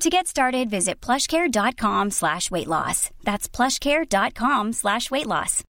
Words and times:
To 0.00 0.08
get 0.08 0.26
started, 0.26 0.70
visit 0.70 0.98
plushcare.com 0.98 2.10
slash 2.10 2.50
weight 2.50 2.66
loss. 2.66 3.10
That's 3.22 3.46
plushcare.com 3.46 4.72
slash 4.72 5.10
weight 5.10 5.26
loss. 5.26 5.62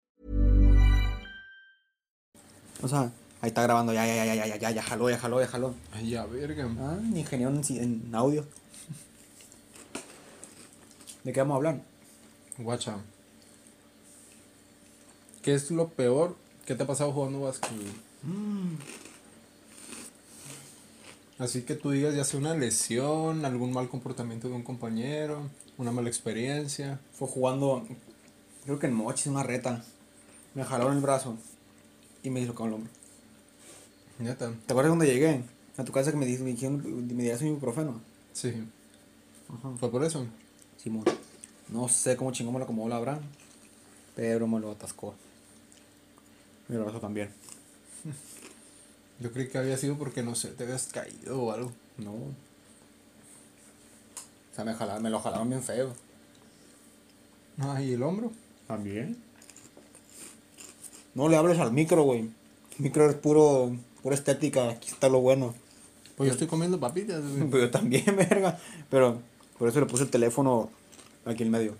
O 2.84 2.88
sea, 2.88 3.12
ahí 3.42 3.50
está 3.50 3.64
grabando, 3.64 3.92
ya, 3.92 4.06
ya, 4.06 4.14
ya, 4.14 4.36
ya, 4.36 4.46
ya, 4.46 4.56
ya, 4.58 4.70
ya, 4.70 4.82
jaló, 4.84 5.10
ya, 5.10 5.18
jaló, 5.18 5.42
ya, 5.42 5.48
jaló. 5.48 5.74
Ay, 5.92 6.12
ya, 6.12 6.26
verga. 6.28 6.70
Ah, 6.80 7.00
ingeniero 7.16 7.52
en, 7.52 7.64
en 7.82 8.16
audio. 8.16 8.46
¿De 11.24 11.34
qué 11.34 11.40
vamos 11.40 11.56
a 11.56 11.58
hablar? 11.58 11.82
Guacha. 12.60 12.98
¿Qué 15.42 15.56
es 15.56 15.72
lo 15.72 15.88
peor 15.88 16.38
que 16.68 16.76
te 16.76 16.84
ha 16.84 16.86
pasado 16.86 17.12
jugando 17.12 17.42
básquet? 17.42 17.72
Mm. 18.22 18.76
Así 21.40 21.62
que 21.64 21.76
tú 21.76 21.92
digas 21.92 22.14
ya 22.16 22.26
sea 22.26 22.40
una 22.40 22.54
lesión, 22.54 23.46
algún 23.46 23.72
mal 23.72 23.88
comportamiento 23.90 24.50
de 24.50 24.56
un 24.56 24.64
compañero, 24.64 25.50
una 25.78 25.92
mala 25.92 26.10
experiencia. 26.10 27.00
Fue 27.14 27.28
jugando, 27.28 27.88
creo 28.66 28.78
que 28.78 28.88
en 28.88 28.94
Mochis, 28.94 29.28
una 29.28 29.44
reta. 29.44 29.84
Me 30.54 30.66
jalaron 30.66 30.98
el 30.98 31.02
brazo 31.02 31.38
y 32.24 32.30
me 32.30 32.40
dislocaron 32.42 32.70
el 32.70 32.76
hombro. 32.76 32.92
Neta. 34.20 34.52
¿Te 34.66 34.74
acuerdas 34.74 34.90
cuando 34.90 35.06
llegué? 35.06 35.44
A 35.78 35.86
tu 35.86 35.94
casa 35.94 36.12
que 36.12 36.18
me, 36.18 36.26
di- 36.26 36.40
me 36.40 36.50
dijeron, 36.52 37.08
me 37.16 37.24
dieras 37.24 37.40
un 37.42 37.48
ibuprofeno. 37.48 38.02
Sí. 38.34 38.54
¿Fue 39.80 39.90
por 39.90 40.04
eso? 40.04 40.26
Simón. 40.76 41.06
No 41.70 41.88
sé 41.88 42.18
cómo 42.18 42.32
chingón 42.34 42.54
me 42.54 42.60
lo 42.60 42.66
acomodó 42.66 42.90
la 42.90 42.98
Abraham, 42.98 43.22
pero 44.16 44.46
me 44.48 44.60
lo 44.60 44.72
atascó. 44.72 45.16
Mi 46.68 46.76
brazo 46.78 47.00
también. 47.00 47.30
Yo 49.20 49.32
creí 49.32 49.50
que 49.50 49.58
había 49.58 49.78
sido 49.78 49.98
porque 49.98 50.24
no 50.24 50.36
sé, 50.36 50.50
te 50.50 50.64
habías 50.64 50.88
caído 50.88 51.42
o 51.42 51.52
algo. 51.52 51.72
No. 51.98 52.12
O 52.12 52.34
sea, 54.56 54.64
me, 54.64 54.74
jalaron, 54.74 55.04
me 55.04 55.10
lo 55.10 55.20
jalaron 55.20 55.50
bien 55.50 55.62
feo. 55.62 55.94
Ah, 57.60 57.82
¿y 57.82 57.94
el 57.94 58.04
hombro? 58.04 58.32
¿También? 58.68 59.18
No 61.14 61.28
le 61.28 61.36
hables 61.36 61.60
al 61.60 61.74
micro, 61.74 62.04
güey. 62.04 62.22
El 62.22 62.80
micro 62.80 63.10
es 63.10 63.16
puro, 63.16 63.76
pura 64.02 64.16
estética. 64.16 64.70
Aquí 64.70 64.90
está 64.90 65.10
lo 65.10 65.20
bueno. 65.20 65.54
Pues 66.16 66.28
yo 66.28 66.34
estoy 66.34 66.48
comiendo 66.48 66.80
papitas, 66.80 67.22
güey. 67.22 67.44
Pero 67.52 67.66
yo 67.66 67.72
también, 67.72 68.06
verga. 68.16 68.58
Pero 68.90 69.22
por 69.58 69.68
eso 69.68 69.82
le 69.82 69.86
puse 69.86 70.04
el 70.04 70.10
teléfono 70.10 70.70
aquí 71.26 71.44
en 71.44 71.52
medio. 71.52 71.76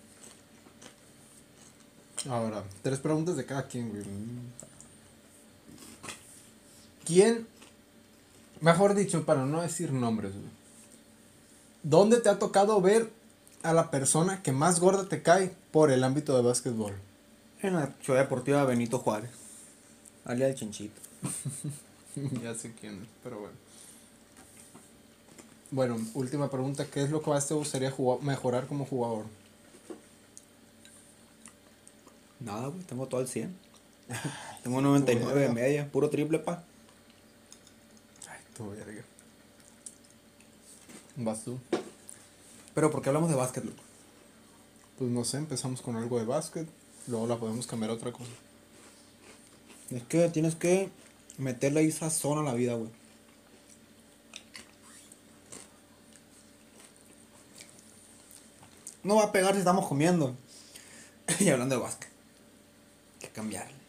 Ahora, 2.30 2.66
tres 2.82 3.00
preguntas 3.00 3.38
de 3.38 3.46
cada 3.46 3.68
quien, 3.68 3.90
güey. 3.90 4.04
¿Quién, 7.10 7.48
mejor 8.62 8.94
dicho, 8.94 9.26
para 9.26 9.44
no 9.44 9.62
decir 9.64 9.92
nombres, 9.92 10.32
güey, 10.34 10.46
¿dónde 11.82 12.18
te 12.22 12.30
ha 12.30 12.38
tocado 12.38 12.80
ver 12.82 13.10
a 13.64 13.74
la 13.74 13.90
persona 13.90 14.44
que 14.44 14.52
más 14.52 14.80
gorda 14.80 15.10
te 15.10 15.24
cae 15.24 15.52
por 15.72 15.90
el 15.90 16.04
ámbito 16.04 16.36
de 16.38 16.44
básquetbol? 16.44 16.94
En 17.64 17.74
la 17.74 17.96
ciudad 18.04 18.20
deportiva 18.20 18.64
Benito 18.66 19.00
Juárez. 19.00 19.32
Alia 20.24 20.46
del 20.46 20.54
Chinchito. 20.56 21.02
ya 22.44 22.54
sé 22.54 22.74
quién 22.80 23.02
es, 23.02 23.08
pero 23.24 23.40
bueno. 23.40 23.56
Bueno, 25.72 25.98
última 26.14 26.52
pregunta, 26.52 26.86
¿qué 26.86 27.02
es 27.02 27.10
lo 27.10 27.24
que 27.24 27.32
más 27.32 27.48
te 27.48 27.56
gustaría 27.56 27.90
jugar- 27.90 28.22
mejorar 28.22 28.68
como 28.68 28.86
jugador? 28.86 29.26
Nada, 32.40 32.68
güey. 32.68 32.84
Tengo 32.84 33.08
todo 33.08 33.20
al 33.20 33.28
100. 33.28 33.56
tengo 34.64 34.80
99 34.80 35.42
de 35.42 35.50
media. 35.50 35.92
Puro 35.92 36.12
triple, 36.12 36.38
pa. 36.38 36.64
Tu 38.60 38.70
verga. 38.70 39.06
¿Vas 41.16 41.46
tú? 41.46 41.58
Pero 42.76 42.92
¿por 42.92 43.02
qué 43.02 43.08
hablamos 43.08 43.30
de 43.30 43.38
básquet, 43.38 43.64
loco? 43.64 43.82
Pues 44.98 45.10
no 45.10 45.24
sé, 45.24 45.38
empezamos 45.38 45.82
con 45.82 45.96
algo 45.96 46.20
de 46.20 46.26
básquet, 46.26 46.68
luego 47.08 47.26
la 47.26 47.38
podemos 47.38 47.66
cambiar 47.68 47.92
a 47.92 47.94
otra 47.94 48.12
cosa. 48.12 48.32
Es 49.92 50.04
que 50.04 50.28
tienes 50.28 50.56
que 50.56 50.90
meterle 51.38 51.80
ahí 51.80 51.88
esa 51.88 52.10
zona 52.10 52.42
a 52.42 52.44
la 52.44 52.54
vida, 52.54 52.74
güey. 52.74 52.92
No 59.04 59.16
va 59.16 59.24
a 59.24 59.32
pegar 59.32 59.54
si 59.54 59.60
estamos 59.60 59.88
comiendo. 59.88 60.36
y 61.40 61.48
hablando 61.48 61.76
de 61.76 61.82
básquet. 61.82 62.10
Hay 63.22 63.30
que 63.30 63.30
cambiarle. 63.30 63.80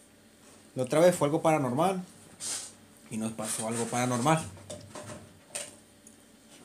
La 0.76 0.84
otra 0.84 1.00
vez 1.00 1.16
fue 1.16 1.26
algo 1.26 1.42
paranormal. 1.42 2.04
Y 3.10 3.16
nos 3.16 3.32
pasó 3.32 3.66
algo 3.66 3.86
paranormal. 3.86 4.59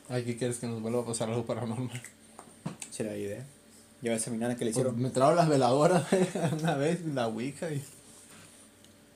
Ay, 0.08 0.24
¿qué 0.24 0.36
quieres 0.36 0.58
que 0.58 0.66
nos 0.66 0.80
vuelva 0.80 1.00
a 1.02 1.04
pasar 1.06 1.28
algo 1.28 1.44
paranormal? 1.44 2.00
Será 2.90 3.10
la 3.10 3.16
idea. 3.16 3.44
Ya 4.02 4.12
ves 4.12 4.26
a 4.28 4.30
mi 4.30 4.38
nana 4.38 4.56
que 4.56 4.64
le 4.64 4.70
Pues, 4.70 4.82
hicieron. 4.84 5.00
me 5.02 5.10
trajo 5.10 5.34
las 5.34 5.48
veladoras 5.48 6.04
una 6.60 6.74
vez, 6.76 7.04
la 7.06 7.26
ouija, 7.28 7.70
y 7.70 7.82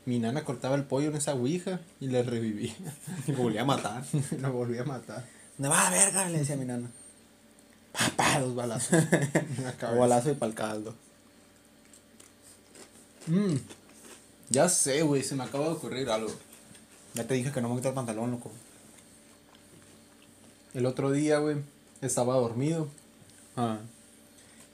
mi 0.06 0.18
nana 0.18 0.44
cortaba 0.44 0.74
el 0.74 0.84
pollo 0.84 1.10
en 1.10 1.16
esa 1.16 1.34
ouija 1.34 1.80
y 2.00 2.08
le 2.08 2.22
revivía. 2.22 2.74
Y 3.26 3.32
volví 3.32 3.58
a 3.58 3.64
matar. 3.64 4.02
lo 4.40 4.52
volví 4.52 4.78
a 4.78 4.84
matar. 4.84 5.24
¿Dónde 5.58 5.68
va 5.68 5.86
a 5.88 5.90
verga? 5.90 6.28
Le 6.28 6.38
decía 6.38 6.54
a 6.54 6.58
mi 6.58 6.64
nana. 6.64 6.90
Papá, 7.92 8.40
dos 8.40 8.54
balazos. 8.54 8.98
la. 9.82 9.90
Balazo 9.92 10.30
y 10.30 10.34
pa'l 10.34 10.54
caldo. 10.54 10.94
Mm, 13.26 13.56
Ya 14.48 14.68
sé, 14.68 15.02
güey, 15.02 15.22
se 15.22 15.34
me 15.36 15.44
acaba 15.44 15.66
de 15.66 15.72
ocurrir 15.72 16.08
algo. 16.10 16.32
Ya 17.14 17.24
te 17.26 17.34
dije 17.34 17.52
que 17.52 17.60
no 17.60 17.68
me 17.68 17.76
quita 17.76 17.88
el 17.90 17.94
pantalón, 17.94 18.30
loco. 18.30 18.50
El 20.74 20.86
otro 20.86 21.10
día, 21.10 21.38
güey, 21.38 21.56
estaba 22.00 22.36
dormido. 22.36 22.88
Ah. 23.56 23.78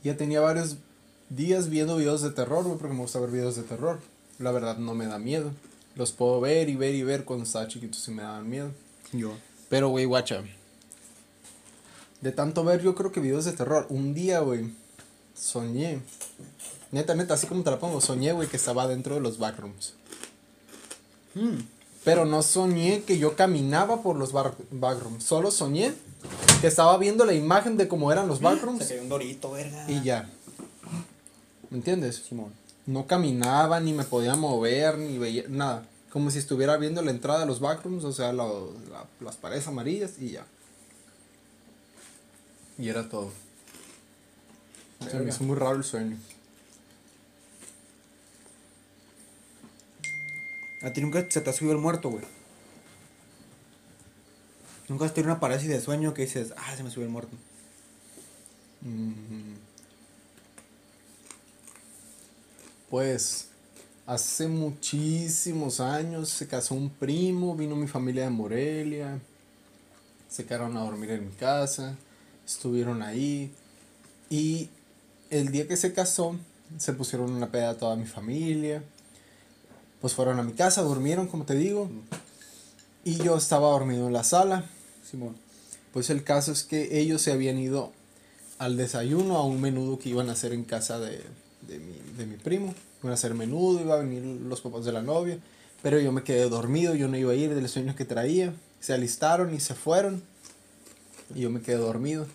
Ya 0.05 0.17
tenía 0.17 0.41
varios 0.41 0.77
días 1.31 1.69
viendo 1.69 1.97
videos 1.97 2.23
de 2.23 2.31
terror, 2.31 2.65
güey, 2.65 2.79
porque 2.79 2.95
me 2.95 3.01
gusta 3.01 3.19
ver 3.19 3.31
videos 3.31 3.57
de 3.57 3.63
terror. 3.63 3.99
La 4.39 4.53
verdad 4.53 4.77
no 4.77 4.95
me 4.95 5.07
da 5.07 5.19
miedo. 5.19 5.53
Los 5.95 6.13
puedo 6.13 6.41
ver 6.41 6.69
y 6.69 6.77
ver 6.77 6.95
y 6.95 7.03
ver 7.03 7.25
cuando 7.25 7.45
estaba 7.45 7.69
chiquito 7.69 7.97
sí 7.99 8.11
me 8.11 8.23
daban 8.23 8.49
miedo. 8.49 8.71
Yo. 9.13 9.33
Pero, 9.71 9.89
güey, 9.89 10.05
guacha. 10.05 10.43
De 12.21 12.33
tanto 12.33 12.65
ver, 12.65 12.83
yo 12.83 12.95
creo 12.95 13.13
que 13.13 13.21
videos 13.21 13.47
de 13.47 13.53
terror. 13.53 13.87
Un 13.89 14.13
día, 14.13 14.41
güey, 14.41 14.73
soñé. 15.35 16.01
Neta, 16.93 17.15
neta, 17.15 17.35
así 17.35 17.47
como 17.47 17.63
te 17.63 17.71
la 17.71 17.79
pongo, 17.79 18.01
soñé, 18.01 18.33
güey, 18.33 18.49
que 18.49 18.57
estaba 18.57 18.87
dentro 18.87 19.15
de 19.15 19.23
los 19.23 19.39
backrooms. 19.39 19.95
Pero 22.07 22.25
no 22.25 22.41
soñé 22.43 23.03
que 23.03 23.19
yo 23.19 23.35
caminaba 23.37 24.01
por 24.03 24.17
los 24.17 24.33
backrooms. 24.33 25.23
Solo 25.25 25.51
soñé 25.51 25.93
que 26.61 26.69
estaba 26.69 26.97
viendo 26.99 27.25
la 27.27 27.35
imagen 27.35 27.77
de 27.77 27.89
cómo 27.89 28.11
eran 28.13 28.29
los 28.29 28.39
Se 28.39 28.45
backrooms 28.45 28.91
un 29.03 29.09
dorito, 29.09 29.51
verga. 29.51 29.85
y 29.91 30.01
ya. 30.03 30.31
¿Me 31.69 31.79
entiendes? 31.79 32.23
Simón. 32.29 32.53
No 32.87 33.07
caminaba, 33.09 33.81
ni 33.81 33.93
me 33.93 34.05
podía 34.05 34.37
mover, 34.37 34.97
ni 34.99 35.19
veía 35.19 35.45
nada. 35.49 35.83
Como 36.13 36.31
si 36.31 36.39
estuviera 36.39 36.77
viendo 36.77 37.03
la 37.03 37.11
entrada 37.11 37.41
de 37.41 37.47
los 37.47 37.59
backrooms, 37.59 38.05
o 38.05 38.13
sea, 38.13 38.33
la- 38.33 38.49
las 39.21 39.37
paredes 39.37 39.67
amarillas 39.67 40.13
y 40.21 40.31
ya. 40.31 40.47
Y 42.79 42.89
era 42.89 43.09
todo. 43.09 43.31
Se 45.11 45.19
me 45.19 45.31
hizo 45.31 45.43
muy 45.45 45.57
raro 45.57 45.77
el 45.77 45.85
sueño. 45.85 46.17
A 50.87 50.93
ti 50.93 51.01
nunca 51.01 51.27
se 51.29 51.41
te 51.41 51.51
ha 51.51 51.53
subido 51.53 51.75
el 51.75 51.81
muerto, 51.81 52.11
güey. 52.11 52.23
Nunca 54.89 55.05
has 55.05 55.13
tenido 55.13 55.33
una 55.33 55.41
parálisis 55.41 55.69
de 55.69 55.81
sueño 55.81 56.15
que 56.15 56.23
dices, 56.23 56.55
ah, 56.57 56.77
se 56.77 56.85
me 56.85 56.91
subió 56.93 57.07
el 57.07 57.13
muerto. 57.13 57.37
Mm. 58.83 59.57
Pues 62.89 63.49
hace 64.07 64.47
muchísimos 64.47 65.81
años 65.81 66.29
se 66.29 66.47
casó 66.47 66.77
un 66.77 66.89
primo, 66.89 67.57
vino 67.57 67.75
mi 67.75 67.89
familia 67.89 68.23
de 68.23 68.31
Morelia, 68.31 69.19
se 70.29 70.47
quedaron 70.47 70.77
a 70.77 70.85
dormir 70.85 71.11
en 71.11 71.27
mi 71.27 71.35
casa, 71.35 71.97
estuvieron 72.47 73.03
ahí 73.03 73.53
y 74.31 74.71
el 75.31 75.51
día 75.51 75.67
que 75.67 75.77
se 75.77 75.93
casó 75.93 76.37
se 76.79 76.93
pusieron 76.93 77.33
una 77.33 77.51
peda 77.51 77.77
toda 77.77 77.97
mi 77.97 78.07
familia, 78.07 78.85
pues 80.01 80.15
fueron 80.15 80.39
a 80.39 80.43
mi 80.43 80.53
casa, 80.53 80.83
durmieron 80.83 81.27
como 81.27 81.45
te 81.45 81.55
digo 81.55 81.91
y 83.07 83.19
yo 83.19 83.37
estaba 83.37 83.69
dormido 83.69 84.09
en 84.09 84.13
la 84.13 84.25
sala. 84.25 84.65
Simón. 85.09 85.37
Pues 85.93 86.11
el 86.11 86.25
caso 86.25 86.51
es 86.51 86.65
que 86.65 86.99
ellos 86.99 87.23
se 87.23 87.31
habían 87.31 87.57
ido 87.57 87.93
al 88.59 88.77
desayuno 88.77 89.37
a 89.37 89.45
un 89.45 89.61
menudo 89.61 90.01
que 90.01 90.09
iban 90.09 90.29
a 90.29 90.33
hacer 90.33 90.53
en 90.53 90.65
casa 90.65 90.99
de, 90.99 91.23
de 91.69 91.79
mi, 91.79 92.01
de 92.19 92.27
mi 92.27 92.37
primo. 92.37 92.75
Iban 93.03 93.13
a 93.13 93.15
hacer 93.15 93.35
menudo, 93.35 93.81
iban 93.81 94.01
a 94.01 94.03
venir 94.03 94.25
los 94.25 94.61
papás 94.61 94.85
de 94.85 94.91
la 94.91 95.03
novia. 95.03 95.39
Pero 95.83 96.01
yo 96.01 96.11
me 96.11 96.25
quedé 96.25 96.49
dormido, 96.49 96.97
yo 96.97 97.07
no 97.07 97.17
iba 97.17 97.31
a 97.31 97.37
ir 97.37 97.55
de 97.55 97.63
los 97.63 97.71
sueños 97.71 97.95
que 97.95 98.05
traía. 98.05 98.53
Se 98.81 98.93
alistaron 98.93 99.55
y 99.55 99.61
se 99.61 99.75
fueron. 99.75 100.21
Y 101.33 101.43
yo 101.43 101.51
me 101.51 101.61
quedé 101.61 101.77
dormido. 101.77 102.27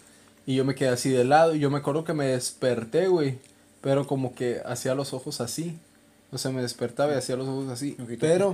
Y 0.46 0.56
yo 0.56 0.64
me 0.64 0.74
quedé 0.74 0.88
así 0.88 1.10
de 1.10 1.26
lado. 1.26 1.54
Y 1.54 1.60
yo 1.60 1.70
me 1.70 1.80
acuerdo 1.80 2.06
que 2.06 2.14
me 2.14 2.28
desperté, 2.28 3.10
güey. 3.10 3.40
Pero 3.82 4.08
como 4.08 4.36
que 4.36 4.62
hacía 4.66 4.96
los 4.96 5.14
ojos 5.14 5.42
así. 5.42 5.78
O 6.32 6.38
sea, 6.38 6.52
me 6.52 6.62
despertaba 6.62 7.14
y 7.14 7.18
hacía 7.18 7.36
los 7.36 7.48
ojos 7.48 7.70
así. 7.70 7.98
Pero 8.20 8.54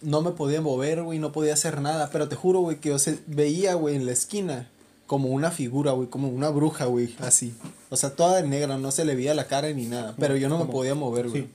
no 0.00 0.20
me 0.22 0.32
podía 0.32 0.60
mover, 0.60 1.02
güey, 1.02 1.18
no 1.18 1.30
podía 1.32 1.54
hacer 1.54 1.80
nada. 1.80 2.10
Pero 2.10 2.28
te 2.28 2.36
juro, 2.36 2.60
güey, 2.60 2.78
que 2.80 2.88
yo 2.90 2.98
se 2.98 3.20
veía, 3.26 3.74
güey, 3.74 3.94
en 3.96 4.04
la 4.06 4.12
esquina 4.12 4.68
como 5.06 5.28
una 5.28 5.50
figura, 5.50 5.92
güey, 5.92 6.08
como 6.08 6.28
una 6.28 6.48
bruja, 6.48 6.86
güey, 6.86 7.14
así. 7.20 7.54
O 7.90 7.96
sea, 7.96 8.16
toda 8.16 8.40
de 8.42 8.48
negra, 8.48 8.78
no 8.78 8.90
se 8.90 9.04
le 9.04 9.14
veía 9.14 9.34
la 9.34 9.46
cara 9.46 9.70
ni 9.72 9.86
nada. 9.86 10.14
Pero 10.18 10.36
yo 10.36 10.48
no 10.48 10.56
me 10.56 10.62
Como- 10.62 10.72
podía 10.72 10.94
mover, 10.94 11.28
güey. 11.28 11.42
sí. 11.42 11.50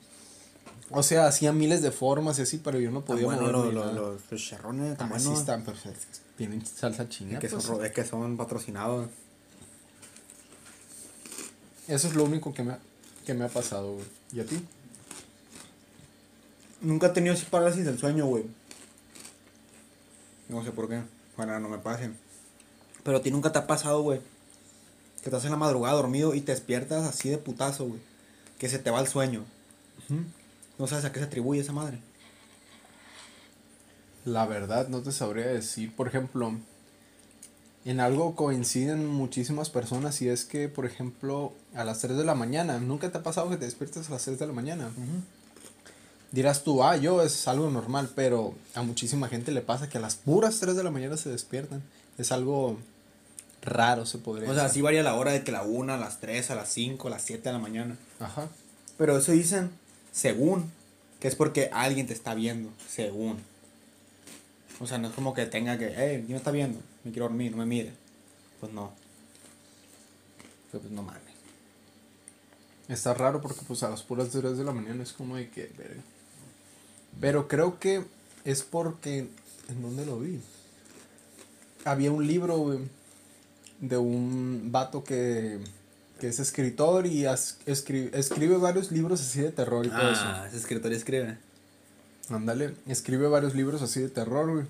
O 0.90 1.04
sea, 1.04 1.28
hacía 1.28 1.52
miles 1.52 1.82
de 1.82 1.92
formas 1.92 2.40
y 2.40 2.44
así, 2.44 2.60
pero 2.60 2.80
yo 2.80 2.92
no 2.92 3.04
podía 3.04 3.26
bueno, 3.26 3.42
mover 3.42 3.54
los, 3.54 3.66
ni 3.66 3.74
los, 3.74 3.96
tan 4.96 5.12
Ah, 5.12 5.20
sí 5.20 5.26
buenos. 5.26 5.40
están 5.42 5.64
perfectos. 5.66 6.22
Tienen 6.38 6.66
salsa 6.66 7.10
china. 7.10 7.34
Es 7.34 7.40
que, 7.40 7.50
son, 7.50 7.58
pues. 7.58 7.68
ro- 7.70 7.84
es 7.84 7.92
que 7.92 8.06
son 8.06 8.38
patrocinados. 8.38 9.10
Eso 11.90 12.08
es 12.08 12.16
lo 12.16 12.24
único 12.24 12.54
que 12.54 12.64
me 12.64 12.78
que 13.26 13.34
me 13.34 13.44
ha 13.44 13.50
pasado, 13.50 13.94
güey. 13.96 14.06
¿Y 14.32 14.40
a 14.40 14.46
ti? 14.46 14.58
Nunca 16.82 17.08
he 17.08 17.10
tenido 17.10 17.34
así 17.34 17.46
parálisis 17.46 17.86
del 17.86 17.98
sueño, 17.98 18.26
güey. 18.26 18.46
No 20.50 20.64
sé 20.64 20.72
por 20.72 20.88
qué. 20.88 21.02
Bueno, 21.36 21.60
no 21.60 21.70
me 21.70 21.78
pase. 21.78 22.12
Pero 23.04 23.18
a 23.18 23.22
ti 23.22 23.32
nunca 23.32 23.52
te 23.52 23.60
ha 23.60 23.68
pasado, 23.68 24.02
güey. 24.02 24.22
Que 25.22 25.30
estás 25.30 25.46
en 25.46 25.52
la 25.52 25.58
madrugada 25.58 25.96
dormido 25.96 26.36
y 26.36 26.42
te 26.42 26.52
despiertas 26.52 27.08
así 27.08 27.30
de 27.30 27.38
putazo, 27.38 27.86
güey. 27.86 28.00
Que 28.58 28.70
se 28.70 28.80
te 28.80 28.92
va 28.92 29.00
el 29.00 29.08
sueño. 29.08 29.46
No 30.78 30.88
sabes 30.88 31.06
a 31.06 31.12
qué 31.12 31.20
se 31.20 31.26
atribuye 31.26 31.62
esa 31.62 31.74
madre. 31.74 32.00
La 34.26 34.46
verdad, 34.46 34.88
no 34.88 35.02
te 35.02 35.12
sabría 35.12 35.48
decir. 35.48 35.96
Por 35.96 36.08
ejemplo, 36.08 36.54
en 37.86 38.00
algo 38.00 38.36
coinciden 38.36 39.08
muchísimas 39.08 39.70
personas 39.70 40.22
y 40.22 40.30
es 40.30 40.46
que, 40.46 40.70
por 40.70 40.86
ejemplo, 40.86 41.54
a 41.74 41.84
las 41.84 42.00
3 42.00 42.18
de 42.18 42.26
la 42.26 42.36
mañana, 42.36 42.80
¿nunca 42.80 43.12
te 43.12 43.18
ha 43.18 43.24
pasado 43.24 43.50
que 43.50 43.58
te 43.58 43.66
despiertes 43.66 44.10
a 44.10 44.12
las 44.12 44.24
3 44.26 44.38
de 44.38 44.48
la 44.48 44.54
mañana? 44.54 44.92
Dirás 46.32 46.64
tú, 46.64 46.84
ah, 46.84 46.98
yo 46.98 47.22
es 47.22 47.48
algo 47.48 47.70
normal, 47.70 48.10
pero 48.16 48.54
a 48.76 48.82
muchísima 48.82 49.30
gente 49.30 49.52
le 49.52 49.62
pasa 49.62 49.88
que 49.90 49.98
a 49.98 50.02
las 50.02 50.16
puras 50.16 50.60
3 50.60 50.76
de 50.76 50.84
la 50.84 50.92
mañana 50.92 51.16
se 51.18 51.30
despiertan. 51.30 51.82
Es 52.18 52.32
algo 52.32 52.78
raro, 53.62 54.06
se 54.06 54.18
podría 54.18 54.50
O 54.50 54.54
sea, 54.54 54.64
decir. 54.64 54.76
sí 54.76 54.82
varía 54.82 55.04
la 55.04 55.16
hora 55.16 55.32
de 55.32 55.44
que 55.44 55.52
la 55.52 55.64
1, 55.64 55.94
a 55.94 55.98
las 55.98 56.20
3, 56.20 56.52
a 56.52 56.56
las 56.56 56.70
5, 56.70 57.08
a 57.08 57.12
las 57.12 57.22
7 57.22 57.44
de 57.44 57.54
la 57.54 57.60
mañana. 57.60 57.98
Ajá. 58.20 58.50
Pero 58.98 59.18
eso 59.18 59.32
dicen, 59.32 59.72
según, 60.12 60.72
que 61.20 61.28
es 61.28 61.36
porque 61.36 61.70
alguien 61.72 62.08
te 62.08 62.14
está 62.14 62.36
viendo, 62.36 62.72
según. 62.90 63.38
O 64.80 64.86
sea, 64.86 64.98
no 64.98 65.08
es 65.08 65.14
como 65.14 65.34
que 65.34 65.46
tenga 65.46 65.78
que, 65.78 65.94
hey, 65.96 66.18
¿quién 66.20 66.32
me 66.32 66.38
está 66.38 66.52
viendo? 66.52 66.80
Me 67.04 67.12
quiero 67.12 67.26
dormir, 67.28 67.52
no 67.52 67.58
me 67.58 67.66
mire. 67.66 67.94
Pues 68.60 68.72
no. 68.74 68.92
Pero 70.72 70.82
pues 70.82 70.94
no 70.94 71.04
mames. 71.04 71.22
Está 72.90 73.14
raro 73.14 73.42
porque 73.42 73.62
pues 73.68 73.82
a 73.84 73.90
las 73.90 74.04
puras 74.04 74.30
3 74.30 74.58
de 74.58 74.64
la 74.64 74.72
mañana 74.72 75.04
es 75.04 75.14
como 75.14 75.36
de 75.38 75.50
que, 75.50 75.72
verga. 75.78 76.02
Pero 77.20 77.48
creo 77.48 77.80
que 77.80 78.04
es 78.46 78.62
porque, 78.64 79.28
¿en 79.70 79.82
dónde 79.82 80.06
lo 80.06 80.20
vi? 80.20 80.40
Había 81.86 82.12
un 82.12 82.26
libro, 82.28 82.58
güey, 82.58 82.80
de 83.80 83.98
un 83.98 84.70
vato 84.72 85.04
que, 85.04 85.60
que 86.20 86.28
es 86.28 86.40
escritor 86.40 87.06
y 87.08 87.26
as- 87.26 87.58
escribe 87.66 88.58
varios 88.58 88.92
libros 88.92 89.22
así 89.22 89.42
de 89.42 89.52
terror 89.52 89.86
y 89.86 89.90
todo 89.90 90.12
eso. 90.12 90.22
Ah, 90.24 90.46
ese 90.48 90.58
escritor 90.58 90.92
escribe. 90.94 91.38
Ándale, 92.30 92.76
escribe 92.88 93.28
varios 93.30 93.56
libros 93.56 93.82
así 93.82 94.02
de 94.02 94.10
terror, 94.10 94.52
güey. 94.52 94.66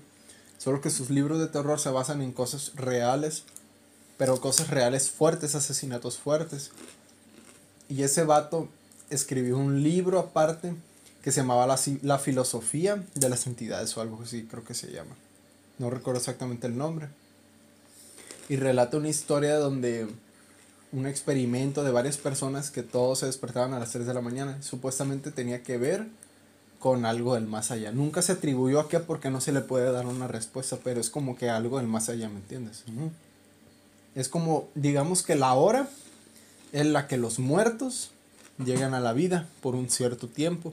Solo 0.58 0.80
que 0.80 0.90
sus 0.90 1.10
libros 1.10 1.38
de 1.40 1.48
terror 1.48 1.78
se 1.80 1.90
basan 1.90 2.22
en 2.22 2.32
cosas 2.32 2.72
reales, 2.76 3.44
pero 4.16 4.40
cosas 4.40 4.68
reales 4.70 5.10
fuertes, 5.10 5.54
asesinatos 5.54 6.18
fuertes. 6.18 6.70
Y 7.88 8.02
ese 8.02 8.24
vato 8.24 8.68
escribió 9.10 9.56
un 9.58 9.82
libro 9.82 10.18
aparte 10.18 10.74
que 11.22 11.32
se 11.32 11.40
llamaba 11.40 11.66
La, 11.66 11.78
La 12.02 12.18
filosofía 12.18 13.04
de 13.14 13.28
las 13.28 13.46
entidades 13.46 13.96
o 13.96 14.00
algo 14.00 14.22
así, 14.22 14.44
creo 14.44 14.64
que 14.64 14.74
se 14.74 14.92
llama. 14.92 15.16
No 15.78 15.90
recuerdo 15.90 16.18
exactamente 16.18 16.66
el 16.66 16.76
nombre. 16.76 17.08
Y 18.48 18.56
relata 18.56 18.96
una 18.96 19.08
historia 19.08 19.56
donde 19.56 20.08
un 20.92 21.06
experimento 21.06 21.84
de 21.84 21.90
varias 21.90 22.16
personas 22.16 22.70
que 22.70 22.82
todos 22.82 23.18
se 23.20 23.26
despertaban 23.26 23.74
a 23.74 23.78
las 23.78 23.92
3 23.92 24.06
de 24.06 24.14
la 24.14 24.20
mañana. 24.20 24.62
Supuestamente 24.62 25.30
tenía 25.30 25.62
que 25.62 25.76
ver 25.76 26.06
con 26.78 27.04
algo 27.04 27.34
del 27.34 27.46
más 27.46 27.70
allá. 27.70 27.92
Nunca 27.92 28.22
se 28.22 28.32
atribuyó 28.32 28.80
a 28.80 28.88
qué 28.88 29.00
porque 29.00 29.30
no 29.30 29.40
se 29.40 29.52
le 29.52 29.60
puede 29.60 29.90
dar 29.92 30.06
una 30.06 30.28
respuesta, 30.28 30.78
pero 30.82 31.00
es 31.00 31.10
como 31.10 31.36
que 31.36 31.50
algo 31.50 31.78
del 31.78 31.86
más 31.86 32.08
allá, 32.08 32.28
¿me 32.28 32.36
entiendes? 32.36 32.84
Es 34.14 34.28
como, 34.28 34.68
digamos 34.74 35.22
que 35.22 35.34
la 35.34 35.54
hora 35.54 35.88
en 36.72 36.92
la 36.92 37.06
que 37.06 37.16
los 37.16 37.38
muertos 37.38 38.10
llegan 38.64 38.94
a 38.94 39.00
la 39.00 39.12
vida 39.12 39.48
por 39.60 39.74
un 39.74 39.90
cierto 39.90 40.28
tiempo. 40.28 40.72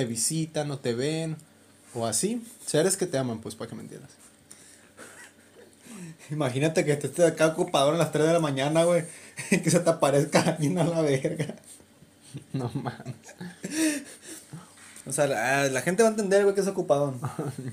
Te 0.00 0.06
visitan 0.06 0.70
o 0.70 0.78
te 0.78 0.94
ven 0.94 1.36
o 1.92 2.06
así. 2.06 2.42
Seres 2.64 2.96
que 2.96 3.06
te 3.06 3.18
aman, 3.18 3.42
pues, 3.42 3.54
para 3.54 3.68
que 3.68 3.76
me 3.76 3.82
entiendas. 3.82 4.08
Imagínate 6.30 6.86
que 6.86 6.92
estés 6.92 7.20
acá 7.20 7.48
ocupado 7.48 7.90
a 7.90 7.98
las 7.98 8.10
3 8.10 8.28
de 8.28 8.32
la 8.32 8.40
mañana, 8.40 8.84
güey. 8.84 9.04
que 9.50 9.70
se 9.70 9.80
te 9.80 9.90
aparezca 9.90 10.40
alguien 10.40 10.78
a 10.78 10.84
la 10.84 11.02
verga. 11.02 11.54
No 12.54 12.70
mames. 12.72 13.14
O 15.04 15.12
sea, 15.12 15.26
la, 15.26 15.68
la 15.68 15.82
gente 15.82 16.02
va 16.02 16.08
a 16.08 16.12
entender, 16.12 16.44
güey, 16.44 16.54
que 16.54 16.62
es 16.62 16.66
ocupado. 16.66 17.14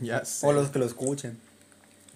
ya 0.02 0.26
sé. 0.26 0.46
O 0.46 0.52
los 0.52 0.70
que 0.70 0.80
lo 0.80 0.86
escuchen. 0.86 1.38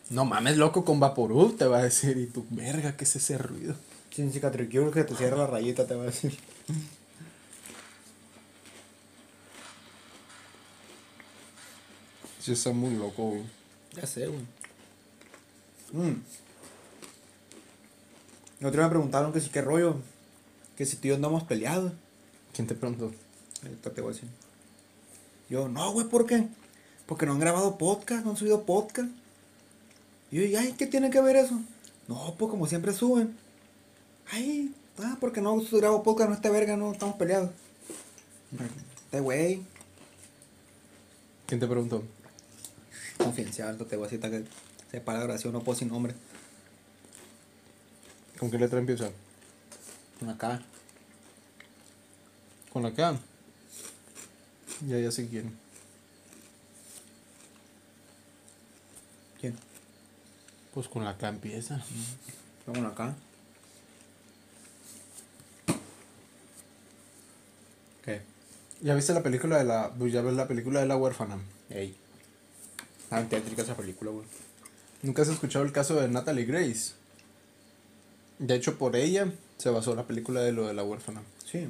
No 0.09 0.25
mames, 0.25 0.57
loco, 0.57 0.83
con 0.83 0.99
Vaporub 0.99 1.57
te 1.57 1.67
va 1.67 1.77
a 1.77 1.83
decir. 1.83 2.17
Y 2.17 2.25
tu 2.25 2.45
verga, 2.49 2.97
¿qué 2.97 3.05
es 3.05 3.15
ese 3.15 3.37
ruido? 3.37 3.75
Sin 4.13 4.33
cicatricure 4.33 4.91
que 4.91 5.05
te 5.05 5.15
cierra 5.15 5.37
la 5.37 5.47
rayita, 5.47 5.87
te 5.87 5.95
va 5.95 6.03
a 6.03 6.07
decir. 6.07 6.37
Sí, 12.41 12.53
está 12.53 12.71
muy 12.71 12.95
loco, 12.95 13.29
güey. 13.29 13.43
Ya 13.93 14.07
sé, 14.07 14.25
güey. 14.25 14.41
Mm. 15.93 16.21
El 18.59 18.67
otro 18.67 18.79
día 18.79 18.83
me 18.83 18.89
preguntaron 18.89 19.31
que 19.31 19.39
si 19.39 19.49
qué 19.49 19.61
rollo. 19.61 19.97
Que 20.75 20.87
si 20.87 20.95
tú 20.97 21.07
y 21.07 21.09
yo 21.09 21.15
andamos 21.15 21.43
peleados. 21.43 21.93
¿Quién 22.53 22.67
te 22.67 22.73
preguntó? 22.73 23.11
Ahorita 23.61 23.91
te 23.91 24.01
voy 24.01 24.11
a 24.11 24.13
decir. 24.15 24.29
Yo, 25.49 25.67
no, 25.67 25.91
güey, 25.91 26.07
¿por 26.07 26.25
qué? 26.25 26.47
Porque 27.05 27.27
no 27.27 27.33
han 27.33 27.39
grabado 27.39 27.77
podcast, 27.77 28.25
no 28.25 28.31
han 28.31 28.37
subido 28.37 28.63
podcast. 28.63 29.09
Y 30.31 30.49
yo, 30.49 30.59
ay, 30.59 30.73
¿qué 30.77 30.87
tiene 30.87 31.11
que 31.11 31.21
ver 31.21 31.35
eso? 31.35 31.59
No, 32.07 32.35
pues 32.39 32.49
como 32.49 32.65
siempre 32.65 32.93
suben. 32.93 33.37
Ay, 34.31 34.73
ah, 34.97 35.17
porque 35.19 35.41
no 35.41 35.61
grabo 35.71 36.01
podcast, 36.01 36.29
no 36.29 36.35
está 36.35 36.49
verga, 36.49 36.75
no 36.75 36.91
estamos 36.91 37.17
peleados. 37.17 37.51
Este 39.05 39.19
güey, 39.19 39.61
¿Quién 41.45 41.59
te 41.59 41.67
preguntó? 41.67 42.01
Confidencial, 43.23 43.77
te 43.77 43.95
voy 43.95 44.07
a 44.07 44.11
hasta 44.11 44.29
que 44.29 44.43
sepa 44.91 45.13
la 45.13 45.23
oración, 45.23 45.53
no 45.53 45.61
puedo 45.61 45.77
sin 45.77 45.89
nombre. 45.89 46.13
¿Con 48.39 48.49
qué 48.49 48.57
letra 48.57 48.79
empieza? 48.79 49.09
Acá. 50.27 50.61
Con 52.71 52.83
la 52.83 52.93
K. 52.93 53.19
Ya, 54.87 54.99
ya 54.99 55.11
sé 55.11 55.27
quién. 55.27 55.55
¿Quién? 59.39 59.55
Pues 60.73 60.87
con 60.87 61.03
la 61.03 61.17
K 61.17 61.27
empieza. 61.27 61.83
Vamos 62.65 62.91
acá. 62.91 63.13
¿Qué? 68.03 68.21
¿Ya 68.81 68.95
viste 68.95 69.13
la 69.13 69.21
película 69.21 69.57
de 69.57 69.65
la. 69.65 69.91
Pues 69.91 70.13
ya 70.13 70.21
ves 70.21 70.33
la 70.33 70.47
película 70.47 70.79
de 70.79 70.87
la 70.87 70.97
huérfana? 70.97 71.37
Ey. 71.69 71.95
Ah, 73.11 73.23
tétrica 73.29 73.61
esa 73.61 73.75
película, 73.75 74.09
güey. 74.09 74.25
¿Nunca 75.03 75.21
has 75.21 75.27
escuchado 75.27 75.65
el 75.65 75.73
caso 75.73 75.95
de 75.95 76.07
Natalie 76.07 76.45
Grace? 76.45 76.93
De 78.39 78.55
hecho, 78.55 78.77
por 78.77 78.95
ella 78.95 79.31
se 79.57 79.69
basó 79.69 79.93
la 79.95 80.07
película 80.07 80.41
de 80.41 80.53
lo 80.53 80.65
de 80.65 80.73
la 80.73 80.83
huérfana. 80.83 81.21
Sí. 81.45 81.67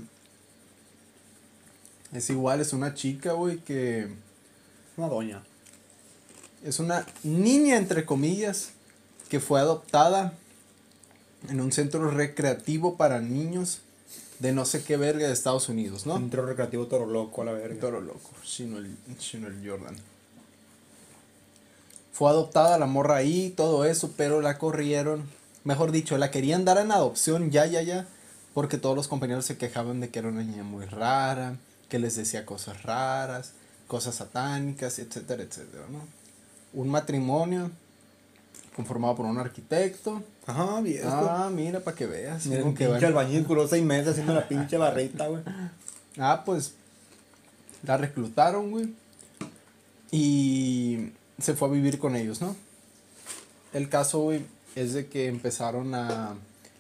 Es 2.14 2.30
igual, 2.30 2.62
es 2.62 2.74
una 2.74 2.94
chica, 2.94 3.34
güey, 3.34 3.58
que. 3.58 4.08
Una 4.98 5.08
doña. 5.08 5.44
Es 6.64 6.80
una 6.80 7.08
niña, 7.24 7.78
entre 7.78 8.06
comillas, 8.06 8.72
que 9.28 9.40
fue 9.40 9.60
adoptada 9.60 10.34
en 11.50 11.60
un 11.60 11.72
centro 11.72 12.12
recreativo 12.12 12.98
para 12.98 13.20
niños 13.20 13.82
de 14.40 14.52
no 14.52 14.66
sé 14.66 14.84
qué 14.84 14.96
verga 14.96 15.26
de 15.28 15.34
Estados 15.34 15.70
Unidos, 15.70 16.06
¿no? 16.06 16.18
Centro 16.18 16.46
recreativo 16.46 16.86
toro 16.88 17.08
loco 17.08 17.42
a 17.42 17.46
la 17.46 17.54
verga. 17.54 17.80
Toro 17.80 18.00
loco, 18.00 18.32
sino 18.46 18.78
el, 18.78 18.96
sino 19.18 19.48
el 19.48 19.68
Jordan. 19.68 19.96
Fue 22.22 22.30
adoptada 22.30 22.78
la 22.78 22.86
morra 22.86 23.16
ahí, 23.16 23.50
todo 23.58 23.84
eso, 23.84 24.14
pero 24.16 24.42
la 24.42 24.60
corrieron. 24.60 25.24
Mejor 25.64 25.92
dicho, 25.92 26.20
la 26.20 26.30
querían 26.30 26.66
dar 26.66 26.78
en 26.78 26.92
adopción 26.92 27.50
ya, 27.50 27.66
ya, 27.66 27.82
ya. 27.82 28.06
Porque 28.54 28.78
todos 28.78 28.96
los 28.96 29.08
compañeros 29.08 29.44
se 29.44 29.58
quejaban 29.58 30.00
de 30.02 30.10
que 30.10 30.20
era 30.20 30.28
una 30.28 30.44
niña 30.44 30.62
muy 30.62 30.86
rara, 30.86 31.56
que 31.90 31.98
les 31.98 32.16
decía 32.16 32.46
cosas 32.46 32.84
raras, 32.84 33.54
cosas 33.88 34.14
satánicas, 34.14 35.00
etcétera, 35.00 35.42
etcétera, 35.42 35.86
¿no? 35.90 35.98
Un 36.80 36.90
matrimonio 36.90 37.72
conformado 38.76 39.16
por 39.16 39.26
un 39.26 39.40
arquitecto. 39.40 40.22
Ajá, 40.46 40.80
bien. 40.82 41.02
Ah, 41.04 41.50
mira, 41.52 41.80
para 41.80 41.98
que 41.98 42.06
veas. 42.06 42.46
Mira, 42.46 42.64
un 42.64 42.76
que 42.76 42.86
pinche 42.86 43.08
albañil 43.08 43.48
curó 43.48 43.68
seis 43.68 43.84
meses 43.84 44.10
haciendo 44.10 44.36
la 44.36 44.48
pinche 44.48 44.78
barrita, 44.78 45.26
güey. 45.26 45.42
Ah, 46.20 46.44
pues 46.46 46.76
la 47.82 47.98
reclutaron, 47.98 48.70
güey. 48.70 48.94
Y 50.12 51.14
se 51.42 51.54
fue 51.54 51.68
a 51.68 51.72
vivir 51.72 52.00
con 52.00 52.16
ellos, 52.16 52.42
¿no? 52.42 52.56
El 53.74 53.90
caso, 53.90 54.20
güey, 54.20 54.46
es 54.76 54.94
de 54.94 55.08
que 55.08 55.28
empezaron 55.28 55.96
a, 55.96 56.36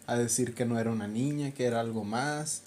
a 0.07 0.15
decir 0.17 0.53
que 0.53 0.65
no 0.65 0.79
era 0.79 0.91
una 0.91 1.07
niña, 1.07 1.51
que 1.51 1.65
era 1.65 1.79
algo 1.79 2.03
más. 2.03 2.61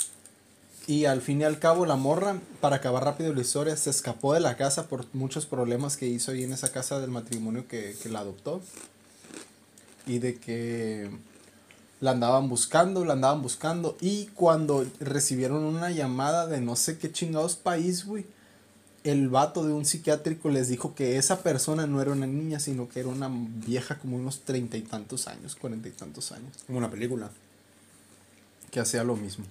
Y 0.86 1.06
al 1.06 1.22
fin 1.22 1.40
y 1.40 1.44
al 1.44 1.58
cabo, 1.58 1.86
la 1.86 1.96
morra, 1.96 2.38
para 2.60 2.76
acabar 2.76 3.04
rápido 3.04 3.32
la 3.32 3.40
historia, 3.40 3.76
se 3.76 3.90
escapó 3.90 4.34
de 4.34 4.40
la 4.40 4.56
casa 4.56 4.88
por 4.88 5.06
muchos 5.14 5.46
problemas 5.46 5.96
que 5.96 6.06
hizo 6.06 6.32
ahí 6.32 6.44
en 6.44 6.52
esa 6.52 6.72
casa 6.72 7.00
del 7.00 7.10
matrimonio 7.10 7.66
que, 7.68 7.96
que 8.02 8.08
la 8.08 8.20
adoptó. 8.20 8.60
Y 10.06 10.18
de 10.18 10.36
que 10.36 11.10
la 12.00 12.10
andaban 12.10 12.50
buscando, 12.50 13.04
la 13.04 13.14
andaban 13.14 13.40
buscando. 13.40 13.96
Y 14.00 14.26
cuando 14.34 14.86
recibieron 15.00 15.64
una 15.64 15.90
llamada 15.90 16.46
de 16.46 16.60
no 16.60 16.76
sé 16.76 16.98
qué 16.98 17.10
chingados 17.10 17.56
país, 17.56 18.04
güey, 18.04 18.26
el 19.04 19.28
vato 19.28 19.64
de 19.66 19.72
un 19.74 19.84
psiquiátrico 19.84 20.48
les 20.48 20.68
dijo 20.68 20.94
que 20.94 21.18
esa 21.18 21.42
persona 21.42 21.86
no 21.86 22.00
era 22.00 22.12
una 22.12 22.26
niña, 22.26 22.58
sino 22.58 22.88
que 22.88 23.00
era 23.00 23.10
una 23.10 23.30
vieja 23.30 23.98
como 23.98 24.16
unos 24.16 24.40
treinta 24.40 24.78
y 24.78 24.82
tantos 24.82 25.28
años, 25.28 25.54
cuarenta 25.54 25.88
y 25.88 25.92
tantos 25.92 26.32
años. 26.32 26.64
Como 26.66 26.78
una 26.78 26.90
película. 26.90 27.30
Que 28.70 28.80
hacía 28.80 29.04
lo 29.04 29.14
mismo. 29.14 29.44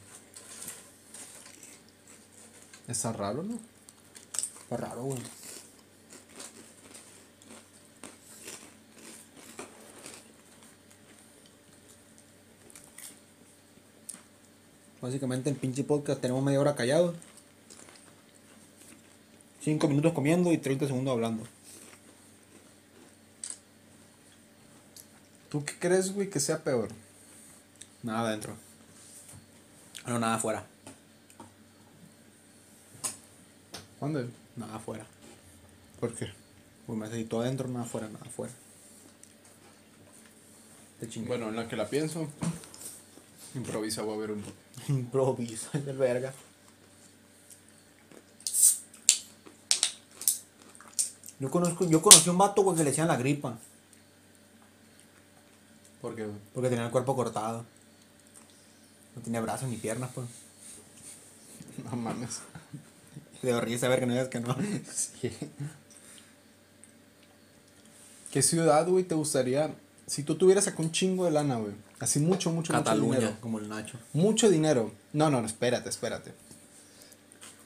Está 2.87 3.13
raro, 3.13 3.43
¿no? 3.43 3.59
Está 4.63 4.77
raro, 4.77 5.03
güey. 5.03 5.21
Básicamente 14.99 15.49
el 15.51 15.57
pinche 15.57 15.83
podcast 15.83 16.19
tenemos 16.19 16.43
media 16.43 16.59
hora 16.59 16.75
callado. 16.75 17.13
5 19.63 19.87
minutos 19.87 20.11
comiendo 20.13 20.51
y 20.51 20.57
30 20.57 20.87
segundos 20.87 21.13
hablando. 21.13 21.43
¿Tú 25.49 25.63
qué 25.63 25.73
crees, 25.79 26.13
güey, 26.13 26.29
que 26.29 26.39
sea 26.39 26.63
peor? 26.63 26.89
Nada 28.01 28.27
adentro. 28.27 28.55
No, 30.05 30.19
nada 30.19 30.35
afuera. 30.35 30.65
¿Dónde? 34.01 34.27
Nada 34.57 34.75
afuera. 34.75 35.05
¿Por 35.99 36.13
qué? 36.13 36.27
Pues 36.85 36.99
me 36.99 37.05
necesito 37.05 37.39
adentro, 37.39 37.69
nada 37.69 37.85
afuera, 37.85 38.09
nada 38.09 38.25
afuera. 38.25 38.51
Te. 40.99 41.19
Bueno, 41.21 41.49
en 41.49 41.55
la 41.55 41.69
que 41.69 41.77
la 41.77 41.87
pienso, 41.87 42.27
improvisa, 43.55 44.01
voy 44.01 44.15
a 44.15 44.17
ver 44.19 44.31
un. 44.31 44.43
improvisa, 44.89 45.77
de 45.79 45.93
verga. 45.93 46.33
Yo 51.43 51.51
conozco, 51.51 51.85
yo 51.85 52.01
conocí 52.01 52.29
un 52.29 52.37
vato, 52.37 52.63
güey, 52.63 52.77
que 52.77 52.85
le 52.85 52.91
decían 52.91 53.09
la 53.09 53.17
gripa. 53.17 53.59
¿Por 56.01 56.15
qué, 56.15 56.23
güey? 56.23 56.37
Porque 56.53 56.69
tenía 56.69 56.85
el 56.85 56.91
cuerpo 56.91 57.17
cortado. 57.17 57.65
No 59.13 59.21
tenía 59.21 59.41
brazos 59.41 59.67
ni 59.67 59.75
piernas, 59.75 60.09
pues. 60.15 60.25
No 61.83 61.97
mames. 61.97 62.39
De 63.41 63.59
risa 63.59 63.89
ver 63.89 63.99
que 63.99 64.05
no 64.05 64.13
digas 64.13 64.29
que 64.29 64.39
no. 64.39 64.55
Sí. 64.89 65.33
¿Qué 68.31 68.41
ciudad, 68.41 68.87
güey, 68.87 69.03
te 69.03 69.15
gustaría? 69.15 69.75
Si 70.07 70.23
tú 70.23 70.35
tuvieras 70.35 70.65
acá 70.69 70.81
un 70.81 70.93
chingo 70.93 71.25
de 71.25 71.31
lana, 71.31 71.57
güey. 71.57 71.73
Así 71.99 72.19
mucho, 72.19 72.51
mucho, 72.51 72.71
mucho 72.71 72.71
dinero. 72.71 72.85
Cataluña, 72.85 73.37
como 73.41 73.59
el 73.59 73.67
Nacho. 73.67 73.99
Mucho 74.13 74.49
dinero. 74.49 74.93
No, 75.11 75.29
no, 75.29 75.41
no, 75.41 75.47
espérate, 75.47 75.89
espérate. 75.89 76.33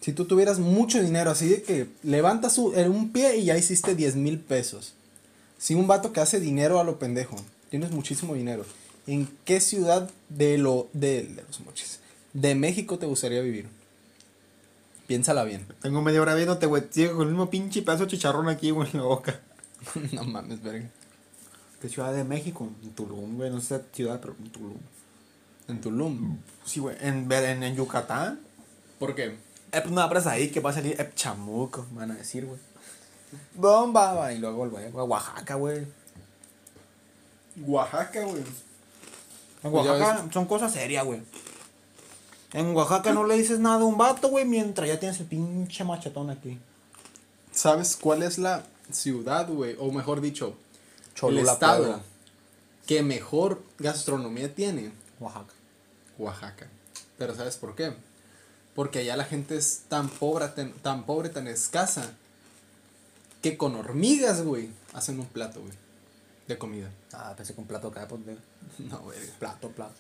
Si 0.07 0.13
tú 0.13 0.23
tuvieras 0.23 0.59
mucho 0.59 1.03
dinero, 1.03 1.31
así 1.31 1.49
de 1.49 1.63
que 1.63 1.89
levantas 2.01 2.57
un 2.59 3.11
pie 3.11 3.35
y 3.35 3.43
ya 3.43 3.57
hiciste 3.57 3.93
10 3.93 4.15
mil 4.15 4.39
pesos. 4.39 4.93
Si 5.57 5.75
un 5.75 5.85
vato 5.85 6.13
que 6.13 6.21
hace 6.21 6.39
dinero 6.39 6.79
a 6.79 6.85
lo 6.85 6.97
pendejo, 6.97 7.35
tienes 7.69 7.91
muchísimo 7.91 8.33
dinero. 8.33 8.63
¿En 9.05 9.27
qué 9.43 9.59
ciudad 9.59 10.09
de 10.29 10.57
lo 10.57 10.87
de, 10.93 11.23
de 11.23 11.43
los 11.43 11.59
mochis 11.59 11.99
de 12.31 12.55
México 12.55 12.97
te 12.97 13.05
gustaría 13.05 13.41
vivir? 13.41 13.67
Piénsala 15.07 15.43
bien. 15.43 15.67
Tengo 15.81 16.01
media 16.01 16.21
hora 16.21 16.35
viéndote, 16.35 16.67
güey. 16.67 16.83
Sigo 16.89 17.17
con 17.17 17.23
el 17.23 17.33
mismo 17.33 17.49
pinche 17.49 17.81
pedazo 17.81 18.05
de 18.05 18.11
chicharrón 18.11 18.47
aquí, 18.47 18.71
güey, 18.71 18.89
en 18.89 18.99
la 18.99 19.03
boca. 19.03 19.41
no 20.13 20.23
mames, 20.23 20.63
verga. 20.63 20.89
¿Qué 21.81 21.89
ciudad 21.89 22.13
de 22.13 22.23
México? 22.23 22.69
En 22.81 22.91
Tulum, 22.91 23.35
güey. 23.35 23.49
No 23.49 23.59
sé 23.59 23.81
ciudad, 23.91 24.21
pero 24.21 24.37
en 24.39 24.51
Tulum. 24.51 24.77
En 25.67 25.81
Tulum. 25.81 26.37
Sí, 26.63 26.79
güey. 26.79 26.95
En, 27.01 27.29
en, 27.29 27.63
en 27.63 27.75
Yucatán. 27.75 28.39
¿Por 28.99 29.13
qué? 29.13 29.46
Eh, 29.71 29.81
pues 29.81 29.91
no 29.91 30.01
abras 30.01 30.27
ahí 30.27 30.49
que 30.49 30.59
va 30.59 30.69
a 30.69 30.73
salir 30.73 30.99
eh, 30.99 31.11
chamuco, 31.15 31.85
me 31.91 31.99
van 31.99 32.11
a 32.11 32.15
decir, 32.15 32.45
güey. 32.45 32.59
Bomba, 33.53 34.13
va, 34.13 34.31
y 34.33 34.37
luego 34.39 34.69
güey, 34.69 34.85
a 34.87 35.03
Oaxaca, 35.03 35.55
güey. 35.55 35.85
Oaxaca, 37.65 38.23
güey. 38.23 38.43
En 39.63 39.71
Pues 39.71 39.87
Oaxaca 39.87 40.27
son 40.31 40.45
cosas 40.45 40.71
serias, 40.71 41.05
güey. 41.05 41.21
En 42.53 42.73
Oaxaca 42.75 43.11
no 43.11 43.25
le 43.25 43.35
dices 43.35 43.59
nada 43.59 43.81
a 43.81 43.85
un 43.85 43.97
vato, 43.97 44.29
güey, 44.29 44.45
mientras 44.45 44.87
ya 44.87 44.99
tienes 44.99 45.19
el 45.19 45.25
pinche 45.25 45.83
machetón 45.83 46.29
aquí. 46.29 46.57
¿Sabes 47.51 47.97
cuál 47.97 48.23
es 48.23 48.37
la 48.37 48.63
ciudad, 48.91 49.49
güey? 49.49 49.75
O 49.79 49.91
mejor 49.91 50.21
dicho, 50.21 50.55
el 51.09 51.15
Cholula, 51.15 51.53
estado 51.53 51.83
Puebla. 51.83 52.01
que 52.85 53.03
mejor 53.03 53.61
gastronomía 53.79 54.53
tiene. 54.53 54.91
Oaxaca. 55.19 55.53
Oaxaca. 56.17 56.67
Pero 57.17 57.35
¿sabes 57.35 57.57
por 57.57 57.75
qué? 57.75 57.93
Porque 58.77 58.99
allá 58.99 59.17
la 59.17 59.25
gente 59.25 59.57
es 59.57 59.85
tan 59.89 60.07
pobre, 60.07 60.49
tan, 60.49 60.71
tan 60.71 61.03
pobre, 61.03 61.29
tan 61.29 61.47
escasa, 61.47 62.11
que 63.41 63.57
con 63.57 63.75
hormigas, 63.75 64.43
güey, 64.43 64.69
hacen 64.93 65.19
un 65.19 65.25
plato, 65.25 65.61
güey, 65.61 65.73
de 66.47 66.59
comida. 66.59 66.91
Ah, 67.11 67.33
pensé 67.35 67.55
con 67.55 67.65
plato 67.65 67.87
acá, 67.87 68.07
pues 68.07 68.23
de 68.23 68.37
No, 68.77 68.99
güey. 68.99 69.17
plato, 69.39 69.69
plato. 69.71 69.95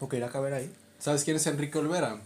Ok, 0.00 0.14
ir 0.14 0.24
a 0.24 0.30
caber 0.30 0.54
ahí. 0.54 0.74
¿Sabes 0.98 1.22
quién 1.22 1.36
es 1.36 1.46
Enrique 1.46 1.78
Olvera? 1.78 2.20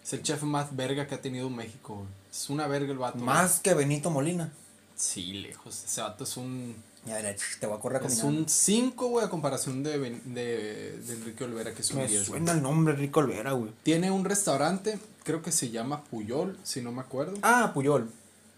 Es 0.00 0.12
el 0.12 0.22
chef 0.22 0.44
más 0.44 0.76
verga 0.76 1.08
que 1.08 1.16
ha 1.16 1.20
tenido 1.20 1.50
México, 1.50 1.96
güey. 1.96 2.08
Es 2.30 2.48
una 2.48 2.68
verga 2.68 2.92
el 2.92 2.98
vato. 2.98 3.14
güey. 3.18 3.26
Más 3.26 3.58
que 3.58 3.74
Benito 3.74 4.10
Molina. 4.10 4.52
Sí, 4.94 5.32
lejos. 5.32 5.82
Ese 5.84 6.02
vato 6.02 6.22
es 6.22 6.36
un... 6.36 6.76
Ya, 7.06 7.20
ch, 7.36 7.60
te 7.60 7.66
voy 7.66 7.76
a 7.76 7.80
correr 7.80 8.02
Es 8.04 8.18
caminando. 8.18 8.40
un 8.42 8.48
5, 8.48 9.06
güey, 9.08 9.24
a 9.26 9.30
comparación 9.30 9.82
de, 9.82 9.98
de, 9.98 10.98
de 10.98 11.12
Enrique 11.14 11.44
Olvera, 11.44 11.72
que 11.72 11.82
es 11.82 11.90
un 11.92 11.98
Me 11.98 12.08
10, 12.08 12.28
güey. 12.28 12.40
suena 12.40 12.52
el 12.52 12.62
nombre 12.62 12.94
Rico 12.94 13.20
Olvera, 13.20 13.52
güey. 13.52 13.70
Tiene 13.84 14.10
un 14.10 14.24
restaurante, 14.24 14.98
creo 15.22 15.40
que 15.42 15.52
se 15.52 15.70
llama 15.70 16.02
Puyol, 16.04 16.58
si 16.64 16.82
no 16.82 16.90
me 16.92 17.00
acuerdo. 17.02 17.34
Ah, 17.42 17.70
Puyol. 17.72 18.10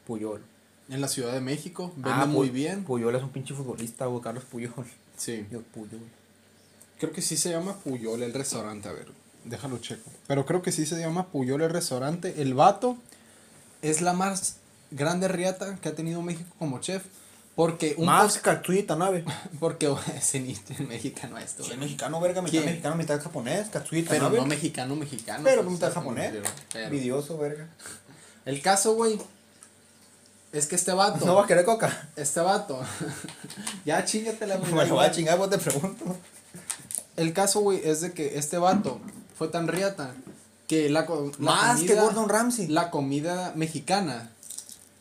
Puyol. 0.07 0.43
En 0.88 1.02
la 1.02 1.09
Ciudad 1.09 1.35
de 1.35 1.40
México. 1.43 1.93
Vende 1.97 2.11
Ah, 2.11 2.25
muy 2.26 2.49
bien. 2.49 2.85
Puyol 2.85 3.14
es 3.14 3.23
un 3.23 3.28
pinche 3.31 3.52
futbolista, 3.55 4.07
güey, 4.07 4.23
Carlos 4.23 4.45
Puyol. 4.45 4.73
Sí. 5.19 5.47
Yo, 5.52 5.61
Puyol. 5.61 6.00
Creo 6.99 7.12
que 7.12 7.21
sí 7.23 7.37
se 7.37 7.50
llama 7.50 7.76
Puyol 7.76 8.23
el 8.23 8.33
restaurante, 8.33 8.88
a 8.88 8.93
ver. 8.93 9.09
Déjalo 9.45 9.78
checo. 9.78 10.11
Pero 10.26 10.47
creo 10.47 10.62
que 10.62 10.73
sí 10.73 10.87
se 10.87 10.99
llama 10.99 11.26
Puyol 11.28 11.61
el 11.62 11.71
restaurante. 11.71 12.40
El 12.40 12.55
vato 12.55 12.97
es 13.83 14.00
la 14.00 14.14
más 14.14 14.57
grande 14.90 15.28
riata 15.28 15.76
que 15.83 15.90
ha 15.90 15.95
tenido 15.95 16.23
México 16.23 16.49
como 16.59 16.81
chef. 16.81 17.05
Porque 17.59 17.97
un 17.99 18.07
Más 18.07 18.38
Katsuita, 18.38 18.95
nave. 18.95 19.25
Porque 19.59 19.93
es 20.15 20.81
mexicano 20.87 21.37
esto. 21.38 21.65
Sí, 21.65 21.77
mexicano, 21.77 22.21
verga, 22.21 22.41
mitad 22.41 22.53
¿Quién? 22.53 22.67
mexicano, 22.67 22.95
mitad 22.95 23.21
japonés, 23.21 23.69
Katsuita, 23.69 24.11
Pero 24.11 24.23
nave. 24.27 24.37
no 24.38 24.47
mexicano, 24.47 24.95
mexicano. 24.95 25.43
Pero 25.43 25.62
pues, 25.62 25.73
mitad 25.73 25.93
japonés. 25.93 26.31
pero- 26.31 26.45
pero- 26.73 26.91
Vidioso, 26.91 27.37
verga. 27.37 27.67
El 28.45 28.62
caso, 28.62 28.95
güey, 28.95 29.19
es 30.53 30.69
que 30.69 30.77
este 30.77 30.93
vato. 30.93 31.27
¿No 31.27 31.35
vas 31.35 31.47
a 31.47 31.49
querer 31.49 31.65
coca? 31.65 32.09
Este 32.15 32.38
vato. 32.38 32.81
ya 33.85 34.05
chingatela, 34.05 34.59
güey. 34.59 34.73
Me 34.75 34.87
lo 34.87 34.95
voy 34.95 35.07
a 35.07 35.11
chingar, 35.11 35.37
pues 35.37 35.50
te 35.50 35.59
pregunto. 35.59 36.17
El 37.17 37.33
caso, 37.33 37.59
güey, 37.59 37.81
es 37.83 38.03
de 38.03 38.12
que 38.12 38.38
este 38.38 38.59
vato 38.59 39.00
fue 39.37 39.49
tan 39.49 39.67
riata 39.67 40.15
que 40.69 40.88
la, 40.91 41.00
la 41.00 41.33
Más 41.41 41.81
que 41.81 41.97
Gordon 41.97 42.29
Ramsay. 42.29 42.69
La 42.69 42.91
comida 42.93 43.53
mexicana 43.57 44.31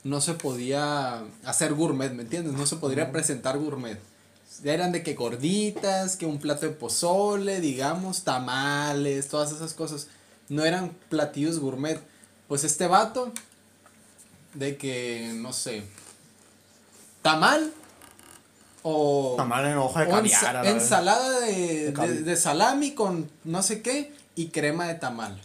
no 0.07 0.21
se 0.21 0.33
podía 0.33 1.21
hacer 1.43 1.73
gourmet, 1.73 2.13
¿me 2.13 2.23
entiendes? 2.23 2.53
No 2.53 2.65
se 2.65 2.77
podría 2.77 3.11
presentar 3.11 3.57
gourmet. 3.57 3.99
Eran 4.63 4.91
de 4.93 5.03
que 5.03 5.13
gorditas, 5.13 6.15
que 6.15 6.25
un 6.25 6.39
plato 6.39 6.65
de 6.65 6.71
pozole, 6.71 7.59
digamos, 7.59 8.23
tamales, 8.23 9.27
todas 9.27 9.51
esas 9.51 9.73
cosas. 9.73 10.07
No 10.49 10.63
eran 10.63 10.91
platillos 11.09 11.59
gourmet. 11.59 11.99
Pues 12.47 12.63
este 12.63 12.87
vato, 12.87 13.33
de 14.53 14.77
que, 14.77 15.33
no 15.35 15.51
sé, 15.51 15.83
tamal 17.21 17.73
o... 18.83 19.33
Tamal 19.35 19.65
en 19.67 19.77
hoja 19.77 20.05
de 20.05 20.11
ensa- 20.11 20.41
caviar. 20.41 20.65
ensalada 20.67 21.39
de, 21.41 21.85
de, 21.87 21.93
caviar. 21.93 22.23
de 22.23 22.35
salami 22.37 22.91
con 22.93 23.29
no 23.43 23.61
sé 23.61 23.81
qué 23.81 24.13
y 24.35 24.47
crema 24.47 24.87
de 24.87 24.95
tamal. 24.95 25.39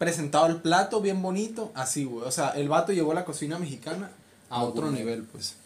Presentado 0.00 0.46
el 0.46 0.56
plato 0.56 1.02
bien 1.02 1.20
bonito, 1.20 1.72
así, 1.74 2.04
güey. 2.06 2.26
O 2.26 2.30
sea, 2.30 2.48
el 2.52 2.70
vato 2.70 2.90
llevó 2.90 3.12
la 3.12 3.26
cocina 3.26 3.58
mexicana 3.58 4.10
a 4.48 4.62
otro 4.62 4.90
nivel, 4.90 5.24
pues. 5.24 5.56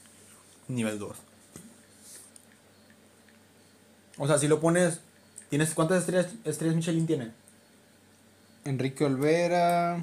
Nivel 0.67 0.99
2. 0.99 1.17
O 4.19 4.27
sea, 4.27 4.37
si 4.39 4.49
lo 4.49 4.59
pones. 4.61 4.99
¿Tienes 5.51 5.73
cuántas 5.73 6.01
estrellas, 6.01 6.33
estrellas 6.43 6.75
Michelin 6.75 7.07
tiene? 7.07 7.31
Enrique 8.65 9.05
Olvera. 9.05 10.03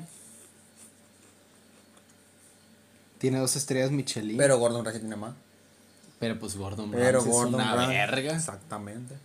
Tiene 3.18 3.40
dos 3.40 3.58
estrellas 3.58 3.92
Michelin. 3.92 4.38
Pero 4.38 4.58
Gordon 4.60 4.86
Ramsay 4.86 5.02
tiene 5.02 5.18
más. 5.18 5.34
pero 6.20 6.40
pues 6.40 6.56
Gordon 6.56 6.90
Pero 6.92 7.20
Ramsay 7.20 7.32
Gordon 7.34 7.60
es 7.60 7.66
una 7.68 7.76
Ramsay. 7.76 7.98
verga. 7.98 8.36
Exactamente. 8.38 9.16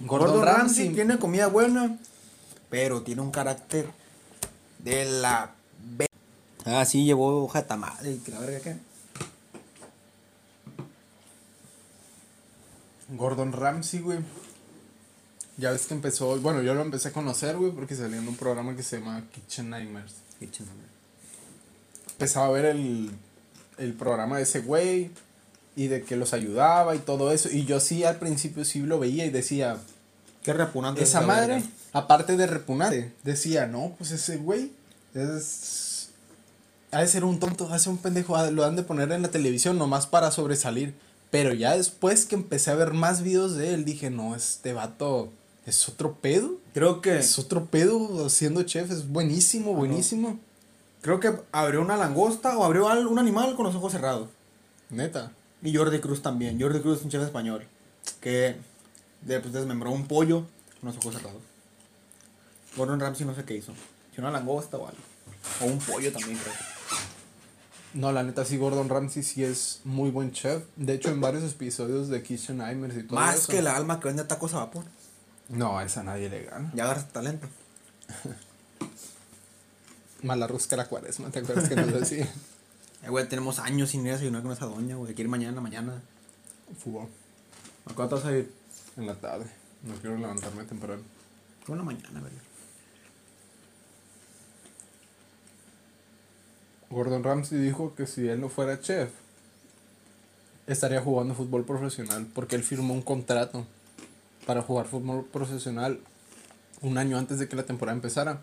Gordon, 0.00 0.28
Gordon, 0.32 0.44
Ramsay, 0.44 0.84
Ramsay. 0.86 0.94
tiene 0.94 1.18
comida 1.18 1.46
buena, 1.46 1.96
pero 2.74 3.02
tiene 3.02 3.22
un 3.22 3.30
carácter 3.30 3.86
de 4.80 5.04
la. 5.04 5.54
Ah, 6.64 6.84
sí, 6.84 7.04
llevó 7.04 7.44
hoja 7.44 7.62
de 7.62 7.68
tamal 7.68 8.20
que 8.24 8.32
la 8.32 8.40
verga 8.40 8.58
qué. 8.58 8.76
Gordon 13.10 13.52
Ramsay, 13.52 14.00
güey. 14.00 14.18
Ya 15.56 15.70
ves 15.70 15.86
que 15.86 15.94
empezó, 15.94 16.36
bueno, 16.40 16.62
yo 16.62 16.74
lo 16.74 16.80
empecé 16.80 17.10
a 17.10 17.12
conocer, 17.12 17.56
güey, 17.56 17.70
porque 17.70 17.94
salía 17.94 18.16
en 18.16 18.26
un 18.26 18.34
programa 18.34 18.74
que 18.74 18.82
se 18.82 18.98
llama 18.98 19.22
Kitchen 19.32 19.70
Nightmares. 19.70 20.14
Empezaba 22.10 22.46
a 22.46 22.50
ver 22.50 22.64
el, 22.64 23.12
el 23.78 23.92
programa 23.92 24.38
de 24.38 24.42
ese 24.42 24.62
güey 24.62 25.12
y 25.76 25.86
de 25.86 26.02
que 26.02 26.16
los 26.16 26.34
ayudaba 26.34 26.96
y 26.96 26.98
todo 26.98 27.30
eso. 27.30 27.48
Y 27.52 27.66
yo 27.66 27.78
sí 27.78 28.02
al 28.02 28.18
principio 28.18 28.64
sí 28.64 28.80
lo 28.80 28.98
veía 28.98 29.26
y 29.26 29.30
decía, 29.30 29.78
Qué 30.44 30.52
repugnante. 30.52 31.02
es 31.02 31.08
esa 31.08 31.22
madre, 31.22 31.54
verga. 31.54 31.68
aparte 31.92 32.36
de 32.36 32.46
repugnante, 32.46 33.12
decía, 33.24 33.66
no, 33.66 33.94
pues 33.98 34.12
ese 34.12 34.36
güey 34.36 34.70
es... 35.14 36.10
Ha 36.92 37.00
de 37.00 37.08
ser 37.08 37.24
un 37.24 37.40
tonto, 37.40 37.68
ha 37.70 37.72
de 37.72 37.78
ser 37.80 37.90
un 37.90 37.98
pendejo, 37.98 38.36
lo 38.52 38.64
han 38.64 38.76
de 38.76 38.84
poner 38.84 39.10
en 39.10 39.22
la 39.22 39.30
televisión 39.30 39.78
nomás 39.78 40.06
para 40.06 40.30
sobresalir. 40.30 40.94
Pero 41.30 41.52
ya 41.52 41.76
después 41.76 42.26
que 42.26 42.36
empecé 42.36 42.70
a 42.70 42.76
ver 42.76 42.92
más 42.92 43.22
videos 43.22 43.56
de 43.56 43.74
él, 43.74 43.84
dije, 43.84 44.10
no, 44.10 44.36
este 44.36 44.72
vato 44.72 45.32
es 45.66 45.88
otro 45.88 46.14
pedo. 46.14 46.58
Creo 46.74 47.00
que. 47.00 47.18
Es 47.18 47.38
otro 47.40 47.64
pedo 47.64 48.28
siendo 48.28 48.62
chef, 48.62 48.90
es 48.92 49.08
buenísimo, 49.08 49.74
buenísimo. 49.74 50.38
Creo 51.00 51.18
que 51.18 51.34
abrió 51.50 51.80
una 51.80 51.96
langosta 51.96 52.56
o 52.56 52.64
abrió 52.64 52.86
un 52.86 53.18
animal 53.18 53.56
con 53.56 53.66
los 53.66 53.74
ojos 53.74 53.92
cerrados. 53.92 54.28
Neta. 54.90 55.32
Y 55.62 55.74
Jordi 55.74 55.98
Cruz 55.98 56.22
también. 56.22 56.60
Jordi 56.60 56.80
Cruz 56.80 56.98
es 56.98 57.04
un 57.04 57.10
chef 57.10 57.22
español. 57.22 57.66
Que 58.20 58.56
de- 59.24 59.40
pues, 59.40 59.52
desmembró 59.52 59.90
un 59.90 60.06
pollo 60.06 60.46
con 60.80 60.88
los 60.90 60.96
ojos 60.98 61.14
cerrados. 61.14 61.42
Gordon 62.76 63.00
Ramsay 63.00 63.26
no 63.26 63.34
sé 63.34 63.44
qué 63.44 63.54
hizo. 63.56 63.72
Si 64.14 64.20
una 64.20 64.30
langosta 64.30 64.76
o 64.76 64.86
algo. 64.86 65.00
O 65.60 65.64
un 65.66 65.78
pollo 65.78 66.12
también, 66.12 66.38
creo. 66.38 66.54
No, 67.94 68.10
la 68.10 68.22
neta 68.24 68.44
sí, 68.44 68.56
Gordon 68.56 68.88
Ramsay 68.88 69.22
sí 69.22 69.44
es 69.44 69.80
muy 69.84 70.10
buen 70.10 70.32
chef. 70.32 70.64
De 70.76 70.94
hecho, 70.94 71.10
en 71.10 71.20
varios 71.20 71.44
episodios 71.44 72.08
de 72.08 72.22
Kitchen 72.24 72.56
Nightmares 72.58 72.96
y 72.98 73.02
todo 73.04 73.14
Más 73.20 73.36
eso. 73.36 73.52
que 73.52 73.62
la 73.62 73.76
alma 73.76 74.00
que 74.00 74.08
vende 74.08 74.24
tacos 74.24 74.52
a 74.54 74.58
vapor. 74.58 74.84
No, 75.48 75.78
a 75.78 75.84
esa 75.84 76.02
nadie 76.02 76.28
le 76.28 76.42
gana. 76.44 76.72
Ya 76.74 76.84
agarras 76.84 77.12
talento. 77.12 77.46
Mala 80.22 80.46
rusca 80.46 80.76
la 80.76 80.86
cuaresma, 80.88 81.30
¿te 81.30 81.40
acuerdas 81.40 81.68
que 81.68 81.76
nos 81.76 81.92
decía? 82.00 82.28
Eh, 83.02 83.10
güey, 83.10 83.28
tenemos 83.28 83.58
años 83.58 83.90
sin 83.90 84.00
ir 84.06 84.10
a 84.10 84.12
desayunar 84.14 84.42
con 84.42 84.52
esa 84.52 84.66
doña, 84.66 84.96
güey. 84.96 85.10
Hay 85.10 85.14
que 85.14 85.22
ir 85.22 85.28
mañana, 85.28 85.60
mañana. 85.60 86.00
Fútbol. 86.82 87.08
¿A 87.86 87.92
cuánto 87.94 88.16
vas 88.16 88.24
a 88.24 88.32
ir? 88.36 88.50
En 88.96 89.06
la 89.06 89.14
tarde. 89.14 89.46
No 89.82 89.94
quiero 89.96 90.16
levantarme 90.16 90.64
temprano. 90.64 91.02
Una 91.68 91.82
mañana, 91.82 92.20
güey. 92.20 92.32
Gordon 96.90 97.24
Ramsay 97.24 97.58
dijo 97.58 97.94
que 97.94 98.06
si 98.06 98.28
él 98.28 98.40
no 98.40 98.48
fuera 98.48 98.80
chef, 98.80 99.10
estaría 100.66 101.00
jugando 101.00 101.34
fútbol 101.34 101.64
profesional 101.64 102.26
porque 102.34 102.56
él 102.56 102.62
firmó 102.62 102.94
un 102.94 103.02
contrato 103.02 103.66
para 104.46 104.62
jugar 104.62 104.86
fútbol 104.86 105.24
profesional 105.24 105.98
un 106.82 106.98
año 106.98 107.18
antes 107.18 107.38
de 107.38 107.48
que 107.48 107.56
la 107.56 107.64
temporada 107.64 107.96
empezara. 107.96 108.42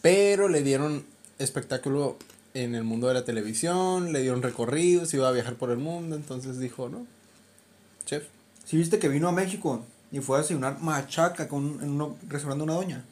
Pero 0.00 0.48
le 0.48 0.62
dieron 0.62 1.04
espectáculo 1.38 2.18
en 2.54 2.74
el 2.74 2.84
mundo 2.84 3.08
de 3.08 3.14
la 3.14 3.24
televisión, 3.24 4.12
le 4.12 4.22
dieron 4.22 4.42
recorridos, 4.42 5.12
iba 5.12 5.28
a 5.28 5.32
viajar 5.32 5.56
por 5.56 5.70
el 5.70 5.78
mundo, 5.78 6.16
entonces 6.16 6.58
dijo, 6.58 6.88
no, 6.88 7.06
chef. 8.06 8.24
¿Sí 8.64 8.76
viste 8.76 8.98
que 8.98 9.08
vino 9.08 9.28
a 9.28 9.32
México 9.32 9.84
y 10.10 10.20
fue 10.20 10.38
a 10.38 10.40
desayunar 10.42 10.80
machaca 10.80 11.48
con, 11.48 11.82
en 11.82 12.00
un 12.00 12.18
restaurante 12.28 12.58
de 12.58 12.64
una 12.64 12.74
doña? 12.74 13.04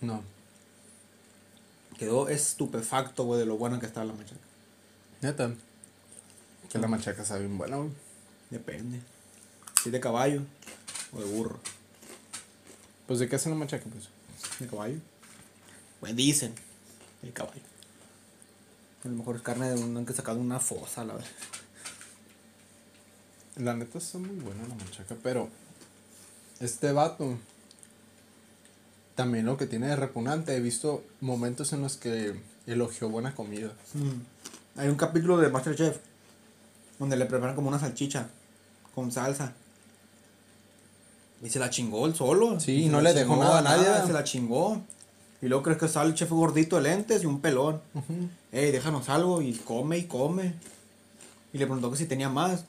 No, 0.00 0.22
Quedó 1.98 2.28
estupefacto, 2.28 3.24
güey, 3.24 3.40
de 3.40 3.46
lo 3.46 3.56
buena 3.56 3.80
que 3.80 3.86
estaba 3.86 4.04
la 4.04 4.12
machaca. 4.12 4.40
neta. 5.22 5.54
Que 6.70 6.78
la 6.78 6.88
machaca 6.88 7.24
sabe 7.24 7.40
bien 7.40 7.56
buena, 7.56 7.76
güey. 7.76 7.90
Depende. 8.50 9.00
Si 9.82 9.88
es 9.88 9.92
de 9.92 10.00
caballo 10.00 10.42
o 11.12 11.20
de 11.20 11.24
burro. 11.24 11.58
Pues 13.06 13.18
de 13.18 13.28
qué 13.28 13.36
hacen 13.36 13.52
la 13.52 13.58
machaca, 13.58 13.84
pues. 13.90 14.08
De 14.58 14.66
caballo. 14.66 14.98
Pues 16.00 16.14
dicen. 16.14 16.54
De 17.22 17.32
caballo. 17.32 17.62
A 19.04 19.08
lo 19.08 19.14
mejor 19.14 19.36
es 19.36 19.42
carne 19.42 19.70
de 19.70 19.82
un 19.82 20.04
que 20.04 20.12
sacado 20.12 20.36
de 20.36 20.44
una 20.44 20.60
fosa, 20.60 21.02
la 21.04 21.14
verdad. 21.14 21.30
La 23.56 23.74
neta 23.74 23.98
está 23.98 24.18
muy 24.18 24.36
buena 24.36 24.62
la 24.68 24.74
machaca, 24.74 25.16
pero 25.22 25.48
este 26.60 26.92
vato 26.92 27.36
también 29.14 29.46
lo 29.46 29.56
que 29.56 29.66
tiene 29.66 29.88
de 29.88 29.96
repugnante, 29.96 30.54
he 30.54 30.60
visto 30.60 31.02
momentos 31.20 31.72
en 31.72 31.80
los 31.80 31.96
que 31.96 32.38
elogió 32.66 33.08
buena 33.08 33.34
comida. 33.34 33.72
Mm. 33.94 34.78
Hay 34.80 34.88
un 34.88 34.96
capítulo 34.96 35.38
de 35.38 35.48
Masterchef 35.48 35.96
donde 36.98 37.16
le 37.16 37.24
preparan 37.24 37.56
como 37.56 37.68
una 37.68 37.78
salchicha 37.78 38.28
con 38.94 39.10
salsa. 39.10 39.54
Y 41.42 41.48
se 41.48 41.58
la 41.58 41.70
chingó 41.70 42.06
él 42.06 42.14
solo. 42.14 42.60
Sí, 42.60 42.84
Y 42.84 42.88
no 42.88 43.00
le 43.00 43.14
dejó 43.14 43.36
nada 43.36 43.58
a 43.58 43.62
nadie. 43.62 44.06
Se 44.06 44.12
la 44.12 44.24
chingó. 44.24 44.82
Y 45.42 45.48
luego 45.48 45.62
crees 45.62 45.78
que 45.78 45.88
sale 45.88 46.10
el 46.10 46.14
chef 46.14 46.30
gordito 46.30 46.76
de 46.76 46.82
lentes 46.82 47.22
y 47.22 47.26
un 47.26 47.40
pelón. 47.40 47.80
Ey, 48.52 48.70
déjanos 48.70 49.08
algo. 49.08 49.42
Y 49.42 49.52
come 49.52 49.98
y 49.98 50.04
come. 50.04 50.54
Y 51.52 51.58
le 51.58 51.66
preguntó 51.66 51.90
que 51.90 51.98
si 51.98 52.06
tenía 52.06 52.28
más. 52.28 52.64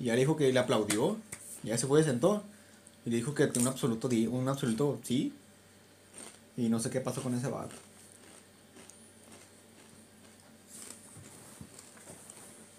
Y 0.00 0.04
ya 0.04 0.14
le 0.14 0.20
dijo 0.20 0.36
que 0.36 0.52
le 0.52 0.58
aplaudió. 0.58 1.16
Ya 1.62 1.76
se 1.76 1.86
fue 1.86 2.00
y 2.00 2.04
se 2.04 2.10
sentó. 2.10 2.42
Y 3.04 3.10
le 3.10 3.16
dijo 3.16 3.34
que 3.34 3.50
un 3.56 3.66
absoluto, 3.66 4.08
un 4.08 4.48
absoluto 4.48 4.98
sí. 5.02 5.32
Y 6.56 6.68
no 6.68 6.80
sé 6.80 6.90
qué 6.90 7.00
pasó 7.00 7.22
con 7.22 7.34
ese 7.34 7.48
vato. 7.48 7.74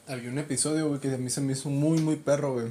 Había 0.08 0.30
un 0.32 0.40
episodio, 0.40 1.00
que 1.00 1.14
a 1.14 1.18
mí 1.18 1.30
se 1.30 1.40
me 1.40 1.54
hizo 1.54 1.70
muy, 1.70 2.00
muy 2.00 2.16
perro, 2.16 2.54
güey. 2.54 2.68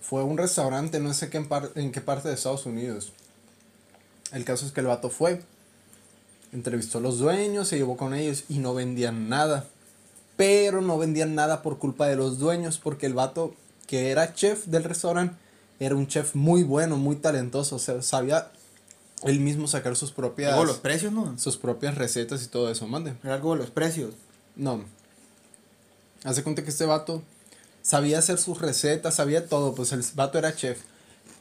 Fue 0.00 0.20
a 0.20 0.24
un 0.24 0.38
restaurante, 0.38 1.00
no 1.00 1.12
sé 1.12 1.28
qué 1.28 1.38
en, 1.38 1.48
par- 1.48 1.72
en 1.74 1.90
qué 1.92 2.00
parte 2.00 2.28
de 2.28 2.34
Estados 2.34 2.66
Unidos. 2.66 3.12
El 4.32 4.44
caso 4.44 4.64
es 4.64 4.70
que 4.72 4.80
el 4.80 4.86
vato 4.86 5.10
fue, 5.10 5.42
entrevistó 6.52 6.98
a 6.98 7.00
los 7.00 7.18
dueños, 7.18 7.66
se 7.66 7.76
llevó 7.78 7.96
con 7.96 8.14
ellos 8.14 8.44
y 8.48 8.58
no 8.58 8.74
vendían 8.74 9.28
nada. 9.28 9.68
Pero 10.40 10.80
no 10.80 10.96
vendían 10.96 11.34
nada 11.34 11.60
por 11.60 11.76
culpa 11.76 12.06
de 12.06 12.16
los 12.16 12.38
dueños, 12.38 12.78
porque 12.78 13.04
el 13.04 13.12
vato 13.12 13.54
que 13.86 14.10
era 14.10 14.32
chef 14.32 14.64
del 14.64 14.84
restaurante 14.84 15.36
era 15.78 15.94
un 15.94 16.06
chef 16.06 16.34
muy 16.34 16.62
bueno, 16.62 16.96
muy 16.96 17.16
talentoso, 17.16 17.76
o 17.76 17.78
sea, 17.78 18.00
sabía 18.00 18.50
él 19.22 19.38
mismo 19.40 19.68
sacar 19.68 19.96
sus 19.96 20.12
propias 20.12 20.56
los 20.64 20.78
precios, 20.78 21.12
¿no? 21.12 21.38
sus 21.38 21.58
propias 21.58 21.96
recetas 21.96 22.42
y 22.42 22.46
todo 22.46 22.70
eso, 22.70 22.86
mande. 22.86 23.12
Era 23.22 23.34
algo 23.34 23.52
de 23.52 23.58
los 23.58 23.70
precios. 23.70 24.14
No. 24.56 24.82
Hace 26.24 26.42
cuenta 26.42 26.64
que 26.64 26.70
este 26.70 26.86
vato 26.86 27.22
sabía 27.82 28.18
hacer 28.18 28.38
sus 28.38 28.62
recetas, 28.62 29.16
sabía 29.16 29.46
todo, 29.46 29.74
pues 29.74 29.92
el 29.92 30.02
vato 30.14 30.38
era 30.38 30.56
chef. 30.56 30.80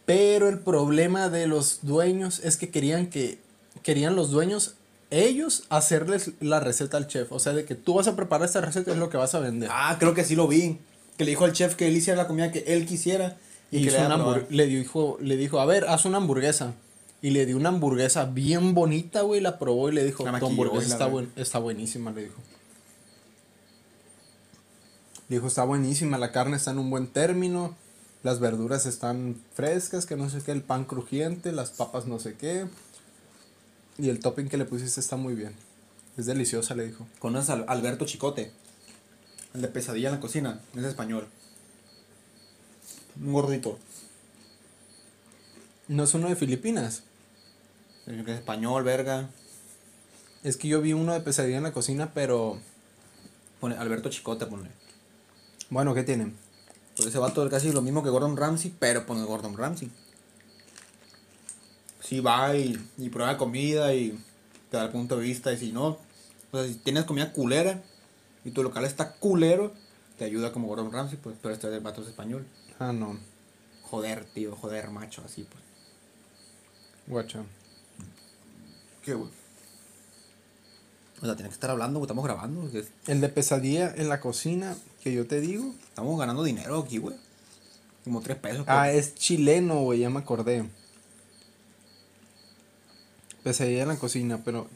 Pero 0.06 0.50
el 0.50 0.60
problema 0.60 1.30
de 1.30 1.48
los 1.48 1.80
dueños 1.84 2.42
es 2.44 2.58
que 2.58 2.70
querían 2.70 3.08
que 3.08 3.40
querían 3.82 4.18
los 4.18 4.30
dueños 4.30 4.76
ellos 5.12 5.63
hacerles 5.69 6.32
la 6.39 6.60
receta 6.60 6.98
al 6.98 7.08
chef, 7.08 7.32
o 7.32 7.39
sea, 7.39 7.54
de 7.54 7.65
que 7.65 7.76
tú 7.76 7.95
vas 7.95 8.08
a 8.08 8.15
preparar 8.15 8.45
esta 8.48 8.62
receta 8.62 8.91
es 8.91 8.98
lo 8.98 9.10
que 9.10 9.17
vas 9.17 9.34
a 9.36 9.39
vender. 9.39 9.69
Ah, 9.72 9.95
creo 10.00 10.13
que 10.13 10.24
sí 10.24 10.36
lo 10.36 10.48
vi. 10.48 10.78
Que 11.17 11.26
le 11.26 11.32
dijo 11.32 11.45
al 11.45 11.54
chef 11.54 11.76
que 11.76 11.88
él 11.88 11.98
hiciera 11.98 12.22
la 12.22 12.28
comida 12.28 12.52
que 12.52 12.63
él 12.67 12.86
quisiera. 12.86 13.38
y 13.72 13.84
que 13.84 13.91
le, 13.91 13.98
una 14.06 14.17
le 14.50 14.65
dijo 14.67 15.17
le 15.22 15.36
dijo, 15.38 15.60
"A 15.60 15.65
ver, 15.65 15.86
haz 15.88 16.06
una 16.06 16.17
hamburguesa." 16.17 16.74
Y 17.22 17.32
le 17.32 17.45
dio 17.45 17.58
una 17.58 17.69
hamburguesa 17.69 18.26
bien 18.26 18.74
bonita, 18.74 19.22
güey, 19.22 19.41
la 19.41 19.60
probó 19.60 19.89
y 19.89 19.93
le 19.93 20.06
dijo, 20.06 20.24
"Tu 20.39 20.45
hamburguesa 20.48 20.93
está 20.93 21.06
buen- 21.08 21.32
está 21.36 21.60
buenísima", 21.60 22.12
le 22.12 22.24
dijo. 22.24 22.36
Le 25.28 25.36
dijo, 25.36 25.48
"Está 25.48 25.63
buenísima, 25.63 26.17
la 26.17 26.32
carne 26.32 26.58
está 26.58 26.72
en 26.72 26.80
un 26.80 26.89
buen 26.89 27.08
término." 27.08 27.76
Las 28.24 28.39
verduras 28.39 28.86
están 28.86 29.38
frescas, 29.54 30.06
que 30.06 30.17
no 30.17 30.30
sé 30.30 30.41
qué, 30.43 30.52
el 30.52 30.62
pan 30.62 30.84
crujiente, 30.86 31.52
las 31.54 31.72
papas 31.72 32.06
no 32.06 32.19
sé 32.19 32.34
qué. 32.36 32.65
Y 34.00 34.10
el 34.10 34.20
topping 34.20 34.48
que 34.48 34.58
le 34.58 34.66
pusiste 34.66 35.00
está 35.00 35.18
muy 35.18 35.36
bien. 35.36 35.54
Es 36.18 36.26
deliciosa, 36.26 36.74
le 36.74 36.88
dijo. 36.88 37.06
Conoces 37.20 37.50
a 37.50 37.54
Alberto 37.54 38.06
Chicote. 38.06 38.52
El 39.54 39.62
de 39.62 39.68
pesadilla 39.68 40.10
en 40.10 40.16
la 40.16 40.22
cocina. 40.22 40.62
Es 40.76 40.84
español. 40.84 41.28
Un 43.22 43.34
gordito. 43.34 43.78
No 45.88 46.04
es 46.04 46.14
uno 46.14 46.30
de 46.30 46.36
Filipinas. 46.36 47.04
El 48.08 48.24
que 48.24 48.32
es 48.32 48.38
español, 48.38 48.84
verga. 48.84 49.30
Es 50.44 50.56
que 50.56 50.70
yo 50.70 50.82
vi 50.82 50.94
uno 50.94 51.14
de 51.14 51.20
pesadilla 51.20 51.58
en 51.58 51.64
la 51.64 51.74
cocina, 51.74 52.14
pero 52.14 52.60
Pone 53.60 53.76
Alberto 53.76 54.10
Chicote, 54.10 54.46
pone. 54.46 54.70
bueno, 55.70 55.94
¿qué 55.94 56.04
tienen? 56.04 56.36
Pues 56.96 57.10
ese 57.10 57.18
vato 57.18 57.44
es 57.44 57.52
casi 57.52 57.72
lo 57.74 57.82
mismo 57.82 58.04
que 58.04 58.10
Gordon 58.10 58.38
Ramsay, 58.38 58.74
pero 58.80 59.06
pone 59.06 59.24
Gordon 59.24 59.58
Ramsay. 59.58 59.92
Sí 62.10 62.22
va 62.22 62.56
y, 62.56 62.76
y 62.98 63.10
prueba 63.10 63.38
comida 63.38 63.93
y 63.93 64.19
te 64.72 64.78
da 64.78 64.86
el 64.86 64.89
punto 64.89 65.15
de 65.15 65.22
vista. 65.22 65.54
Y 65.54 65.58
si 65.58 65.72
no, 65.72 66.00
o 66.52 66.58
sea, 66.58 66.65
si 66.65 66.74
tienes 66.74 67.04
comida 67.04 67.32
culera 67.32 67.84
y 68.43 68.50
tu 68.50 68.63
local 68.63 68.84
está 68.84 69.12
culero, 69.13 69.72
te 70.17 70.26
ayuda 70.26 70.52
como 70.52 70.67
Gordon 70.67 70.91
Ramsay, 70.91 71.19
pues, 71.22 71.36
pero 71.39 71.54
este 71.54 71.69
del 71.69 71.82
vato 71.82 72.02
es 72.02 72.08
español. 72.08 72.48
Ah, 72.80 72.91
no. 72.93 73.19
Joder, 73.84 74.26
tío, 74.26 74.56
joder, 74.56 74.89
macho, 74.89 75.22
así 75.24 75.43
pues. 75.43 75.63
Guacha. 77.06 77.43
¿Qué, 79.04 79.13
güey? 79.13 79.30
O 81.22 81.26
sea, 81.26 81.36
tienes 81.36 81.52
que 81.52 81.56
estar 81.58 81.69
hablando, 81.69 82.00
güey, 82.00 82.08
estamos 82.08 82.26
grabando. 82.26 82.72
El 83.06 83.22
de 83.22 83.30
pesadilla 83.30 83.93
en 83.95 84.10
la 84.10 84.19
cocina, 84.19 84.76
que 85.04 85.13
yo 85.13 85.28
te 85.28 85.41
digo. 85.41 85.76
Estamos 85.84 86.17
ganando 86.19 86.43
dinero 86.43 86.80
aquí, 86.80 86.98
güey. 86.98 87.15
Como 88.04 88.22
tres 88.22 88.38
pesos. 88.38 88.65
pues. 88.65 88.69
Ah, 88.69 88.91
es 88.91 89.13
chileno, 89.13 89.82
güey, 89.82 90.00
ya 90.00 90.10
me 90.10 90.19
acordé. 90.19 90.67
Pesadilla 93.43 93.84
en 93.84 93.88
la 93.89 93.95
cocina, 93.97 94.41
pero. 94.43 94.67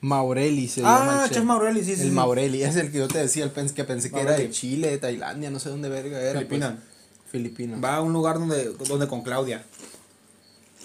Maureli 0.00 0.68
se 0.68 0.82
llama. 0.82 1.22
Ah, 1.22 1.24
el 1.24 1.30
Chef 1.30 1.44
Maureli, 1.44 1.80
sí, 1.80 1.96
sí. 1.96 2.02
El 2.02 2.08
sí. 2.08 2.14
Maureli, 2.14 2.62
es 2.62 2.76
el 2.76 2.92
que 2.92 2.98
yo 2.98 3.08
te 3.08 3.18
decía, 3.18 3.44
el 3.44 3.50
pens 3.50 3.72
que 3.72 3.84
pensé 3.84 4.10
que 4.10 4.20
era 4.20 4.36
de. 4.36 4.50
Chile, 4.50 4.90
de 4.90 4.98
Tailandia, 4.98 5.50
no 5.50 5.58
sé 5.58 5.70
dónde 5.70 5.88
verga 5.88 6.20
era. 6.20 6.38
Filipina. 6.40 6.76
pues. 6.76 7.30
Filipina. 7.30 7.78
Va 7.78 7.96
a 7.96 8.00
un 8.00 8.12
lugar 8.12 8.38
donde, 8.38 8.64
donde 8.64 9.08
con 9.08 9.22
Claudia. 9.22 9.64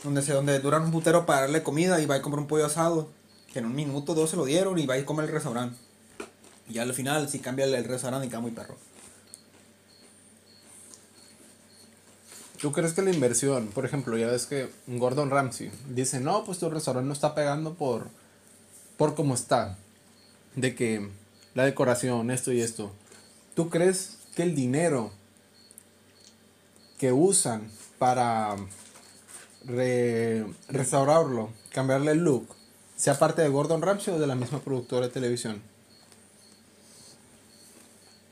Donde 0.04 0.22
se 0.22 0.34
donde 0.34 0.60
duran 0.60 0.84
un 0.84 0.92
putero 0.92 1.26
para 1.26 1.42
darle 1.42 1.64
comida 1.64 2.02
y 2.02 2.06
va 2.06 2.16
a 2.16 2.22
comprar 2.22 2.42
un 2.42 2.48
pollo 2.48 2.66
asado. 2.66 3.10
Que 3.54 3.60
en 3.60 3.66
un 3.66 3.76
minuto, 3.76 4.16
dos 4.16 4.32
se 4.32 4.36
lo 4.36 4.46
dieron 4.46 4.78
y 4.80 4.86
va 4.86 4.98
y 4.98 5.04
come 5.04 5.24
al 5.24 5.30
restaurante. 5.30 5.78
Y 6.70 6.80
al 6.80 6.94
final 6.94 7.30
sí 7.30 7.40
cambia 7.40 7.66
el 7.66 7.84
restaurante 7.86 8.26
y 8.26 8.30
queda 8.30 8.40
muy 8.40 8.52
perro. 8.52 8.76
¿Tú 12.64 12.72
crees 12.72 12.94
que 12.94 13.02
la 13.02 13.12
inversión, 13.12 13.68
por 13.68 13.84
ejemplo, 13.84 14.18
ya 14.18 14.28
ves 14.28 14.46
que 14.46 14.70
Gordon 14.88 15.30
Ramsay 15.30 15.70
dice, 15.90 16.22
no, 16.22 16.46
pues 16.46 16.60
tu 16.60 16.70
restaurante 16.70 17.06
no 17.06 17.12
está 17.12 17.36
pegando 17.36 17.74
por, 17.74 18.08
por 18.96 19.16
cómo 19.16 19.34
está? 19.34 19.78
De 20.56 20.74
que 20.74 21.10
la 21.56 21.66
decoración, 21.66 22.32
esto 22.32 22.54
y 22.54 22.62
esto. 22.62 22.94
¿Tú 23.54 23.70
crees 23.70 24.20
que 24.34 24.44
el 24.44 24.56
dinero 24.56 25.12
que 26.98 27.12
usan 27.12 27.70
para 28.00 28.56
re- 29.66 30.46
restaurarlo, 30.70 31.50
cambiarle 31.74 32.12
el 32.14 32.20
look, 32.20 32.48
sea 32.96 33.20
parte 33.20 33.42
de 33.42 33.50
Gordon 33.50 33.82
Ramsay 33.82 34.14
o 34.14 34.20
de 34.20 34.28
la 34.28 34.36
misma 34.36 34.60
productora 34.60 35.08
de 35.08 35.12
televisión? 35.12 35.62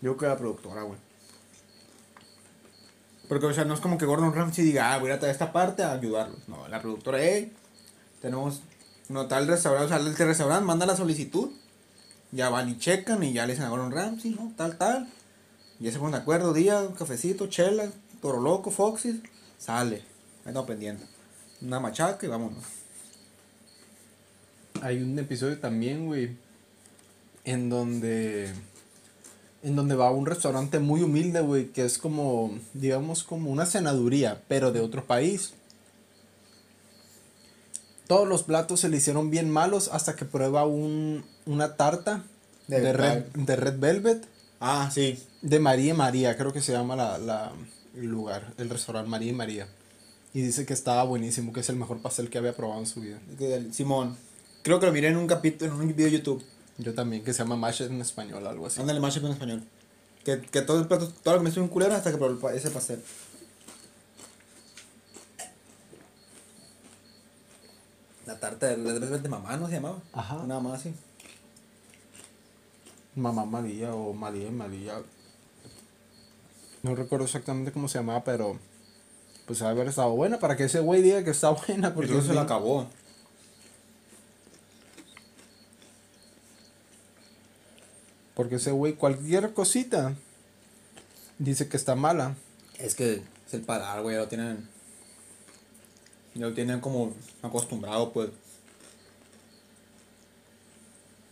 Yo 0.01 0.15
creo 0.15 0.17
que 0.17 0.25
la 0.27 0.37
productora, 0.37 0.83
güey. 0.83 1.10
Porque, 3.31 3.45
o 3.45 3.53
sea, 3.53 3.63
no 3.63 3.73
es 3.73 3.79
como 3.79 3.97
que 3.97 4.05
Gordon 4.05 4.33
Ramsay 4.33 4.65
diga, 4.65 4.93
ah, 4.93 4.97
voy 4.97 5.09
a 5.09 5.17
traer 5.17 5.31
esta 5.31 5.53
parte 5.53 5.83
a 5.83 5.93
ayudarlos. 5.93 6.49
No, 6.49 6.67
la 6.67 6.81
productora, 6.81 7.17
hey, 7.21 7.53
tenemos 8.19 8.59
no 9.07 9.27
tal 9.27 9.47
restaurante, 9.47 9.85
o 9.85 9.87
sea, 9.87 10.05
el 10.05 10.13
restaurante 10.17 10.65
manda 10.65 10.85
la 10.85 10.97
solicitud, 10.97 11.49
ya 12.33 12.49
van 12.49 12.67
y 12.67 12.77
checan 12.77 13.23
y 13.23 13.31
ya 13.31 13.45
le 13.45 13.53
dicen 13.53 13.67
a 13.67 13.69
Gordon 13.69 13.93
Ramsay, 13.93 14.31
¿no? 14.31 14.51
Tal, 14.57 14.77
tal. 14.77 15.07
Ya 15.79 15.93
se 15.93 15.97
ponen 15.97 16.11
de 16.11 16.17
acuerdo, 16.17 16.51
día, 16.51 16.85
cafecito, 16.99 17.47
chela, 17.47 17.89
toro 18.21 18.41
loco, 18.41 18.69
foxys, 18.69 19.21
sale. 19.57 19.99
Ahí 20.43 20.47
estamos 20.47 20.67
pendientes. 20.67 21.07
Una 21.61 21.79
machaca 21.79 22.25
y 22.25 22.29
vámonos. 22.29 22.65
Hay 24.81 25.01
un 25.01 25.17
episodio 25.17 25.57
también, 25.57 26.05
güey, 26.05 26.35
en 27.45 27.69
donde 27.69 28.53
en 29.63 29.75
donde 29.75 29.95
va 29.95 30.07
a 30.07 30.11
un 30.11 30.25
restaurante 30.25 30.79
muy 30.79 31.01
humilde, 31.03 31.41
güey, 31.41 31.67
que 31.71 31.85
es 31.85 31.97
como, 31.97 32.57
digamos, 32.73 33.23
como 33.23 33.51
una 33.51 33.65
cenaduría, 33.65 34.41
pero 34.47 34.71
de 34.71 34.79
otro 34.81 35.05
país. 35.05 35.53
Todos 38.07 38.27
los 38.27 38.43
platos 38.43 38.79
se 38.81 38.89
le 38.89 38.97
hicieron 38.97 39.29
bien 39.29 39.49
malos 39.49 39.89
hasta 39.91 40.15
que 40.15 40.25
prueba 40.25 40.65
un, 40.65 41.23
una 41.45 41.75
tarta 41.77 42.23
De 42.67 42.81
de, 42.81 42.93
red, 42.93 43.23
de 43.33 43.55
Red 43.55 43.79
Velvet 43.79 44.25
Ah, 44.59 44.89
sí. 44.93 45.17
de 45.41 45.59
María 45.59 45.93
y 45.93 45.97
María, 45.97 46.37
creo 46.37 46.51
que 46.53 46.61
se 46.61 46.71
llama 46.71 46.95
la, 46.95 47.17
la- 47.17 47.51
el 47.95 48.05
lugar, 48.05 48.53
el 48.57 48.69
restaurante 48.69 49.09
María 49.09 49.31
y 49.31 49.35
María. 49.35 49.67
Y 50.33 50.41
dice 50.41 50.65
que 50.65 50.73
estaba 50.73 51.03
buenísimo, 51.03 51.51
que 51.51 51.59
es 51.61 51.69
el 51.69 51.75
mejor 51.77 52.01
pastel 52.01 52.29
que 52.29 52.37
había 52.37 52.55
probado 52.55 52.79
en 52.79 52.85
su 52.87 53.01
vida. 53.01 53.19
Simón. 53.71 54.15
Creo 54.63 54.79
que 54.79 54.85
lo 54.85 54.91
miré 54.91 55.07
en 55.09 55.17
un 55.17 55.27
capítulo, 55.27 55.73
en 55.73 55.81
un 55.81 55.87
video 55.87 56.05
de 56.05 56.11
YouTube. 56.19 56.43
Yo 56.81 56.95
también, 56.95 57.23
que 57.23 57.31
se 57.31 57.39
llama 57.43 57.55
Mash 57.55 57.83
en 57.83 58.01
español, 58.01 58.45
algo 58.47 58.65
así. 58.65 58.81
Ándale, 58.81 58.99
mashup 58.99 59.23
en 59.25 59.31
español. 59.33 59.63
Que, 60.25 60.41
que 60.41 60.61
todo 60.61 60.79
el 60.79 60.87
plato, 60.87 61.07
todo 61.23 61.35
lo 61.35 61.39
que 61.43 61.49
me 61.49 61.61
un 61.61 61.67
culero 61.67 61.93
hasta 61.93 62.11
que 62.11 62.17
probé 62.17 62.57
ese 62.57 62.71
pastel. 62.71 63.03
La 68.25 68.39
tarta 68.39 68.67
de, 68.67 68.77
de, 68.99 69.19
de 69.19 69.29
mamá, 69.29 69.57
¿no 69.57 69.67
se 69.67 69.73
llamaba? 69.73 69.99
Ajá. 70.13 70.43
Nada 70.45 70.59
más 70.59 70.79
así. 70.79 70.93
Mamá 73.15 73.45
María 73.45 73.93
o 73.93 74.13
María 74.13 74.49
María. 74.51 75.01
No 76.81 76.95
recuerdo 76.95 77.25
exactamente 77.25 77.71
cómo 77.71 77.87
se 77.87 77.99
llamaba, 77.99 78.23
pero 78.23 78.57
pues 79.45 79.59
de 79.59 79.67
haber 79.67 79.87
estado 79.87 80.11
buena 80.11 80.39
para 80.39 80.55
que 80.55 80.63
ese 80.63 80.79
güey 80.79 81.01
diga 81.03 81.23
que 81.23 81.31
está 81.31 81.49
buena. 81.49 81.93
Porque 81.93 82.11
Porque 82.13 82.25
se 82.25 82.31
bien- 82.31 82.43
acabó. 82.43 82.87
Porque 88.41 88.55
ese 88.55 88.71
güey, 88.71 88.93
cualquier 88.93 89.53
cosita, 89.53 90.15
dice 91.37 91.69
que 91.69 91.77
está 91.77 91.93
mala. 91.93 92.35
Es 92.79 92.95
que 92.95 93.21
es 93.45 93.53
el 93.53 93.61
paladar, 93.61 94.01
güey, 94.01 94.15
lo 94.15 94.27
tienen. 94.27 94.67
Ya 96.33 96.47
lo 96.47 96.53
tienen 96.55 96.79
como 96.79 97.13
acostumbrado, 97.43 98.11
pues. 98.11 98.31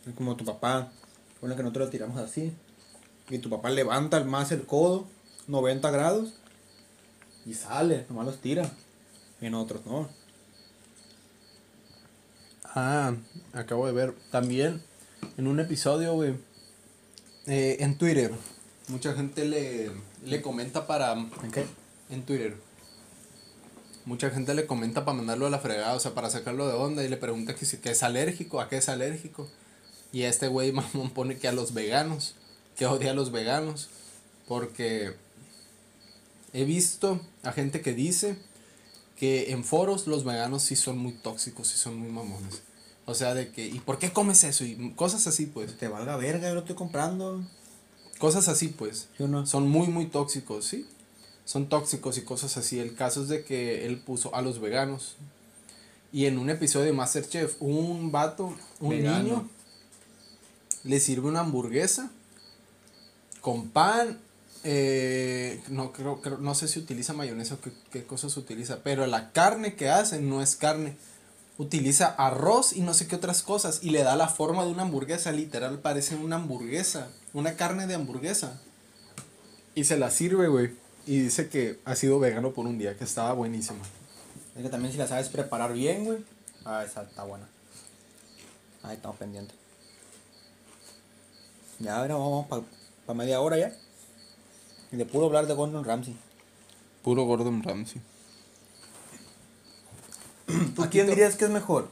Es 0.05 0.13
como 0.13 0.35
tu 0.35 0.45
papá. 0.45 0.91
Pone 1.41 1.55
que 1.55 1.63
nosotros 1.63 1.87
lo 1.87 1.89
tiramos 1.89 2.19
así. 2.19 2.53
Y 3.27 3.39
tu 3.39 3.49
papá 3.49 3.71
levanta 3.71 4.23
más 4.23 4.51
el 4.51 4.67
codo, 4.67 5.07
90 5.47 5.89
grados. 5.89 6.33
Y 7.43 7.55
sale, 7.55 8.05
nomás 8.07 8.27
los 8.27 8.37
tira. 8.39 8.69
Y 9.41 9.47
en 9.47 9.55
otros 9.55 9.83
no. 9.83 10.07
Ah, 12.65 13.15
acabo 13.53 13.87
de 13.87 13.93
ver 13.93 14.13
también 14.29 14.83
en 15.37 15.47
un 15.47 15.59
episodio, 15.59 16.13
güey, 16.13 16.35
eh, 17.49 17.77
en 17.79 17.97
Twitter. 17.97 18.31
Mucha 18.89 19.13
gente 19.13 19.43
le, 19.43 19.89
le 20.23 20.41
comenta 20.41 20.85
para... 20.85 21.13
¿En 21.13 21.51
qué? 21.51 21.65
En 22.11 22.23
Twitter. 22.23 22.55
Mucha 24.05 24.29
gente 24.29 24.53
le 24.53 24.67
comenta 24.67 25.03
para 25.03 25.17
mandarlo 25.17 25.47
a 25.47 25.49
la 25.49 25.57
fregada, 25.57 25.95
o 25.95 25.99
sea, 25.99 26.13
para 26.13 26.29
sacarlo 26.29 26.67
de 26.67 26.73
onda 26.73 27.03
y 27.03 27.09
le 27.09 27.17
pregunta 27.17 27.55
que, 27.55 27.65
si, 27.65 27.77
que 27.77 27.89
es 27.89 28.03
alérgico, 28.03 28.61
a 28.61 28.69
qué 28.69 28.77
es 28.77 28.87
alérgico. 28.87 29.49
Y 30.11 30.23
este 30.23 30.47
güey 30.47 30.71
mamón 30.73 31.09
pone 31.09 31.39
que 31.39 31.47
a 31.47 31.51
los 31.51 31.73
veganos, 31.73 32.35
que 32.77 32.85
odia 32.85 33.11
a 33.11 33.15
los 33.15 33.31
veganos, 33.31 33.89
porque 34.47 35.15
he 36.53 36.65
visto 36.65 37.19
a 37.41 37.51
gente 37.51 37.81
que 37.81 37.93
dice 37.93 38.37
que 39.17 39.51
en 39.51 39.63
foros 39.63 40.05
los 40.05 40.23
veganos 40.23 40.61
sí 40.61 40.75
son 40.75 40.99
muy 40.99 41.13
tóxicos, 41.13 41.67
sí 41.67 41.79
son 41.79 41.97
muy 41.97 42.11
mamones. 42.11 42.61
O 43.09 43.15
sea, 43.15 43.33
de 43.33 43.51
que, 43.51 43.65
¿y 43.65 43.79
por 43.79 43.97
qué 43.97 44.11
comes 44.13 44.43
eso? 44.43 44.63
Y 44.63 44.93
cosas 44.95 45.25
así, 45.25 45.47
pues. 45.47 45.75
Te 45.77 45.87
valga 45.87 46.15
verga, 46.15 46.47
yo 46.47 46.53
lo 46.53 46.59
estoy 46.61 46.75
comprando. 46.75 47.43
Cosas 48.19 48.47
así, 48.47 48.67
pues. 48.67 49.07
¿Sí 49.17 49.23
o 49.23 49.27
no? 49.27 49.45
Son 49.47 49.67
muy, 49.67 49.87
muy 49.87 50.05
tóxicos, 50.05 50.65
¿sí? 50.65 50.85
Son 51.45 51.67
tóxicos 51.69 52.17
y 52.17 52.21
cosas 52.21 52.55
así. 52.57 52.77
El 52.79 52.93
caso 52.93 53.23
es 53.23 53.29
de 53.29 53.43
que 53.43 53.85
él 53.87 53.99
puso 53.99 54.35
a 54.35 54.41
los 54.43 54.59
veganos. 54.61 55.15
Y 56.11 56.25
en 56.25 56.37
un 56.37 56.49
episodio 56.51 56.85
de 56.85 56.93
Masterchef, 56.93 57.55
un 57.61 58.11
vato, 58.11 58.55
un 58.79 58.89
Vegano. 58.91 59.23
niño, 59.23 59.49
le 60.83 60.99
sirve 60.99 61.27
una 61.29 61.39
hamburguesa 61.41 62.11
con 63.41 63.69
pan. 63.69 64.19
eh, 64.65 65.61
no, 65.69 65.93
creo, 65.93 66.19
creo- 66.21 66.37
no 66.37 66.53
sé 66.53 66.67
si 66.67 66.79
utiliza 66.79 67.13
mayonesa 67.13 67.53
o 67.55 67.61
qué, 67.61 67.71
qué 67.91 68.03
cosas 68.03 68.35
utiliza. 68.35 68.83
Pero 68.83 69.07
la 69.07 69.31
carne 69.31 69.75
que 69.75 69.89
hace 69.89 70.19
no 70.21 70.41
es 70.41 70.55
carne. 70.57 70.97
Utiliza 71.59 72.07
arroz 72.07 72.71
y 72.71 72.79
no 72.79 72.93
sé 72.93 73.05
qué 73.05 73.17
otras 73.17 73.43
cosas. 73.43 73.81
Y 73.83 73.89
le 73.89 74.01
da 74.03 74.15
la 74.15 74.29
forma 74.29 74.63
de 74.63 74.71
una 74.71 74.83
hamburguesa. 74.83 75.33
Literal, 75.33 75.79
parece 75.79 76.15
una 76.15 76.37
hamburguesa. 76.37 77.09
Una 77.33 77.55
carne 77.55 77.85
de 77.85 77.95
hamburguesa. 77.95 78.61
Y 79.75 79.83
se 79.83 79.97
la 79.97 80.09
sirve, 80.09 80.47
güey. 80.47 80.71
Y 81.05 81.19
dice 81.19 81.49
que 81.49 81.79
ha 81.83 81.95
sido 81.95 82.17
vegano 82.17 82.53
por 82.53 82.65
un 82.65 82.77
día, 82.77 82.95
que 82.95 83.03
estaba 83.03 83.33
buenísima. 83.33 83.79
Es 84.55 84.63
que 84.63 84.69
también 84.69 84.93
si 84.93 84.97
la 84.97 85.07
sabes 85.07 85.27
preparar 85.27 85.73
bien, 85.73 86.05
güey. 86.05 86.19
Ah, 86.63 86.83
esa 86.85 87.03
está 87.03 87.25
buena. 87.25 87.47
Ahí 88.83 88.95
estamos 88.95 89.17
pendientes. 89.17 89.57
Ya, 91.79 91.97
ahora 91.97 92.15
vamos 92.15 92.47
para 92.47 93.17
media 93.17 93.41
hora 93.41 93.57
ya. 93.57 93.73
Y 94.93 94.95
de 94.95 95.05
puro 95.05 95.25
hablar 95.25 95.45
de 95.45 95.55
Gordon 95.55 95.83
Ramsay. 95.83 96.15
Puro 97.03 97.25
Gordon 97.25 97.61
Ramsay. 97.63 98.01
¿Tú 100.75 100.87
quién 100.89 101.07
dirías 101.07 101.35
que 101.35 101.45
es 101.45 101.51
mejor? 101.51 101.89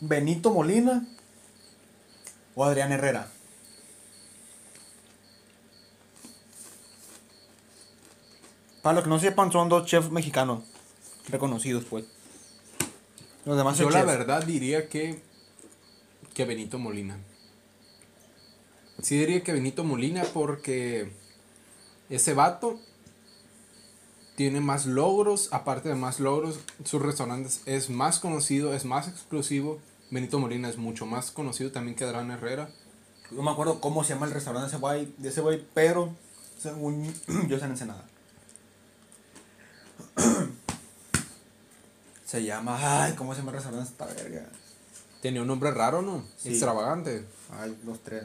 ¿Benito 0.00 0.50
Molina 0.52 1.06
o 2.54 2.64
Adrián 2.64 2.92
Herrera? 2.92 3.30
Para 8.82 8.94
los 8.96 9.04
que 9.04 9.10
no 9.10 9.18
sepan, 9.18 9.52
son 9.52 9.68
dos 9.68 9.86
chefs 9.86 10.10
mexicanos 10.10 10.64
reconocidos, 11.28 11.84
pues. 11.84 12.04
Los 13.44 13.56
demás 13.56 13.76
Yo 13.76 13.84
son 13.84 13.92
la 13.92 14.00
chefs. 14.00 14.18
verdad 14.18 14.44
diría 14.44 14.88
que. 14.88 15.20
que 16.34 16.44
Benito 16.44 16.78
Molina. 16.78 17.18
Sí 19.02 19.18
diría 19.18 19.42
que 19.42 19.52
Benito 19.52 19.84
Molina 19.84 20.24
porque 20.32 21.12
ese 22.08 22.34
vato 22.34 22.80
tiene 24.38 24.60
más 24.60 24.86
logros, 24.86 25.48
aparte 25.50 25.88
de 25.88 25.96
más 25.96 26.20
logros, 26.20 26.60
sus 26.84 27.02
restaurantes 27.02 27.60
es 27.66 27.90
más 27.90 28.20
conocido, 28.20 28.72
es 28.72 28.84
más 28.84 29.08
exclusivo. 29.08 29.80
Benito 30.12 30.38
Molina 30.38 30.68
es 30.68 30.76
mucho 30.76 31.06
más 31.06 31.32
conocido 31.32 31.72
también 31.72 31.96
que 31.96 32.04
Adrián 32.04 32.30
Herrera. 32.30 32.70
No 33.32 33.42
me 33.42 33.50
acuerdo 33.50 33.80
cómo 33.80 34.04
se 34.04 34.14
llama 34.14 34.26
el 34.26 34.32
restaurante 34.32 34.70
de 34.70 34.76
ese 34.76 34.80
güey, 34.80 35.12
de 35.18 35.28
ese 35.28 35.40
güey, 35.40 35.66
pero 35.74 36.14
según 36.56 37.12
yo 37.48 37.58
sé 37.58 37.64
en 37.64 37.72
Ensenada. 37.72 38.04
Se 42.24 42.44
llama, 42.44 42.76
ay, 42.78 43.14
¿cómo 43.14 43.32
se 43.34 43.40
llama 43.40 43.52
el 43.52 43.56
restaurante 43.56 43.90
esta 43.90 44.04
verga? 44.04 44.46
Tenía 45.22 45.40
un 45.40 45.48
nombre 45.48 45.70
raro, 45.70 46.02
¿no? 46.02 46.22
Sí. 46.36 46.50
Extravagante. 46.50 47.24
Ay, 47.58 47.74
los 47.86 48.04
tres. 48.04 48.24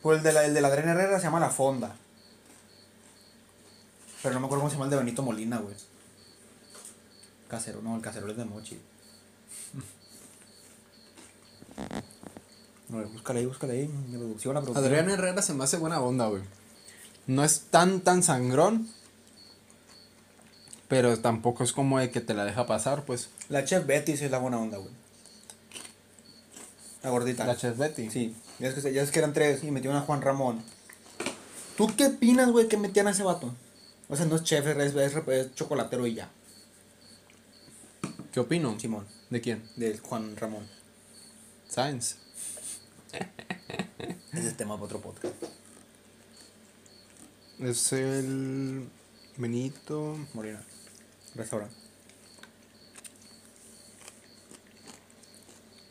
Pues 0.00 0.18
el 0.18 0.24
de 0.24 0.32
la, 0.32 0.46
el 0.46 0.54
de 0.54 0.62
la 0.62 0.68
Adrián 0.68 0.88
Herrera 0.88 1.18
se 1.18 1.24
llama 1.26 1.40
La 1.40 1.50
Fonda. 1.50 1.94
Pero 4.26 4.34
no 4.34 4.40
me 4.40 4.46
acuerdo 4.46 4.62
cómo 4.62 4.70
se 4.70 4.74
llama 4.74 4.86
el 4.86 4.90
de 4.90 4.96
Benito 4.96 5.22
Molina, 5.22 5.58
güey. 5.58 5.76
Casero, 7.46 7.80
no, 7.80 7.94
el 7.94 8.02
casero 8.02 8.28
es 8.28 8.36
de 8.36 8.44
Mochi. 8.44 8.76
No, 12.88 13.08
búscale 13.08 13.38
ahí, 13.38 13.46
búscale 13.46 13.72
ahí. 13.74 13.86
Mi 13.86 14.16
producción, 14.18 14.54
la 14.54 14.62
producción. 14.62 14.84
Adrián 14.84 15.08
Herrera 15.10 15.42
se 15.42 15.54
me 15.54 15.62
hace 15.62 15.76
buena 15.76 16.00
onda, 16.00 16.26
güey. 16.26 16.42
No 17.28 17.44
es 17.44 17.66
tan, 17.70 18.00
tan 18.00 18.24
sangrón. 18.24 18.88
Pero 20.88 21.16
tampoco 21.20 21.62
es 21.62 21.72
como 21.72 22.00
de 22.00 22.10
que 22.10 22.20
te 22.20 22.34
la 22.34 22.44
deja 22.44 22.66
pasar, 22.66 23.04
pues. 23.04 23.28
La 23.48 23.64
chef 23.64 23.86
Betty 23.86 24.16
sí 24.16 24.24
es 24.24 24.32
la 24.32 24.38
buena 24.38 24.58
onda, 24.58 24.78
güey. 24.78 24.90
La 27.04 27.10
gordita. 27.10 27.46
La 27.46 27.56
Chef 27.56 27.78
Betty. 27.78 28.10
Sí, 28.10 28.34
ya 28.58 28.70
es, 28.70 28.74
que, 28.74 28.92
ya 28.92 29.02
es 29.02 29.12
que 29.12 29.20
eran 29.20 29.32
tres 29.32 29.62
y 29.62 29.70
metieron 29.70 29.96
a 29.96 30.00
Juan 30.00 30.20
Ramón. 30.20 30.64
¿Tú 31.76 31.94
qué 31.96 32.06
opinas, 32.06 32.50
güey, 32.50 32.66
que 32.66 32.76
metían 32.76 33.06
a 33.06 33.12
ese 33.12 33.22
vato? 33.22 33.54
O 34.08 34.16
sea, 34.16 34.26
no 34.26 34.36
es 34.36 34.44
chef, 34.44 34.66
es, 34.66 34.94
es- 34.94 35.16
es 35.28 35.54
chocolatero 35.54 36.06
y 36.06 36.14
ya. 36.14 36.30
¿Qué 38.32 38.40
opino? 38.40 38.78
Simón, 38.78 39.06
¿De 39.30 39.40
quién? 39.40 39.68
de 39.76 39.98
Juan 39.98 40.36
Ramón. 40.36 40.66
Science. 41.68 42.16
Ese 44.32 44.48
es 44.48 44.56
tema 44.56 44.74
para 44.74 44.84
otro 44.84 45.00
podcast. 45.00 45.34
Es 47.60 47.92
el 47.92 48.88
Benito. 49.38 50.16
Molina. 50.34 50.62
Restaurante. 51.34 51.74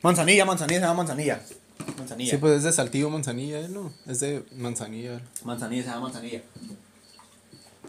Manzanilla, 0.04 0.45
manzanilla, 0.45 0.80
se 0.80 0.86
llama 0.86 0.97
manzanilla. 0.97 1.41
Manzanilla. 1.97 2.32
Sí, 2.32 2.38
pues 2.38 2.58
es 2.58 2.63
de 2.63 2.71
Saltillo 2.71 3.10
Manzanilla, 3.10 3.60
¿eh? 3.62 3.69
¿no? 3.69 3.91
Es 4.06 4.19
de 4.19 4.45
Manzanilla. 4.56 5.19
Manzanilla, 5.43 5.82
se 5.84 5.89
llama 5.89 6.01
manzanilla. 6.01 6.41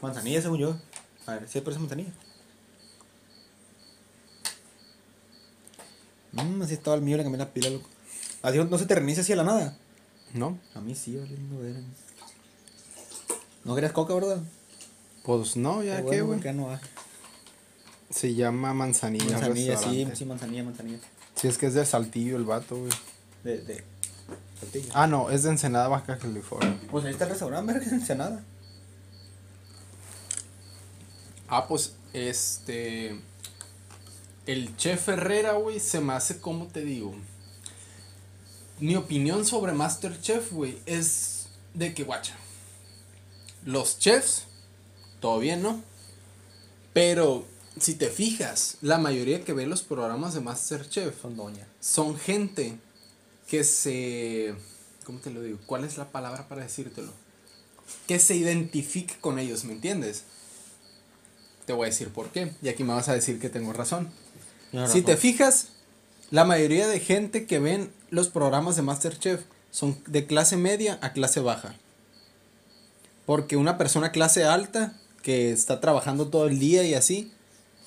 Manzanilla, 0.02 0.42
según 0.42 0.58
yo. 0.58 0.76
A 1.26 1.32
ver, 1.32 1.48
sí, 1.48 1.60
parece 1.60 1.80
manzanilla. 1.80 2.12
Mmm, 6.32 6.62
así 6.62 6.74
estaba 6.74 6.96
el 6.96 7.02
mío, 7.02 7.16
le 7.16 7.22
cambié 7.22 7.38
la 7.38 7.52
pila, 7.52 7.70
loco. 7.70 7.88
Así 8.42 8.58
no 8.58 8.78
se 8.78 8.86
te 8.86 8.94
reinicia 8.94 9.22
así 9.22 9.32
a 9.32 9.36
la 9.36 9.44
nada. 9.44 9.76
¿No? 10.34 10.58
A 10.74 10.80
mí 10.80 10.94
sí, 10.94 11.16
valiendo 11.16 11.58
ver. 11.60 11.76
¿No 13.64 13.74
querías 13.74 13.92
coca, 13.92 14.14
verdad? 14.14 14.42
Pues 15.24 15.56
no, 15.56 15.82
ya 15.82 16.04
Qué 16.04 16.20
güey. 16.20 16.40
no 16.54 16.70
hay. 16.70 16.78
Se 18.10 18.34
llama 18.34 18.72
Manzanilla. 18.74 19.24
Manzanilla, 19.38 19.76
sí, 19.76 20.06
sí, 20.14 20.24
manzanilla, 20.24 20.62
manzanilla. 20.62 20.98
Sí, 21.34 21.48
es 21.48 21.58
que 21.58 21.66
es 21.66 21.74
de 21.74 21.84
Saltillo 21.84 22.36
el 22.36 22.44
vato, 22.44 22.76
güey. 22.76 22.92
De, 23.42 23.58
de. 23.58 23.84
Saltillo. 24.60 24.88
Ah, 24.94 25.06
no, 25.06 25.30
es 25.30 25.42
de 25.42 25.50
Ensenada, 25.50 25.88
Baja 25.88 26.16
California. 26.16 26.78
Pues 26.90 27.04
ahí 27.04 27.12
está 27.12 27.24
el 27.24 27.30
restaurante, 27.30 27.72
verga, 27.72 27.88
en 27.88 27.94
Ensenada. 27.94 28.44
Ah, 31.48 31.66
pues, 31.66 31.94
este. 32.12 33.20
El 34.46 34.76
chef 34.76 35.08
Herrera, 35.08 35.52
güey, 35.54 35.80
se 35.80 36.00
me 36.00 36.12
hace, 36.12 36.40
como 36.40 36.66
te 36.66 36.84
digo? 36.84 37.14
Mi 38.78 38.94
opinión 38.94 39.44
sobre 39.44 39.72
Masterchef, 39.72 40.52
güey, 40.52 40.78
es 40.86 41.46
de 41.74 41.94
que, 41.94 42.04
guacha. 42.04 42.36
Los 43.64 43.98
chefs, 43.98 44.44
todo 45.20 45.40
bien, 45.40 45.62
¿no? 45.62 45.82
Pero, 46.92 47.44
si 47.80 47.94
te 47.94 48.08
fijas, 48.08 48.76
la 48.80 48.98
mayoría 48.98 49.44
que 49.44 49.52
ve 49.52 49.66
los 49.66 49.82
programas 49.82 50.34
de 50.34 50.40
Masterchef 50.40 51.20
Son 51.20 51.36
doña. 51.36 51.66
son 51.80 52.16
gente 52.16 52.78
que 53.48 53.64
se... 53.64 54.54
¿Cómo 55.04 55.18
te 55.18 55.30
lo 55.30 55.42
digo? 55.42 55.58
¿Cuál 55.66 55.84
es 55.84 55.98
la 55.98 56.10
palabra 56.10 56.48
para 56.48 56.62
decírtelo? 56.62 57.12
Que 58.06 58.18
se 58.18 58.36
identifique 58.36 59.16
con 59.20 59.38
ellos, 59.38 59.64
¿me 59.64 59.72
entiendes? 59.72 60.24
Te 61.66 61.72
voy 61.72 61.86
a 61.86 61.90
decir 61.90 62.08
por 62.10 62.30
qué. 62.30 62.52
Y 62.62 62.68
aquí 62.68 62.84
me 62.84 62.94
vas 62.94 63.08
a 63.08 63.14
decir 63.14 63.38
que 63.40 63.48
tengo 63.48 63.72
razón. 63.72 64.08
Si 64.88 65.02
te 65.02 65.16
fijas, 65.16 65.68
la 66.30 66.44
mayoría 66.44 66.86
de 66.86 67.00
gente 67.00 67.46
que 67.46 67.58
ven 67.58 67.92
los 68.10 68.28
programas 68.28 68.76
de 68.76 68.82
Masterchef 68.82 69.42
son 69.70 69.98
de 70.06 70.26
clase 70.26 70.56
media 70.56 70.98
a 71.02 71.12
clase 71.12 71.40
baja. 71.40 71.74
Porque 73.24 73.56
una 73.56 73.78
persona 73.78 74.12
clase 74.12 74.44
alta 74.44 74.94
que 75.22 75.50
está 75.52 75.80
trabajando 75.80 76.28
todo 76.28 76.46
el 76.46 76.58
día 76.58 76.84
y 76.84 76.94
así, 76.94 77.32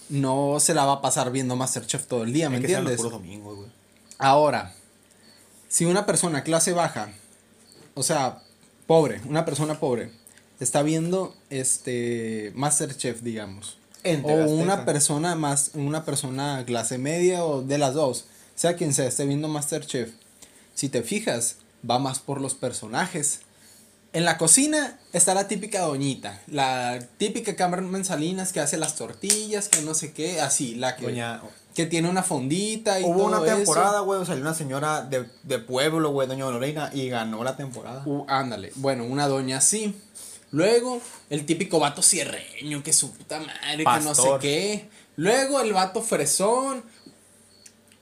no 0.09 0.59
se 0.59 0.73
la 0.73 0.85
va 0.85 0.93
a 0.93 1.01
pasar 1.01 1.31
viendo 1.31 1.55
Masterchef 1.55 2.05
todo 2.05 2.23
el 2.23 2.33
día, 2.33 2.49
¿me 2.49 2.57
Es 2.57 2.63
entiendes? 2.63 3.01
güey. 3.01 3.67
Ahora, 4.17 4.73
si 5.69 5.85
una 5.85 6.05
persona 6.05 6.43
clase 6.43 6.73
baja, 6.73 7.09
o 7.93 8.03
sea, 8.03 8.41
pobre, 8.87 9.21
una 9.25 9.45
persona 9.45 9.79
pobre, 9.79 10.11
está 10.59 10.81
viendo 10.83 11.35
este 11.49 12.51
Masterchef, 12.55 13.21
digamos, 13.21 13.77
o 14.23 14.27
una 14.63 14.75
persona 14.85 15.35
más, 15.35 15.71
una 15.73 16.05
persona 16.05 16.63
clase 16.65 16.97
media 16.97 17.43
o 17.43 17.61
de 17.61 17.77
las 17.77 17.93
dos, 17.93 18.25
sea 18.55 18.75
quien 18.75 18.93
sea, 18.93 19.07
esté 19.07 19.25
viendo 19.25 19.47
Masterchef, 19.47 20.11
si 20.73 20.89
te 20.89 21.03
fijas, 21.03 21.57
va 21.89 21.99
más 21.99 22.19
por 22.19 22.41
los 22.41 22.53
personajes. 22.55 23.41
En 24.11 24.25
la 24.25 24.37
cocina 24.39 24.97
está 25.13 25.33
la 25.35 25.47
típica 25.47 25.81
doñita, 25.81 26.41
la 26.47 26.99
típica 27.17 27.55
Carmen 27.55 28.03
Salinas 28.03 28.51
que 28.53 28.59
hace 28.59 28.77
las 28.77 28.95
tortillas, 28.95 29.69
que 29.69 29.81
no 29.83 29.93
sé 29.93 30.13
qué, 30.13 30.41
así, 30.41 30.73
la 30.75 30.95
que, 30.95 31.05
Doña- 31.05 31.41
que 31.75 31.85
tiene 31.85 32.09
una 32.09 32.23
fondita 32.23 32.99
y 32.99 33.03
Hubo 33.03 33.25
una 33.25 33.37
todo 33.37 33.45
temporada, 33.45 33.99
güey, 33.99 34.25
salió 34.25 34.41
una 34.41 34.55
señora 34.55 35.03
de, 35.03 35.25
de 35.43 35.59
pueblo, 35.59 36.09
güey, 36.11 36.27
doña 36.27 36.49
Lorena, 36.49 36.89
y 36.91 37.07
ganó 37.09 37.43
la 37.43 37.55
temporada. 37.55 38.01
Uh, 38.05 38.25
ándale, 38.27 38.71
bueno, 38.75 39.03
una 39.05 39.27
doña 39.27 39.57
así. 39.59 39.95
Luego, 40.51 41.01
el 41.29 41.45
típico 41.45 41.79
vato 41.79 42.01
cierreño, 42.01 42.83
que 42.83 42.93
su 42.93 43.11
puta 43.11 43.39
madre, 43.39 43.77
que 43.77 44.03
no 44.03 44.15
sé 44.15 44.29
qué. 44.41 44.89
Luego, 45.15 45.61
el 45.61 45.73
vato 45.73 46.01
fresón. 46.01 46.83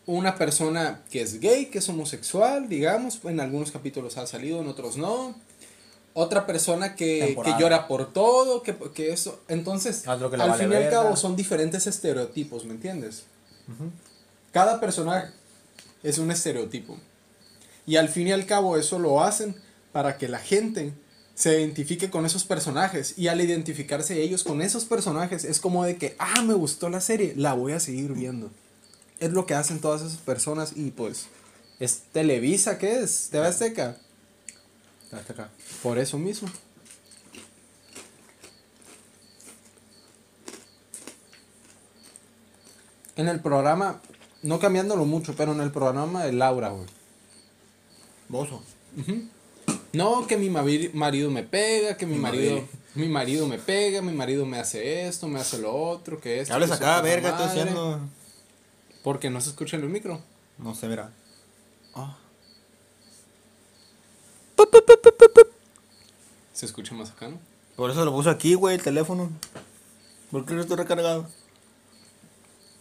Una 0.05 0.35
persona 0.35 1.01
que 1.11 1.21
es 1.21 1.41
gay, 1.41 1.65
que 1.65 1.79
es 1.79 1.89
homosexual, 1.89 2.69
digamos. 2.69 3.19
En 3.25 3.41
algunos 3.41 3.71
capítulos 3.71 4.17
ha 4.17 4.25
salido, 4.25 4.61
en 4.61 4.67
otros 4.67 4.95
no. 4.95 5.35
Otra 6.13 6.45
persona 6.45 6.95
que, 6.95 7.37
que 7.43 7.53
llora 7.59 7.89
por 7.89 8.13
todo, 8.13 8.63
que, 8.63 8.73
que 8.95 9.11
eso. 9.11 9.41
Entonces, 9.49 10.07
al 10.07 10.19
vale 10.29 10.53
fin 10.53 10.71
y 10.71 10.75
al 10.75 10.89
cabo, 10.89 11.17
son 11.17 11.35
diferentes 11.35 11.87
estereotipos, 11.87 12.63
¿me 12.63 12.71
entiendes? 12.71 13.25
Cada 14.53 14.79
personaje 14.79 15.33
es 16.03 16.17
un 16.17 16.31
estereotipo. 16.31 16.97
Y 17.85 17.97
al 17.97 18.07
fin 18.07 18.27
y 18.27 18.31
al 18.31 18.45
cabo 18.45 18.77
eso 18.77 18.97
lo 18.97 19.21
hacen 19.21 19.55
para 19.91 20.17
que 20.17 20.27
la 20.29 20.39
gente 20.39 20.93
se 21.37 21.61
identifique 21.61 22.09
con 22.09 22.25
esos 22.25 22.45
personajes. 22.45 23.13
Y 23.15 23.27
al 23.27 23.39
identificarse 23.39 24.19
ellos 24.21 24.43
con 24.43 24.59
esos 24.61 24.85
personajes 24.85 25.45
es 25.45 25.59
como 25.59 25.85
de 25.85 25.97
que, 25.97 26.15
ah, 26.17 26.41
me 26.41 26.55
gustó 26.55 26.89
la 26.89 26.99
serie, 26.99 27.33
la 27.35 27.53
voy 27.53 27.73
a 27.73 27.79
seguir 27.79 28.13
viendo. 28.13 28.49
Es 29.19 29.31
lo 29.31 29.45
que 29.45 29.53
hacen 29.53 29.79
todas 29.79 30.01
esas 30.01 30.17
personas 30.17 30.73
y 30.75 30.89
pues 30.89 31.27
es 31.79 32.01
Televisa, 32.11 32.79
¿qué 32.79 33.01
es? 33.01 33.29
TV 33.29 33.45
Azteca. 33.45 33.97
Acá. 35.11 35.51
Por 35.83 35.99
eso 35.99 36.17
mismo. 36.17 36.49
En 43.15 43.27
el 43.27 43.41
programa, 43.41 44.01
no 44.41 44.59
cambiándolo 44.59 45.05
mucho, 45.05 45.35
pero 45.35 45.51
en 45.51 45.61
el 45.61 45.71
programa 45.71 46.23
de 46.23 46.33
Laura, 46.33 46.69
güey. 46.69 46.87
Bozo. 48.27 48.63
No, 49.93 50.27
que 50.27 50.37
mi 50.37 50.49
mari- 50.49 50.91
marido 50.93 51.31
me 51.31 51.43
pega, 51.43 51.97
que 51.97 52.05
mi, 52.05 52.15
Mi 52.15 52.19
marido, 52.19 52.51
marido. 52.55 52.67
mi 52.95 53.07
marido 53.07 53.47
me 53.47 53.57
pega, 53.57 54.01
mi 54.01 54.11
marido 54.11 54.45
me 54.45 54.59
hace 54.59 55.07
esto, 55.07 55.27
me 55.27 55.39
hace 55.39 55.57
lo 55.59 55.73
otro, 55.75 56.19
que 56.19 56.41
esto. 56.41 56.53
Hables 56.53 56.71
acá, 56.71 57.01
verga, 57.01 57.29
estoy 57.29 57.45
madre. 57.47 57.61
haciendo. 57.61 57.99
Porque 59.03 59.29
no 59.29 59.41
se 59.41 59.49
escucha 59.49 59.77
en 59.77 59.83
el 59.83 59.89
micro. 59.89 60.21
No 60.57 60.75
sé, 60.75 60.87
mira. 60.87 61.11
Ah. 61.95 62.17
Se 66.53 66.65
escucha 66.65 66.93
más 66.95 67.11
acá, 67.11 67.27
¿no? 67.27 67.39
Por 67.75 67.91
eso 67.91 68.03
lo 68.03 68.11
puse 68.11 68.29
aquí, 68.29 68.55
güey, 68.55 68.75
el 68.75 68.81
teléfono. 68.83 69.29
¿Por 70.31 70.45
qué 70.45 70.53
no 70.55 70.61
estoy 70.61 70.77
recargado? 70.77 71.27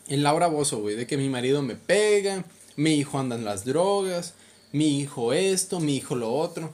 En 0.08 0.22
Laura 0.22 0.46
Bozo, 0.46 0.78
güey, 0.78 0.96
de 0.96 1.06
que 1.06 1.16
mi 1.16 1.28
marido 1.28 1.62
me 1.62 1.74
pega, 1.76 2.44
mi 2.76 2.94
hijo 2.94 3.18
anda 3.18 3.36
en 3.36 3.44
las 3.44 3.64
drogas, 3.64 4.34
mi 4.76 5.00
hijo 5.00 5.32
esto, 5.32 5.80
mi 5.80 5.96
hijo 5.96 6.14
lo 6.14 6.34
otro. 6.34 6.70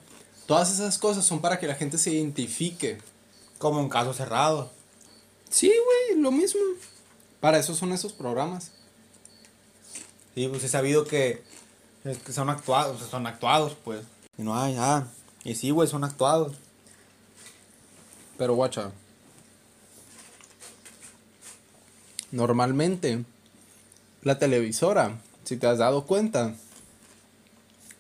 Todas 0.47 0.73
esas 0.73 0.99
cosas 0.99 1.25
son 1.25 1.41
para 1.41 1.61
que 1.61 1.69
la 1.69 1.77
gente 1.77 1.99
se 1.99 2.11
identifique. 2.11 2.99
Como 3.59 3.79
un 3.79 3.89
caso 3.89 4.13
cerrado. 4.13 4.73
Sí, 5.49 5.69
güey, 5.69 6.21
lo 6.21 6.33
mismo. 6.33 6.61
Para 7.39 7.59
eso 7.59 7.77
son 7.77 7.93
esos 7.93 8.13
programas. 8.13 8.73
Sí, 10.35 10.49
pues 10.49 10.65
he 10.65 10.69
sabido 10.69 11.05
que, 11.05 11.45
es 12.03 12.19
que 12.19 12.33
son 12.33 12.51
actuados, 12.51 13.01
son 13.09 13.25
actuados, 13.29 13.77
pues. 13.85 14.05
Y 14.37 14.43
no 14.43 14.59
hay, 14.59 14.75
ah. 14.79 15.07
Y 15.45 15.55
sí, 15.55 15.71
güey, 15.71 15.87
son 15.89 16.03
actuados. 16.03 16.57
Pero 18.37 18.57
guacha. 18.57 18.91
Normalmente, 22.33 23.25
la 24.23 24.41
televisora, 24.41 25.21
si 25.45 25.57
te 25.57 25.69
has 25.69 25.79
dado 25.79 26.05
cuenta, 26.05 26.57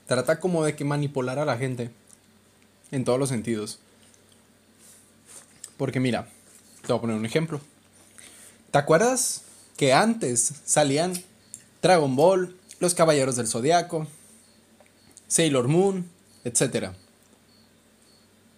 trata 0.06 0.40
como 0.40 0.64
de 0.64 0.76
que 0.76 0.84
manipular 0.84 1.38
a 1.38 1.44
la 1.44 1.56
gente. 1.56 1.90
En 2.90 3.04
todos 3.04 3.18
los 3.18 3.30
sentidos. 3.30 3.78
Porque 5.76 5.98
mira, 5.98 6.28
te 6.82 6.88
voy 6.88 6.98
a 6.98 7.00
poner 7.00 7.16
un 7.16 7.26
ejemplo. 7.26 7.60
¿Te 8.70 8.78
acuerdas 8.78 9.42
que 9.76 9.92
antes 9.92 10.52
salían 10.64 11.12
Dragon 11.80 12.14
Ball, 12.14 12.56
Los 12.80 12.94
Caballeros 12.94 13.36
del 13.36 13.48
Zodiaco, 13.48 14.06
Sailor 15.26 15.68
Moon, 15.68 16.08
etcétera? 16.44 16.94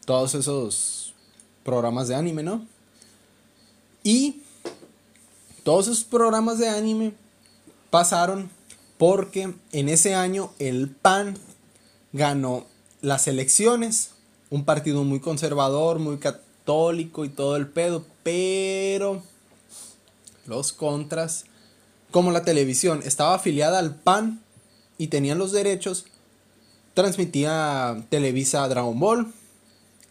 Todos 0.05 0.35
esos 0.35 1.15
programas 1.63 2.09
de 2.09 2.15
anime, 2.15 2.43
¿no? 2.43 2.67
Y 4.03 4.43
todos 5.63 5.87
esos 5.87 6.05
programas 6.05 6.59
de 6.59 6.69
anime 6.69 7.15
pasaron 7.91 8.51
porque 8.99 9.55
en 9.73 9.89
ese 9.89 10.15
año 10.15 10.53
el 10.59 10.91
PAN 10.91 11.37
ganó 12.13 12.67
las 13.01 13.27
elecciones, 13.29 14.11
un 14.51 14.65
partido 14.65 15.05
muy 15.05 15.21
conservador, 15.21 15.99
muy 15.99 16.19
católico 16.19 17.25
y 17.25 17.29
todo 17.29 17.57
el 17.57 17.67
pedo, 17.67 18.05
pero 18.23 19.23
los 20.47 20.73
contras, 20.73 21.45
como 22.11 22.31
la 22.31 22.45
televisión 22.45 23.01
estaba 23.05 23.35
afiliada 23.35 23.79
al 23.79 23.97
PAN 23.97 24.41
y 24.99 25.09
tenían 25.09 25.39
los 25.39 25.53
derechos, 25.53 26.07
transmitía 26.95 28.05
Televisa 28.09 28.67
Dragon 28.69 28.99
Ball, 28.99 29.33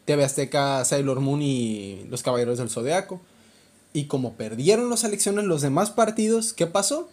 TV 0.05 0.23
Azteca 0.23 0.83
Sailor 0.83 1.21
Moon 1.21 1.41
y 1.41 2.05
los 2.09 2.23
Caballeros 2.23 2.57
del 2.57 2.69
Zodiaco. 2.69 3.21
Y 3.93 4.05
como 4.05 4.33
perdieron 4.33 4.89
las 4.89 5.03
elecciones 5.03 5.45
los 5.45 5.61
demás 5.61 5.91
partidos, 5.91 6.53
¿qué 6.53 6.67
pasó? 6.67 7.09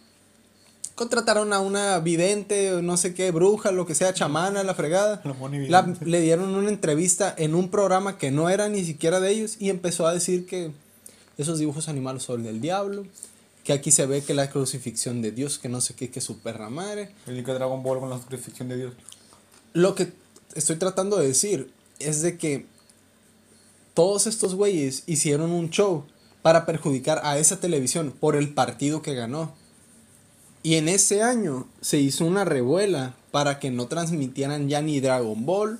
Contrataron 0.95 1.53
a 1.53 1.59
una 1.59 1.99
vidente, 1.99 2.81
no 2.81 2.97
sé 2.97 3.13
qué, 3.13 3.31
bruja, 3.31 3.71
lo 3.71 3.85
que 3.85 3.95
sea, 3.95 4.13
chamana, 4.13 4.63
la 4.63 4.75
fregada. 4.75 5.21
La 5.69 5.93
le 6.01 6.21
dieron 6.21 6.53
una 6.53 6.69
entrevista 6.69 7.33
en 7.37 7.55
un 7.55 7.69
programa 7.69 8.17
que 8.17 8.31
no 8.31 8.49
era 8.49 8.69
ni 8.69 8.83
siquiera 8.83 9.19
de 9.19 9.31
ellos 9.31 9.55
y 9.59 9.69
empezó 9.69 10.05
a 10.05 10.13
decir 10.13 10.45
que 10.45 10.71
esos 11.37 11.59
dibujos 11.59 11.87
animales 11.87 12.23
son 12.23 12.43
del 12.43 12.61
diablo, 12.61 13.05
que 13.63 13.73
aquí 13.73 13.91
se 13.91 14.05
ve 14.05 14.23
que 14.23 14.33
la 14.33 14.49
crucifixión 14.49 15.21
de 15.21 15.31
Dios, 15.31 15.59
que 15.59 15.69
no 15.69 15.81
sé 15.81 15.95
qué, 15.95 16.11
que 16.11 16.21
su 16.21 16.39
perra 16.39 16.69
madre. 16.69 17.13
El 17.25 17.43
que 17.43 17.53
Dragon 17.53 17.81
Ball 17.81 17.99
con 17.99 18.09
la 18.09 18.19
crucifixión 18.19 18.69
de 18.69 18.77
Dios. 18.77 18.93
Lo 19.73 19.95
que 19.95 20.13
estoy 20.55 20.75
tratando 20.75 21.17
de 21.17 21.27
decir 21.27 21.71
es 21.99 22.21
de 22.21 22.37
que 22.37 22.65
todos 23.93 24.27
estos 24.27 24.55
güeyes 24.55 25.03
hicieron 25.05 25.51
un 25.51 25.69
show 25.69 26.05
para 26.41 26.65
perjudicar 26.65 27.21
a 27.23 27.37
esa 27.37 27.59
televisión 27.59 28.13
por 28.17 28.35
el 28.35 28.53
partido 28.53 29.01
que 29.01 29.13
ganó. 29.13 29.53
Y 30.63 30.75
en 30.75 30.89
ese 30.89 31.23
año 31.23 31.67
se 31.81 31.97
hizo 31.99 32.25
una 32.25 32.45
revuela 32.45 33.15
para 33.31 33.59
que 33.59 33.71
no 33.71 33.87
transmitieran 33.87 34.69
ya 34.69 34.81
ni 34.81 34.99
Dragon 34.99 35.45
Ball, 35.45 35.79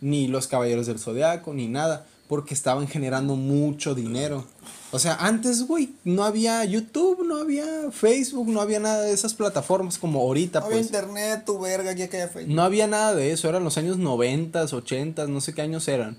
ni 0.00 0.28
los 0.28 0.46
Caballeros 0.46 0.86
del 0.86 0.98
Zodiaco, 0.98 1.52
ni 1.52 1.66
nada, 1.68 2.06
porque 2.28 2.54
estaban 2.54 2.88
generando 2.88 3.36
mucho 3.36 3.94
dinero. 3.94 4.46
O 4.92 4.98
sea, 4.98 5.16
antes, 5.16 5.66
güey, 5.66 5.94
no 6.04 6.24
había 6.24 6.64
YouTube, 6.64 7.26
no 7.26 7.36
había 7.36 7.66
Facebook, 7.90 8.48
no 8.48 8.60
había 8.60 8.80
nada 8.80 9.02
de 9.02 9.12
esas 9.12 9.34
plataformas 9.34 9.98
como 9.98 10.20
ahorita, 10.20 10.60
No 10.60 10.66
había 10.66 10.78
pues. 10.78 10.86
internet, 10.86 11.42
tu 11.44 11.58
verga, 11.58 11.92
ya 11.92 12.08
que 12.08 12.26
Facebook. 12.28 12.54
No 12.54 12.62
había 12.62 12.86
nada 12.86 13.14
de 13.14 13.32
eso, 13.32 13.48
eran 13.48 13.64
los 13.64 13.76
años 13.76 13.98
90, 13.98 14.62
80, 14.62 15.26
no 15.26 15.40
sé 15.40 15.52
qué 15.52 15.62
años 15.62 15.86
eran. 15.88 16.16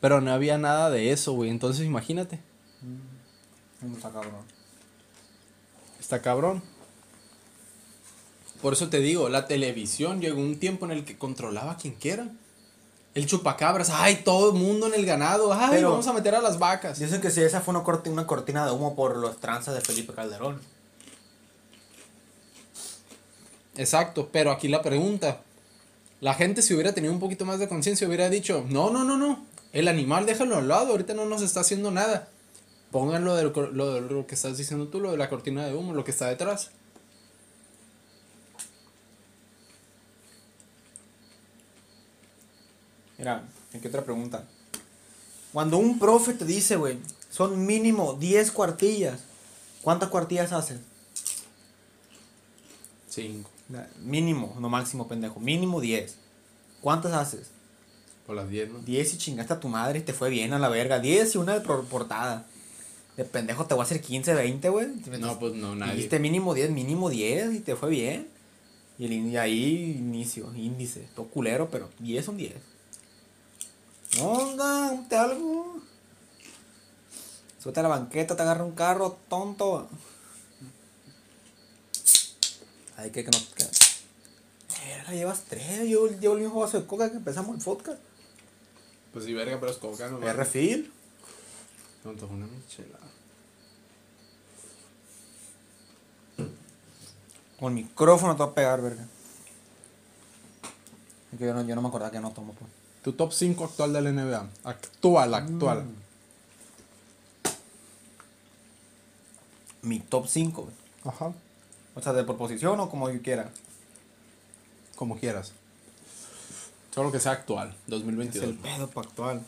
Pero 0.00 0.20
no 0.20 0.30
había 0.32 0.58
nada 0.58 0.90
de 0.90 1.12
eso, 1.12 1.32
güey. 1.32 1.48
Entonces 1.50 1.86
imagínate, 1.86 2.40
No 3.80 3.94
está 3.96 4.10
cabrón. 4.10 4.32
está 6.00 6.20
cabrón. 6.20 6.62
Por 8.66 8.72
eso 8.72 8.88
te 8.88 8.98
digo, 8.98 9.28
la 9.28 9.46
televisión 9.46 10.20
llegó 10.20 10.40
un 10.40 10.58
tiempo 10.58 10.86
en 10.86 10.90
el 10.90 11.04
que 11.04 11.16
controlaba 11.16 11.70
a 11.70 11.76
quien 11.76 11.94
quiera. 11.94 12.26
El 13.14 13.26
chupacabras, 13.26 13.90
ay, 13.92 14.22
todo 14.24 14.50
el 14.50 14.58
mundo 14.58 14.88
en 14.88 14.94
el 14.94 15.06
ganado, 15.06 15.52
ay, 15.52 15.68
Pero- 15.70 15.90
vamos 15.92 16.08
a 16.08 16.12
meter 16.12 16.34
a 16.34 16.40
las 16.40 16.58
vacas. 16.58 16.98
Dicen 16.98 17.20
que 17.20 17.30
si 17.30 17.42
esa 17.42 17.60
fue 17.60 17.72
una, 17.76 17.84
corti- 17.84 18.10
una 18.10 18.26
cortina 18.26 18.66
de 18.66 18.72
humo 18.72 18.96
por 18.96 19.18
los 19.18 19.36
tranzas 19.38 19.72
de 19.76 19.82
Felipe 19.82 20.12
Calderón. 20.14 20.60
Exacto, 23.76 24.30
pero 24.32 24.50
aquí 24.50 24.66
la 24.66 24.82
pregunta. 24.82 25.42
La 26.20 26.34
gente 26.34 26.60
si 26.60 26.74
hubiera 26.74 26.92
tenido 26.92 27.12
un 27.14 27.20
poquito 27.20 27.44
más 27.44 27.60
de 27.60 27.68
conciencia 27.68 28.08
hubiera 28.08 28.28
dicho, 28.30 28.64
no, 28.68 28.90
no, 28.90 29.04
no, 29.04 29.16
no, 29.16 29.46
el 29.74 29.86
animal 29.86 30.26
déjalo 30.26 30.56
al 30.56 30.66
lado, 30.66 30.90
ahorita 30.90 31.14
no 31.14 31.24
nos 31.26 31.40
está 31.40 31.60
haciendo 31.60 31.92
nada. 31.92 32.26
Pongan 32.90 33.24
lo 33.24 33.36
de 33.36 33.44
lo, 33.44 33.50
lo 33.70 33.92
de 33.94 34.00
lo 34.00 34.26
que 34.26 34.34
estás 34.34 34.58
diciendo 34.58 34.88
tú, 34.88 34.98
lo 34.98 35.12
de 35.12 35.18
la 35.18 35.28
cortina 35.28 35.64
de 35.68 35.72
humo, 35.76 35.94
lo 35.94 36.02
que 36.02 36.10
está 36.10 36.26
detrás. 36.26 36.70
Mira, 43.18 43.44
aquí 43.74 43.86
otra 43.88 44.04
pregunta. 44.04 44.44
Cuando 45.52 45.78
un 45.78 45.98
profe 45.98 46.34
te 46.34 46.44
dice, 46.44 46.76
güey, 46.76 46.98
son 47.30 47.64
mínimo 47.66 48.14
10 48.14 48.50
cuartillas, 48.50 49.20
¿cuántas 49.82 50.08
cuartillas 50.10 50.52
haces? 50.52 50.78
Cinco, 53.08 53.50
Na- 53.68 53.88
Mínimo, 54.04 54.54
no 54.60 54.68
máximo, 54.68 55.08
pendejo. 55.08 55.40
Mínimo 55.40 55.80
10. 55.80 56.16
¿Cuántas 56.80 57.12
haces? 57.12 57.48
por 58.26 58.34
las 58.34 58.50
diez, 58.50 58.68
¿no? 58.68 58.80
10 58.80 59.14
y 59.14 59.18
chingaste 59.18 59.52
a 59.52 59.60
tu 59.60 59.68
madre 59.68 60.00
y 60.00 60.02
te 60.02 60.12
fue 60.12 60.30
bien 60.30 60.52
a 60.52 60.58
la 60.58 60.68
verga. 60.68 60.98
10 60.98 61.36
y 61.36 61.38
una 61.38 61.54
de 61.54 61.60
por- 61.60 61.84
portada. 61.84 62.44
De 63.16 63.24
pendejo 63.24 63.66
te 63.66 63.74
voy 63.74 63.82
a 63.82 63.84
hacer 63.84 64.00
15, 64.00 64.34
20, 64.34 64.68
güey. 64.68 64.88
No, 65.20 65.38
pues 65.38 65.54
no, 65.54 65.76
nadie. 65.76 65.94
Dijiste 65.94 66.18
mínimo 66.18 66.52
10, 66.52 66.72
mínimo 66.72 67.08
10 67.08 67.54
y 67.54 67.60
te 67.60 67.76
fue 67.76 67.88
bien. 67.88 68.26
Y, 68.98 69.04
el, 69.06 69.12
y 69.12 69.36
ahí 69.36 69.94
inicio, 69.96 70.52
índice. 70.56 71.06
Todo 71.14 71.26
culero, 71.28 71.70
pero 71.70 71.88
10 72.00 72.24
son 72.24 72.36
10. 72.36 72.52
¿Qué 74.16 74.22
onda? 74.22 74.98
¿Te 75.10 75.16
algo? 75.16 75.78
Súbete 77.58 77.80
a 77.80 77.82
la 77.82 77.90
banqueta, 77.90 78.34
te 78.34 78.40
agarra 78.40 78.64
un 78.64 78.72
carro, 78.72 79.18
tonto. 79.28 79.86
Ay, 82.96 83.10
que, 83.10 83.22
que 83.22 83.30
no. 83.30 83.38
Que... 83.54 83.64
Eh, 83.64 85.02
la 85.06 85.12
llevas 85.12 85.42
tres. 85.42 85.86
Yo 85.86 86.08
llevo 86.08 86.34
el 86.36 86.44
mismo 86.44 86.60
vaso 86.60 86.80
de 86.80 86.86
coca 86.86 87.10
que 87.10 87.18
empezamos 87.18 87.58
el 87.58 87.62
podcast. 87.62 87.98
Pues 89.12 89.26
sí, 89.26 89.34
verga, 89.34 89.60
pero 89.60 89.70
es 89.70 89.76
coca, 89.76 90.08
¿no? 90.08 90.26
Es 90.26 90.34
refil. 90.34 90.90
Me 92.02 92.12
antojo 92.12 92.32
una 92.32 92.46
michelada. 92.46 93.06
Con 97.60 97.76
el 97.76 97.84
micrófono 97.84 98.34
te 98.34 98.38
va 98.38 98.46
a 98.46 98.54
pegar, 98.54 98.80
verga. 98.80 99.06
Es 101.32 101.38
que 101.38 101.44
yo 101.44 101.52
no, 101.52 101.62
yo 101.64 101.74
no 101.74 101.82
me 101.82 101.88
acordaba 101.88 102.10
que 102.10 102.20
no 102.20 102.30
tomo, 102.30 102.54
pues. 102.54 102.85
Tu 103.06 103.12
top 103.12 103.32
5 103.32 103.64
actual 103.64 103.92
del 103.92 104.12
NBA. 104.12 104.50
Actual, 104.64 105.32
actual. 105.32 105.84
Mi 109.82 110.00
top 110.00 110.26
5, 110.26 110.62
güey. 110.62 110.74
Ajá. 111.04 111.32
O 111.94 112.02
sea, 112.02 112.12
de 112.14 112.24
proposición 112.24 112.80
o 112.80 112.90
como 112.90 113.08
yo 113.08 113.22
quiera. 113.22 113.52
Como 114.96 115.20
quieras. 115.20 115.52
Solo 116.92 117.12
que 117.12 117.20
sea 117.20 117.30
actual, 117.30 117.76
Es 117.84 117.90
2022. 117.90 118.42
el 118.44 118.58
pedo 118.58 118.90
pa' 118.90 119.02
actual. 119.02 119.40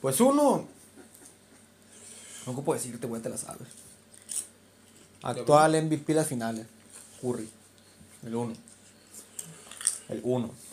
Pues 0.00 0.18
uno. 0.22 0.66
No 2.46 2.52
ocupo 2.52 2.72
decirte, 2.72 3.06
güey, 3.06 3.20
te 3.20 3.28
la 3.28 3.36
sabes. 3.36 3.68
Actual 5.22 5.82
MVP 5.84 6.14
las 6.14 6.26
finales. 6.26 6.66
Curry. 7.20 7.50
El 8.22 8.34
uno. 8.34 8.54
El 10.08 10.22
uno. 10.24 10.69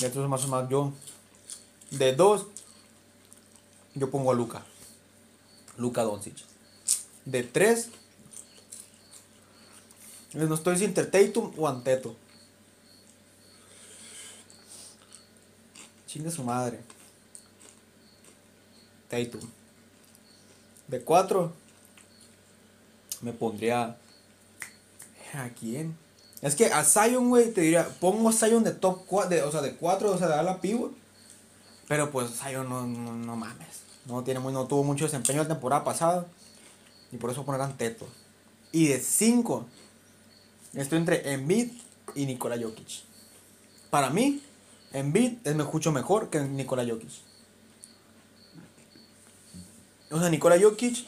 De 0.00 0.06
estos 0.06 0.28
más 0.28 0.44
o 0.44 0.48
más 0.48 0.68
yo. 0.68 0.92
De 1.90 2.14
dos. 2.14 2.46
Yo 3.94 4.10
pongo 4.10 4.30
a 4.30 4.34
Luca. 4.34 4.64
Luca 5.76 6.02
Doncic. 6.02 6.36
De 7.24 7.42
tres. 7.42 7.88
No 10.32 10.54
estoy 10.54 10.78
sin 10.78 10.94
Tatum 10.94 11.52
o 11.58 11.68
Anteto. 11.68 12.16
Chinga 16.06 16.30
su 16.30 16.44
madre. 16.44 16.80
Tatum. 19.08 19.48
De 20.88 21.02
cuatro. 21.02 21.52
Me 23.20 23.32
pondría. 23.32 23.98
¿A 25.34 25.48
quién? 25.50 25.96
Es 26.42 26.56
que 26.56 26.66
a 26.66 26.84
Zion, 26.84 27.28
güey, 27.28 27.52
te 27.52 27.60
diría. 27.60 27.88
Pongo 28.00 28.28
a 28.28 28.32
Zion 28.32 28.64
de 28.64 28.72
top 28.72 29.04
4. 29.06 29.46
o 29.46 29.52
sea, 29.52 29.60
de 29.60 29.76
4, 29.76 30.12
o 30.12 30.18
sea, 30.18 30.28
de 30.28 30.34
ala 30.34 30.60
pivot. 30.60 30.92
Pero 31.86 32.10
pues 32.10 32.30
Zion 32.40 32.68
no, 32.68 32.86
no, 32.86 33.14
no 33.14 33.36
mames. 33.36 33.80
No, 34.06 34.24
tiene 34.24 34.40
muy, 34.40 34.52
no 34.52 34.66
tuvo 34.66 34.84
mucho 34.84 35.04
desempeño 35.04 35.42
la 35.42 35.48
temporada 35.48 35.84
pasada. 35.84 36.26
Y 37.12 37.16
por 37.16 37.30
eso 37.30 37.44
ponerán 37.44 37.76
Teto. 37.76 38.06
Y 38.72 38.86
de 38.88 39.00
5. 39.00 39.66
Estoy 40.74 40.98
entre 40.98 41.32
Embiid 41.32 41.72
y 42.14 42.26
Nikola 42.26 42.56
Jokic. 42.56 43.02
Para 43.90 44.10
mí, 44.10 44.40
Embiid 44.92 45.38
es 45.44 45.56
mucho 45.56 45.92
mejor 45.92 46.30
que 46.30 46.40
Nikola 46.40 46.86
Jokic. 46.86 47.10
O 50.12 50.18
sea, 50.18 50.28
Nikola 50.28 50.60
Jokic, 50.60 51.06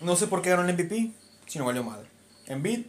no 0.00 0.16
sé 0.16 0.26
por 0.26 0.42
qué 0.42 0.50
ganó 0.50 0.66
el 0.66 0.74
MVP, 0.74 1.12
si 1.46 1.58
no 1.58 1.66
valió 1.66 1.84
madre. 1.84 2.08
Embiid 2.46 2.86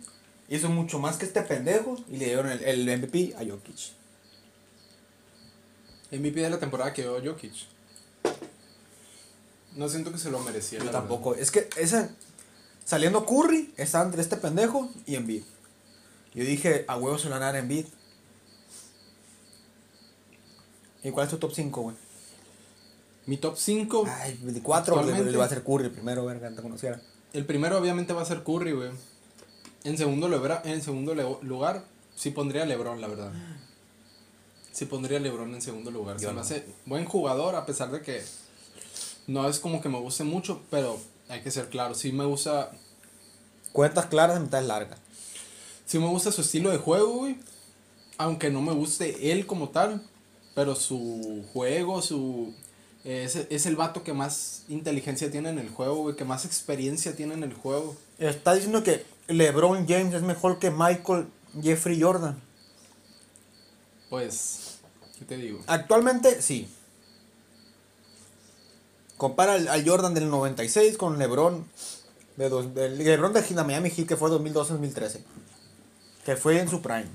hizo 0.50 0.70
mucho 0.70 1.00
más 1.00 1.18
que 1.18 1.26
este 1.26 1.42
pendejo 1.42 1.98
y 2.10 2.18
le 2.18 2.26
dieron 2.26 2.50
el, 2.50 2.64
el 2.64 3.00
MVP 3.00 3.36
a 3.36 3.40
Jokic. 3.40 3.94
MVP 6.12 6.42
de 6.42 6.50
la 6.50 6.60
temporada 6.60 6.94
quedó 6.94 7.20
Jokic. 7.24 7.54
No 9.76 9.90
siento 9.90 10.12
que 10.12 10.20
se 10.20 10.30
lo 10.30 10.40
merecía. 10.40 10.80
Yo 10.80 10.92
tampoco. 10.92 11.34
Es 11.36 11.50
que 11.50 11.68
esa, 11.78 12.10
saliendo 12.86 13.26
Curry, 13.26 13.74
estaba 13.78 14.06
entre 14.06 14.22
este 14.22 14.38
pendejo 14.38 14.90
y 15.06 15.16
Embiid. 15.16 15.44
Yo 16.36 16.44
dije, 16.44 16.86
a 16.88 16.98
huevos 16.98 17.22
se 17.22 17.30
lo 17.30 17.34
van 17.34 17.44
a 17.44 17.46
dar 17.48 17.56
Embiid. 17.56 17.86
¿Y 21.04 21.12
cuál 21.12 21.26
es 21.26 21.32
tu 21.32 21.38
top 21.38 21.54
5, 21.54 21.82
güey? 21.82 21.96
Mi 23.26 23.38
top 23.38 23.58
5. 23.58 24.06
Ay, 24.08 24.38
de 24.42 24.62
4 24.62 25.04
le, 25.04 25.38
va 25.38 25.44
a 25.44 25.48
hacer 25.48 25.64
Curry 25.64 25.90
primero, 25.90 26.26
verga, 26.26 26.50
te 26.50 26.62
conociera. 26.62 27.02
El 27.34 27.46
primero 27.46 27.78
obviamente 27.78 28.14
va 28.14 28.22
a 28.22 28.26
ser 28.26 28.44
Curry, 28.44 28.74
güey. 28.74 28.92
En 29.84 29.98
segundo, 29.98 30.28
lebra- 30.30 30.62
en 30.66 30.82
segundo 30.82 31.14
lugar, 31.42 31.84
sí 32.16 32.30
pondría 32.32 32.64
a 32.64 32.66
LeBron, 32.66 33.02
la 33.02 33.08
verdad. 33.08 33.32
Sí 34.72 34.86
pondría 34.86 35.18
a 35.18 35.22
LeBron 35.22 35.54
en 35.54 35.62
segundo 35.62 35.92
lugar. 35.92 36.18
Yo 36.20 36.30
Se 36.30 36.34
me 36.34 36.42
hace 36.42 36.66
buen 36.86 37.06
jugador, 37.06 37.56
a 37.56 37.66
pesar 37.66 37.92
de 37.92 38.02
que 38.02 38.24
no 39.28 39.48
es 39.48 39.60
como 39.60 39.82
que 39.82 39.90
me 39.90 40.00
guste 40.00 40.24
mucho, 40.24 40.62
pero 40.72 41.00
hay 41.30 41.42
que 41.42 41.52
ser 41.52 41.70
claro. 41.70 41.94
Sí 41.96 42.12
me 42.12 42.26
gusta, 42.26 42.72
Cuentas 43.72 44.06
claras, 44.06 44.40
mitad 44.40 44.64
larga. 44.64 44.98
sí 45.86 45.98
me 46.00 46.08
gusta 46.08 46.32
su 46.32 46.42
estilo 46.42 46.70
de 46.70 46.78
juego, 46.78 47.14
güey. 47.20 47.38
Aunque 48.18 48.50
no 48.52 48.62
me 48.62 48.72
guste 48.72 49.32
él 49.32 49.46
como 49.48 49.70
tal, 49.70 50.02
pero 50.56 50.76
su 50.76 51.44
juego, 51.52 52.02
su... 52.02 52.54
Es, 53.04 53.36
es 53.36 53.66
el 53.66 53.76
vato 53.76 54.02
que 54.04 54.14
más 54.14 54.64
inteligencia 54.70 55.30
tiene 55.30 55.50
en 55.50 55.60
el 55.60 55.70
juego, 55.70 55.96
güey, 55.98 56.16
que 56.16 56.24
más 56.24 56.46
experiencia 56.46 57.16
tiene 57.16 57.34
en 57.34 57.44
el 57.44 57.54
juego. 57.54 57.98
Está 58.18 58.54
diciendo 58.54 58.82
que 58.84 59.04
LeBron 59.28 59.88
James 59.88 60.14
es 60.14 60.22
mejor 60.22 60.60
que 60.60 60.72
Michael 60.72 61.28
Jeffrey 61.62 62.02
Jordan. 62.02 62.42
Pues, 64.10 64.80
¿qué 65.18 65.26
te 65.26 65.38
digo? 65.38 65.60
Actualmente, 65.68 66.42
sí. 66.42 66.70
Compara 69.18 69.54
al, 69.54 69.68
al 69.68 69.88
Jordan 69.88 70.14
del 70.14 70.30
96 70.30 70.98
con 70.98 71.18
LeBron. 71.18 71.66
De 72.38 72.50
dos, 72.50 72.74
del 72.74 72.98
LeBron 72.98 73.32
de 73.32 73.44
Gina 73.44 73.64
Miami 73.64 73.92
Heat 73.92 74.08
que 74.08 74.18
fue 74.18 74.30
2012-2013. 74.32 75.20
Que 76.26 76.36
fue 76.36 76.60
en 76.60 76.70
su 76.70 76.82
prime. 76.82 77.10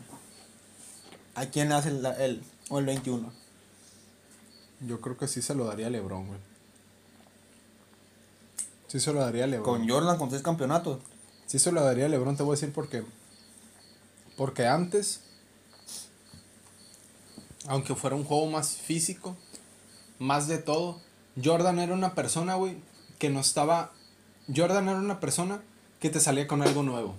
¿A 1.35 1.47
quién 1.47 1.73
hace 1.73 1.91
el, 1.91 2.07
el, 2.07 2.43
o 2.69 2.79
el 2.79 2.87
21? 2.87 3.33
Yo 4.81 5.01
creo 5.01 5.17
que 5.17 5.29
sí 5.29 5.43
se 5.43 5.55
lo 5.55 5.65
daría 5.65 5.89
a 5.89 5.91
LeBron, 5.91 6.27
güey. 6.27 6.41
Sí 8.87 9.01
se 9.01 9.13
lo 9.13 9.21
daría 9.21 9.45
a 9.45 9.47
LeBron. 9.47 9.65
Con 9.65 9.89
Jordan 9.89 10.19
con 10.19 10.31
seis 10.31 10.43
campeonatos. 10.43 10.99
Sí 11.49 11.59
se 11.59 11.73
lo 11.73 11.83
daría 11.83 12.05
a 12.05 12.09
LeBron, 12.11 12.37
te 12.37 12.43
voy 12.43 12.53
a 12.53 12.61
decir 12.61 12.75
por 12.75 12.91
qué. 12.91 13.03
Porque 14.37 14.67
antes, 14.67 15.23
aunque 17.67 17.95
fuera 17.95 18.17
un 18.17 18.25
juego 18.25 18.47
más 18.49 18.77
físico, 18.77 19.35
más 20.19 20.47
de 20.47 20.59
todo, 20.59 21.01
Jordan 21.43 21.79
era 21.79 21.95
una 21.95 22.15
persona, 22.15 22.57
güey, 22.57 22.77
que 23.19 23.31
no 23.31 23.41
estaba... 23.41 23.93
Jordan 24.55 24.91
era 24.91 24.99
una 24.99 25.21
persona 25.21 25.63
que 26.01 26.11
te 26.11 26.21
salía 26.21 26.47
con 26.47 26.61
algo 26.61 26.83
nuevo. 26.83 27.15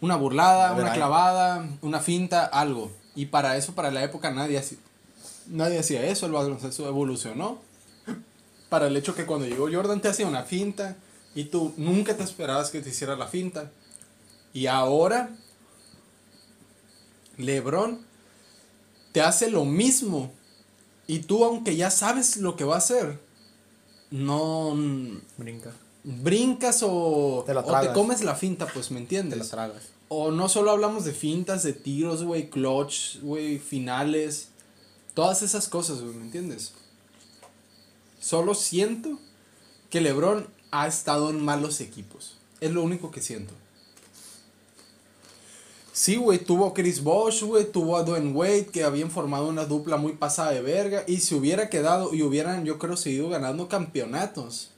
Una 0.00 0.16
burlada, 0.16 0.72
ver, 0.72 0.82
una 0.82 0.92
clavada, 0.94 1.68
una 1.80 2.00
finta, 2.00 2.44
algo. 2.44 2.90
Y 3.14 3.26
para 3.26 3.56
eso, 3.56 3.76
para 3.76 3.92
la 3.92 4.02
época, 4.02 4.32
nadie 4.32 4.58
hacía, 4.58 4.78
nadie 5.46 5.78
hacía 5.78 6.04
eso. 6.06 6.26
El 6.26 6.32
baloncesto 6.32 6.88
evolucionó. 6.88 7.60
Para 8.68 8.88
el 8.88 8.96
hecho 8.96 9.14
que 9.14 9.26
cuando 9.26 9.46
llegó 9.46 9.68
Jordan 9.72 10.00
te 10.00 10.08
hacía 10.08 10.26
una 10.26 10.42
finta 10.42 10.96
y 11.34 11.44
tú 11.44 11.72
nunca 11.76 12.16
te 12.16 12.22
esperabas 12.22 12.70
que 12.70 12.80
te 12.80 12.90
hiciera 12.90 13.16
la 13.16 13.26
finta. 13.26 13.70
Y 14.52 14.66
ahora, 14.66 15.30
LeBron 17.36 18.00
te 19.12 19.20
hace 19.20 19.50
lo 19.50 19.64
mismo. 19.64 20.32
Y 21.06 21.20
tú, 21.20 21.44
aunque 21.44 21.76
ya 21.76 21.90
sabes 21.90 22.36
lo 22.38 22.56
que 22.56 22.64
va 22.64 22.76
a 22.76 22.78
hacer, 22.78 23.18
no 24.10 24.74
Brinca. 25.36 25.72
brincas 26.02 26.82
o 26.82 27.42
Te 27.46 27.52
o 27.52 27.80
te 27.80 27.92
comes 27.92 28.22
la 28.22 28.34
finta, 28.34 28.66
pues 28.66 28.90
me 28.90 28.96
Te 28.98 29.02
entiendes. 29.02 29.38
la 29.38 29.44
tragas. 29.48 29.82
O 30.08 30.30
no 30.30 30.48
solo 30.48 30.70
hablamos 30.70 31.04
de 31.04 31.12
fintas, 31.12 31.62
de 31.62 31.72
tiros, 31.72 32.22
güey, 32.22 32.48
clutch, 32.48 33.20
güey, 33.20 33.58
finales. 33.58 34.48
Todas 35.14 35.42
esas 35.42 35.68
cosas, 35.68 36.00
güey, 36.00 36.14
¿me 36.14 36.24
entiendes? 36.24 36.72
Solo 38.20 38.54
siento 38.54 39.18
que 39.90 40.00
LeBron 40.00 40.48
ha 40.74 40.88
estado 40.88 41.30
en 41.30 41.40
malos 41.40 41.80
equipos. 41.80 42.36
Es 42.60 42.72
lo 42.72 42.82
único 42.82 43.12
que 43.12 43.22
siento. 43.22 43.54
Sí, 45.92 46.16
güey, 46.16 46.40
tuvo 46.40 46.74
Chris 46.74 47.00
Bosh, 47.00 47.44
güey, 47.44 47.70
tuvo 47.70 47.96
a 47.96 48.02
Dwayne 48.02 48.32
Wade, 48.32 48.66
que 48.66 48.82
habían 48.82 49.12
formado 49.12 49.46
una 49.46 49.66
dupla 49.66 49.96
muy 49.98 50.14
pasada 50.14 50.50
de 50.50 50.62
verga. 50.62 51.04
Y 51.06 51.18
se 51.18 51.36
hubiera 51.36 51.70
quedado, 51.70 52.12
y 52.12 52.22
hubieran, 52.22 52.64
yo 52.64 52.80
creo, 52.80 52.96
seguido 52.96 53.28
ganando 53.28 53.68
campeonatos. 53.68 54.70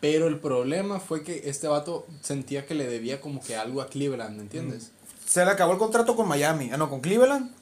Pero 0.00 0.26
el 0.26 0.40
problema 0.40 0.98
fue 0.98 1.22
que 1.22 1.48
este 1.48 1.68
vato 1.68 2.06
sentía 2.22 2.66
que 2.66 2.74
le 2.74 2.88
debía 2.88 3.20
como 3.20 3.40
que 3.40 3.54
algo 3.54 3.82
a 3.82 3.86
Cleveland, 3.86 4.34
¿me 4.34 4.42
entiendes? 4.42 4.90
Se 5.24 5.44
le 5.44 5.50
acabó 5.52 5.74
el 5.74 5.78
contrato 5.78 6.16
con 6.16 6.26
Miami. 6.26 6.70
Ah, 6.72 6.76
no, 6.76 6.90
con 6.90 7.00
Cleveland. 7.00 7.54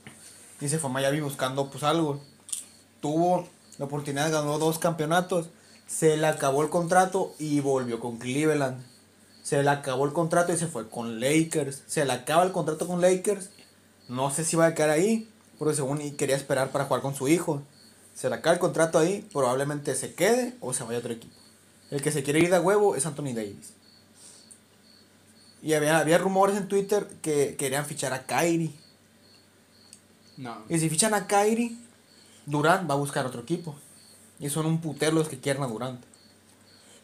Y 0.62 0.70
se 0.70 0.78
fue 0.78 0.88
a 0.88 0.92
Miami 0.94 1.20
buscando 1.20 1.68
pues 1.68 1.82
algo. 1.82 2.18
Tuvo 3.02 3.46
la 3.76 3.84
oportunidad, 3.84 4.32
ganó 4.32 4.58
dos 4.58 4.78
campeonatos. 4.78 5.50
Se 5.88 6.16
le 6.16 6.26
acabó 6.28 6.62
el 6.62 6.68
contrato 6.68 7.34
y 7.40 7.58
volvió 7.58 7.98
con 7.98 8.18
Cleveland. 8.18 8.84
Se 9.42 9.62
le 9.62 9.70
acabó 9.70 10.04
el 10.04 10.12
contrato 10.12 10.52
y 10.52 10.56
se 10.56 10.68
fue 10.68 10.88
con 10.88 11.18
Lakers. 11.18 11.82
Se 11.86 12.04
le 12.04 12.12
acaba 12.12 12.44
el 12.44 12.52
contrato 12.52 12.86
con 12.86 13.00
Lakers. 13.00 13.48
No 14.08 14.30
sé 14.30 14.44
si 14.44 14.54
va 14.54 14.66
a 14.66 14.74
quedar 14.74 14.90
ahí. 14.90 15.28
Porque 15.58 15.74
según 15.74 15.98
quería 16.16 16.36
esperar 16.36 16.70
para 16.70 16.84
jugar 16.84 17.02
con 17.02 17.16
su 17.16 17.26
hijo. 17.26 17.62
Se 18.14 18.28
le 18.28 18.36
acaba 18.36 18.54
el 18.54 18.60
contrato 18.60 18.98
ahí, 18.98 19.28
probablemente 19.32 19.94
se 19.94 20.12
quede 20.12 20.54
o 20.60 20.72
se 20.72 20.82
vaya 20.82 20.96
a 20.96 21.00
otro 21.00 21.12
equipo. 21.12 21.34
El 21.90 22.02
que 22.02 22.12
se 22.12 22.22
quiere 22.22 22.40
ir 22.40 22.50
de 22.50 22.58
huevo 22.58 22.96
es 22.96 23.06
Anthony 23.06 23.32
Davis. 23.34 23.72
Y 25.62 25.72
había, 25.72 25.98
había 25.98 26.18
rumores 26.18 26.56
en 26.56 26.68
Twitter 26.68 27.06
que 27.22 27.56
querían 27.56 27.86
fichar 27.86 28.12
a 28.12 28.26
Kyrie. 28.26 28.72
No. 30.36 30.64
Y 30.68 30.78
si 30.78 30.90
fichan 30.90 31.14
a 31.14 31.26
Kyrie, 31.26 31.76
Durant 32.46 32.88
va 32.88 32.94
a 32.94 32.98
buscar 32.98 33.26
otro 33.26 33.40
equipo. 33.40 33.76
Y 34.40 34.50
son 34.50 34.66
un 34.66 34.80
putero 34.80 35.12
los 35.12 35.28
que 35.28 35.38
quieren 35.40 35.62
a 35.62 35.66
Durant. 35.66 36.00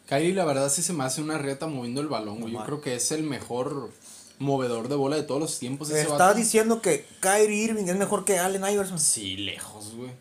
Kyrie, 0.07 0.33
la 0.33 0.45
verdad, 0.45 0.69
sí 0.69 0.81
se 0.83 0.93
me 0.93 1.03
hace 1.03 1.21
una 1.21 1.37
rieta 1.37 1.67
moviendo 1.67 1.99
el 2.01 2.07
balón, 2.07 2.39
güey. 2.41 2.53
Yo 2.53 2.63
creo 2.63 2.81
que 2.81 2.95
es 2.95 3.11
el 3.11 3.23
mejor 3.23 3.91
movedor 4.37 4.87
de 4.87 4.95
bola 4.95 5.15
de 5.15 5.23
todos 5.23 5.41
los 5.41 5.57
tiempos. 5.59 5.89
ese 5.89 6.01
Estás 6.01 6.17
vato. 6.19 6.35
diciendo 6.37 6.81
que 6.81 7.05
Kyrie 7.21 7.63
Irving 7.63 7.85
es 7.85 7.95
mejor 7.97 8.23
que 8.25 8.37
Allen 8.39 8.63
Iverson. 8.71 8.99
Sí, 8.99 9.37
lejos, 9.37 9.95
güey. 9.95 10.11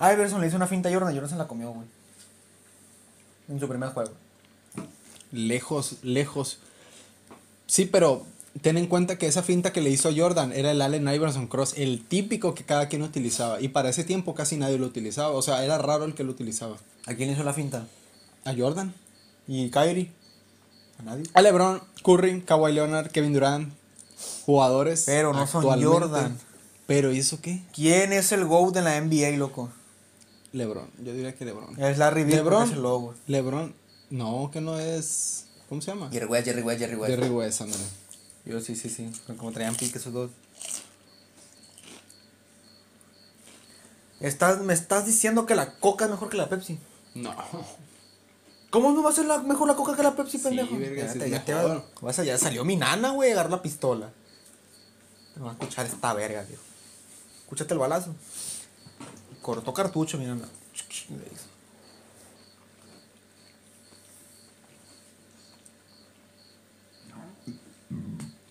Iverson 0.00 0.40
le 0.40 0.48
hizo 0.48 0.56
una 0.56 0.66
finta 0.66 0.88
a 0.88 0.92
Jordan, 0.92 1.12
Jordan 1.14 1.30
se 1.30 1.36
la 1.36 1.46
comió, 1.48 1.70
güey. 1.70 1.86
En 3.48 3.60
su 3.60 3.68
primer 3.68 3.90
juego. 3.90 4.12
Lejos, 5.32 5.96
lejos. 6.02 6.58
Sí, 7.66 7.86
pero 7.86 8.26
ten 8.60 8.78
en 8.78 8.86
cuenta 8.86 9.18
que 9.18 9.26
esa 9.26 9.42
finta 9.42 9.72
que 9.72 9.80
le 9.80 9.90
hizo 9.90 10.08
a 10.08 10.12
Jordan 10.14 10.52
era 10.52 10.70
el 10.70 10.80
Allen 10.80 11.08
Iverson 11.08 11.46
Cross, 11.46 11.74
el 11.76 12.04
típico 12.04 12.54
que 12.54 12.64
cada 12.64 12.88
quien 12.88 13.02
utilizaba. 13.02 13.60
Y 13.60 13.68
para 13.68 13.88
ese 13.88 14.04
tiempo 14.04 14.34
casi 14.34 14.56
nadie 14.56 14.78
lo 14.78 14.86
utilizaba. 14.86 15.30
O 15.30 15.42
sea, 15.42 15.64
era 15.64 15.78
raro 15.78 16.04
el 16.04 16.14
que 16.14 16.24
lo 16.24 16.30
utilizaba. 16.30 16.76
¿A 17.06 17.14
quién 17.14 17.28
le 17.28 17.34
hizo 17.34 17.44
la 17.44 17.52
finta? 17.52 17.86
A 18.44 18.54
Jordan. 18.54 18.94
¿Y 19.46 19.70
Kyrie? 19.70 20.10
A 20.98 21.02
nadie. 21.02 21.24
A 21.34 21.42
LeBron, 21.42 21.82
Curry, 22.02 22.42
Kawhi 22.42 22.72
Leonard, 22.72 23.10
Kevin 23.10 23.32
Durant. 23.32 23.72
Jugadores. 24.46 25.04
Pero 25.06 25.32
no 25.32 25.46
son. 25.46 25.62
Jordan. 25.62 26.38
Pero 26.86 27.12
¿y 27.12 27.18
eso 27.18 27.40
qué? 27.40 27.62
¿Quién 27.74 28.12
es 28.12 28.30
el 28.32 28.44
GOAT 28.44 28.74
de 28.74 28.82
la 28.82 29.00
NBA, 29.00 29.36
loco? 29.38 29.70
LeBron. 30.52 30.88
Yo 31.02 31.12
diría 31.12 31.34
que 31.34 31.44
LeBron. 31.44 31.82
Es 31.82 31.98
Larry 31.98 32.24
Bird 32.24 32.36
LeBron. 32.36 32.64
es 32.64 32.72
el 32.72 32.82
logo. 32.82 33.14
LeBron. 33.26 33.74
No, 34.10 34.50
que 34.52 34.60
no 34.60 34.78
es. 34.78 35.46
¿Cómo 35.68 35.80
se 35.80 35.90
llama? 35.90 36.10
Jerry 36.12 36.26
West, 36.26 36.44
Jerry 36.44 36.62
West, 36.62 36.78
Jerry 36.78 36.94
West. 36.94 37.14
Jerry 37.14 37.30
West, 37.30 37.60
ándale. 37.62 37.82
Yo 38.44 38.60
sí, 38.60 38.74
sí, 38.76 38.88
sí. 38.90 39.10
Como 39.38 39.52
traían 39.52 39.74
pique 39.74 39.98
esos 39.98 40.12
dos. 40.12 40.30
Estás, 44.20 44.60
me 44.60 44.72
estás 44.74 45.06
diciendo 45.06 45.44
que 45.46 45.54
la 45.54 45.74
coca 45.78 46.04
es 46.06 46.10
mejor 46.10 46.30
que 46.30 46.36
la 46.36 46.48
Pepsi. 46.48 46.78
No. 47.14 47.34
¿Cómo 48.70 48.90
no 48.92 49.02
va 49.02 49.10
a 49.10 49.12
ser 49.12 49.26
la, 49.26 49.38
mejor 49.38 49.68
la 49.68 49.74
coca 49.76 49.94
que 49.96 50.02
la 50.02 50.16
Pepsi, 50.16 50.38
pendejo? 50.38 50.76
verga, 50.78 51.06
ya, 51.06 51.12
te, 51.12 51.30
ya 51.30 51.44
te 51.44 51.54
va- 51.54 51.84
vas 52.00 52.18
a- 52.18 52.24
ya 52.24 52.38
salió 52.38 52.64
mi 52.64 52.76
nana, 52.76 53.10
güey, 53.10 53.30
a 53.30 53.34
agarrar 53.34 53.50
la 53.52 53.62
pistola. 53.62 54.10
No 55.36 55.44
va 55.44 55.50
a 55.50 55.54
escuchar 55.54 55.86
esta 55.86 56.12
verga, 56.14 56.44
tío. 56.44 56.56
Escúchate 57.42 57.74
el 57.74 57.80
balazo. 57.80 58.14
Cortó 59.42 59.72
cartucho, 59.74 60.16
mi 60.18 60.26
nana. 60.26 60.48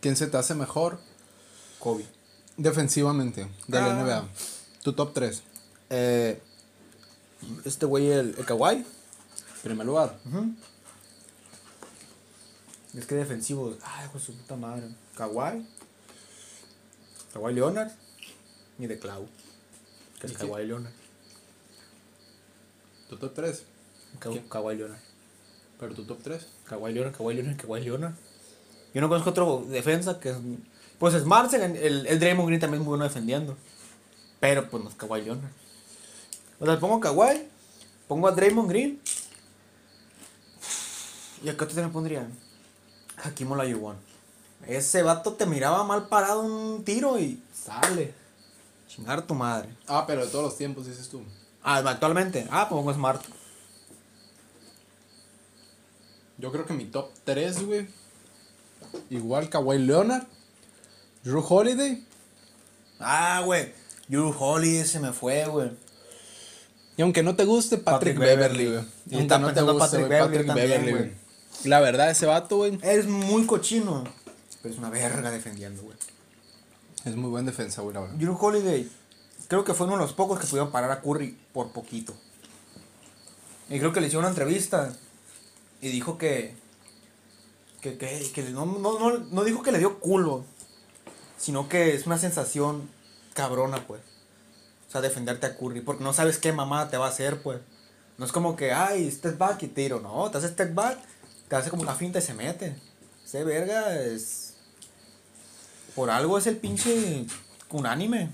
¿Quién 0.04 0.16
se 0.18 0.28
te 0.28 0.36
hace 0.38 0.54
mejor 0.54 1.00
Kobe. 1.80 2.06
defensivamente 2.58 3.48
de 3.68 3.80
la 3.80 3.86
Ah. 3.86 4.04
NBA? 4.04 4.28
Tu 4.84 4.92
top 4.94 5.14
3. 5.14 5.42
Eh, 5.90 6.42
este 7.64 7.86
güey, 7.86 8.12
el, 8.12 8.36
el 8.38 8.46
Kawhi. 8.46 8.86
Primer 9.64 9.86
lugar. 9.88 10.20
Es 12.94 13.06
que 13.06 13.16
defensivo. 13.16 13.76
Ay, 13.82 14.10
con 14.10 14.20
su 14.20 14.34
puta 14.36 14.56
madre. 14.58 14.90
Kawhi. 15.16 15.66
Kawhi 17.34 17.54
Leonard. 17.54 17.92
Y 18.78 18.88
de 18.88 19.00
Clau. 19.00 19.26
Que 20.20 20.28
es. 20.28 20.34
Kawhi 20.34 20.66
Leonard. 20.68 20.92
Tu 23.10 23.16
top 23.18 23.34
3. 23.34 23.64
Ka- 24.20 24.30
¿Quién? 24.30 24.48
Kawhi 24.50 24.76
Leonard. 24.76 25.00
Pero 25.80 25.96
tu 25.96 26.04
top 26.04 26.22
3. 26.22 26.46
Kawhi 26.66 26.94
Leonard, 26.94 27.16
Kawhi 27.16 27.36
Leonard, 27.36 27.58
Kawhi 27.58 27.82
Leonard. 27.82 28.16
Yo 28.94 29.02
no 29.02 29.10
conozco 29.10 29.32
otro 29.32 29.66
defensa 29.68 30.20
que 30.20 30.30
es. 30.30 30.38
Pues 31.00 31.16
Smart, 31.16 31.54
el, 31.54 31.76
el, 31.76 32.08
el 32.08 32.20
Draymond 32.20 32.48
Green 32.48 32.62
también 32.62 32.82
es 32.82 32.86
muy 32.86 32.92
bueno 32.92 33.04
defendiendo. 33.04 33.58
Pero 34.40 34.70
pues 34.70 34.84
no 34.84 34.90
es 34.90 34.96
Kawhi 34.96 35.22
Leonard. 35.22 35.52
O 36.60 36.66
sea, 36.66 36.80
pongo 36.80 36.96
a 36.96 37.02
Kawhi, 37.02 37.48
pongo 38.08 38.28
a 38.28 38.32
Draymond 38.32 38.70
Green. 38.70 39.02
¿Y 41.44 41.50
a 41.50 41.58
qué 41.58 41.64
otro 41.64 41.76
te 41.76 41.82
me 41.82 41.90
pondría? 41.90 42.28
Hakim 43.24 43.52
Olajuwon. 43.52 43.98
Ese 44.68 45.02
vato 45.02 45.34
te 45.34 45.46
miraba 45.46 45.84
mal 45.84 46.08
parado 46.08 46.42
un 46.42 46.84
tiro 46.86 47.20
y 47.20 47.42
sale. 47.54 48.14
Chingar 48.88 49.20
a 49.20 49.28
tu 49.28 49.34
madre. 49.34 49.70
Ah, 49.88 50.06
pero 50.08 50.26
de 50.26 50.32
todos 50.32 50.46
los 50.46 50.58
tiempos 50.58 50.86
dices 50.86 51.10
tú. 51.10 51.22
Ah, 51.62 51.78
actualmente. 51.78 52.48
Ah, 52.50 52.70
pongo 52.70 52.90
a 52.90 52.94
Smart. 52.94 53.22
Yo 56.38 56.52
creo 56.52 56.66
que 56.66 56.74
mi 56.74 56.86
top 56.86 57.10
3, 57.26 57.66
güey. 57.66 57.88
Igual 59.10 59.50
Kawhi 59.50 59.80
Leonard. 59.80 60.24
Drew 61.24 61.44
Holiday. 61.48 62.06
Ah, 63.00 63.42
güey. 63.46 63.74
Drew 64.08 64.34
Holiday 64.38 64.86
se 64.86 65.00
me 65.00 65.14
fue, 65.14 65.46
güey. 65.46 65.72
Y 66.98 67.02
aunque 67.02 67.24
no 67.24 67.36
te 67.36 67.46
guste, 67.46 67.78
Patrick, 67.78 68.16
Patrick 68.16 68.20
Beverly, 68.20 68.66
Beverly. 68.66 68.84
güey. 68.84 68.94
Y 69.10 69.16
Aunque 69.20 69.40
no 69.40 69.54
te 69.54 69.62
guste, 69.62 69.80
Patrick 69.80 70.08
güey, 70.08 70.20
Beverly 70.20 70.48
también, 70.48 70.90
güey. 70.90 71.12
La 71.66 71.80
verdad, 71.80 72.12
ese 72.12 72.26
vato, 72.26 72.58
güey. 72.58 72.78
Es 72.82 73.08
muy 73.08 73.46
cochino. 73.46 74.04
Pero 74.62 74.74
es 74.74 74.80
una 74.80 74.90
verga 74.90 75.32
defendiendo, 75.32 75.82
güey. 75.84 75.98
Es 77.06 77.16
muy 77.16 77.30
buen 77.30 77.46
defensa, 77.46 77.82
güey, 77.82 77.94
la 77.94 78.02
verdad. 78.02 78.16
Drew 78.16 78.38
Holiday, 78.40 78.90
creo 79.48 79.64
que 79.64 79.74
fue 79.74 79.88
uno 79.88 79.96
de 79.98 80.04
los 80.04 80.14
pocos 80.14 80.40
que 80.40 80.46
pudieron 80.48 80.72
parar 80.72 80.92
a 80.92 81.02
Curry 81.02 81.38
por 81.52 81.72
poquito. 81.72 82.14
Y 83.70 83.80
creo 83.80 83.92
que 83.92 84.02
le 84.02 84.08
hicieron 84.08 84.26
una 84.26 84.30
entrevista 84.30 84.94
y 85.82 85.90
dijo 85.90 86.18
que. 86.18 86.56
Que, 87.84 87.98
que, 87.98 88.32
que 88.32 88.44
no, 88.44 88.66
no, 88.66 88.98
no, 88.98 89.18
no 89.18 89.44
dijo 89.44 89.62
que 89.62 89.74
le 89.74 89.78
dio 89.78 90.00
culo, 90.00 90.46
sino 91.38 91.68
que 91.68 91.94
es 91.94 92.08
una 92.08 92.18
sensación 92.18 92.90
cabrona, 93.34 93.86
pues. 93.86 94.02
O 94.88 94.92
sea, 94.92 95.02
defenderte 95.02 95.46
a 95.48 95.58
Curry, 95.58 95.82
porque 95.82 96.04
no 96.04 96.14
sabes 96.14 96.38
qué 96.38 96.54
mamada 96.54 96.90
te 96.90 96.98
va 96.98 97.08
a 97.08 97.10
hacer, 97.10 97.44
pues. 97.44 97.60
No 98.18 98.26
es 98.26 98.32
como 98.32 98.56
que, 98.56 98.72
ay, 98.72 99.12
step 99.12 99.38
back 99.38 99.62
y 99.64 99.68
tiro, 99.68 100.00
no, 100.00 100.32
te 100.32 100.38
hace 100.38 100.48
step 100.48 100.74
back, 100.74 100.98
te 101.50 101.56
hace 101.56 101.70
como 101.70 101.82
una 101.82 101.96
finta 101.96 102.20
y 102.20 102.22
se 102.22 102.34
mete. 102.34 102.76
Ese 103.26 103.44
verga 103.44 104.00
es. 104.00 104.54
Por 105.94 106.10
algo 106.10 106.38
es 106.38 106.48
el 106.48 106.58
pinche 106.58 107.26
unánime. 107.70 108.32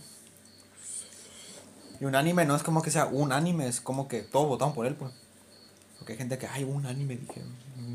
Y 2.00 2.06
un 2.06 2.16
anime 2.16 2.46
no 2.46 2.56
es 2.56 2.64
como 2.64 2.82
que 2.82 2.92
sea 2.92 3.08
un 3.08 3.32
anime, 3.32 3.68
es 3.68 3.82
como 3.82 4.08
que 4.08 4.22
todos 4.22 4.48
votaron 4.48 4.76
por 4.76 4.86
él, 4.86 4.96
pues. 4.96 5.12
Porque 5.98 6.14
hay 6.14 6.20
gente 6.20 6.38
que, 6.38 6.48
ay, 6.48 6.64
un 6.64 6.86
anime, 6.86 7.18
dije, 7.18 7.42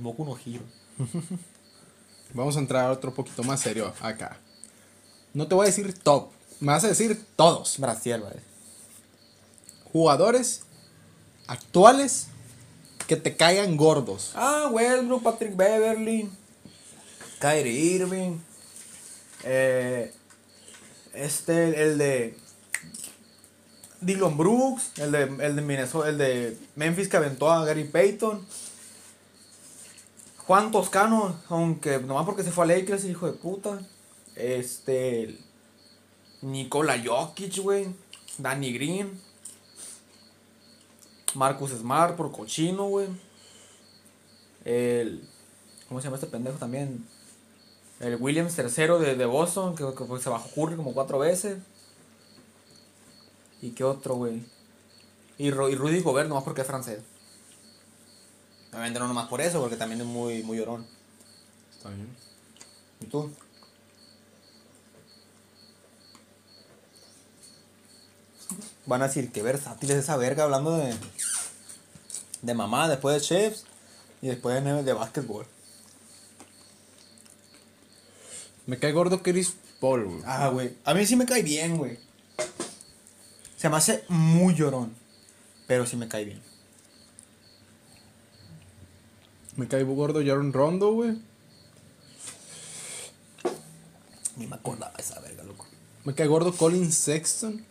Boku 0.02 0.24
no 0.24 0.36
Hero. 0.36 0.64
Vamos 2.34 2.56
a 2.56 2.60
entrar 2.60 2.86
a 2.86 2.92
otro 2.92 3.14
poquito 3.14 3.42
más 3.42 3.60
serio 3.60 3.92
acá. 4.00 4.38
No 5.32 5.46
te 5.46 5.54
voy 5.54 5.64
a 5.64 5.66
decir 5.68 5.92
top. 5.98 6.30
Me 6.60 6.72
vas 6.72 6.84
a 6.84 6.88
decir 6.88 7.24
todos. 7.36 7.78
Brasil, 7.78 8.20
¿vale? 8.20 8.40
Jugadores 9.92 10.62
actuales 11.46 12.28
que 13.06 13.16
te 13.16 13.36
caigan 13.36 13.76
gordos. 13.76 14.32
Ah, 14.34 14.68
Westbrook, 14.70 15.22
Patrick 15.22 15.56
Beverly, 15.56 16.30
Kyrie 17.40 17.72
Irving, 17.72 18.38
eh, 19.44 20.12
este, 21.12 21.82
el 21.82 21.98
de 21.98 22.36
Dylan 24.00 24.36
Brooks, 24.36 24.92
el 24.98 25.12
de, 25.12 25.22
el 25.22 25.56
de 25.56 25.62
Minnesota, 25.62 26.08
el 26.08 26.18
de 26.18 26.58
Memphis 26.76 27.08
que 27.08 27.16
aventó 27.16 27.50
a 27.50 27.64
Gary 27.64 27.84
Payton. 27.84 28.44
Juan 30.46 30.70
Toscano, 30.70 31.40
aunque 31.48 31.98
nomás 32.00 32.26
porque 32.26 32.42
se 32.42 32.50
fue 32.50 32.64
a 32.64 32.68
Lakers, 32.68 33.04
hijo 33.06 33.26
de 33.26 33.32
puta. 33.32 33.80
Este. 34.36 35.38
Nikola 36.42 37.02
Jokic, 37.02 37.58
güey. 37.62 37.94
Danny 38.36 38.72
Green. 38.74 39.20
Marcus 41.34 41.70
Smart 41.70 42.16
por 42.16 42.30
cochino, 42.30 42.88
güey. 42.88 43.08
El. 44.64 45.26
¿Cómo 45.88 46.00
se 46.00 46.04
llama 46.06 46.16
este 46.16 46.28
pendejo 46.28 46.58
también? 46.58 47.06
El 48.00 48.16
Williams 48.16 48.58
III 48.58 48.98
de, 48.98 49.14
de 49.16 49.26
Boston, 49.26 49.74
que, 49.74 49.84
que, 49.94 50.04
pues, 50.04 50.22
se 50.22 50.28
bajó 50.28 50.50
Curry 50.50 50.76
como 50.76 50.92
cuatro 50.92 51.18
veces. 51.18 51.58
¿Y 53.62 53.70
qué 53.70 53.84
otro, 53.84 54.16
güey? 54.16 54.44
Y, 55.38 55.46
y 55.46 55.50
Rudy 55.50 56.00
Gobert, 56.00 56.28
nomás 56.28 56.44
porque 56.44 56.60
es 56.60 56.66
francés. 56.66 57.00
Obviamente 58.74 58.98
no 58.98 59.06
nomás 59.06 59.28
por 59.28 59.40
eso, 59.40 59.60
porque 59.60 59.76
también 59.76 60.00
es 60.00 60.06
muy, 60.06 60.42
muy 60.42 60.58
llorón. 60.58 60.84
Está 61.76 61.90
bien. 61.90 62.08
¿Y 63.00 63.06
tú? 63.06 63.30
Van 68.86 69.00
a 69.00 69.06
decir 69.06 69.30
que 69.30 69.42
versátil 69.42 69.92
es 69.92 69.98
esa 69.98 70.16
verga 70.16 70.42
hablando 70.42 70.76
de. 70.76 70.92
de 72.42 72.54
mamá, 72.54 72.88
después 72.88 73.14
de 73.14 73.20
chefs 73.22 73.64
y 74.20 74.26
después 74.26 74.62
de, 74.62 74.82
de 74.82 74.92
básquetbol. 74.92 75.46
Me 78.66 78.78
cae 78.78 78.90
gordo 78.90 79.22
Chris 79.22 79.54
Paul, 79.80 80.04
güey. 80.06 80.22
Ah, 80.26 80.48
güey. 80.48 80.76
A 80.84 80.94
mí 80.94 81.06
sí 81.06 81.14
me 81.14 81.26
cae 81.26 81.42
bien, 81.42 81.76
güey. 81.76 81.98
Se 83.56 83.68
me 83.68 83.76
hace 83.76 84.04
muy 84.08 84.54
llorón. 84.54 84.94
Pero 85.68 85.86
sí 85.86 85.96
me 85.96 86.08
cae 86.08 86.24
bien. 86.24 86.53
Me 89.56 89.68
cae 89.68 89.84
gordo 89.84 90.20
Jaron 90.20 90.52
Rondo, 90.52 90.92
güey. 90.92 91.16
Ni 94.36 94.46
me 94.46 94.56
acordaba 94.56 94.94
esa 94.98 95.20
verga, 95.20 95.44
loco. 95.44 95.66
Me 96.04 96.14
cae 96.14 96.26
gordo 96.26 96.52
Colin 96.52 96.90
Sexton. 96.92 97.64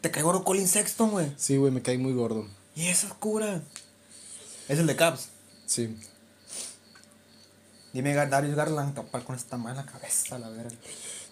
Te 0.00 0.10
cae 0.10 0.22
gordo 0.22 0.44
Colin 0.44 0.66
Sexton, 0.66 1.10
güey. 1.10 1.32
Sí, 1.36 1.56
güey, 1.56 1.72
me 1.72 1.82
cae 1.82 1.98
muy 1.98 2.12
gordo. 2.12 2.46
Y 2.74 2.88
esa 2.88 3.08
cura. 3.14 3.62
Es 4.68 4.78
el 4.78 4.86
de 4.86 4.96
Caps. 4.96 5.28
Sí. 5.66 5.96
Dime 7.92 8.14
Darius 8.14 8.54
Garland 8.54 8.94
tapar 8.94 9.24
con 9.24 9.34
esta 9.34 9.56
mala 9.56 9.86
cabeza, 9.86 10.38
la 10.38 10.48
verga. 10.50 10.76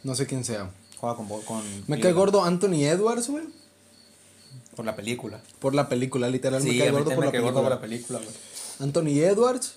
No 0.03 0.15
sé 0.15 0.27
quién 0.27 0.45
sea. 0.45 0.71
Juega 0.99 1.17
con, 1.17 1.29
con 1.43 1.63
Me 1.87 2.01
cae 2.01 2.13
gordo 2.13 2.45
Anthony 2.45 2.85
Edwards, 2.85 3.29
güey. 3.29 3.45
Por 4.75 4.85
la 4.85 4.97
película. 4.97 5.41
Por 5.59 5.75
la 5.75 5.89
película, 5.89 6.29
literal. 6.29 6.63
Sí, 6.63 6.71
me 6.71 6.79
cae 6.79 6.91
gordo 6.91 7.11
por 7.11 7.19
me 7.19 7.27
la 7.27 7.33
cae 7.33 7.41
gordo 7.41 7.61
película. 7.61 7.63
por 7.63 7.71
la 7.71 7.81
película, 7.81 8.19
güey. 8.19 8.56
Anthony 8.81 9.21
Edwards. 9.21 9.77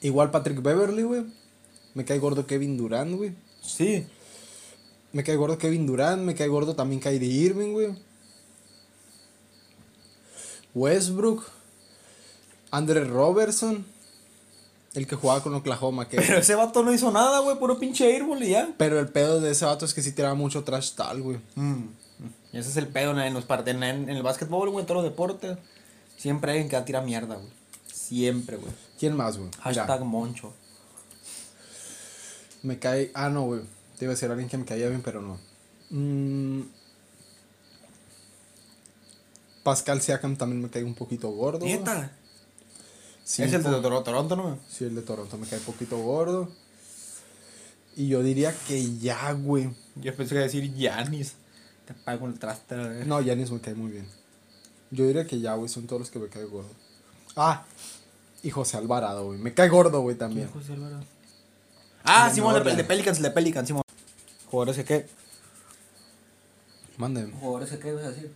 Igual 0.00 0.30
Patrick 0.30 0.62
Beverly, 0.62 1.02
güey. 1.02 1.24
Me 1.94 2.04
cae 2.04 2.18
gordo 2.18 2.46
Kevin 2.46 2.76
Durant, 2.76 3.16
güey. 3.16 3.34
Sí. 3.62 4.06
Me 5.12 5.22
cae 5.22 5.36
gordo 5.36 5.58
Kevin 5.58 5.86
Durant. 5.86 6.22
Me 6.22 6.34
cae 6.34 6.48
gordo 6.48 6.74
también 6.74 7.00
Kyrie 7.00 7.30
Irving, 7.30 7.72
güey. 7.72 7.94
Westbrook. 10.74 11.44
Andre 12.70 13.04
Robertson. 13.04 13.86
El 14.94 15.06
que 15.06 15.16
jugaba 15.16 15.42
con 15.42 15.54
Oklahoma. 15.54 16.08
Que... 16.08 16.16
Pero 16.16 16.38
ese 16.38 16.54
vato 16.54 16.82
no 16.82 16.92
hizo 16.92 17.10
nada, 17.10 17.40
güey. 17.40 17.58
Puro 17.58 17.78
pinche 17.78 18.12
airball 18.12 18.42
y 18.42 18.50
ya. 18.50 18.74
Pero 18.76 18.98
el 19.00 19.08
pedo 19.08 19.40
de 19.40 19.50
ese 19.50 19.64
vato 19.64 19.84
es 19.84 19.94
que 19.94 20.02
sí 20.02 20.12
tiraba 20.12 20.34
mucho 20.34 20.64
trash 20.64 20.92
tal, 20.92 21.22
güey. 21.22 21.38
Mm. 21.54 21.88
Y 22.52 22.58
ese 22.58 22.70
es 22.70 22.76
el 22.76 22.88
pedo 22.88 23.18
en, 23.20 23.34
los 23.34 23.44
en, 23.66 23.82
en 23.82 24.08
el 24.08 24.22
básquetbol, 24.22 24.70
güey, 24.70 24.82
en 24.82 24.86
todos 24.86 25.02
los 25.02 25.10
deportes. 25.10 25.58
Siempre 26.16 26.52
hay 26.52 26.58
alguien 26.60 26.80
que 26.80 26.86
tira 26.86 27.00
mierda, 27.00 27.36
güey. 27.36 27.63
Siempre, 28.08 28.56
güey. 28.56 28.72
¿Quién 28.98 29.16
más, 29.16 29.38
güey? 29.38 29.50
Hashtag 29.60 30.04
moncho. 30.04 30.52
me 32.62 32.78
cae. 32.78 33.10
Ah, 33.14 33.30
no, 33.30 33.44
güey. 33.44 33.62
Te 33.98 34.04
iba 34.04 34.12
a 34.12 34.14
decir 34.14 34.30
alguien 34.30 34.48
que 34.48 34.58
me 34.58 34.64
caía 34.64 34.88
bien, 34.88 35.02
pero 35.02 35.22
no. 35.22 35.38
Mm. 35.90 36.62
Pascal 39.62 40.02
Siakam 40.02 40.36
también 40.36 40.60
me 40.60 40.68
cae 40.68 40.84
un 40.84 40.94
poquito 40.94 41.30
gordo. 41.30 41.64
¿Neta? 41.64 42.12
Sí, 43.24 43.42
es 43.42 43.54
el 43.54 43.62
de 43.62 43.70
Toronto, 43.70 44.36
¿no? 44.36 44.58
Sí, 44.68 44.84
el 44.84 44.94
de 44.94 45.00
Toronto 45.00 45.38
me 45.38 45.46
cae 45.46 45.58
un 45.58 45.64
poquito 45.64 45.96
gordo. 45.96 46.50
Y 47.96 48.08
yo 48.08 48.22
diría 48.22 48.54
que 48.68 48.98
ya, 48.98 49.32
güey. 49.32 49.70
Yo 49.94 50.14
pensé 50.14 50.30
que 50.30 50.34
iba 50.34 50.40
a 50.42 50.44
decir 50.44 50.74
Yanis. 50.74 51.34
Te 51.86 51.94
pago 51.94 52.26
el 52.26 52.38
traste. 52.38 52.76
No, 53.06 53.22
Yanis 53.22 53.50
me 53.50 53.60
cae 53.60 53.74
muy 53.74 53.92
bien. 53.92 54.06
Yo 54.90 55.06
diría 55.06 55.26
que 55.26 55.40
ya, 55.40 55.54
güey, 55.54 55.70
son 55.70 55.86
todos 55.86 56.00
los 56.00 56.10
que 56.10 56.18
me 56.18 56.28
caen 56.28 56.50
gordo. 56.50 56.83
Ah, 57.36 57.64
y 58.42 58.50
José 58.50 58.76
Alvarado, 58.76 59.26
güey. 59.26 59.38
Me 59.38 59.54
cae 59.54 59.68
gordo, 59.68 60.00
güey, 60.02 60.16
también. 60.16 60.48
José 60.50 60.72
Alvarado? 60.74 61.04
Ah, 62.04 62.30
Simón, 62.32 62.54
el 62.66 62.76
de 62.76 62.84
Pelicans, 62.84 63.16
el 63.18 63.22
de 63.24 63.30
Pelicans, 63.30 63.66
Simón. 63.66 63.82
Jugadores 64.50 64.76
que 64.76 64.84
qué. 64.84 65.08
Manden. 66.96 67.32
Jugadores 67.32 67.70
que 67.70 67.78
qué, 67.78 67.92
vas 67.92 68.04
a 68.04 68.10
decir. 68.10 68.32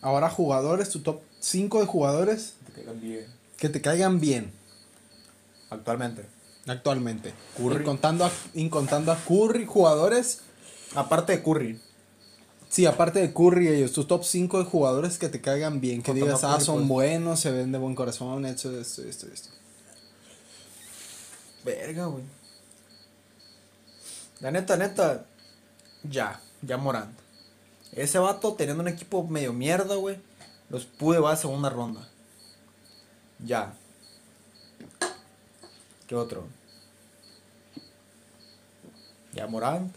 Ahora 0.00 0.28
jugadores, 0.30 0.90
tu 0.90 1.00
top 1.00 1.20
5 1.40 1.80
de 1.80 1.86
jugadores 1.86 2.54
Te 2.66 2.72
caigan 2.72 3.00
bien. 3.00 3.26
que 3.56 3.68
te 3.68 3.80
caigan 3.80 4.20
bien 4.20 4.52
Actualmente. 5.70 6.26
actualmente. 6.66 7.34
Curry. 7.56 7.76
Incontando 7.82 8.24
a, 8.24 8.30
incontando 8.54 9.12
a 9.12 9.16
Curry, 9.16 9.66
jugadores. 9.66 10.40
Aparte 10.94 11.32
de 11.32 11.42
Curry. 11.42 11.80
Sí, 12.68 12.84
aparte 12.84 13.20
de 13.20 13.32
Curry, 13.32 13.68
ellos, 13.68 13.92
tus 13.92 14.06
top 14.06 14.24
5 14.24 14.58
de 14.58 14.64
jugadores 14.64 15.18
que 15.18 15.28
te 15.28 15.40
caigan 15.40 15.80
bien. 15.80 16.02
Que 16.02 16.12
digas, 16.12 16.44
ah, 16.44 16.60
son 16.60 16.78
pues. 16.78 16.88
buenos, 16.88 17.40
se 17.40 17.50
ven 17.50 17.72
de 17.72 17.78
buen 17.78 17.94
corazón, 17.94 18.44
esto, 18.44 18.78
esto, 18.78 19.02
esto, 19.02 19.26
esto. 19.32 19.48
Verga, 21.64 22.06
güey. 22.06 22.24
La 24.40 24.50
neta, 24.50 24.76
neta. 24.76 25.24
Ya, 26.02 26.40
ya 26.62 26.76
Morant. 26.76 27.18
Ese 27.92 28.18
vato 28.18 28.54
teniendo 28.54 28.82
un 28.82 28.88
equipo 28.88 29.26
medio 29.26 29.52
mierda, 29.52 29.94
güey. 29.94 30.18
Los 30.68 30.84
pude 30.84 31.18
llevar 31.18 31.34
a 31.34 31.36
segunda 31.36 31.70
ronda. 31.70 32.08
Ya. 33.38 33.74
¿Qué 36.06 36.14
otro? 36.14 36.46
Ya 39.32 39.46
Morant. 39.46 39.94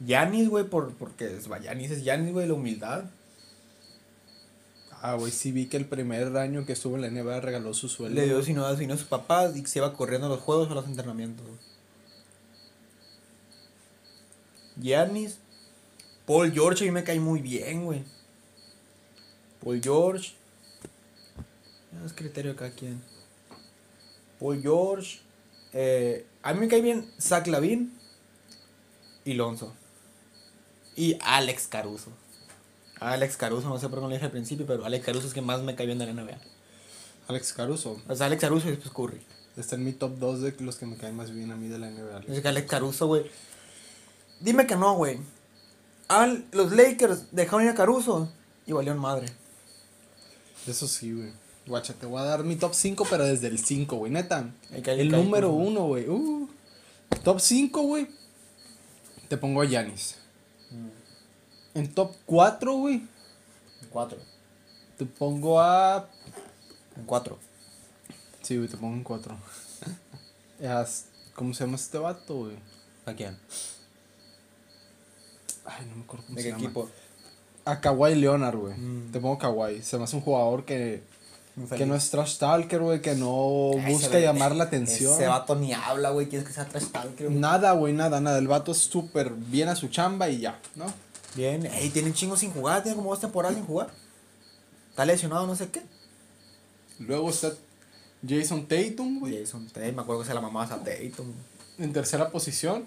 Yanis, 0.00 0.48
güey, 0.48 0.64
por, 0.64 0.94
porque 0.94 1.36
es, 1.36 1.48
Yanis 1.62 1.90
es 1.90 2.04
Yanis, 2.04 2.32
güey, 2.32 2.46
la 2.46 2.54
humildad. 2.54 3.04
Ah, 5.00 5.14
güey, 5.14 5.30
sí 5.30 5.52
vi 5.52 5.66
que 5.66 5.76
el 5.76 5.86
primer 5.86 6.36
año 6.36 6.66
que 6.66 6.72
estuvo 6.72 6.96
en 6.96 7.02
la 7.02 7.10
NBA 7.10 7.40
regaló 7.40 7.72
su 7.72 7.88
sueldo. 7.88 8.20
Le 8.20 8.26
dio 8.26 8.42
sino 8.42 8.66
a 8.66 8.76
sino 8.76 8.94
a 8.94 8.96
sus 8.96 9.06
papás 9.06 9.56
y 9.56 9.64
se 9.64 9.78
iba 9.78 9.94
corriendo 9.94 10.26
a 10.26 10.30
los 10.30 10.40
juegos 10.40 10.68
o 10.68 10.72
a 10.72 10.74
los 10.74 10.86
entrenamientos. 10.86 11.46
Giannis. 14.76 15.38
Paul 16.26 16.52
George 16.52 16.84
a 16.84 16.86
mí 16.86 16.92
me 16.92 17.04
cae 17.04 17.20
muy 17.20 17.40
bien, 17.40 17.84
güey. 17.84 18.04
Paul 19.62 19.80
George. 19.80 20.32
Ya 21.92 22.04
Es 22.04 22.12
criterio 22.12 22.54
cada 22.56 22.70
quien. 22.70 23.00
Paul 24.38 24.60
George. 24.60 25.20
eh, 25.72 26.26
a 26.42 26.52
mí 26.54 26.60
me 26.60 26.68
cae 26.68 26.82
bien 26.82 27.08
Zach 27.20 27.46
Lavin. 27.46 27.92
Y 29.24 29.34
Lonzo. 29.34 29.74
Y 30.98 31.16
Alex 31.22 31.68
Caruso. 31.68 32.10
Alex 32.98 33.36
Caruso, 33.36 33.68
no 33.68 33.78
sé 33.78 33.88
por 33.88 33.98
qué 33.98 34.02
no 34.02 34.08
lo 34.08 34.14
dije 34.14 34.24
al 34.24 34.32
principio, 34.32 34.66
pero 34.66 34.84
Alex 34.84 35.04
Caruso 35.06 35.28
es 35.28 35.32
que 35.32 35.40
más 35.40 35.62
me 35.62 35.76
cae 35.76 35.86
bien 35.86 35.98
de 35.98 36.06
la 36.06 36.12
NBA. 36.12 36.36
Alex 37.28 37.52
Caruso. 37.52 38.02
O 38.08 38.16
sea, 38.16 38.26
Alex 38.26 38.40
Caruso 38.40 38.66
y 38.66 38.72
después 38.72 38.92
Curry. 38.92 39.22
Está 39.56 39.76
en 39.76 39.84
mi 39.84 39.92
top 39.92 40.18
2 40.18 40.40
de 40.40 40.54
los 40.60 40.76
que 40.76 40.86
me 40.86 40.96
caen 40.96 41.14
más 41.16 41.30
bien 41.30 41.52
a 41.52 41.56
mí 41.56 41.68
de 41.68 41.78
la 41.78 41.88
NBA. 41.90 42.24
Es 42.34 42.40
que 42.42 42.48
Alex 42.48 42.68
Caruso, 42.68 43.06
güey. 43.06 43.30
Dime 44.40 44.66
que 44.66 44.74
no, 44.76 44.94
güey. 44.96 45.18
Al- 46.08 46.44
Los 46.52 46.72
Lakers 46.72 47.26
dejaron 47.30 47.64
ir 47.64 47.70
a 47.70 47.74
Caruso 47.74 48.28
y 48.66 48.72
valieron 48.72 48.98
madre. 49.00 49.26
Eso 50.66 50.88
sí, 50.88 51.12
güey. 51.12 51.30
Guacha, 51.66 51.94
te 51.94 52.06
voy 52.06 52.20
a 52.20 52.24
dar 52.24 52.42
mi 52.44 52.56
top 52.56 52.74
5, 52.74 53.06
pero 53.08 53.24
desde 53.24 53.46
el 53.46 53.58
5, 53.58 53.96
güey. 53.96 54.10
Neta. 54.10 54.50
El 54.72 55.10
número 55.10 55.48
por 55.50 55.58
favor. 55.58 55.72
1, 55.72 55.86
güey. 55.86 56.08
Uh. 56.08 56.48
Top 57.22 57.38
5, 57.40 57.82
güey. 57.82 58.08
Te 59.28 59.36
pongo 59.36 59.62
a 59.62 59.64
Yanis. 59.64 60.16
Mm. 60.70 61.78
En 61.78 61.94
top 61.94 62.14
4, 62.26 62.74
güey. 62.74 62.94
En 62.96 63.88
cuatro. 63.90 64.18
Te 64.96 65.06
pongo 65.06 65.60
a. 65.60 66.08
En 66.96 67.04
cuatro. 67.04 67.38
Sí, 68.42 68.56
güey, 68.56 68.68
te 68.68 68.76
pongo 68.76 68.94
en 68.94 69.04
4. 69.04 69.36
¿Cómo 71.34 71.54
se 71.54 71.64
llama 71.64 71.76
este 71.76 71.98
vato, 71.98 72.34
güey? 72.36 72.56
¿A 73.06 73.12
quién? 73.12 73.38
Ay, 75.64 75.86
no 75.86 75.96
me 75.96 76.02
acuerdo 76.02 76.24
cómo 76.26 76.36
¿De 76.36 76.42
se 76.42 76.48
qué 76.48 76.52
llama. 76.52 76.64
equipo? 76.64 76.90
A 77.64 77.80
Kawhi 77.80 78.14
Leonard, 78.14 78.56
güey. 78.56 78.74
Mm. 78.74 79.12
Te 79.12 79.20
pongo 79.20 79.38
Kawhi. 79.38 79.82
Se 79.82 79.98
me 79.98 80.04
hace 80.04 80.16
un 80.16 80.22
jugador 80.22 80.64
que, 80.64 81.02
Infeliz. 81.60 81.78
que 81.78 81.86
no 81.86 81.94
es 81.94 82.10
trash 82.10 82.38
talker, 82.38 82.80
güey. 82.80 83.00
Que 83.02 83.14
no 83.14 83.72
busca 83.88 84.18
llamar 84.18 84.54
la 84.56 84.64
atención. 84.64 85.12
Ese 85.14 85.26
vato 85.26 85.54
ni 85.56 85.72
habla, 85.72 86.10
güey. 86.10 86.28
Quieres 86.28 86.46
que 86.46 86.52
sea 86.54 86.66
trash 86.66 86.86
talker, 86.86 87.28
güey? 87.28 87.38
Nada, 87.38 87.72
güey, 87.72 87.92
nada, 87.92 88.20
nada. 88.20 88.38
El 88.38 88.48
vato 88.48 88.72
es 88.72 88.78
súper 88.78 89.30
bien 89.30 89.68
a 89.68 89.76
su 89.76 89.88
chamba 89.88 90.28
y 90.28 90.40
ya, 90.40 90.58
¿no? 90.76 90.86
Bien. 91.34 91.66
Ey, 91.66 91.90
tiene 91.90 92.08
un 92.08 92.14
chingo 92.14 92.36
sin 92.36 92.52
jugar. 92.52 92.82
Tiene 92.82 92.96
como 92.96 93.10
dos 93.10 93.20
temporadas 93.20 93.56
sin 93.56 93.66
jugar. 93.66 93.90
Está 94.90 95.04
lesionado, 95.04 95.46
no 95.46 95.54
sé 95.56 95.68
qué. 95.70 95.82
Luego 96.98 97.30
está 97.30 97.52
Jason 98.26 98.66
Tatum, 98.66 99.20
güey. 99.20 99.38
Jason 99.40 99.66
Tatum. 99.68 99.94
Me 99.94 100.02
acuerdo 100.02 100.22
que 100.22 100.28
se 100.28 100.34
la 100.34 100.40
mamaba 100.40 100.66
a 100.74 100.78
Tatum. 100.82 101.32
En 101.78 101.92
tercera 101.92 102.30
posición. 102.30 102.84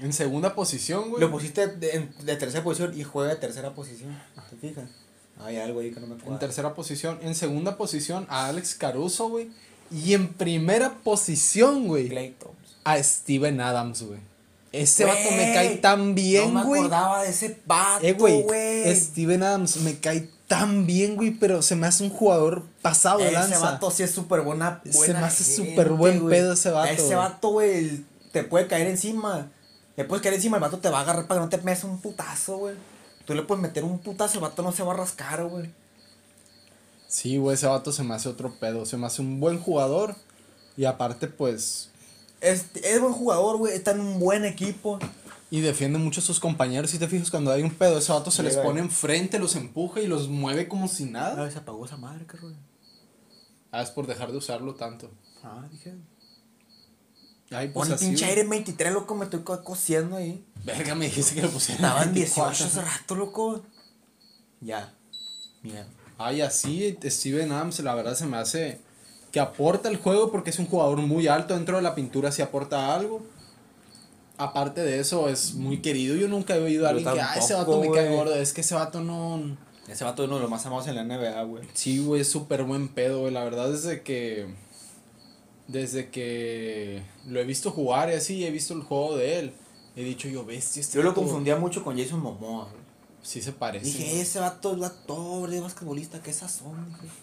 En 0.00 0.12
segunda 0.12 0.54
posición, 0.54 1.10
güey. 1.10 1.20
Lo 1.20 1.30
pusiste 1.30 1.66
de, 1.68 1.90
en- 1.92 2.14
de 2.24 2.36
tercera 2.36 2.64
posición 2.64 2.98
y 2.98 3.04
juega 3.04 3.30
de 3.34 3.36
tercera 3.36 3.74
posición. 3.74 4.18
¿Te 4.50 4.56
fijas? 4.56 4.84
Hay 5.40 5.56
algo 5.58 5.80
ahí 5.80 5.90
que 5.90 6.00
no 6.00 6.06
me 6.06 6.14
acuerdo. 6.14 6.32
En 6.32 6.38
tercera 6.38 6.74
posición. 6.74 7.18
En 7.22 7.34
segunda 7.34 7.76
posición 7.76 8.26
a 8.28 8.46
Alex 8.46 8.74
Caruso, 8.76 9.28
güey. 9.28 9.50
Y 9.90 10.14
en 10.14 10.28
primera 10.32 10.94
posición, 11.02 11.86
güey. 11.86 12.08
Clay 12.08 12.30
Thompson. 12.38 12.54
A 12.84 13.02
Steven 13.02 13.60
Adams, 13.60 14.02
güey. 14.02 14.20
Ese 14.72 15.04
Güey, 15.04 15.16
vato 15.16 15.36
me 15.36 15.54
cae 15.54 15.76
tan 15.76 16.14
bien, 16.16 16.52
No 16.52 16.60
me 16.60 16.66
güey. 16.66 16.80
acordaba 16.80 17.22
de 17.22 17.30
ese 17.30 17.60
vato, 17.64 18.04
eh, 18.04 18.12
güey. 18.14 18.42
güey. 18.42 18.96
Steven 18.96 19.42
Adams 19.44 19.76
me 19.78 19.98
cae 19.98 20.28
tan 20.48 20.84
bien, 20.86 21.14
güey. 21.16 21.30
Pero 21.30 21.62
se 21.62 21.76
me 21.76 21.86
hace 21.86 22.02
un 22.02 22.10
jugador 22.10 22.62
pasado 22.82 23.18
de 23.18 23.26
Ese 23.26 23.34
lanza. 23.34 23.60
vato 23.60 23.90
sí 23.90 24.02
es 24.02 24.10
súper 24.10 24.40
buena. 24.40 24.80
Se 24.90 25.12
me 25.12 25.20
hace 25.20 25.44
súper 25.44 25.90
buen 25.90 26.20
güey. 26.20 26.34
pedo 26.36 26.54
ese 26.54 26.70
vato, 26.70 26.92
Ese 26.92 27.02
güey. 27.04 27.16
vato, 27.16 27.48
güey, 27.50 28.04
te 28.32 28.42
puede 28.44 28.66
caer 28.66 28.88
encima. 28.88 29.48
Le 29.96 30.04
puedes 30.04 30.22
caer 30.22 30.34
encima, 30.34 30.56
el 30.56 30.60
vato 30.62 30.78
te 30.78 30.88
va 30.90 30.98
a 30.98 31.02
agarrar 31.02 31.28
para 31.28 31.38
que 31.40 31.44
no 31.44 31.50
te 31.50 31.58
metas 31.58 31.84
un 31.84 32.00
putazo, 32.00 32.56
güey. 32.58 32.74
Tú 33.24 33.34
le 33.34 33.42
puedes 33.42 33.62
meter 33.62 33.84
un 33.84 33.98
putazo, 33.98 34.34
el 34.34 34.40
vato 34.42 34.62
no 34.62 34.72
se 34.72 34.82
va 34.82 34.92
a 34.92 34.96
rascar, 34.96 35.44
güey. 35.46 35.70
Sí, 37.08 37.36
güey, 37.36 37.54
ese 37.54 37.66
vato 37.66 37.92
se 37.92 38.02
me 38.02 38.14
hace 38.14 38.28
otro 38.28 38.52
pedo. 38.58 38.84
Se 38.86 38.96
me 38.96 39.06
hace 39.06 39.22
un 39.22 39.40
buen 39.40 39.60
jugador. 39.60 40.16
Y 40.76 40.84
aparte, 40.84 41.28
pues. 41.28 41.90
Es, 42.40 42.66
es 42.82 43.00
buen 43.00 43.12
jugador, 43.12 43.56
güey. 43.58 43.72
Está 43.74 43.92
en 43.92 44.00
un 44.00 44.18
buen 44.18 44.44
equipo. 44.44 44.98
Y 45.50 45.60
defiende 45.60 45.98
mucho 45.98 46.20
a 46.20 46.24
sus 46.24 46.40
compañeros. 46.40 46.90
Si 46.90 46.98
te 46.98 47.06
fijas, 47.06 47.30
cuando 47.30 47.52
hay 47.52 47.62
un 47.62 47.70
pedo, 47.70 47.98
ese 47.98 48.12
vato 48.12 48.30
se 48.32 48.42
les 48.42 48.56
pone 48.56 48.80
enfrente, 48.80 49.38
los 49.38 49.54
empuja 49.54 50.00
y 50.00 50.08
los 50.08 50.28
mueve 50.28 50.66
como 50.66 50.88
si 50.88 51.04
A 51.04 51.10
nada. 51.10 51.42
ver, 51.44 51.52
se 51.52 51.58
apagó 51.58 51.84
esa 51.84 51.96
madre, 51.96 52.26
qué 52.26 52.36
rollo. 52.36 52.56
Ah, 53.70 53.82
es 53.82 53.90
por 53.90 54.06
dejar 54.06 54.32
de 54.32 54.38
usarlo 54.38 54.74
tanto. 54.74 55.10
Ah, 55.44 55.64
dije. 55.70 55.94
Ay, 57.54 57.68
pues 57.68 57.88
Pon 57.88 57.98
pinche 57.98 58.24
aire 58.24 58.44
23, 58.44 58.92
loco, 58.92 59.14
me 59.14 59.24
estoy 59.24 59.40
co- 59.40 59.62
cosiendo 59.62 60.16
ahí. 60.16 60.44
Verga, 60.64 60.94
me 60.94 61.06
dijiste 61.06 61.34
que 61.34 61.42
le 61.42 61.48
pusieran. 61.48 61.84
Estaban 61.84 62.12
24. 62.14 62.52
18 62.54 62.64
hace 62.64 62.80
rato, 62.82 63.14
loco. 63.14 63.62
Ya. 64.60 64.92
Mierda. 65.62 65.86
Ay, 66.18 66.40
así, 66.40 66.96
Steven 67.04 67.52
Adams, 67.52 67.80
la 67.80 67.94
verdad 67.94 68.14
se 68.14 68.26
me 68.26 68.36
hace 68.36 68.80
que 69.32 69.40
aporta 69.40 69.88
el 69.88 69.96
juego 69.96 70.30
porque 70.30 70.50
es 70.50 70.58
un 70.58 70.66
jugador 70.66 70.98
muy 70.98 71.26
alto 71.26 71.54
dentro 71.54 71.76
de 71.76 71.82
la 71.82 71.94
pintura, 71.94 72.30
si 72.32 72.40
aporta 72.40 72.94
algo. 72.94 73.26
Aparte 74.36 74.80
de 74.82 74.98
eso, 75.00 75.28
es 75.28 75.54
muy 75.54 75.80
querido. 75.80 76.16
Yo 76.16 76.28
nunca 76.28 76.56
he 76.56 76.60
oído 76.60 76.86
a 76.86 76.90
alguien 76.90 77.12
que, 77.12 77.20
ah, 77.20 77.34
ese 77.36 77.54
vato 77.54 77.72
tampoco, 77.72 77.94
me 77.94 77.96
cae 77.96 78.16
gordo. 78.16 78.34
Es 78.34 78.52
que 78.52 78.62
ese 78.62 78.74
vato 78.74 79.00
no. 79.00 79.56
Ese 79.88 80.02
vato 80.04 80.22
es 80.22 80.28
uno 80.28 80.36
de 80.36 80.42
los 80.42 80.50
más 80.50 80.64
amados 80.66 80.86
en 80.88 80.96
la 80.96 81.04
NBA, 81.04 81.42
güey. 81.44 81.64
Sí, 81.74 81.98
güey, 81.98 82.22
es 82.22 82.28
súper 82.30 82.64
buen 82.64 82.88
pedo, 82.88 83.20
güey. 83.20 83.32
La 83.32 83.44
verdad, 83.44 83.70
desde 83.70 84.02
que. 84.02 84.46
Desde 85.66 86.10
que 86.10 87.02
lo 87.26 87.40
he 87.40 87.44
visto 87.44 87.70
jugar 87.70 88.10
y 88.10 88.14
así, 88.14 88.44
he 88.44 88.50
visto 88.50 88.74
el 88.74 88.82
juego 88.82 89.16
de 89.16 89.38
él. 89.38 89.54
He 89.96 90.02
dicho 90.02 90.28
yo, 90.28 90.44
bestia, 90.44 90.80
este 90.80 90.98
Yo 90.98 91.04
lo 91.04 91.14
confundía 91.14 91.56
mucho 91.56 91.84
con 91.84 91.96
Jason 91.96 92.20
Momoa, 92.20 92.64
güey. 92.64 92.84
Sí 93.22 93.40
se 93.40 93.52
parece. 93.52 93.86
Dije, 93.86 94.04
güey. 94.04 94.20
ese 94.20 94.40
vato 94.40 94.76
es 94.76 94.82
actor, 94.82 95.52
es 95.52 95.62
basquetbolista, 95.62 96.22
¿qué 96.22 96.32
sazón? 96.32 96.92
Dije. 97.00 97.14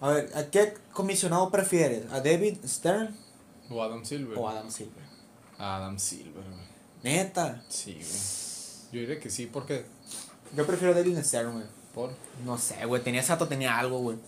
A 0.00 0.08
ver, 0.08 0.30
¿a 0.34 0.50
qué 0.50 0.74
comisionado 0.92 1.50
prefieres? 1.50 2.10
¿A 2.10 2.20
David 2.20 2.56
Stern 2.66 3.14
O 3.70 3.82
Adam 3.82 4.04
Silver. 4.04 4.38
o 4.38 4.48
Adam 4.48 4.70
Silver? 4.70 5.04
Adam 5.58 5.98
Silver, 5.98 6.42
güey. 6.42 6.72
Neta. 7.04 7.62
Sí, 7.68 7.92
güey. 7.92 8.92
Yo 8.92 9.00
diría 9.00 9.20
que 9.20 9.30
sí, 9.30 9.46
porque. 9.46 9.84
Yo 10.56 10.66
prefiero 10.66 10.92
a 10.92 10.96
David 10.96 11.18
Stern, 11.22 11.52
güey. 11.52 11.64
Por. 11.94 12.10
No 12.44 12.58
sé, 12.58 12.84
güey. 12.86 13.02
Tenía 13.02 13.20
ese 13.20 13.32
vato, 13.32 13.46
tenía 13.46 13.78
algo, 13.78 13.98
güey. 13.98 14.18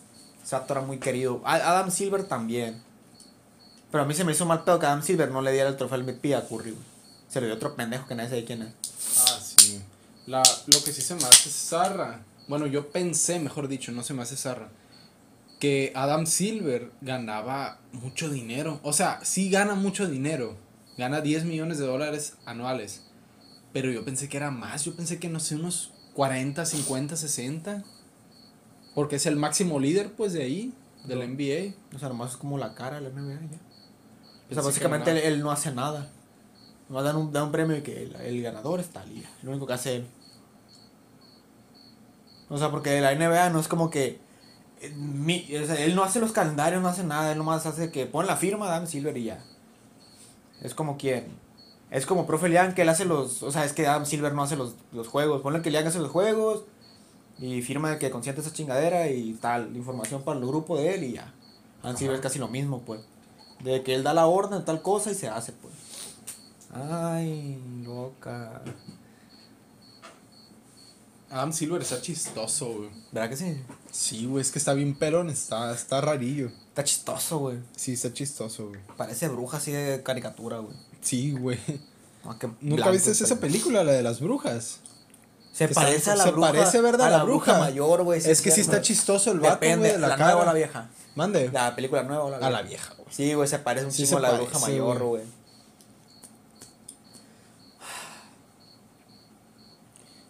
Ese 0.44 0.54
vato 0.54 0.74
era 0.74 0.82
muy 0.82 0.98
querido. 0.98 1.40
Adam 1.44 1.90
Silver 1.90 2.24
también. 2.24 2.82
Pero 3.94 4.02
a 4.02 4.08
mí 4.08 4.14
se 4.14 4.24
me 4.24 4.32
hizo 4.32 4.44
mal 4.44 4.64
pedo 4.64 4.80
que 4.80 4.86
Adam 4.86 5.04
Silver 5.04 5.30
no 5.30 5.40
le 5.40 5.52
diera 5.52 5.68
el 5.68 5.76
trofeo 5.76 6.02
MVP 6.02 6.34
a 6.34 6.48
Curry, 6.48 6.72
güey. 6.72 6.82
Se 7.28 7.40
lo 7.40 7.46
dio 7.46 7.54
otro 7.54 7.76
pendejo 7.76 8.08
que 8.08 8.16
nadie 8.16 8.28
sabe 8.28 8.44
quién 8.44 8.62
es. 8.62 8.72
Ah, 9.20 9.38
sí. 9.40 9.80
La, 10.26 10.42
lo 10.66 10.82
que 10.82 10.92
sí 10.92 11.00
se 11.00 11.14
me 11.14 11.22
hace 11.22 11.48
zarra. 11.48 12.24
Bueno, 12.48 12.66
yo 12.66 12.90
pensé, 12.90 13.38
mejor 13.38 13.68
dicho, 13.68 13.92
no 13.92 14.02
se 14.02 14.12
me 14.12 14.22
hace 14.22 14.34
zarra. 14.34 14.68
Que 15.60 15.92
Adam 15.94 16.26
Silver 16.26 16.90
ganaba 17.02 17.78
mucho 17.92 18.28
dinero. 18.28 18.80
O 18.82 18.92
sea, 18.92 19.20
sí 19.22 19.48
gana 19.48 19.76
mucho 19.76 20.08
dinero. 20.08 20.56
Gana 20.98 21.20
10 21.20 21.44
millones 21.44 21.78
de 21.78 21.86
dólares 21.86 22.34
anuales. 22.46 23.02
Pero 23.72 23.92
yo 23.92 24.04
pensé 24.04 24.28
que 24.28 24.38
era 24.38 24.50
más. 24.50 24.84
Yo 24.84 24.96
pensé 24.96 25.20
que 25.20 25.28
no 25.28 25.38
sé, 25.38 25.54
unos 25.54 25.92
40, 26.14 26.66
50, 26.66 27.14
60. 27.14 27.84
Porque 28.92 29.14
es 29.14 29.26
el 29.26 29.36
máximo 29.36 29.78
líder, 29.78 30.10
pues, 30.14 30.32
de 30.32 30.42
ahí, 30.42 30.74
del 31.04 31.20
No. 31.20 31.26
NBA. 31.26 31.76
O 31.94 32.00
sea, 32.00 32.08
nomás 32.08 32.32
es 32.32 32.36
como 32.38 32.58
la 32.58 32.74
cara 32.74 33.00
de 33.00 33.02
la 33.02 33.10
NBA 33.10 33.40
ya. 33.52 33.73
O 34.50 34.54
sea, 34.54 34.62
básicamente 34.62 35.26
él, 35.28 35.40
no 35.42 35.50
hace 35.50 35.72
nada. 35.72 36.10
No 36.88 37.02
dan 37.02 37.16
un, 37.16 37.32
dan 37.32 37.44
un 37.44 37.52
premio 37.52 37.76
y 37.76 37.82
que 37.82 38.02
el, 38.04 38.14
el 38.16 38.42
ganador 38.42 38.78
está 38.80 39.04
liga. 39.06 39.28
Lo 39.42 39.50
único 39.50 39.66
que 39.66 39.72
hace 39.72 39.96
él. 39.96 40.06
O 42.48 42.58
sea, 42.58 42.70
porque 42.70 43.00
la 43.00 43.14
NBA 43.14 43.50
no 43.50 43.58
es 43.60 43.68
como 43.68 43.90
que. 43.90 44.18
eh, 44.80 44.90
mi- 44.96 45.46
o 45.56 45.66
sea, 45.66 45.82
él 45.82 45.94
no 45.94 46.04
hace 46.04 46.20
los 46.20 46.32
calendarios, 46.32 46.82
no 46.82 46.88
hace 46.88 47.04
nada. 47.04 47.32
Él 47.32 47.38
nomás 47.38 47.64
hace 47.66 47.90
que 47.90 48.06
pone 48.06 48.28
la 48.28 48.36
firma 48.36 48.66
Dan 48.68 48.86
Silver 48.86 49.16
y 49.16 49.24
ya. 49.24 49.42
Es 50.62 50.74
como 50.74 50.96
quien. 50.96 51.26
Es 51.90 52.06
como 52.06 52.26
Profe 52.26 52.48
Lian 52.48 52.74
que 52.74 52.82
él 52.82 52.88
hace 52.88 53.04
los. 53.04 53.42
O 53.42 53.50
sea, 53.50 53.64
es 53.64 53.72
que 53.72 53.86
Adam 53.86 54.04
Silver 54.06 54.34
no 54.34 54.42
hace 54.42 54.56
los, 54.56 54.74
los 54.92 55.08
juegos. 55.08 55.40
Ponle 55.42 55.62
que 55.62 55.70
Lian 55.70 55.86
hace 55.86 55.98
los 56.00 56.10
juegos. 56.10 56.64
Y 57.38 57.62
firma 57.62 57.98
que 57.98 58.10
consiente 58.10 58.40
esa 58.42 58.52
chingadera 58.52 59.08
y 59.08 59.32
tal. 59.34 59.74
Información 59.76 60.22
para 60.22 60.38
el 60.38 60.46
grupo 60.46 60.76
de 60.76 60.94
él 60.94 61.04
y 61.04 61.12
ya. 61.14 61.32
Adam 61.82 61.96
Silver 61.96 62.14
es 62.16 62.20
casi 62.20 62.38
lo 62.38 62.48
mismo, 62.48 62.82
pues. 62.82 63.00
De 63.60 63.82
que 63.82 63.94
él 63.94 64.02
da 64.02 64.12
la 64.14 64.26
orden 64.26 64.58
de 64.60 64.64
tal 64.64 64.82
cosa 64.82 65.10
y 65.10 65.14
se 65.14 65.28
hace, 65.28 65.52
pues. 65.52 65.72
Ay, 66.72 67.62
loca. 67.84 68.62
Adam 71.30 71.52
Silver 71.52 71.82
está 71.82 72.00
chistoso, 72.00 72.66
güey. 72.66 72.90
¿Verdad 73.10 73.30
que 73.30 73.36
sí? 73.36 73.60
Sí, 73.90 74.26
güey, 74.26 74.42
es 74.42 74.52
que 74.52 74.58
está 74.58 74.72
bien 74.74 74.94
pelón, 74.96 75.30
está, 75.30 75.72
está 75.74 76.00
rarillo. 76.00 76.48
Está 76.68 76.84
chistoso, 76.84 77.38
güey. 77.38 77.58
Sí, 77.74 77.94
está 77.94 78.12
chistoso, 78.12 78.68
güey. 78.68 78.80
Parece 78.96 79.28
bruja 79.28 79.56
así 79.56 79.72
de 79.72 80.02
caricatura, 80.02 80.58
güey. 80.58 80.76
Sí, 81.00 81.32
güey. 81.32 81.58
Ah, 82.24 82.36
¿Nunca 82.60 82.76
blanco 82.84 82.92
viste 82.92 83.10
esa 83.10 83.38
película, 83.40 83.82
la 83.84 83.92
de 83.92 84.02
las 84.02 84.20
brujas? 84.20 84.78
Se 85.52 85.68
Que 85.68 85.74
parece 85.74 85.96
está- 85.98 86.12
a 86.12 86.16
la 86.16 86.24
se 86.24 86.30
bruja. 86.30 86.52
parece, 86.52 86.80
¿verdad? 86.80 87.06
A 87.08 87.18
la, 87.18 87.24
bruja. 87.24 87.58
mayor, 87.58 88.02
güey. 88.02 88.20
Es 88.24 88.40
que 88.40 88.50
sí 88.50 88.60
está 88.60 88.80
chistoso 88.80 89.30
el 89.32 89.40
vato, 89.40 89.58
güey, 89.66 89.78
de 89.78 89.98
la, 89.98 90.08
la, 90.08 90.16
cara. 90.16 90.24
nueva 90.32 90.42
o 90.42 90.46
la 90.46 90.52
vieja. 90.54 90.88
Mande. 91.16 91.50
La 91.52 91.74
película 91.76 92.02
nueva 92.02 92.24
o 92.24 92.30
la 92.30 92.36
A 92.36 92.40
vieja. 92.40 92.50
la 92.50 92.62
vieja, 92.62 92.94
güey. 92.94 93.03
Sí, 93.14 93.32
güey, 93.32 93.46
se 93.46 93.60
parece 93.60 93.86
un 93.86 93.92
Sí 93.92 94.04
chingo 94.04 94.18
a 94.18 94.22
la 94.22 94.32
bruja 94.32 94.58
mayor, 94.58 95.00
güey. 95.04 95.22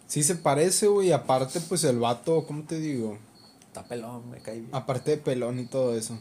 Sí 0.05 0.21
se 0.21 0.35
parece, 0.35 0.85
güey. 0.87 1.11
Aparte, 1.11 1.59
pues 1.61 1.83
el 1.83 1.97
vato, 1.97 2.45
¿cómo 2.45 2.63
te 2.63 2.79
digo? 2.79 3.17
Está 3.67 3.83
pelón, 3.85 4.29
me 4.29 4.37
cae 4.37 4.59
bien. 4.59 4.69
Aparte 4.71 5.11
de 5.11 5.17
pelón 5.17 5.59
y 5.59 5.65
todo 5.65 5.97
eso. 5.97 6.17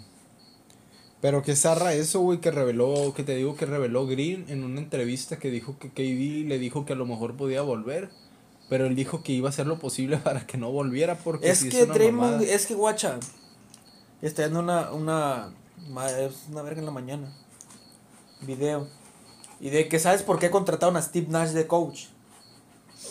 Pero 1.20 1.42
que 1.42 1.54
zarra 1.54 1.92
eso, 1.92 2.20
güey, 2.20 2.40
que 2.40 2.50
reveló, 2.50 3.12
que 3.14 3.24
te 3.24 3.36
digo 3.36 3.56
que 3.56 3.66
reveló 3.66 4.06
Green 4.06 4.46
en 4.48 4.64
una 4.64 4.80
entrevista 4.80 5.38
que 5.38 5.50
dijo 5.50 5.78
que 5.78 5.90
KD 5.90 6.48
le 6.48 6.58
dijo 6.58 6.86
que 6.86 6.94
a 6.94 6.96
lo 6.96 7.04
mejor 7.04 7.36
podía 7.36 7.60
volver. 7.60 8.08
Pero 8.70 8.86
él 8.86 8.96
dijo 8.96 9.22
que 9.22 9.32
iba 9.32 9.48
a 9.48 9.50
hacer 9.50 9.66
lo 9.66 9.78
posible 9.78 10.16
para 10.24 10.46
que 10.46 10.56
no 10.56 10.70
volviera 10.72 11.18
porque 11.18 11.50
Es 11.50 11.62
que 11.64 11.84
una 11.84 11.92
Draymond, 11.92 12.32
mamada. 12.32 12.42
es 12.42 12.66
que 12.66 12.74
guacha. 12.74 13.20
Está 14.22 14.48
dando 14.48 14.60
una, 14.96 15.52
es 16.18 16.46
una 16.50 16.62
verga 16.62 16.80
en 16.80 16.86
la 16.86 16.92
mañana. 16.92 17.32
Video. 18.40 18.88
Y 19.60 19.70
de 19.70 19.88
que, 19.88 19.98
¿sabes 19.98 20.22
por 20.22 20.38
qué 20.38 20.50
contrataron 20.50 20.96
a 20.96 21.02
Steve 21.02 21.26
Nash 21.28 21.50
de 21.50 21.66
coach? 21.66 22.06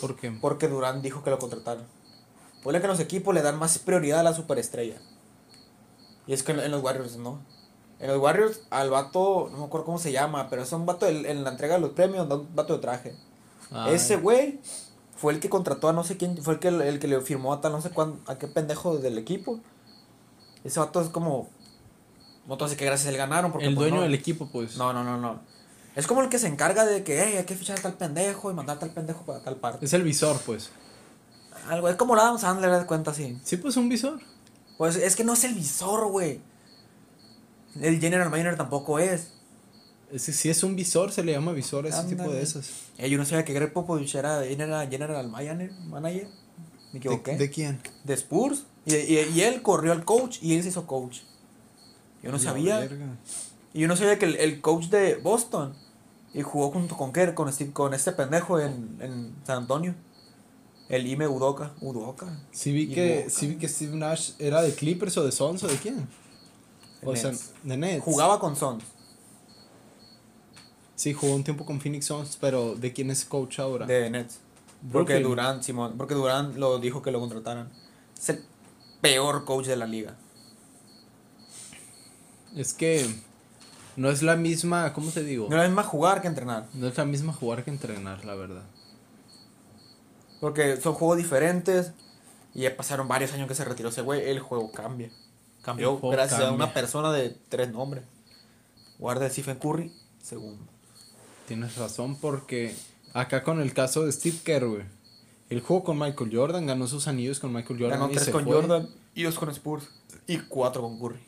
¿Por 0.00 0.16
qué? 0.16 0.30
Porque 0.30 0.68
Durán 0.68 1.02
dijo 1.02 1.22
que 1.22 1.30
lo 1.30 1.38
contrataron. 1.38 1.84
Ponle 2.62 2.80
que 2.80 2.86
en 2.86 2.90
los 2.90 3.00
equipos 3.00 3.34
le 3.34 3.42
dan 3.42 3.58
más 3.58 3.78
prioridad 3.78 4.20
a 4.20 4.22
la 4.22 4.34
superestrella. 4.34 5.00
Y 6.26 6.32
es 6.32 6.42
que 6.42 6.52
en, 6.52 6.60
en 6.60 6.70
los 6.70 6.82
Warriors 6.82 7.16
no. 7.16 7.40
En 8.00 8.08
los 8.08 8.18
Warriors 8.18 8.62
al 8.70 8.90
vato, 8.90 9.48
no 9.52 9.58
me 9.58 9.64
acuerdo 9.64 9.86
cómo 9.86 9.98
se 9.98 10.12
llama, 10.12 10.48
pero 10.50 10.62
es 10.62 10.72
un 10.72 10.86
vato 10.86 11.06
en 11.06 11.44
la 11.44 11.50
entrega 11.50 11.74
de 11.74 11.80
los 11.80 11.90
premios, 11.90 12.28
da 12.28 12.36
un 12.36 12.54
vato 12.54 12.74
de 12.74 12.80
traje. 12.80 13.14
Ay. 13.70 13.94
Ese 13.94 14.16
güey 14.16 14.60
fue 15.16 15.32
el 15.32 15.40
que 15.40 15.48
contrató 15.48 15.88
a 15.88 15.92
no 15.92 16.04
sé 16.04 16.16
quién, 16.16 16.36
fue 16.42 16.54
el 16.54 16.60
que, 16.60 16.68
el 16.68 16.98
que 16.98 17.08
le 17.08 17.20
firmó 17.20 17.52
a 17.52 17.60
tal 17.60 17.72
no 17.72 17.80
sé 17.80 17.90
cuán, 17.90 18.20
a 18.26 18.36
qué 18.36 18.46
pendejo 18.46 18.98
del 18.98 19.16
equipo. 19.18 19.60
Ese 20.64 20.80
vato 20.80 21.00
es 21.00 21.08
como, 21.08 21.48
sé 22.68 22.76
qué 22.76 22.84
gracias 22.84 23.06
a 23.08 23.10
él 23.10 23.16
ganaron. 23.16 23.52
Porque, 23.52 23.66
el 23.66 23.74
pues, 23.74 23.82
dueño 23.84 23.96
no. 23.96 24.02
del 24.02 24.14
equipo, 24.14 24.48
pues. 24.50 24.76
No, 24.76 24.92
no, 24.92 25.02
no, 25.04 25.18
no. 25.18 25.40
Es 25.96 26.06
como 26.06 26.22
el 26.22 26.28
que 26.28 26.38
se 26.38 26.48
encarga 26.48 26.84
de 26.84 27.04
que, 27.04 27.22
hey, 27.22 27.34
hay 27.38 27.44
que 27.44 27.54
fichar 27.54 27.78
a 27.78 27.82
tal 27.82 27.94
pendejo 27.94 28.50
y 28.50 28.54
mandar 28.54 28.76
a 28.76 28.80
tal 28.80 28.90
pendejo 28.90 29.22
para 29.24 29.40
tal 29.42 29.56
parte. 29.56 29.84
Es 29.86 29.92
el 29.92 30.02
visor, 30.02 30.38
pues. 30.44 30.70
Algo, 31.68 31.88
es 31.88 31.96
como 31.96 32.14
la 32.16 32.22
Adam 32.22 32.38
Sandler, 32.38 32.70
de 32.72 32.86
cuenta 32.86 33.12
así. 33.12 33.38
Sí, 33.44 33.56
pues 33.56 33.76
un 33.76 33.88
visor. 33.88 34.20
Pues 34.76 34.96
es 34.96 35.14
que 35.16 35.22
no 35.24 35.34
es 35.34 35.44
el 35.44 35.54
visor, 35.54 36.08
güey. 36.08 36.40
El 37.80 38.00
general 38.00 38.30
manager 38.30 38.56
tampoco 38.56 38.98
es. 38.98 39.28
Ese 40.12 40.32
sí 40.32 40.48
es 40.50 40.62
un 40.62 40.76
visor, 40.76 41.10
se 41.12 41.24
le 41.24 41.32
llama 41.32 41.52
visor, 41.52 41.86
ese 41.86 42.04
tipo 42.04 42.28
de 42.30 42.42
esas. 42.42 42.70
Eh, 42.98 43.08
yo 43.10 43.18
no 43.18 43.24
sabía 43.24 43.44
que 43.44 43.52
Greg 43.52 43.72
Popovich 43.72 44.14
era 44.14 44.44
general, 44.44 44.88
general 44.88 45.28
manager, 45.28 45.72
manager. 45.86 46.28
Me 46.92 46.98
equivoqué. 46.98 47.32
¿De, 47.32 47.38
de 47.38 47.50
quién? 47.50 47.80
de 48.04 48.14
Spurs. 48.14 48.64
Y, 48.86 48.94
y- 48.94 49.30
y 49.34 49.40
él 49.40 49.62
corrió 49.62 49.92
al 49.92 50.04
coach 50.04 50.38
y 50.42 50.54
él 50.54 50.62
se 50.62 50.68
hizo 50.68 50.86
coach. 50.86 51.20
Yo 52.24 52.30
no 52.32 52.38
La 52.38 52.42
sabía. 52.42 52.78
verga. 52.80 53.16
Y 53.72 53.80
yo 53.80 53.88
no 53.88 53.96
sabía 53.96 54.18
que 54.18 54.24
el, 54.26 54.36
el 54.36 54.60
coach 54.60 54.86
de 54.86 55.16
Boston 55.16 55.74
y 56.32 56.42
jugó 56.42 56.70
junto 56.70 56.96
con 56.96 57.12
Kerr, 57.12 57.34
con, 57.34 57.52
Steve- 57.52 57.72
con 57.72 57.94
este 57.94 58.12
pendejo 58.12 58.58
en, 58.60 58.96
en 59.00 59.34
San 59.44 59.58
Antonio. 59.58 59.94
El 60.88 61.06
Ime 61.06 61.26
Udoka. 61.28 61.72
Udoka. 61.80 62.40
Sí 62.52 62.72
vi, 62.72 62.88
que, 62.88 63.20
Udoka. 63.22 63.30
sí 63.30 63.46
vi 63.48 63.56
que 63.56 63.68
Steve 63.68 63.96
Nash 63.96 64.32
era 64.38 64.60
de 64.62 64.74
Clippers 64.74 65.16
o 65.18 65.24
de 65.24 65.32
Sons 65.32 65.62
o 65.62 65.66
de 65.68 65.76
quién. 65.76 66.06
O 67.02 67.12
Nets. 67.12 67.20
sea, 67.20 67.32
de 67.62 67.76
Nets. 67.76 68.02
Jugaba 68.04 68.38
con 68.38 68.54
Sons. 68.56 68.84
Sí, 70.94 71.12
jugó 71.12 71.34
un 71.34 71.42
tiempo 71.44 71.64
con 71.66 71.80
Phoenix 71.80 72.06
Suns, 72.06 72.38
pero 72.40 72.76
¿de 72.76 72.92
quién 72.92 73.10
es 73.10 73.24
coach 73.24 73.58
ahora? 73.58 73.86
De 73.86 74.08
Nets. 74.10 74.38
Porque 74.92 75.14
Brooklyn. 75.14 75.22
Durán, 75.22 75.62
Simón, 75.64 75.94
porque 75.96 76.14
Durán 76.14 76.58
lo 76.60 76.78
dijo 76.78 77.02
que 77.02 77.10
lo 77.10 77.18
contrataran. 77.20 77.68
Es 78.16 78.28
el 78.28 78.44
peor 79.00 79.44
coach 79.44 79.66
de 79.66 79.76
la 79.76 79.86
liga. 79.86 80.16
Es 82.54 82.72
que 82.74 83.06
no 83.96 84.10
es 84.10 84.22
la 84.22 84.36
misma, 84.36 84.92
¿cómo 84.92 85.10
te 85.10 85.22
digo? 85.22 85.48
No 85.48 85.56
es 85.56 85.62
la 85.62 85.68
misma 85.68 85.82
jugar 85.82 86.22
que 86.22 86.28
entrenar. 86.28 86.66
No 86.74 86.86
es 86.86 86.96
la 86.96 87.04
misma 87.04 87.32
jugar 87.32 87.64
que 87.64 87.70
entrenar, 87.70 88.24
la 88.24 88.34
verdad. 88.34 88.64
Porque 90.40 90.76
son 90.80 90.94
juegos 90.94 91.16
diferentes. 91.18 91.92
Y 92.54 92.62
ya 92.62 92.76
pasaron 92.76 93.08
varios 93.08 93.32
años 93.32 93.48
que 93.48 93.54
se 93.54 93.64
retiró 93.64 93.88
ese 93.88 94.02
güey. 94.02 94.28
El 94.28 94.40
juego 94.40 94.70
cambia. 94.70 95.10
Cambió 95.62 95.94
El 95.94 95.98
juego 95.98 96.16
gracias 96.16 96.40
a 96.40 96.52
una 96.52 96.72
persona 96.72 97.12
de 97.12 97.36
tres 97.48 97.72
nombres. 97.72 98.04
Guarda 98.98 99.28
Stephen 99.28 99.58
Curry, 99.58 99.92
segundo. 100.22 100.62
Tienes 101.48 101.76
razón 101.76 102.16
porque 102.20 102.74
Acá 103.14 103.44
con 103.44 103.60
el 103.60 103.72
caso 103.72 104.04
de 104.04 104.10
Steve 104.10 104.38
Kerr, 104.42 104.66
güey. 104.66 104.82
Él 105.48 105.60
jugó 105.60 105.84
con 105.84 105.98
Michael 105.98 106.30
Jordan, 106.36 106.66
ganó 106.66 106.88
sus 106.88 107.06
anillos 107.06 107.38
con 107.38 107.52
Michael 107.52 107.78
Jordan. 107.78 108.00
Ganó 108.00 108.10
y 108.10 108.14
tres 108.14 108.24
se 108.24 108.32
con 108.32 108.42
fue. 108.42 108.54
Jordan 108.54 108.88
y 109.14 109.22
dos 109.22 109.38
con 109.38 109.50
Spurs. 109.50 109.88
Y 110.26 110.38
cuatro 110.38 110.82
con 110.82 110.98
Curry. 110.98 111.20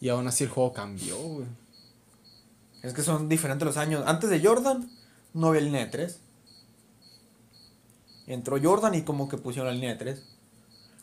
Y 0.00 0.08
aún 0.08 0.26
así 0.28 0.44
el 0.44 0.50
juego 0.50 0.72
cambió, 0.72 1.16
güey. 1.16 1.46
Es 2.82 2.92
que 2.94 3.02
son 3.02 3.28
diferentes 3.28 3.66
los 3.66 3.76
años. 3.76 4.04
Antes 4.06 4.30
de 4.30 4.40
Jordan, 4.40 4.88
no 5.34 5.48
había 5.48 5.60
línea 5.62 5.84
de 5.84 5.90
tres. 5.90 6.20
Entró 8.26 8.58
Jordan 8.62 8.94
y 8.94 9.02
como 9.02 9.28
que 9.28 9.38
pusieron 9.38 9.68
la 9.68 9.74
línea 9.74 9.90
de 9.90 9.96
tres. 9.96 10.22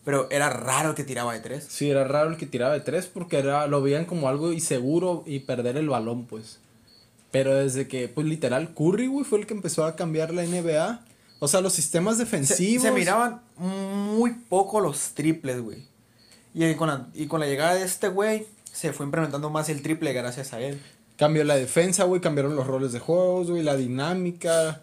Pero 0.06 0.30
era 0.30 0.50
raro 0.50 0.90
el 0.90 0.96
que 0.96 1.04
tiraba 1.04 1.34
de 1.34 1.40
tres. 1.40 1.66
Sí, 1.68 1.90
era 1.90 2.04
raro 2.04 2.30
el 2.30 2.38
que 2.38 2.46
tiraba 2.46 2.74
de 2.74 2.82
tres 2.82 3.08
porque 3.08 3.40
era, 3.40 3.66
lo 3.68 3.82
veían 3.82 4.06
como 4.06 4.30
algo 4.30 4.54
inseguro 4.54 5.24
y 5.26 5.40
perder 5.40 5.78
el 5.78 5.90
balón, 5.90 6.26
pues. 6.26 6.60
Pero 7.32 7.56
desde 7.56 7.88
que, 7.88 8.08
pues 8.08 8.28
literal, 8.28 8.74
Curry, 8.74 9.08
güey, 9.08 9.26
fue 9.26 9.40
el 9.40 9.48
que 9.48 9.56
empezó 9.56 9.84
a 9.84 9.96
cambiar 9.96 10.34
la 10.34 10.44
NBA. 10.46 11.04
O 11.40 11.48
sea, 11.48 11.60
los 11.62 11.74
sistemas 11.74 12.18
Se, 12.18 12.24
defensivos. 12.24 12.84
se 12.84 12.92
miraban 12.92 13.42
muy 13.58 14.32
poco 14.32 14.80
los 14.80 15.10
triples, 15.16 15.60
güey. 15.62 15.84
Y 16.54 16.74
con, 16.76 16.88
la, 16.88 17.08
y 17.14 17.26
con 17.28 17.42
la 17.42 17.48
llegada 17.48 17.76
de 17.76 17.84
este 17.84 18.08
güey, 18.08 18.48
se 18.76 18.92
fue 18.92 19.06
implementando 19.06 19.50
más 19.50 19.70
el 19.70 19.82
triple 19.82 20.12
gracias 20.12 20.52
a 20.52 20.60
él. 20.60 20.82
Cambió 21.16 21.46
la 21.46 21.56
defensa, 21.56 22.04
güey, 22.04 22.20
cambiaron 22.20 22.58
los 22.58 22.68
roles 22.68 22.92
de 22.92 23.00
juegos, 23.00 23.50
güey, 23.50 23.64
la 23.64 23.78
dinámica, 23.78 24.82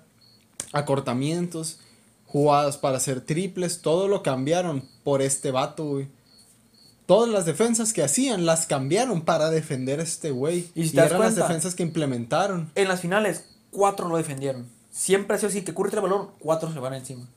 acortamientos, 0.73 1.79
jugadas 2.27 2.79
para 2.79 2.97
hacer 2.97 3.21
triples, 3.21 3.83
todo 3.83 4.09
lo 4.09 4.23
cambiaron 4.23 4.89
por 5.05 5.21
este 5.21 5.51
vato, 5.51 5.85
güey. 5.85 6.09
Todas 7.05 7.29
las 7.29 7.45
defensas 7.45 7.93
que 7.93 8.03
hacían 8.03 8.47
las 8.47 8.65
cambiaron 8.65 9.21
para 9.21 9.51
defender 9.51 10.01
a 10.01 10.05
este 10.05 10.31
güey. 10.31 10.71
Y 10.75 10.89
si 10.89 10.97
te 10.97 11.03
eran 11.03 11.21
las 11.21 11.37
defensas 11.37 11.75
que 11.75 11.83
implementaron. 11.83 12.71
En 12.75 12.89
las 12.89 13.03
finales, 13.03 13.45
cuatro 13.71 14.09
lo 14.09 14.17
defendieron. 14.17 14.67
Siempre 14.91 15.37
ha 15.37 15.39
sido 15.39 15.51
así, 15.51 15.63
que 15.63 15.75
Curry 15.75 15.91
trae 15.91 16.03
el 16.03 16.09
balón, 16.11 16.31
cuatro 16.39 16.73
se 16.73 16.79
van 16.79 16.95
encima. 16.95 17.29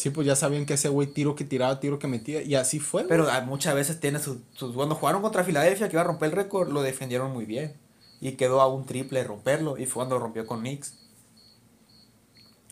Sí, 0.00 0.08
pues 0.08 0.26
ya 0.26 0.34
sabían 0.34 0.64
que 0.64 0.72
ese 0.74 0.88
güey 0.88 1.08
tiro 1.08 1.34
que 1.34 1.44
tiraba, 1.44 1.78
tiro 1.78 1.98
que 1.98 2.06
metía, 2.06 2.40
y 2.40 2.54
así 2.54 2.80
fue. 2.80 3.04
Pero 3.04 3.30
ah, 3.30 3.42
muchas 3.42 3.74
veces 3.74 4.00
tiene 4.00 4.18
sus, 4.18 4.38
sus- 4.54 4.74
Cuando 4.74 4.94
jugaron 4.94 5.20
contra 5.20 5.44
Filadelfia, 5.44 5.88
que 5.90 5.96
iba 5.96 6.00
a 6.00 6.04
romper 6.04 6.30
el 6.30 6.36
récord, 6.36 6.70
lo 6.72 6.80
defendieron 6.80 7.32
muy 7.34 7.44
bien. 7.44 7.74
Y 8.18 8.32
quedó 8.32 8.62
a 8.62 8.66
un 8.72 8.86
triple 8.86 9.22
romperlo. 9.24 9.76
Y 9.76 9.84
fue 9.84 9.96
cuando 10.00 10.14
lo 10.16 10.22
rompió 10.22 10.46
con 10.46 10.60
Knicks. 10.60 10.94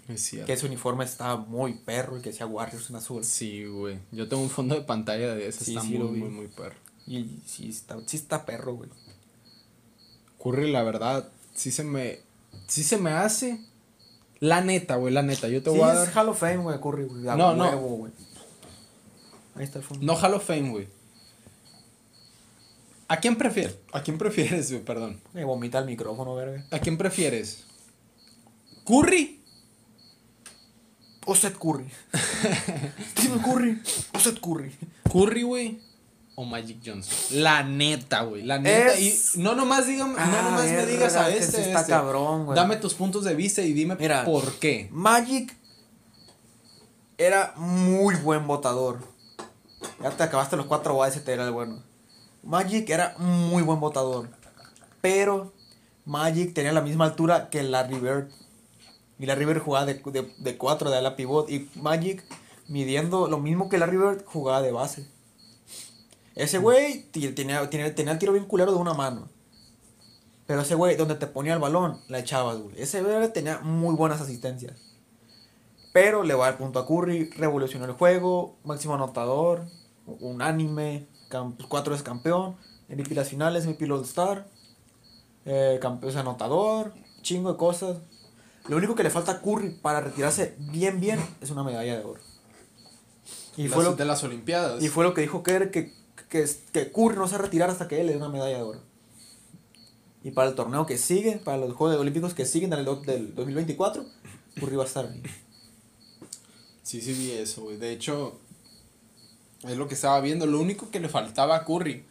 Es 0.08 0.22
cierto. 0.22 0.46
Que 0.46 0.54
ese 0.54 0.64
uniforme 0.64 1.04
estaba 1.04 1.36
muy 1.36 1.74
perro 1.74 2.16
y 2.16 2.22
que 2.22 2.30
decía 2.30 2.46
Warriors 2.46 2.88
en 2.88 2.96
azul. 2.96 3.22
Sí, 3.24 3.66
güey. 3.66 3.98
Yo 4.10 4.26
tengo 4.26 4.42
un 4.42 4.48
fondo 4.48 4.74
de 4.74 4.80
pantalla 4.80 5.34
de 5.34 5.48
ese, 5.48 5.66
Sí, 5.66 5.74
está 5.76 5.86
sí, 5.86 5.98
muy, 5.98 6.18
muy, 6.18 6.30
muy 6.30 6.48
perro. 6.48 6.76
Y 7.06 7.40
sí 7.44 7.68
está, 7.68 7.98
sí 8.06 8.16
está 8.16 8.46
perro, 8.46 8.74
güey. 8.74 8.88
Curry, 10.42 10.70
la 10.72 10.82
verdad, 10.82 11.28
sí 11.54 11.70
se 11.70 11.84
me. 11.84 12.20
Sí 12.68 12.82
se 12.82 12.96
me 12.96 13.10
hace. 13.10 13.60
La 14.40 14.60
neta, 14.60 14.96
güey, 14.96 15.12
la 15.12 15.22
neta. 15.22 15.48
Yo 15.48 15.62
te 15.62 15.70
Sí, 15.70 15.76
voy 15.78 15.88
a 15.88 15.92
es 15.92 15.98
dar. 16.14 16.16
Hall 16.24 16.28
of 16.30 16.38
Fame, 16.38 16.58
güey, 16.58 16.80
Curry, 16.80 17.04
güey. 17.04 17.22
No, 17.22 17.54
no. 17.54 17.78
güey. 17.78 18.12
Ahí 19.56 19.64
está 19.64 19.78
el 19.80 19.84
fondo. 19.84 20.04
No 20.06 20.14
Hall 20.18 20.34
of 20.34 20.44
Fame, 20.46 20.70
güey. 20.70 20.88
¿A 23.08 23.16
quién 23.18 23.36
prefieres? 23.36 23.76
¿A 23.92 24.02
quién 24.02 24.18
prefieres, 24.18 24.70
güey? 24.70 24.84
Perdón. 24.84 25.20
Me 25.32 25.44
vomita 25.44 25.78
el 25.78 25.86
micrófono, 25.86 26.34
verga. 26.34 26.64
¿A 26.70 26.78
quién 26.78 26.98
prefieres? 26.98 27.64
¿Curry? 28.86 29.42
O 31.26 31.34
Seth 31.34 31.58
Curry. 31.58 31.90
Stephen 33.16 33.38
Curry. 33.40 33.82
O 34.14 34.20
Seth 34.20 34.40
Curry. 34.40 34.72
¿Curry, 35.10 35.42
güey? 35.42 35.80
¿O 36.40 36.44
Magic 36.44 36.78
Johnson? 36.86 37.12
La 37.32 37.64
neta, 37.64 38.22
güey. 38.22 38.44
La 38.44 38.60
neta. 38.60 38.94
Es- 38.94 39.34
Y 39.34 39.40
no 39.40 39.56
nomás, 39.56 39.86
Ah, 39.88 40.24
no 40.30 40.50
nomás 40.50 40.66
me 40.66 40.86
digas 40.86 41.16
a 41.16 41.28
este. 41.30 41.62
está 41.62 41.80
este. 41.80 41.90
cabrón, 41.90 42.44
güey. 42.46 42.54
Dame 42.54 42.76
tus 42.76 42.94
puntos 42.94 43.24
de 43.24 43.34
vista 43.34 43.60
y 43.62 43.72
dime 43.72 43.96
Mira. 43.98 44.24
por 44.24 44.52
qué. 44.60 44.88
Magic 44.92 45.56
era 47.16 47.54
muy 47.56 48.14
buen 48.14 48.46
votador. 48.46 49.00
Ya 50.00 50.10
te 50.10 50.22
acabaste 50.22 50.56
los 50.56 50.66
cuatro 50.66 50.96
te 51.24 51.32
era 51.32 51.44
el 51.44 51.50
bueno. 51.50 51.82
Magic 52.44 52.88
era 52.88 53.16
muy 53.18 53.64
buen 53.64 53.80
votador. 53.80 54.28
Pero 55.00 55.52
Magic 56.04 56.54
tenía 56.54 56.70
la 56.72 56.82
misma 56.82 57.06
altura 57.06 57.50
que 57.50 57.64
Larry 57.64 57.98
Bird. 57.98 58.28
Y 59.18 59.26
Larry 59.26 59.44
Bird 59.44 59.60
jugaba 59.60 59.86
de, 59.86 59.94
de, 59.94 60.32
de 60.38 60.56
cuatro 60.56 60.88
de 60.88 60.98
ala 60.98 61.16
pivot. 61.16 61.50
Y 61.50 61.68
Magic, 61.74 62.22
midiendo 62.68 63.26
lo 63.26 63.38
mismo 63.38 63.68
que 63.68 63.78
Larry 63.78 63.96
Bird, 63.96 64.24
jugaba 64.24 64.62
de 64.62 64.70
base. 64.70 65.17
Ese 66.38 66.58
güey 66.58 67.02
tenía, 67.10 67.68
tenía, 67.68 67.94
tenía 67.94 68.12
el 68.12 68.18
tiro 68.18 68.32
bien 68.32 68.44
culero 68.46 68.72
de 68.72 68.78
una 68.78 68.94
mano. 68.94 69.28
Pero 70.46 70.62
ese 70.62 70.74
güey, 70.76 70.96
donde 70.96 71.16
te 71.16 71.26
ponía 71.26 71.52
el 71.54 71.58
balón, 71.58 72.00
la 72.08 72.20
echabas, 72.20 72.58
güey. 72.58 72.80
Ese 72.80 73.02
güey 73.02 73.32
tenía 73.32 73.58
muy 73.58 73.94
buenas 73.94 74.20
asistencias. 74.20 74.78
Pero 75.92 76.22
le 76.22 76.34
va 76.34 76.46
a 76.46 76.50
dar 76.50 76.58
punto 76.58 76.78
a 76.78 76.86
Curry, 76.86 77.30
revolucionó 77.30 77.84
el 77.86 77.92
juego, 77.92 78.56
máximo 78.64 78.94
anotador, 78.94 79.66
unánime, 80.06 81.06
pues, 81.30 81.68
cuatro 81.68 81.90
veces 81.90 82.04
campeón, 82.04 82.56
MVP 82.88 83.14
las 83.14 83.28
finales, 83.28 83.66
MVP 83.66 83.90
All 83.90 84.02
Star, 84.04 84.46
eh, 85.44 85.78
campeón 85.82 86.16
anotador, 86.16 86.92
chingo 87.22 87.50
de 87.52 87.58
cosas. 87.58 87.98
Lo 88.68 88.76
único 88.76 88.94
que 88.94 89.02
le 89.02 89.10
falta 89.10 89.32
a 89.32 89.40
Curry 89.42 89.70
para 89.82 90.00
retirarse 90.00 90.54
bien, 90.58 91.00
bien, 91.00 91.18
es 91.40 91.50
una 91.50 91.62
medalla 91.64 91.98
de 91.98 92.04
oro. 92.04 92.20
Y 93.56 93.64
Las- 93.64 93.74
fue, 93.74 93.84
lo, 93.84 93.96
de 93.96 94.04
las 94.04 94.22
Olimpiadas. 94.24 94.82
y 94.82 94.88
fue 94.88 95.04
lo 95.04 95.14
que 95.14 95.20
dijo 95.22 95.42
Kerr, 95.42 95.70
que, 95.70 95.92
que, 96.28 96.46
que 96.72 96.92
Curry 96.92 97.16
no 97.16 97.26
se 97.26 97.34
va 97.34 97.40
a 97.40 97.42
retirar 97.42 97.70
hasta 97.70 97.88
que 97.88 98.00
él 98.00 98.06
le 98.06 98.12
dé 98.12 98.18
una 98.18 98.28
medalla 98.28 98.56
de 98.56 98.62
oro. 98.62 98.80
Y 100.22 100.32
para 100.32 100.48
el 100.48 100.54
torneo 100.54 100.86
que 100.86 100.98
sigue, 100.98 101.36
para 101.36 101.58
los 101.58 101.74
Juegos 101.74 101.98
Olímpicos 101.98 102.34
que 102.34 102.44
siguen 102.44 102.70
del, 102.70 102.84
del 103.04 103.34
2024, 103.34 104.04
Curry 104.60 104.76
va 104.76 104.82
a 104.82 104.86
estar 104.86 105.06
ahí. 105.06 105.22
Sí, 106.82 107.00
sí 107.00 107.12
vi 107.12 107.32
eso, 107.32 107.62
güey. 107.62 107.76
De 107.76 107.92
hecho, 107.92 108.38
es 109.62 109.76
lo 109.76 109.88
que 109.88 109.94
estaba 109.94 110.20
viendo. 110.20 110.46
Lo 110.46 110.60
único 110.60 110.90
que 110.90 111.00
le 111.00 111.08
faltaba 111.08 111.56
a 111.56 111.64
Curry 111.64 112.04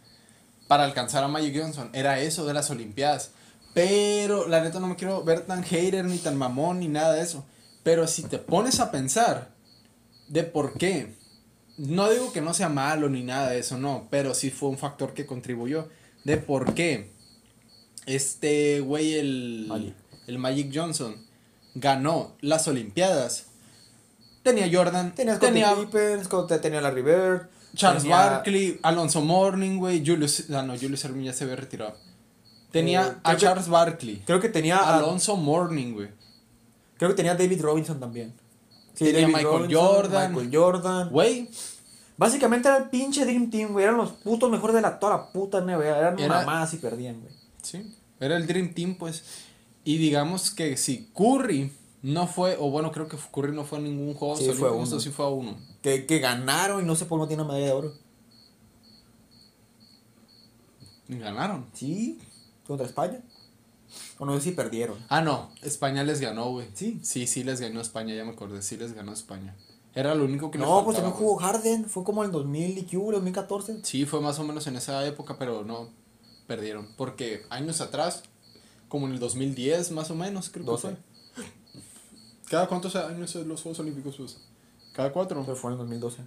para 0.68 0.84
alcanzar 0.84 1.24
a 1.24 1.28
Magic 1.28 1.60
Johnson 1.60 1.90
era 1.92 2.20
eso 2.20 2.46
de 2.46 2.54
las 2.54 2.70
Olimpiadas. 2.70 3.32
Pero, 3.74 4.48
la 4.48 4.62
neta, 4.62 4.80
no 4.80 4.86
me 4.86 4.96
quiero 4.96 5.22
ver 5.24 5.42
tan 5.42 5.62
hater, 5.62 6.04
ni 6.04 6.18
tan 6.18 6.36
mamón, 6.36 6.80
ni 6.80 6.88
nada 6.88 7.14
de 7.14 7.22
eso. 7.22 7.44
Pero 7.82 8.06
si 8.06 8.22
te 8.22 8.38
pones 8.38 8.80
a 8.80 8.90
pensar 8.90 9.50
de 10.28 10.44
por 10.44 10.74
qué, 10.74 11.14
no 11.78 12.10
digo 12.10 12.32
que 12.32 12.40
no 12.40 12.52
sea 12.54 12.68
malo 12.68 13.08
ni 13.08 13.22
nada 13.22 13.50
de 13.50 13.60
eso, 13.60 13.78
no, 13.78 14.06
pero 14.10 14.34
sí 14.34 14.50
fue 14.50 14.68
un 14.68 14.78
factor 14.78 15.14
que 15.14 15.26
contribuyó. 15.26 15.88
De 16.24 16.36
por 16.36 16.74
qué 16.74 17.10
este 18.06 18.80
güey, 18.80 19.14
el 19.14 19.66
Magic. 19.68 19.94
el 20.26 20.38
Magic 20.38 20.70
Johnson, 20.74 21.16
ganó 21.74 22.36
las 22.40 22.66
Olimpiadas. 22.68 23.46
Tenía 24.42 24.68
Jordan, 24.72 25.14
tenía 25.14 25.36
Scottie 25.36 25.64
Pippen, 25.80 26.24
Scott- 26.24 26.60
tenía 26.60 26.80
Larry 26.80 27.02
Bird, 27.02 27.48
Charles 27.74 28.02
tenía- 28.02 28.16
Barkley, 28.16 28.80
Alonso 28.82 29.20
Morning, 29.20 29.78
güey, 29.78 30.02
Julius, 30.04 30.48
ah, 30.50 30.62
no, 30.62 30.74
Julius 30.78 31.04
Erving 31.04 31.24
ya 31.24 31.32
se 31.32 31.44
había 31.44 31.56
retirado. 31.56 31.96
Tenía 32.72 33.06
Eh, 33.06 33.12
a 33.22 33.34
que- 33.34 33.42
Charles 33.42 33.68
Barkley, 33.68 34.22
Creo 34.26 34.40
que 34.40 34.48
tenía 34.48 34.78
a- 34.78 34.98
Alonso 34.98 35.36
Morning, 35.36 35.92
güey. 35.92 36.08
creo 36.96 37.10
que 37.10 37.16
tenía 37.16 37.34
David 37.34 37.60
Robinson 37.60 38.00
también. 38.00 38.32
Sí, 38.94 39.04
Tenía 39.04 39.20
David 39.22 39.34
Michael 39.36 39.74
Jordan. 39.76 40.32
Michael 40.34 40.50
Jordan. 40.56 41.08
Güey, 41.10 41.48
Básicamente 42.18 42.68
era 42.68 42.76
el 42.78 42.90
pinche 42.90 43.24
Dream 43.24 43.48
Team, 43.48 43.72
güey. 43.72 43.84
Eran 43.84 43.96
los 43.96 44.10
putos 44.10 44.50
mejores 44.50 44.74
de 44.76 44.82
la, 44.82 44.98
toda 44.98 45.16
la 45.16 45.32
puta 45.32 45.60
NBA. 45.60 45.98
Eran 45.98 46.18
Era- 46.18 46.44
más 46.44 46.74
y 46.74 46.78
perdían, 46.78 47.20
güey. 47.20 47.32
sí, 47.62 47.94
era 48.20 48.36
el 48.36 48.46
Dream 48.46 48.74
Team, 48.74 48.96
pues. 48.96 49.22
Y 49.84 49.96
digamos 49.98 50.50
que 50.50 50.76
si 50.76 51.06
Curry 51.14 51.72
no 52.02 52.26
fue, 52.26 52.56
o 52.58 52.70
bueno, 52.70 52.90
creo 52.92 53.08
que 53.08 53.16
Curry 53.32 53.52
no 53.54 53.64
fue 53.64 53.78
a 53.78 53.80
ningún 53.80 54.12
juego 54.14 54.36
Sí, 54.36 54.50
fue 54.52 54.68
a 54.68 54.72
uno. 54.72 55.00
sí 55.00 55.10
fue 55.10 55.24
a 55.24 55.28
uno. 55.28 55.56
Que, 55.80 56.04
que 56.06 56.18
ganaron 56.18 56.82
y 56.82 56.86
no 56.86 56.94
sé 56.96 57.06
por 57.06 57.18
qué 57.18 57.22
no 57.22 57.28
tiene 57.28 57.44
medalla 57.44 57.66
de 57.66 57.72
oro. 57.72 57.94
Ganaron. 61.08 61.66
Sí, 61.72 62.18
contra 62.66 62.86
España. 62.86 63.20
O 64.18 64.26
no 64.26 64.34
sé 64.34 64.40
si 64.42 64.50
perdieron. 64.50 64.98
Ah, 65.08 65.22
no, 65.22 65.50
España 65.62 66.02
les 66.04 66.20
ganó, 66.20 66.50
güey. 66.50 66.66
Sí. 66.74 66.98
Sí, 67.02 67.26
sí 67.26 67.42
les 67.44 67.60
ganó 67.60 67.80
España, 67.80 68.14
ya 68.14 68.24
me 68.24 68.32
acordé, 68.32 68.60
sí 68.60 68.76
les 68.76 68.92
ganó 68.92 69.12
España. 69.12 69.54
Era 69.94 70.14
lo 70.14 70.24
único 70.24 70.50
que 70.50 70.58
le 70.58 70.64
No, 70.64 70.84
pues 70.84 70.96
también 70.96 71.14
jugó 71.14 71.36
Harden. 71.36 71.86
Fue 71.86 72.04
como 72.04 72.22
el 72.22 72.30
2000 72.30 72.78
y 72.78 72.82
que 72.82 72.96
hubo, 72.96 73.12
2014. 73.12 73.80
Sí, 73.82 74.06
fue 74.06 74.20
más 74.20 74.38
o 74.38 74.44
menos 74.44 74.66
en 74.66 74.76
esa 74.76 75.04
época, 75.06 75.36
pero 75.38 75.64
no 75.64 75.88
perdieron. 76.46 76.88
Porque 76.96 77.42
años 77.50 77.80
atrás, 77.80 78.22
como 78.88 79.06
en 79.06 79.14
el 79.14 79.18
2010 79.18 79.90
más 79.92 80.10
o 80.10 80.14
menos, 80.14 80.50
creo 80.50 80.64
que 80.64 80.70
12. 80.70 80.88
fue. 80.88 81.44
¿Cada 82.48 82.66
cuántos 82.66 82.96
años 82.96 83.34
los 83.34 83.62
Juegos 83.62 83.80
Olímpicos? 83.80 84.16
Pues? 84.16 84.38
¿Cada 84.92 85.12
cuatro? 85.12 85.42
Pero 85.44 85.56
fue 85.56 85.70
en 85.70 85.72
el 85.74 85.78
2012. 85.78 86.22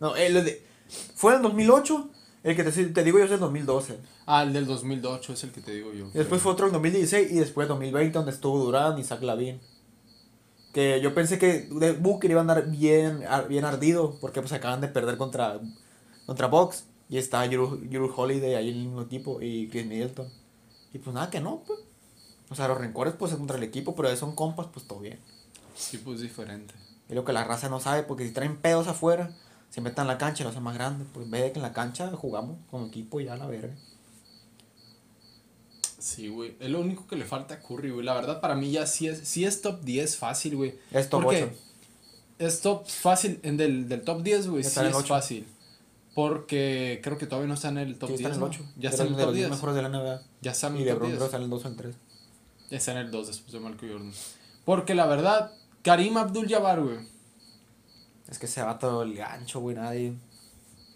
No, 0.00 0.16
el 0.16 0.34
de, 0.44 0.66
fue 1.14 1.32
en 1.32 1.38
el 1.38 1.42
2008. 1.42 2.10
El 2.42 2.56
que 2.56 2.64
te, 2.64 2.86
te 2.86 3.04
digo 3.04 3.18
yo 3.18 3.24
es 3.24 3.30
el 3.30 3.38
2012. 3.38 3.98
Ah, 4.26 4.42
el 4.42 4.52
del 4.52 4.66
2008 4.66 5.32
es 5.32 5.44
el 5.44 5.52
que 5.52 5.60
te 5.60 5.70
digo 5.72 5.92
yo. 5.92 6.08
Y 6.08 6.18
después 6.18 6.42
fue 6.42 6.52
otro 6.52 6.66
en 6.66 6.72
2016 6.72 7.30
y 7.30 7.36
después 7.36 7.68
2020 7.68 8.12
donde 8.12 8.32
estuvo 8.32 8.58
Durán 8.58 8.98
y 8.98 9.04
Zach 9.04 9.22
Lavin. 9.22 9.60
Que 10.72 11.00
yo 11.00 11.14
pensé 11.14 11.38
que 11.38 11.68
Booker 12.00 12.30
iba 12.30 12.40
a 12.40 12.42
andar 12.42 12.70
bien, 12.70 13.22
bien 13.48 13.64
ardido 13.64 14.16
porque 14.20 14.40
pues 14.40 14.52
acaban 14.52 14.80
de 14.80 14.88
perder 14.88 15.18
contra, 15.18 15.60
contra 16.26 16.46
Bucks. 16.46 16.84
Y 17.08 17.18
está 17.18 17.46
Drew, 17.46 18.12
Holiday 18.16 18.54
ahí 18.54 18.70
en 18.70 18.76
el 18.76 18.84
mismo 18.84 19.02
equipo 19.02 19.42
y 19.42 19.68
Chris 19.68 19.86
Middleton. 19.86 20.28
Y 20.94 20.98
pues 20.98 21.12
nada, 21.12 21.28
que 21.28 21.40
no, 21.40 21.62
pues. 21.66 21.78
O 22.48 22.54
sea, 22.54 22.68
los 22.68 22.78
rencores 22.78 23.14
pues 23.18 23.32
es 23.32 23.38
contra 23.38 23.58
el 23.58 23.62
equipo, 23.62 23.94
pero 23.94 24.14
son 24.16 24.34
compas, 24.34 24.66
pues 24.72 24.86
todo 24.86 25.00
bien. 25.00 25.18
Sí, 25.74 25.98
pues 25.98 26.20
diferente. 26.20 26.74
Es 27.08 27.14
lo 27.14 27.24
que 27.24 27.34
la 27.34 27.44
raza 27.44 27.68
no 27.68 27.80
sabe, 27.80 28.02
porque 28.02 28.26
si 28.26 28.32
traen 28.32 28.56
pedos 28.56 28.88
afuera, 28.88 29.36
se 29.68 29.82
meten 29.82 30.02
en 30.02 30.08
la 30.08 30.18
cancha 30.18 30.42
y 30.42 30.44
lo 30.44 30.50
hacen 30.50 30.62
más 30.62 30.74
grande. 30.74 31.04
Pues 31.12 31.26
en 31.26 31.30
vez 31.30 31.42
de 31.42 31.52
que 31.52 31.58
en 31.58 31.62
la 31.62 31.72
cancha 31.74 32.10
jugamos 32.16 32.56
con 32.70 32.86
equipo 32.86 33.20
y 33.20 33.26
ya 33.26 33.36
la 33.36 33.46
verga. 33.46 33.74
Sí, 36.02 36.26
güey. 36.26 36.56
Es 36.58 36.68
lo 36.68 36.80
único 36.80 37.06
que 37.06 37.14
le 37.14 37.24
falta 37.24 37.54
a 37.54 37.60
Curry, 37.60 37.90
güey. 37.90 38.04
La 38.04 38.12
verdad, 38.14 38.40
para 38.40 38.56
mí 38.56 38.72
ya 38.72 38.86
sí 38.88 39.06
es, 39.06 39.20
sí 39.20 39.44
es 39.44 39.62
top 39.62 39.82
10 39.82 40.16
fácil, 40.16 40.56
güey. 40.56 40.74
Es 40.90 41.08
top 41.08 41.22
Porque 41.22 41.44
8. 41.44 41.52
Es 42.40 42.60
top 42.60 42.88
fácil. 42.88 43.38
En 43.44 43.56
del, 43.56 43.88
del 43.88 44.02
top 44.02 44.20
10, 44.24 44.48
güey, 44.48 44.64
sí 44.64 44.80
es 44.80 44.94
8. 44.94 45.06
fácil. 45.06 45.46
Porque 46.12 47.00
creo 47.04 47.18
que 47.18 47.26
todavía 47.26 47.46
no 47.46 47.54
está 47.54 47.68
en 47.68 47.78
el 47.78 47.98
top 48.00 48.10
Sí, 48.10 48.16
10. 48.16 48.20
está 48.20 48.28
en 48.30 48.34
el 48.34 48.40
¿no? 48.40 48.46
8. 48.46 48.64
Ya 48.78 48.90
está 48.90 49.02
en 49.04 49.08
el 49.10 49.14
de 49.14 49.20
top 49.22 49.26
los 49.28 49.34
10 49.36 49.46
10. 49.46 49.50
mejores 49.56 49.76
de 49.76 49.82
la 49.82 49.88
NBA. 49.90 50.22
Ya 50.40 50.50
está 50.50 50.66
en 50.66 50.76
Y 50.76 50.78
el 50.80 50.84
de 50.86 50.90
top 50.90 50.98
Bron 50.98 51.10
10. 51.12 51.22
está 51.22 51.36
en 51.36 51.42
el 51.44 51.50
2 51.50 51.64
o 51.64 51.66
en 51.68 51.72
el 51.72 51.78
3. 51.78 51.96
Está 52.70 52.92
en 52.92 52.98
el 52.98 53.10
2 53.12 53.26
después 53.28 53.52
de 53.52 53.60
Michael 53.60 53.92
Jordan. 53.92 54.12
Porque 54.64 54.94
la 54.96 55.06
verdad, 55.06 55.52
Karim 55.82 56.16
Abdul-Jabbar, 56.16 56.82
güey. 56.82 56.98
Es 58.28 58.40
que 58.40 58.48
se 58.48 58.60
va 58.62 58.76
todo 58.78 59.02
el 59.04 59.14
gancho, 59.14 59.60
güey, 59.60 59.76
nadie. 59.76 60.14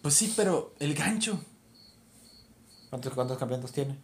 Pues 0.03 0.15
sí, 0.15 0.33
pero 0.37 0.75
el 0.81 0.95
gancho. 0.95 1.39
¿Cuántos, 2.91 3.13
cuántos 3.15 3.39
campeonatos 3.39 3.71
tiene? 3.73 3.97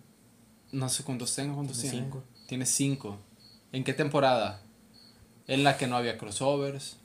No 0.73 0.89
sé 0.89 1.05
cuántos 1.05 1.35
tengo, 1.35 1.55
cuántos 1.55 1.79
Tiene 1.79 1.91
tiene. 1.91 2.07
cinco. 2.07 2.25
Tiene 2.47 2.66
5. 2.66 3.18
¿En 3.73 3.85
qué 3.85 3.95
temporada? 3.95 4.62
En 5.47 5.64
la 5.64 5.77
que 5.79 5.87
no 5.87 5.97
había 5.97 6.18
crossovers. 6.18 6.97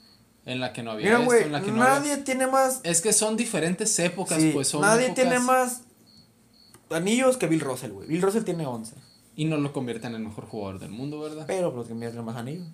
En 0.46 0.60
la 0.62 0.72
que 0.74 0.82
no 0.84 0.92
había 0.92 1.06
Mira, 1.06 1.18
esto, 1.18 1.26
güey, 1.26 1.44
en 1.44 1.52
la 1.52 1.62
que 1.62 1.72
no 1.72 1.78
nadie 1.78 2.12
había... 2.14 2.24
tiene 2.24 2.48
más. 2.48 2.80
Es 2.84 3.02
que 3.02 3.12
son 3.14 3.36
diferentes 3.38 3.98
épocas, 4.00 4.42
sí, 4.42 4.52
pues 4.54 4.70
son 4.70 4.82
nadie 4.82 5.08
épocas- 5.08 5.16
tiene 5.16 5.40
más 5.40 5.82
anillos 6.90 7.38
que 7.38 7.48
Bill 7.48 7.60
Russell, 7.60 7.92
güey. 7.92 8.08
Bill 8.08 8.22
Russell 8.22 8.44
tiene 8.44 8.66
11. 8.66 8.96
Y 9.36 9.46
no 9.46 9.58
lo 9.58 9.72
convierten 9.74 10.12
en 10.16 10.22
el 10.22 10.28
mejor 10.28 10.46
jugador 10.48 10.80
del 10.80 10.90
mundo, 10.90 11.20
¿verdad? 11.20 11.44
Pero 11.48 11.72
los 11.72 11.88
que 11.88 11.94
tienen 11.94 12.24
más 12.26 12.38
anillos. 12.38 12.68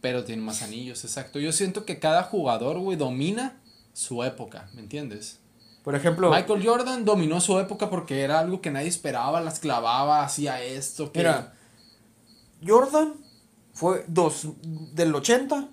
Pero 0.00 0.24
tiene 0.24 0.42
más 0.42 0.62
anillos, 0.62 1.04
exacto. 1.04 1.38
Yo 1.40 1.52
siento 1.52 1.84
que 1.84 1.98
cada 1.98 2.22
jugador, 2.22 2.78
güey, 2.78 2.96
domina 2.96 3.60
su 3.92 4.22
época, 4.22 4.70
¿me 4.74 4.80
entiendes? 4.82 5.40
Por 5.86 5.94
ejemplo, 5.94 6.32
Michael 6.32 6.66
Jordan 6.66 7.04
dominó 7.04 7.40
su 7.40 7.60
época 7.60 7.88
porque 7.88 8.22
era 8.22 8.40
algo 8.40 8.60
que 8.60 8.72
nadie 8.72 8.88
esperaba, 8.88 9.40
las 9.40 9.60
clavaba, 9.60 10.24
hacía 10.24 10.60
esto. 10.60 11.12
Que... 11.12 11.20
mira, 11.20 11.54
Jordan 12.66 13.14
fue 13.72 14.04
dos, 14.08 14.48
del 14.64 15.14
80, 15.14 15.68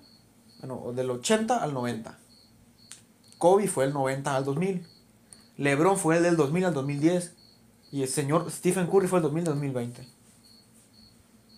bueno, 0.60 0.92
del 0.92 1.10
80 1.10 1.56
al 1.56 1.74
90. 1.74 2.16
Kobe 3.38 3.66
fue 3.66 3.86
el 3.86 3.92
90 3.92 4.36
al 4.36 4.44
2000. 4.44 4.86
LeBron 5.56 5.98
fue 5.98 6.18
el 6.18 6.22
del 6.22 6.36
2000 6.36 6.66
al 6.66 6.74
2010. 6.74 7.34
Y 7.90 8.02
el 8.02 8.08
señor 8.08 8.48
Stephen 8.52 8.86
Curry 8.86 9.08
fue 9.08 9.18
el 9.18 9.24
2000 9.24 9.40
al 9.40 9.54
2020. 9.54 10.08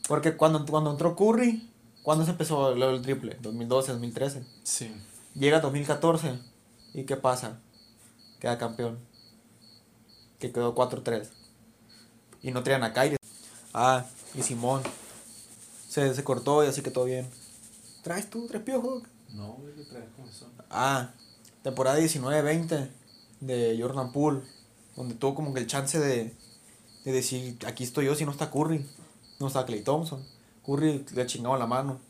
Porque 0.09 0.35
cuando, 0.35 0.65
cuando 0.65 0.93
entró 0.93 1.15
Curry, 1.15 1.71
¿cuándo 2.03 2.25
se 2.25 2.31
empezó 2.31 2.75
lo 2.75 2.91
del 2.91 3.03
triple? 3.03 3.37
2012, 3.39 3.93
2013. 3.93 4.47
Sí. 4.63 4.91
Llega 5.35 5.61
2014. 5.61 6.39
¿Y 6.95 7.05
qué 7.05 7.17
pasa? 7.17 7.61
Queda 8.41 8.59
campeón. 8.59 8.99
Que 10.39 10.53
quedó 10.53 10.74
4-3. 10.74 11.28
Y 12.43 12.51
no 12.51 12.62
traían 12.62 12.84
a 12.84 12.93
Kyrie. 12.93 13.16
Ah, 13.72 14.05
y 14.34 14.43
Simón. 14.43 14.82
Se, 15.89 16.14
se 16.14 16.24
cortó 16.24 16.64
y 16.64 16.68
así 16.68 16.82
que 16.82 16.91
todo 16.91 17.05
bien. 17.05 17.28
¿Traes 18.03 18.30
tú 18.30 18.47
tres 18.47 18.62
piojos? 18.62 19.03
No, 19.32 19.55
güey, 19.55 19.74
¿qué 19.74 19.84
traes 19.84 20.07
con 20.16 20.28
eso? 20.28 20.47
Ah, 20.70 21.11
temporada 21.62 21.99
19-20 21.99 22.89
de 23.41 23.78
Jordan 23.80 24.12
Poole. 24.12 24.43
Donde 24.95 25.14
tuvo 25.14 25.34
como 25.34 25.53
que 25.53 25.61
el 25.61 25.66
chance 25.66 25.99
de, 25.99 26.34
de 27.05 27.12
decir, 27.12 27.59
aquí 27.66 27.84
estoy 27.84 28.07
yo 28.07 28.14
si 28.14 28.24
no 28.24 28.30
está 28.30 28.51
Curry. 28.51 28.87
No 29.39 29.47
está 29.47 29.66
Clay 29.66 29.82
Thompson. 29.82 30.24
Curry 30.64 31.05
le 31.14 31.26
chingaba 31.26 31.59
la 31.59 31.66
mano. 31.66 32.01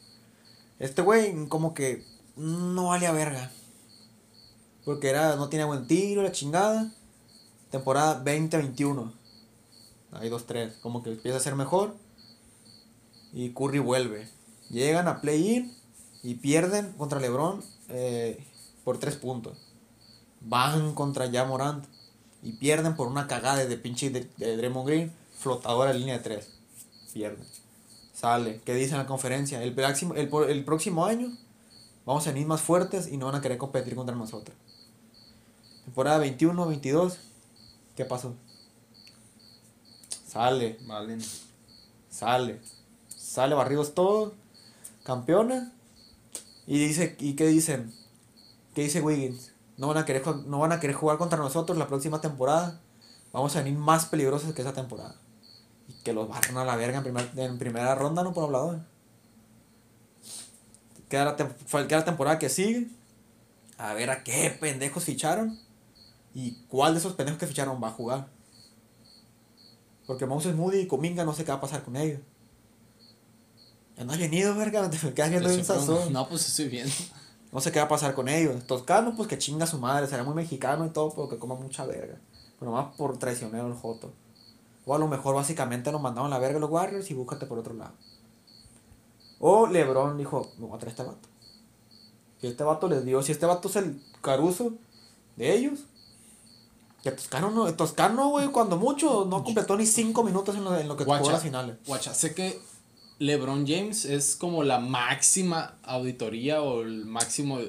Este 0.78 1.02
güey 1.02 1.48
como 1.48 1.74
que 1.74 2.04
no 2.36 2.88
vale 2.88 3.06
a 3.06 3.12
verga. 3.12 3.50
Porque 4.86 5.08
era, 5.08 5.34
no 5.34 5.48
tiene 5.48 5.64
buen 5.64 5.88
tiro, 5.88 6.22
la 6.22 6.30
chingada. 6.30 6.92
Temporada 7.72 8.22
20-21. 8.24 9.12
Ahí 10.12 10.30
2-3. 10.30 10.78
Como 10.80 11.02
que 11.02 11.10
empieza 11.10 11.38
a 11.38 11.40
ser 11.40 11.56
mejor. 11.56 11.96
Y 13.32 13.50
Curry 13.50 13.80
vuelve. 13.80 14.28
Llegan 14.70 15.08
a 15.08 15.20
play-in 15.20 15.74
y 16.22 16.36
pierden 16.36 16.92
contra 16.92 17.18
LeBron 17.18 17.64
eh, 17.88 18.46
por 18.84 18.98
3 18.98 19.16
puntos. 19.16 19.58
Van 20.40 20.94
contra 20.94 21.26
ya 21.26 21.44
Morant 21.44 21.84
y 22.44 22.52
pierden 22.52 22.94
por 22.94 23.08
una 23.08 23.26
cagada 23.26 23.66
de 23.66 23.76
pinche 23.76 24.10
de, 24.10 24.30
de 24.36 24.56
Draymond 24.56 24.86
Green, 24.86 25.12
flotadora 25.36 25.90
en 25.90 25.98
línea 25.98 26.18
de 26.18 26.22
3. 26.22 26.48
Pierden. 27.12 27.44
Sale. 28.14 28.60
¿Qué 28.64 28.72
dice 28.72 28.92
en 28.92 28.98
la 28.98 29.06
conferencia? 29.06 29.60
El, 29.64 29.76
el, 29.76 30.30
el 30.48 30.64
próximo 30.64 31.06
año 31.06 31.36
vamos 32.04 32.24
a 32.28 32.30
venir 32.30 32.46
más 32.46 32.60
fuertes 32.60 33.08
y 33.08 33.16
no 33.16 33.26
van 33.26 33.34
a 33.34 33.40
querer 33.40 33.58
competir 33.58 33.96
contra 33.96 34.14
nosotros. 34.14 34.56
Temporada 35.86 36.18
21-22. 36.24 37.16
¿Qué 37.96 38.04
pasó? 38.04 38.34
Sale. 40.26 40.78
Valen. 40.86 41.20
Sale. 42.10 42.60
Sale 43.08 43.54
barridos 43.54 43.94
todos. 43.94 44.34
Campeones. 45.04 45.64
Y 46.66 46.78
dice, 46.78 47.16
¿y 47.20 47.34
qué 47.34 47.46
dicen? 47.46 47.94
¿Qué 48.74 48.82
dice 48.82 49.00
Wiggins? 49.00 49.52
No 49.78 49.88
van 49.88 49.98
a 49.98 50.04
querer 50.04 50.26
no 50.26 50.58
van 50.58 50.72
a 50.72 50.80
querer 50.80 50.96
jugar 50.96 51.16
contra 51.18 51.38
nosotros 51.38 51.78
la 51.78 51.86
próxima 51.86 52.20
temporada. 52.20 52.80
Vamos 53.32 53.54
a 53.56 53.62
venir 53.62 53.78
más 53.78 54.06
peligrosos 54.06 54.52
que 54.54 54.62
esa 54.62 54.72
temporada. 54.74 55.14
Y 55.88 55.92
que 56.02 56.12
los 56.12 56.28
barran 56.28 56.58
a 56.58 56.64
la 56.64 56.76
verga 56.76 56.98
en, 56.98 57.04
primer- 57.04 57.30
en 57.38 57.58
primera 57.58 57.94
ronda, 57.94 58.22
no 58.24 58.32
por 58.34 58.44
hablador. 58.44 58.80
Queda 61.08 61.24
la, 61.24 61.36
queda 61.36 61.98
la 62.00 62.04
temporada 62.04 62.38
que 62.38 62.48
sigue. 62.48 62.88
A 63.78 63.94
ver 63.94 64.10
a 64.10 64.24
qué 64.24 64.50
pendejos 64.58 65.04
ficharon. 65.04 65.58
Y 66.36 66.52
cuál 66.68 66.92
de 66.92 66.98
esos 66.98 67.14
pendejos 67.14 67.40
que 67.40 67.46
ficharon 67.46 67.82
va 67.82 67.88
a 67.88 67.92
jugar. 67.92 68.28
Porque 70.06 70.26
Moses 70.26 70.54
Moody 70.54 70.80
y 70.80 70.86
Cominga 70.86 71.24
no 71.24 71.32
sé 71.32 71.44
qué 71.44 71.50
va 71.50 71.56
a 71.56 71.62
pasar 71.62 71.82
con 71.82 71.96
ellos. 71.96 72.20
Ya 73.96 74.04
no 74.04 74.12
has 74.12 74.18
venido, 74.18 74.54
verga, 74.54 74.90
te 74.90 74.98
quedas 75.14 75.30
viendo 75.30 75.48
bien 75.48 75.64
sazón. 75.64 76.12
No, 76.12 76.28
pues 76.28 76.46
estoy 76.46 76.68
viendo. 76.68 76.92
No 77.52 77.60
sé 77.62 77.72
qué 77.72 77.78
va 77.78 77.86
a 77.86 77.88
pasar 77.88 78.14
con 78.14 78.28
ellos. 78.28 78.66
Toscano, 78.66 79.14
pues 79.16 79.30
que 79.30 79.38
chinga 79.38 79.66
su 79.66 79.78
madre, 79.78 80.06
será 80.08 80.24
muy 80.24 80.34
mexicano 80.34 80.84
y 80.84 80.90
todo, 80.90 81.08
pero 81.14 81.30
que 81.30 81.38
coma 81.38 81.54
mucha 81.54 81.86
verga. 81.86 82.20
Pero 82.58 82.70
más 82.70 82.94
por 82.96 83.16
traicionero 83.16 83.66
el 83.68 83.72
Joto. 83.72 84.12
O 84.84 84.94
a 84.94 84.98
lo 84.98 85.08
mejor 85.08 85.36
básicamente 85.36 85.90
nos 85.90 86.02
mandaron 86.02 86.30
a 86.30 86.34
la 86.34 86.38
verga 86.38 86.58
los 86.58 86.68
Warriors 86.68 87.10
y 87.10 87.14
búscate 87.14 87.46
por 87.46 87.58
otro 87.58 87.72
lado. 87.72 87.94
O 89.40 89.66
Lebron 89.66 90.18
dijo, 90.18 90.52
me 90.58 90.66
voy 90.66 90.76
a 90.76 90.80
traer 90.80 90.90
este 90.90 91.02
vato. 91.02 91.28
Si 92.42 92.46
este 92.46 92.62
vato 92.62 92.88
les 92.88 93.06
dio, 93.06 93.22
si 93.22 93.32
este 93.32 93.46
vato 93.46 93.68
es 93.68 93.76
el 93.76 94.02
caruso 94.20 94.74
de 95.36 95.54
ellos. 95.54 95.86
Que 97.02 97.12
Toscano 97.12 97.50
no, 97.50 97.72
Toscano, 97.74 98.30
güey, 98.30 98.48
cuando 98.48 98.76
mucho, 98.76 99.26
no 99.28 99.44
completó 99.44 99.76
ni 99.76 99.86
cinco 99.86 100.24
minutos 100.24 100.56
en 100.56 100.64
lo, 100.64 100.76
en 100.76 100.88
lo 100.88 100.96
que 100.96 101.04
jugó 101.04 101.18
Guacha, 101.18 101.32
las 101.32 101.42
finales. 101.42 101.76
guacha, 101.86 102.14
sé 102.14 102.34
que 102.34 102.58
LeBron 103.18 103.66
James 103.66 104.04
es 104.04 104.36
como 104.36 104.64
la 104.64 104.78
máxima 104.78 105.76
auditoría 105.84 106.62
o 106.62 106.82
el 106.82 107.04
máximo 107.06 107.60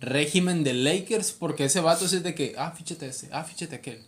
régimen 0.00 0.64
de 0.64 0.74
Lakers 0.74 1.32
porque 1.32 1.66
ese 1.66 1.80
vato 1.80 2.04
es 2.04 2.22
de 2.22 2.34
que, 2.34 2.54
ah, 2.58 2.72
fíchate 2.72 3.06
ese, 3.06 3.28
ah, 3.32 3.44
fíchate 3.44 3.76
aquel. 3.76 4.02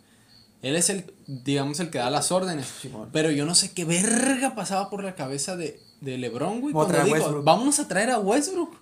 Él 0.63 0.75
es 0.75 0.91
el, 0.91 1.13
digamos, 1.27 1.79
el 1.81 1.91
que 1.91 1.99
da 1.99 2.11
las 2.11 2.33
órdenes. 2.33 2.67
Pero 3.13 3.31
yo 3.31 3.45
no 3.47 3.55
sé 3.55 3.73
qué 3.73 3.85
verga 3.85 4.55
pasaba 4.55 4.91
por 4.91 5.05
la 5.05 5.15
cabeza 5.15 5.57
de, 5.57 5.81
de 6.01 6.19
LeBron, 6.19 6.61
güey. 6.61 6.73
Cuando 6.73 6.93
traer 6.93 7.03
a 7.03 7.07
dijo, 7.07 7.17
Westbrook. 7.19 7.45
vamos 7.45 7.79
a 7.79 7.89
traer 7.89 8.11
a 8.11 8.19
Westbrook. 8.19 8.75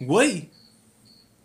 Güey. 0.00 0.50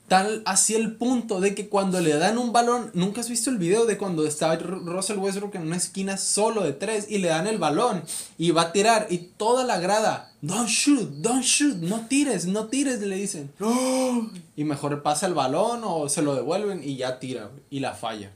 Tal 0.08 0.43
así 0.45 0.76
el 0.76 0.95
punto 0.95 1.39
de 1.39 1.56
que 1.56 1.70
cuando 1.70 1.99
le 2.01 2.16
dan 2.16 2.38
un 2.38 2.51
balón, 2.51 2.91
nunca 2.93 3.22
has 3.22 3.30
visto 3.30 3.49
el 3.49 3.58
video 3.58 3.86
de 3.86 3.97
cuando 3.97 4.28
está 4.28 4.56
Russell 4.58 5.18
Westbrook 5.18 5.56
en 5.56 5.64
una 5.64 5.78
esquina 5.78 6.18
solo 6.18 6.62
de 6.62 6.74
tres 6.74 7.08
y 7.10 7.20
le 7.20 7.30
dan 7.30 7.47
el 7.47 7.58
balón 7.58 8.04
y 8.38 8.51
va 8.51 8.64
a 8.64 8.72
tirar 8.74 9.08
y 9.10 9.20
toda 9.20 9.64
la 9.64 9.80
grada, 9.80 10.34
don't 10.41 10.68
shoot, 10.68 11.10
don't 11.22 11.43
shoot, 11.43 11.78
no 11.78 12.06
tires, 12.08 12.45
no 12.45 12.68
tires, 12.68 12.99
le 13.01 13.16
dicen. 13.16 13.51
Y 14.56 14.66
mejor 14.66 15.01
pasa 15.01 15.26
el 15.26 15.34
balón 15.34 15.82
o 15.84 16.08
se 16.10 16.22
lo 16.22 16.36
devuelven 16.36 16.82
y 16.84 16.97
ya 16.97 17.20
tira 17.20 17.49
y 17.72 17.80
la 17.80 17.93
falla. 17.93 18.32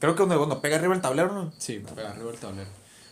Creo 0.00 0.14
que 0.14 0.18
cuando, 0.18 0.36
cuando 0.38 0.60
pega 0.60 0.76
arriba 0.76 0.94
el 0.94 1.00
tablero, 1.00 1.32
¿no? 1.32 1.52
Sí, 1.56 1.80
pega 1.94 2.10
arriba 2.10 2.32
el 2.32 2.38
tablero. 2.38 2.68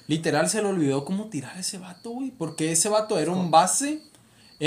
Literal 0.09 0.49
se 0.51 0.61
le 0.61 0.69
olvidó 0.69 1.05
cómo 1.05 1.27
tirar 1.27 1.57
ese 1.59 1.79
vato, 1.79 2.11
güey, 2.11 2.31
porque 2.31 2.73
ese 2.73 2.89
vato 2.89 3.19
era 3.19 3.31
un 3.31 3.51
base, 3.51 4.03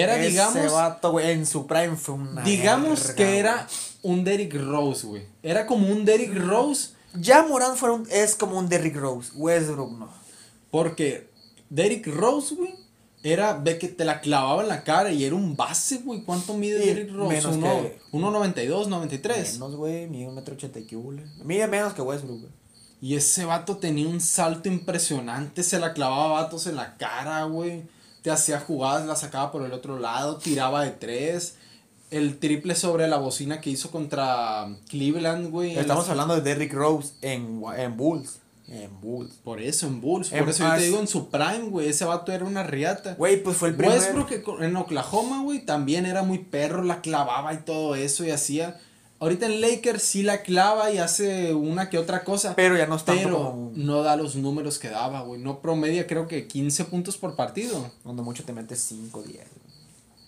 era 0.01 0.17
Ese 0.19 0.29
digamos 0.29 0.71
vato, 0.73 1.11
güey, 1.11 1.31
en 1.31 1.45
su 1.45 1.65
prime 1.67 1.95
fue 1.95 2.15
una 2.15 2.41
Digamos 2.43 2.99
verga, 3.01 3.15
que 3.15 3.25
güey. 3.25 3.37
era 3.37 3.67
un 4.03 4.23
Derrick 4.23 4.53
Rose, 4.55 5.07
güey. 5.07 5.23
Era 5.41 5.65
como 5.65 5.87
un 5.87 6.03
Derrick 6.05 6.35
Rose 6.37 6.89
Ya 7.13 7.43
Morán 7.43 7.77
fuera 7.77 7.95
un- 7.95 8.07
es 8.11 8.35
como 8.35 8.57
un 8.59 8.67
Derrick 8.67 8.95
Rose. 8.97 9.31
Westbrook 9.35 9.97
no. 9.97 10.09
porque 10.71 11.29
Derrick 11.69 12.07
Rose, 12.07 12.55
güey, 12.55 12.75
era 13.23 13.53
ve 13.53 13.79
que 13.79 13.87
te 13.87 14.05
la 14.05 14.21
clavaba 14.21 14.61
en 14.61 14.67
la 14.67 14.83
cara 14.83 15.11
y 15.11 15.23
era 15.23 15.33
un 15.35 15.55
base, 15.55 15.97
güey. 15.99 16.23
¿Cuánto 16.23 16.53
mide 16.53 16.79
Sí, 16.79 16.85
Derrick 16.87 17.11
Rose? 17.13 17.35
menos 17.35 17.55
Uno- 17.55 17.81
que- 17.81 17.99
1.92, 18.11 18.87
93. 18.87 19.53
Menos, 19.53 19.75
güey, 19.75 20.07
mide 20.07 20.27
un 20.27 20.35
metro 20.35 20.53
ochenta 20.55 20.79
y 20.79 20.85
que 20.85 20.95
hule. 20.95 21.23
Mide 21.43 21.67
menos 21.67 21.93
que 21.93 22.01
Westbrook, 22.01 22.41
güey. 22.41 22.51
Y 23.01 23.15
ese 23.15 23.45
vato 23.45 23.77
tenía 23.77 24.07
un 24.07 24.19
salto 24.21 24.67
impresionante, 24.69 25.63
se 25.63 25.79
la 25.79 25.93
clavaba 25.93 26.41
vatos 26.41 26.67
en 26.67 26.75
la 26.75 26.97
cara, 26.97 27.43
güey. 27.45 27.83
Te 28.25 28.31
hacía 28.31 28.59
jugadas, 28.59 29.05
la 29.05 29.15
sacaba 29.15 29.51
por 29.51 29.61
el 29.61 29.71
otro 29.71 29.99
lado, 29.99 30.37
tiraba 30.37 30.83
de 30.83 30.89
tres. 30.89 31.57
El 32.09 32.39
triple 32.39 32.73
sobre 32.73 33.07
la 33.07 33.17
bocina 33.17 33.61
que 33.61 33.69
hizo 33.69 33.91
contra 33.91 34.65
Cleveland, 34.89 35.51
güey. 35.51 35.77
Estamos 35.77 36.09
hablando 36.09 36.33
de 36.33 36.41
Derrick 36.41 36.73
Rose 36.73 37.13
en, 37.21 37.61
en 37.77 37.95
Bulls. 37.95 38.39
En 38.67 38.99
Bulls. 38.99 39.35
Por 39.43 39.61
eso, 39.61 39.85
en 39.85 40.01
Bulls. 40.01 40.29
Por 40.29 40.39
En- 40.39 40.49
eso 40.49 40.63
yo 40.67 40.73
te 40.73 40.81
digo, 40.81 40.99
en 40.99 41.07
su 41.07 41.29
prime, 41.29 41.69
güey. 41.69 41.89
Ese 41.89 42.03
vato 42.05 42.31
era 42.31 42.45
una 42.45 42.63
riata. 42.63 43.13
Güey, 43.13 43.43
pues 43.43 43.57
fue 43.57 43.69
el 43.69 43.75
primer. 43.75 43.95
Westbrook 43.99 44.59
en 44.63 44.75
Oklahoma, 44.75 45.43
güey, 45.43 45.63
también 45.63 46.07
era 46.07 46.23
muy 46.23 46.39
perro, 46.39 46.81
la 46.83 47.01
clavaba 47.01 47.53
y 47.53 47.57
todo 47.57 47.93
eso 47.93 48.25
y 48.25 48.31
hacía. 48.31 48.79
Ahorita 49.19 49.45
en 49.45 49.61
Lakers 49.61 50.03
sí 50.03 50.23
la 50.23 50.41
clava 50.43 50.91
y 50.91 50.97
hace 50.97 51.53
una 51.53 51.89
que 51.89 51.97
otra 51.97 52.23
cosa. 52.23 52.53
Pero 52.55 52.77
ya 52.77 52.85
no 52.85 52.95
es 52.97 53.05
tanto 53.05 53.23
Pero 53.23 53.37
como- 53.37 53.71
no 53.75 54.01
da 54.03 54.15
los 54.17 54.35
números 54.35 54.77
que 54.77 54.89
daba, 54.89 55.21
güey. 55.21 55.41
No 55.41 55.61
promedia 55.61 56.05
creo 56.05 56.27
que 56.27 56.47
15 56.47 56.85
puntos 56.85 57.15
por 57.17 57.35
partido. 57.35 57.89
Donde 58.03 58.23
mucho 58.23 58.43
te 58.43 58.51
metes 58.53 58.79
5, 58.81 59.23
10. 59.23 59.45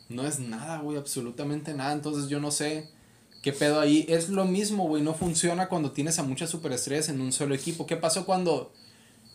No 0.09 0.25
es 0.25 0.39
nada, 0.39 0.79
güey, 0.79 0.97
absolutamente 0.97 1.73
nada. 1.73 1.91
Entonces 1.91 2.29
yo 2.29 2.39
no 2.39 2.49
sé 2.49 2.87
qué 3.43 3.51
pedo 3.51 3.81
ahí. 3.81 4.05
Es 4.07 4.29
lo 4.29 4.45
mismo, 4.45 4.87
güey. 4.87 5.03
No 5.03 5.13
funciona 5.13 5.67
cuando 5.67 5.91
tienes 5.91 6.17
a 6.17 6.23
muchas 6.23 6.49
superestrellas 6.49 7.09
en 7.09 7.19
un 7.19 7.33
solo 7.33 7.53
equipo. 7.55 7.85
¿Qué 7.85 7.97
pasó 7.97 8.25
cuando 8.25 8.71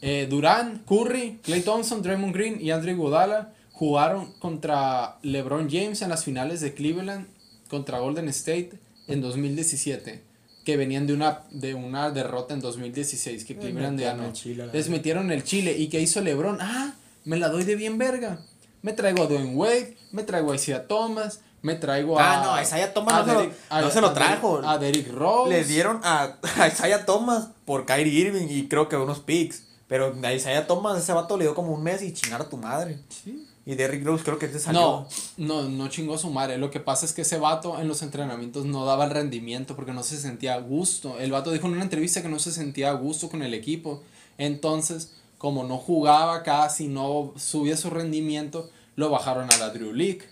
eh, 0.01 0.27
Durant, 0.31 0.85
Curry, 0.87 1.41
Clay 1.43 1.61
Thompson, 1.61 2.03
Draymond 2.03 2.35
Green 2.35 2.59
y 2.61 2.71
Andre 2.71 2.93
Iguodala 2.93 3.53
jugaron 3.73 4.33
contra 4.39 5.19
LeBron 5.23 5.69
James 5.71 6.01
en 6.03 6.09
las 6.09 6.25
finales 6.25 6.61
de 6.63 6.73
Cleveland 6.73 7.27
contra 7.69 8.01
Golden 8.01 8.29
State 8.29 8.81
en 9.09 9.21
2017? 9.21 10.23
Que 10.65 10.77
venían 10.77 11.07
de 11.07 11.13
una, 11.15 11.43
de 11.51 11.75
una 11.75 12.11
derrota 12.11 12.55
en 12.55 12.61
2016 12.61 13.45
que 13.45 13.57
Cleveland 13.57 13.99
ganó. 14.01 14.33
Les 14.73 14.89
metieron 14.89 15.33
el 15.33 15.43
Chile. 15.45 15.77
¿Y 15.77 15.89
qué 15.89 16.01
hizo 16.01 16.21
LeBron? 16.21 16.59
Ah, 16.61 16.95
me 17.25 17.37
la 17.37 17.49
doy 17.49 17.65
de 17.65 17.75
bien 17.77 17.99
verga. 17.99 18.39
Me 18.83 18.93
traigo 18.93 19.23
a 19.25 19.27
Dwayne 19.27 19.55
Wade, 19.55 19.97
me 20.13 20.23
traigo 20.25 20.53
a 20.53 20.57
Isaiah 20.57 20.87
Thomas, 20.89 21.41
me 21.63 21.75
traigo 21.77 22.19
a. 22.19 22.41
Ah, 22.41 22.45
no, 22.45 22.53
a 22.55 22.63
Isaiah 22.63 22.93
Thomas 22.95 23.15
no 23.27 23.27
se 23.27 23.47
lo- 23.47 23.81
no 23.83 23.91
se 23.91 24.01
lo 24.01 24.07
a 24.09 24.11
Derrick- 24.11 24.15
trajo. 24.15 24.61
A 24.65 24.79
Derrick 24.79 25.09
Rose. 25.13 25.51
Le 25.51 25.65
dieron 25.65 26.01
a, 26.05 26.37
a 26.59 26.69
Isaiah 26.69 27.05
Thomas 27.07 27.49
por 27.65 27.85
Kyrie 27.87 28.13
Irving 28.21 28.47
y 28.49 28.69
creo 28.69 28.89
que 28.89 28.97
unos 28.97 29.21
picks. 29.21 29.65
Pero 29.89 30.17
a 30.23 30.33
Isaiah 30.33 30.67
Thomas, 30.67 30.99
ese 31.01 31.13
vato 31.13 31.37
le 31.37 31.45
dio 31.45 31.55
como 31.55 31.73
un 31.75 31.83
mes 31.83 32.03
y 32.03 32.13
chingar 32.13 32.41
a 32.41 32.49
tu 32.49 32.57
madre. 32.57 32.99
Sí. 33.09 33.47
Y 33.65 33.77
Derrick 33.77 34.05
Rose 34.05 34.25
creo 34.25 34.39
que 34.39 34.49
te 34.49 34.59
salió. 34.59 34.81
No, 34.81 35.09
no, 35.37 35.69
no 35.69 35.89
chingó 35.89 36.19
su 36.19 36.31
madre. 36.31 36.59
Lo 36.59 36.71
que 36.71 36.81
pasa 36.81 37.07
es 37.07 37.13
que 37.13 37.23
ese 37.23 37.39
vato 37.39 37.79
en 37.81 37.87
los 37.87 38.03
entrenamientos 38.03 38.65
no 38.65 38.85
daba 38.85 39.05
el 39.05 39.11
rendimiento 39.11 39.77
porque 39.77 39.93
no 39.93 40.03
se 40.03 40.17
sentía 40.19 40.55
a 40.55 40.61
gusto. 40.61 41.19
El 41.21 41.31
vato 41.31 41.53
dijo 41.53 41.69
en 41.69 41.75
una 41.75 41.83
entrevista 41.83 42.23
que 42.23 42.29
no 42.29 42.41
se 42.41 42.51
sentía 42.51 42.91
a 42.91 42.95
gusto 42.95 43.29
con 43.29 43.43
el 43.43 43.55
equipo. 43.55 44.03
Entonces, 44.37 45.13
como 45.39 45.63
no 45.65 45.79
jugaba 45.79 46.43
casi, 46.43 46.89
no 46.89 47.33
subía 47.37 47.77
su 47.77 47.89
rendimiento, 47.91 48.69
lo 48.97 49.11
bajaron 49.11 49.49
a 49.53 49.57
la 49.59 49.71
Drew 49.71 49.93
League. 49.93 50.23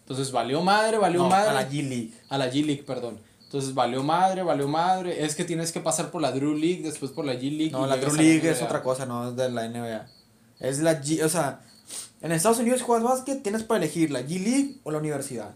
Entonces 0.00 0.32
valió 0.32 0.60
madre, 0.62 0.98
valió 0.98 1.22
No, 1.22 1.28
madre. 1.28 1.50
a 1.50 1.52
la 1.52 1.68
G 1.70 1.86
League. 1.88 2.12
A 2.28 2.38
la 2.38 2.50
G 2.50 2.64
League, 2.64 2.82
perdón. 2.84 3.20
Entonces 3.44 3.72
valió 3.72 4.02
madre, 4.02 4.42
valió 4.42 4.66
madre. 4.66 5.24
Es 5.24 5.34
que 5.36 5.44
tienes 5.44 5.70
que 5.70 5.80
pasar 5.80 6.10
por 6.10 6.20
la 6.22 6.32
Drew 6.32 6.54
League, 6.54 6.82
después 6.82 7.12
por 7.12 7.24
la 7.24 7.34
G 7.34 7.42
League. 7.56 7.70
No, 7.70 7.86
la 7.86 7.96
Drew 7.98 8.14
League 8.14 8.48
es 8.50 8.58
NBA. 8.58 8.66
otra 8.66 8.82
cosa, 8.82 9.06
no 9.06 9.28
es 9.30 9.36
de 9.36 9.48
la 9.50 9.68
NBA. 9.68 10.06
Es 10.60 10.80
la 10.80 11.00
G, 11.02 11.22
o 11.24 11.28
sea, 11.28 11.60
en 12.20 12.32
Estados 12.32 12.58
Unidos 12.58 12.82
juegas 12.82 13.04
básquet, 13.04 13.42
tienes 13.42 13.62
para 13.62 13.78
elegir 13.78 14.10
la 14.10 14.20
G 14.22 14.40
League 14.42 14.80
o 14.84 14.90
la 14.90 14.98
universidad. 14.98 15.54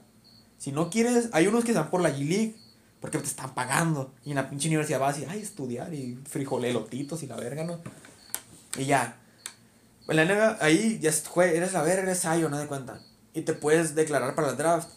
Si 0.58 0.70
no 0.72 0.90
quieres, 0.90 1.28
hay 1.32 1.46
unos 1.48 1.64
que 1.64 1.72
se 1.72 1.78
van 1.78 1.90
por 1.90 2.00
la 2.00 2.10
G 2.10 2.18
League 2.28 2.56
porque 3.00 3.18
te 3.18 3.26
están 3.26 3.54
pagando. 3.54 4.12
Y 4.24 4.30
en 4.30 4.36
la 4.36 4.48
pinche 4.48 4.68
universidad 4.68 5.00
vas 5.00 5.18
y, 5.18 5.24
ay, 5.24 5.40
estudiar 5.40 5.92
y 5.92 6.18
frijolelotitos 6.28 7.22
y 7.22 7.26
la 7.26 7.36
verga, 7.36 7.64
¿no? 7.64 7.80
Y 8.78 8.84
ya. 8.84 9.16
En 10.08 10.16
la 10.16 10.22
NBA, 10.24 10.58
ahí 10.60 10.98
ya 11.00 11.10
es- 11.10 11.24
jue- 11.28 11.52
eres 11.52 11.72
la 11.72 11.82
verga, 11.82 12.02
eres 12.04 12.20
sayo, 12.20 12.48
no 12.48 12.58
de 12.58 12.66
cuenta. 12.66 13.00
Y 13.34 13.42
te 13.42 13.54
puedes 13.54 13.94
declarar 13.94 14.34
para 14.34 14.50
el 14.50 14.56
draft. 14.56 14.88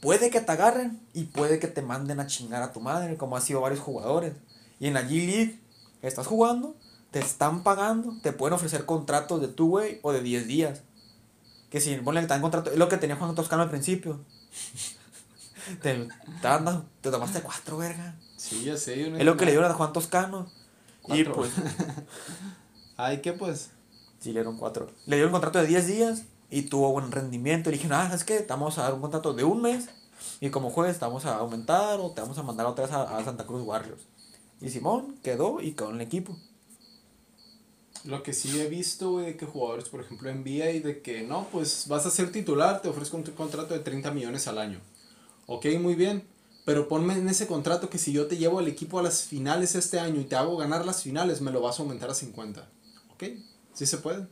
Puede 0.00 0.30
que 0.30 0.40
te 0.40 0.50
agarren 0.52 1.00
y 1.12 1.24
puede 1.24 1.58
que 1.58 1.68
te 1.68 1.80
manden 1.80 2.18
a 2.20 2.26
chingar 2.26 2.62
a 2.62 2.72
tu 2.72 2.80
madre, 2.80 3.16
como 3.16 3.36
ha 3.36 3.40
sido 3.40 3.60
varios 3.60 3.80
jugadores. 3.80 4.34
Y 4.80 4.88
en 4.88 4.94
la 4.94 5.02
G 5.02 5.10
League, 5.26 5.60
estás 6.02 6.26
jugando, 6.26 6.74
te 7.10 7.20
están 7.20 7.62
pagando, 7.62 8.18
te 8.22 8.32
pueden 8.32 8.54
ofrecer 8.54 8.84
contratos 8.84 9.40
de 9.40 9.48
two 9.48 9.66
way 9.66 10.00
o 10.02 10.12
de 10.12 10.20
10 10.22 10.46
días. 10.46 10.82
Que 11.74 11.80
si 11.80 11.96
te 11.96 12.26
dan 12.28 12.40
contrato, 12.40 12.70
es 12.70 12.78
lo 12.78 12.88
que 12.88 12.98
tenía 12.98 13.16
Juan 13.16 13.34
Toscano 13.34 13.64
al 13.64 13.68
principio. 13.68 14.20
te, 15.82 16.06
te, 16.06 16.08
dan- 16.40 16.84
te 17.00 17.10
tomaste 17.10 17.40
cuatro, 17.40 17.78
verga. 17.78 18.14
Sí, 18.36 18.62
ya 18.62 18.76
sé. 18.76 18.96
yo 18.96 19.10
no 19.10 19.16
Es 19.18 19.24
lo 19.24 19.36
que 19.36 19.44
le 19.44 19.50
dieron 19.50 19.68
a 19.68 19.74
Juan 19.74 19.92
Toscano. 19.92 20.46
Y 21.08 21.24
Cuatro. 21.24 21.34
pues, 21.34 21.50
Ay, 22.96 23.20
¿qué 23.22 23.32
pues? 23.32 23.70
sí, 24.20 24.28
le 24.28 24.34
dieron 24.34 24.56
cuatro. 24.56 24.88
Le 25.06 25.16
dieron 25.16 25.30
un 25.30 25.40
contrato 25.40 25.58
de 25.58 25.66
10 25.66 25.86
días 25.88 26.22
y 26.48 26.62
tuvo 26.62 26.92
buen 26.92 27.10
rendimiento. 27.10 27.70
Y 27.70 27.72
le 27.72 27.78
dijeron, 27.78 27.98
ah, 28.00 28.14
es 28.14 28.22
que 28.22 28.38
te 28.38 28.46
vamos 28.52 28.78
a 28.78 28.84
dar 28.84 28.94
un 28.94 29.00
contrato 29.00 29.34
de 29.34 29.42
un 29.42 29.60
mes. 29.60 29.88
Y 30.40 30.50
como 30.50 30.70
jueves 30.70 31.00
te 31.00 31.04
vamos 31.06 31.24
a 31.26 31.38
aumentar 31.38 31.98
o 31.98 32.12
te 32.12 32.20
vamos 32.20 32.38
a 32.38 32.44
mandar 32.44 32.66
otra 32.66 32.84
vez 32.84 32.94
a, 32.94 33.18
a 33.18 33.24
Santa 33.24 33.46
Cruz 33.46 33.62
Warriors. 33.66 34.02
Y 34.60 34.70
Simón 34.70 35.16
quedó 35.24 35.60
y 35.60 35.72
quedó 35.72 35.88
en 35.90 35.96
el 35.96 36.02
equipo. 36.02 36.36
Lo 38.04 38.22
que 38.22 38.34
sí 38.34 38.60
he 38.60 38.68
visto, 38.68 39.12
güey, 39.12 39.26
de 39.26 39.36
que 39.36 39.46
jugadores, 39.46 39.88
por 39.88 40.00
ejemplo, 40.00 40.32
NBA 40.32 40.70
y 40.72 40.80
de 40.80 41.00
que 41.00 41.22
no, 41.22 41.48
pues 41.50 41.88
vas 41.88 42.04
a 42.04 42.10
ser 42.10 42.30
titular, 42.30 42.82
te 42.82 42.88
ofrezco 42.88 43.16
un 43.16 43.22
contrato 43.22 43.72
de 43.72 43.80
30 43.80 44.10
millones 44.10 44.46
al 44.46 44.58
año. 44.58 44.78
Ok, 45.46 45.66
muy 45.80 45.94
bien. 45.94 46.22
Pero 46.64 46.88
ponme 46.88 47.14
en 47.14 47.28
ese 47.28 47.46
contrato 47.46 47.90
que 47.90 47.98
si 47.98 48.12
yo 48.12 48.26
te 48.26 48.36
llevo 48.36 48.58
al 48.58 48.68
equipo 48.68 48.98
a 48.98 49.02
las 49.02 49.22
finales 49.22 49.74
este 49.74 49.98
año 49.98 50.20
y 50.20 50.24
te 50.24 50.36
hago 50.36 50.56
ganar 50.56 50.84
las 50.86 51.02
finales, 51.02 51.40
me 51.40 51.50
lo 51.50 51.60
vas 51.60 51.78
a 51.78 51.82
aumentar 51.82 52.10
a 52.10 52.14
50. 52.14 52.66
Ok, 53.14 53.24
sí 53.74 53.86
se 53.86 53.98
puede. 53.98 54.26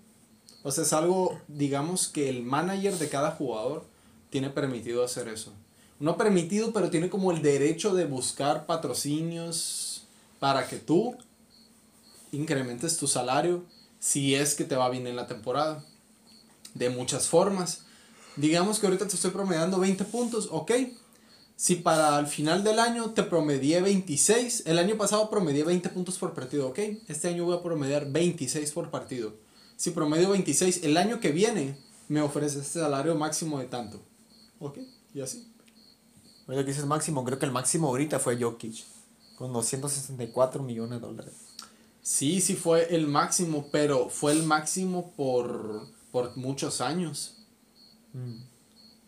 O 0.63 0.71
sea, 0.71 0.85
es 0.85 0.93
algo, 0.93 1.39
digamos, 1.49 2.09
que 2.09 2.29
el 2.29 2.43
manager 2.43 2.95
de 2.99 3.09
cada 3.09 3.33
jugador 3.33 3.85
tiene 4.31 4.49
permitido 4.49 5.05
hacer 5.05 5.29
eso. 5.29 5.53
No 5.99 6.17
permitido, 6.17 6.73
pero 6.73 6.91
tiene 6.91 7.11
como 7.11 7.33
el 7.33 7.43
derecho 7.43 7.95
de 7.95 8.07
buscar 8.07 8.67
patrocinios 8.67 10.07
para 10.41 10.67
que 10.67 10.77
tú 10.77 11.17
incrementes 12.33 12.97
tu 12.97 13.07
salario 13.07 13.65
si 14.01 14.35
es 14.35 14.57
que 14.57 14.65
te 14.65 14.75
va 14.75 14.91
bien 14.91 15.07
en 15.07 15.15
la 15.15 15.29
temporada. 15.29 15.85
De 16.75 16.91
muchas 16.91 17.29
formas. 17.29 17.83
Digamos 18.37 18.81
que 18.81 18.87
ahorita 18.87 19.07
te 19.07 19.15
estoy 19.15 19.31
promediando 19.31 19.79
20 19.79 20.05
puntos, 20.07 20.49
ok. 20.51 20.73
Si 21.55 21.77
para 21.77 22.19
el 22.19 22.27
final 22.27 22.65
del 22.65 22.81
año 22.81 23.11
te 23.11 23.23
promedié 23.23 23.83
26, 23.83 24.65
el 24.67 24.79
año 24.79 24.97
pasado 24.97 25.31
promedié 25.31 25.63
20 25.63 25.91
puntos 25.91 26.19
por 26.19 26.35
partido, 26.35 26.69
ok. 26.69 26.79
Este 27.09 27.29
año 27.29 27.45
voy 27.45 27.57
a 27.57 27.63
promediar 27.63 28.11
26 28.11 28.73
por 28.73 28.91
partido. 28.91 29.35
Si 29.77 29.91
promedio 29.91 30.31
26, 30.31 30.83
el 30.85 30.97
año 30.97 31.21
que 31.21 31.31
viene 31.31 31.77
me 32.09 32.23
ofrece 32.23 32.59
este 32.61 32.81
salario 32.81 33.15
máximo 33.15 33.59
de 33.59 33.67
tanto. 33.67 34.01
Ok, 34.59 34.79
y 35.15 35.21
así. 35.21 35.53
Oye, 36.49 36.59
que 36.59 36.71
dices 36.71 36.87
máximo, 36.87 37.25
creo 37.25 37.39
que 37.39 37.47
el 37.47 37.53
máximo 37.53 37.89
ahorita 37.89 38.19
fue 38.19 38.41
Jokic. 38.41 38.85
Con 39.37 39.53
264 39.53 40.63
millones 40.63 41.01
de 41.01 41.07
dólares. 41.07 41.35
Sí, 42.03 42.41
sí 42.41 42.55
fue 42.57 42.95
el 42.95 43.07
máximo, 43.07 43.69
pero 43.71 44.09
fue 44.09 44.33
el 44.33 44.43
máximo 44.43 45.13
por, 45.17 45.87
por 46.11 46.37
muchos 46.37 46.81
años. 46.81 47.37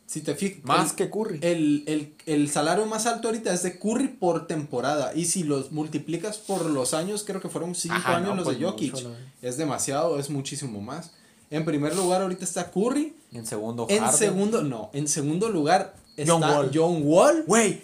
Si 0.06 0.20
te 0.20 0.34
fijas. 0.34 0.62
Mm. 0.62 0.66
Más 0.66 0.90
el- 0.90 0.96
que 0.96 1.10
Curry. 1.10 1.38
El, 1.42 1.82
el, 1.86 2.14
el 2.26 2.50
salario 2.50 2.86
más 2.86 3.06
alto 3.06 3.28
ahorita 3.28 3.52
es 3.52 3.62
de 3.62 3.78
Curry 3.78 4.08
por 4.08 4.46
temporada. 4.46 5.12
Y 5.14 5.24
si 5.24 5.42
los 5.42 5.72
multiplicas 5.72 6.38
por 6.38 6.66
los 6.66 6.94
años, 6.94 7.24
creo 7.24 7.40
que 7.40 7.48
fueron 7.48 7.74
5 7.74 7.94
Ajá, 7.94 8.16
años 8.16 8.28
no, 8.30 8.34
los 8.36 8.44
pues 8.44 8.58
de 8.58 8.64
Jokic. 8.64 8.92
mucho, 8.94 9.08
¿no? 9.08 9.14
Es 9.42 9.56
demasiado, 9.56 10.18
es 10.18 10.30
muchísimo 10.30 10.80
más. 10.80 11.10
En 11.50 11.64
primer 11.64 11.94
lugar, 11.96 12.22
ahorita 12.22 12.44
está 12.44 12.70
Curry. 12.70 13.14
En 13.32 13.44
segundo, 13.46 13.86
En 13.90 14.02
Harden. 14.02 14.18
segundo, 14.18 14.62
no. 14.62 14.90
En 14.92 15.08
segundo 15.08 15.48
lugar 15.48 15.96
está 16.16 16.32
John 16.32 16.42
Wall. 16.42 16.70
John 16.72 17.00
Wall. 17.04 17.44
Güey, 17.46 17.82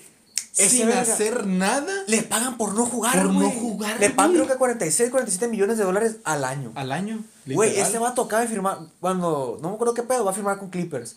ese 0.61 0.77
sin 0.77 0.87
verga, 0.87 1.01
hacer 1.03 1.47
nada 1.47 1.93
Le 2.07 2.23
pagan 2.23 2.57
por 2.57 2.75
no 2.75 2.87
jugar, 2.87 3.15
Por 3.17 3.33
no 3.33 3.41
güey. 3.41 3.59
jugar, 3.61 4.01
Le 4.01 4.11
pagan 4.11 4.33
creo 4.33 4.47
que 4.47 4.55
46, 4.57 5.11
47 5.11 5.49
millones 5.49 5.79
de 5.79 5.85
dólares 5.85 6.17
al 6.25 6.45
año. 6.45 6.73
al 6.75 6.93
año. 6.93 7.23
Güey, 7.47 7.71
literal. 7.71 7.87
este 7.89 7.99
vato 7.99 8.23
acaba 8.23 8.43
de 8.43 8.49
firmar. 8.49 8.79
Cuando. 9.01 9.59
No 9.63 9.69
me 9.71 9.75
acuerdo 9.75 9.95
qué 9.95 10.03
pedo, 10.03 10.25
va 10.25 10.31
a 10.31 10.35
firmar 10.35 10.59
con 10.59 10.71
Clippers. 10.71 11.17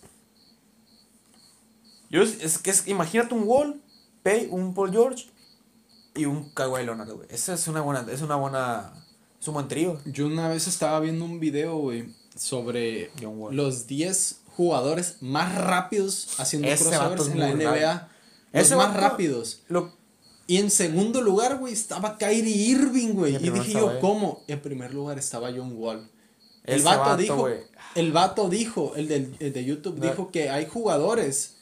Yo, 2.09 2.21
es 2.21 2.57
que 2.59 2.69
es, 2.71 2.87
imagínate 2.87 3.33
un 3.33 3.43
Wall, 3.45 3.81
Pay, 4.21 4.47
un 4.51 4.73
Paul 4.73 4.91
George 4.91 5.25
y 6.15 6.25
un 6.25 6.49
Kawhi 6.51 6.85
Leonard, 6.85 7.11
güey. 7.11 7.27
Esa 7.31 7.53
es 7.55 7.67
una 7.67 7.81
buena. 7.81 8.05
Es 8.11 8.21
una 8.21 8.35
buena. 8.35 8.93
Es 9.41 9.47
un 9.47 9.55
buen 9.55 9.67
trío. 9.67 9.99
Yo 10.05 10.27
una 10.27 10.47
vez 10.47 10.67
estaba 10.67 10.99
viendo 10.99 11.25
un 11.25 11.39
video, 11.39 11.75
güey, 11.77 12.13
sobre 12.35 13.11
John 13.21 13.33
Wall. 13.39 13.55
los 13.55 13.87
10 13.87 14.41
jugadores 14.55 15.17
más 15.21 15.55
rápidos 15.55 16.29
haciendo 16.37 16.67
Ese 16.67 16.85
vato 16.85 17.15
crossovers 17.15 17.21
es 17.27 17.31
en 17.33 17.39
la 17.39 17.47
muy 17.47 17.65
NBA. 17.65 18.09
Los 18.53 18.63
Ese 18.67 18.75
más 18.75 18.89
vato- 18.89 18.99
rápidos. 19.01 19.61
Lo, 19.69 19.91
Y 20.47 20.57
en 20.57 20.69
segundo 20.71 21.21
lugar, 21.21 21.57
güey, 21.57 21.73
estaba 21.73 22.17
Kyrie 22.17 22.53
Irving, 22.71 23.13
güey. 23.13 23.35
Y 23.35 23.49
dije 23.49 23.71
yo, 23.73 23.91
él. 23.91 23.99
¿cómo? 23.99 24.43
En 24.47 24.61
primer 24.61 24.93
lugar 24.93 25.17
estaba 25.17 25.49
John 25.51 25.73
Wall. 25.75 26.09
El 26.65 26.81
vato, 26.81 26.99
vato, 27.01 27.17
dijo, 27.17 27.49
el 27.95 28.11
vato 28.11 28.49
dijo, 28.49 28.93
el, 28.95 29.07
del, 29.07 29.35
el 29.39 29.51
de 29.53 29.65
YouTube, 29.65 29.97
No. 29.99 30.09
dijo 30.09 30.31
que 30.31 30.49
hay 30.49 30.65
jugadores 30.67 31.55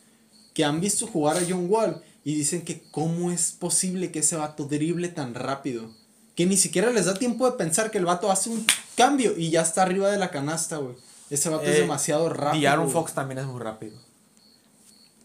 que 0.53 0.63
han 0.65 0.80
visto 0.81 1.07
jugar 1.07 1.38
a 1.38 1.41
John 1.47 1.68
Wall 1.69 2.01
y 2.23 2.35
dicen 2.35 2.63
que 2.63 2.84
cómo 2.91 3.31
es 3.31 3.51
posible 3.51 4.11
que 4.11 4.19
ese 4.19 4.35
vato 4.35 4.65
drible 4.65 5.07
tan 5.09 5.34
rápido. 5.34 5.89
Que 6.35 6.45
ni 6.45 6.57
siquiera 6.57 6.91
les 6.91 7.05
da 7.05 7.13
tiempo 7.15 7.49
de 7.49 7.57
pensar 7.57 7.89
que 7.91 7.97
el 7.97 8.05
vato 8.05 8.31
hace 8.31 8.49
un 8.49 8.65
cambio 8.95 9.35
y 9.38 9.49
ya 9.49 9.61
está 9.61 9.84
arriba 9.84 10.09
de 10.11 10.18
la 10.18 10.30
canasta, 10.31 10.77
güey. 10.77 10.95
Ese 11.30 11.49
vato 11.49 11.63
es 11.63 11.77
Eh, 11.77 11.81
demasiado 11.81 12.30
rápido. 12.30 12.61
Y 12.61 12.65
Aaron. 12.65 12.89
Fox 12.89 13.13
también 13.13 13.39
es 13.39 13.45
muy 13.45 13.59
rápido. 13.61 13.93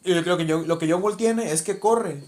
Y 0.06 0.14
lo, 0.14 0.36
que 0.36 0.46
yo, 0.46 0.58
lo 0.62 0.78
que 0.78 0.90
John 0.90 1.02
Wall 1.02 1.16
tiene 1.16 1.52
es 1.52 1.62
que 1.62 1.78
corre 1.78 2.22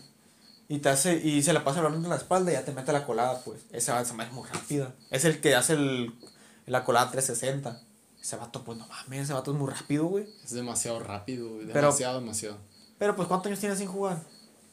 y 0.69 0.79
te 0.79 0.89
hace 0.91 1.17
y 1.17 1.43
se 1.43 1.53
la 1.53 1.65
pasa 1.65 1.79
el 1.79 1.85
balón 1.87 2.03
en 2.05 2.11
la 2.11 2.17
espalda 2.17 2.51
y 2.51 2.55
ya 2.55 2.65
te 2.65 2.73
mete 2.73 2.93
la 2.93 3.07
colada, 3.07 3.41
pues. 3.45 3.61
Ese 3.73 3.91
vato 3.93 4.15
es 4.21 4.33
muy 4.33 4.47
rápida. 4.49 4.95
Es 5.11 5.25
el 5.25 5.41
que 5.41 5.55
hace 5.55 5.75
el, 5.75 6.13
la 6.67 6.85
colada 6.85 7.11
360. 7.11 7.81
Ese 8.21 8.37
vato, 8.37 8.65
pues 8.65 8.77
no 8.77 8.87
mames, 8.89 9.23
ese 9.23 9.33
vato 9.33 9.53
es 9.53 9.57
muy 9.57 9.71
rápido, 9.71 10.07
güey. 10.07 10.27
Es 10.45 10.51
demasiado 10.51 10.99
rápido, 10.99 11.49
güey. 11.49 11.67
Pero- 11.69 11.81
Demasiado, 11.87 12.21
demasiado. 12.21 12.57
Pero 12.99 13.15
pues 13.15 13.29
¿cuántos 13.29 13.47
años 13.47 13.61
tiene 13.61 13.77
sin 13.77 13.87
jugar? 13.87 14.23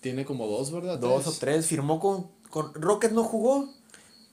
Tiene 0.01 0.25
como 0.25 0.47
dos, 0.47 0.71
¿verdad? 0.71 0.97
Dos 0.99 1.27
o 1.27 1.31
tres. 1.31 1.67
Firmó 1.67 1.99
con, 1.99 2.27
con 2.49 2.73
Rocket 2.73 3.11
no 3.11 3.23
jugó. 3.23 3.69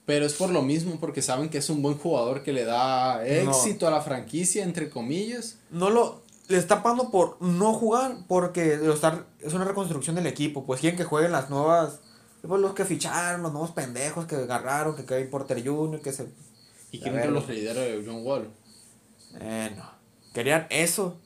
Pero 0.05 0.25
es 0.25 0.33
por 0.33 0.49
lo 0.49 0.63
mismo, 0.63 0.99
porque 0.99 1.21
saben 1.21 1.49
que 1.49 1.59
es 1.59 1.69
un 1.69 1.81
buen 1.81 1.97
jugador 1.97 2.43
que 2.43 2.51
le 2.51 2.65
da 2.65 3.25
éxito 3.25 3.87
a 3.87 3.91
la 3.91 4.01
franquicia, 4.01 4.63
entre 4.63 4.89
comillas. 4.89 5.59
No 5.69 5.89
lo 5.89 6.22
le 6.47 6.57
está 6.57 6.83
pagando 6.83 7.09
por 7.09 7.41
no 7.41 7.73
jugar 7.73 8.17
porque 8.27 8.77
lo 8.77 8.93
es 8.93 9.53
una 9.53 9.63
reconstrucción 9.63 10.15
del 10.15 10.27
equipo. 10.27 10.65
Pues 10.65 10.81
quieren 10.81 10.97
que 10.97 11.05
jueguen 11.05 11.31
las 11.31 11.49
nuevas. 11.49 11.99
Pues 12.41 12.61
los 12.61 12.73
que 12.73 12.83
ficharon, 12.83 13.41
los 13.41 13.53
nuevos 13.53 13.71
pendejos 13.71 14.25
que 14.25 14.35
agarraron, 14.35 14.95
que 14.95 15.05
Kevin 15.05 15.29
Porter 15.29 15.65
Jr., 15.65 16.01
que 16.01 16.11
se. 16.11 16.27
Y 16.91 16.99
verga. 16.99 17.31
los 17.31 17.47
lidere 17.47 18.03
John 18.05 18.25
Wall. 18.25 18.51
Eh, 19.39 19.73
no. 19.75 19.89
Querían 20.33 20.67
eso. 20.69 21.19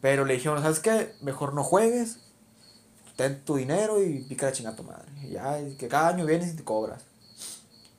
Pero 0.00 0.24
le 0.24 0.34
dijeron, 0.34 0.60
¿sabes 0.60 0.80
qué? 0.80 1.14
Mejor 1.22 1.54
no 1.54 1.62
juegues. 1.62 2.18
Ten 3.16 3.44
tu 3.44 3.56
dinero 3.56 4.02
y 4.02 4.24
pica 4.24 4.46
la 4.46 4.52
chingada 4.52 4.74
a 4.74 4.76
tu 4.76 4.82
madre. 4.82 5.06
Y 5.22 5.30
ya, 5.30 5.60
y 5.60 5.76
que 5.76 5.88
cada 5.88 6.08
año 6.08 6.26
vienes 6.26 6.52
y 6.52 6.56
te 6.56 6.64
cobras. 6.64 7.04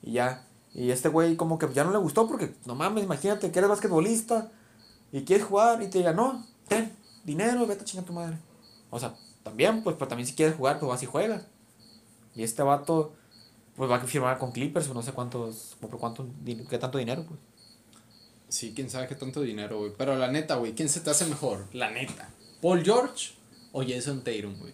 Y 0.02 0.12
ya. 0.12 0.46
Y 0.74 0.90
este 0.90 1.08
güey 1.08 1.36
como 1.36 1.58
que 1.58 1.66
ya 1.72 1.84
no 1.84 1.90
le 1.90 1.98
gustó 1.98 2.28
porque, 2.28 2.54
no 2.66 2.74
mames, 2.74 3.02
imagínate 3.02 3.50
que 3.50 3.58
eres 3.58 3.70
basquetbolista 3.70 4.52
y 5.10 5.24
quieres 5.24 5.46
jugar 5.46 5.82
y 5.82 5.88
te 5.88 5.98
diga, 5.98 6.12
no, 6.12 6.46
ten 6.68 6.92
dinero 7.24 7.66
vete 7.66 7.82
a 7.82 7.84
chingar 7.84 8.04
a 8.04 8.06
tu 8.06 8.12
madre. 8.12 8.38
O 8.90 8.98
sea, 8.98 9.14
también, 9.42 9.82
pues, 9.82 9.96
pero 9.96 10.08
también 10.08 10.26
si 10.26 10.34
quieres 10.34 10.56
jugar, 10.56 10.78
pues 10.78 10.88
vas 10.88 11.02
y 11.02 11.06
juegas. 11.06 11.46
Y 12.34 12.42
este 12.42 12.62
vato, 12.62 13.14
pues 13.76 13.90
va 13.90 13.96
a 13.96 14.00
firmar 14.00 14.38
con 14.38 14.52
Clippers 14.52 14.88
o 14.88 14.94
no 14.94 15.02
sé 15.02 15.12
cuántos, 15.12 15.76
por 15.80 15.90
cuánto, 15.98 16.26
qué 16.44 16.78
tanto 16.78 16.98
dinero, 16.98 17.24
pues. 17.26 17.40
Sí, 18.48 18.72
quién 18.74 18.88
sabe 18.88 19.08
qué 19.08 19.14
tanto 19.14 19.40
dinero, 19.40 19.78
güey. 19.78 19.92
Pero 19.96 20.16
la 20.16 20.30
neta, 20.30 20.56
güey, 20.56 20.74
¿quién 20.74 20.88
se 20.88 21.00
te 21.00 21.10
hace 21.10 21.26
mejor? 21.26 21.66
La 21.72 21.90
neta. 21.90 22.28
¿Paul 22.62 22.84
George 22.84 23.34
o 23.72 23.82
Jason 23.82 24.22
Tatum, 24.22 24.58
güey? 24.58 24.72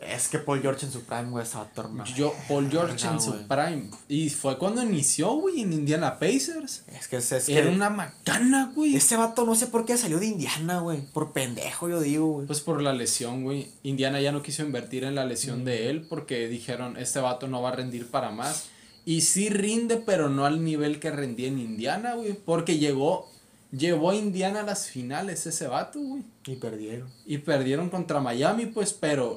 Es 0.00 0.28
que 0.28 0.38
Paul 0.38 0.60
George 0.60 0.84
en 0.86 0.92
su 0.92 1.02
prime, 1.04 1.30
güey, 1.30 1.42
estaba 1.42 1.64
tornado. 1.70 2.08
Yo, 2.14 2.34
Paul 2.48 2.70
George 2.70 2.92
Verga, 2.96 3.12
en 3.12 3.20
su 3.20 3.32
güey. 3.32 3.46
prime. 3.48 3.90
Y 4.08 4.28
fue 4.28 4.58
cuando 4.58 4.82
inició, 4.82 5.32
güey, 5.36 5.62
en 5.62 5.72
Indiana 5.72 6.18
Pacers. 6.18 6.84
Es 6.88 7.08
que, 7.08 7.16
es, 7.16 7.32
es 7.32 7.48
Era 7.48 7.68
que 7.70 7.74
una 7.74 7.88
macana, 7.88 8.72
güey. 8.74 8.94
ese 8.94 9.16
vato 9.16 9.46
no 9.46 9.54
sé 9.54 9.68
por 9.68 9.86
qué 9.86 9.96
salió 9.96 10.18
de 10.18 10.26
Indiana, 10.26 10.80
güey. 10.80 11.00
Por 11.12 11.32
pendejo, 11.32 11.88
yo 11.88 12.00
digo, 12.00 12.26
güey. 12.26 12.46
Pues 12.46 12.60
por 12.60 12.82
la 12.82 12.92
lesión, 12.92 13.42
güey. 13.42 13.70
Indiana 13.84 14.20
ya 14.20 14.32
no 14.32 14.42
quiso 14.42 14.62
invertir 14.62 15.04
en 15.04 15.14
la 15.14 15.24
lesión 15.24 15.62
Mm. 15.62 15.64
de 15.64 15.90
él 15.90 16.06
porque 16.08 16.46
dijeron, 16.48 16.96
este 16.98 17.20
vato 17.20 17.48
no 17.48 17.62
va 17.62 17.70
a 17.70 17.76
rendir 17.76 18.06
para 18.10 18.30
más. 18.30 18.66
Y 19.06 19.22
sí 19.22 19.48
rinde, 19.48 19.96
pero 19.96 20.28
no 20.28 20.44
al 20.44 20.62
nivel 20.62 21.00
que 21.00 21.10
rendía 21.10 21.48
en 21.48 21.58
Indiana, 21.58 22.14
güey. 22.14 22.34
Porque 22.34 22.78
llegó, 22.78 23.30
llevó 23.72 24.10
a 24.10 24.14
Indiana 24.14 24.60
a 24.60 24.64
las 24.64 24.88
finales 24.88 25.46
ese 25.46 25.68
vato, 25.68 26.00
güey. 26.00 26.22
Y 26.46 26.56
perdieron. 26.56 27.08
Y 27.24 27.38
perdieron 27.38 27.88
contra 27.88 28.20
Miami, 28.20 28.66
pues, 28.66 28.92
pero 28.92 29.36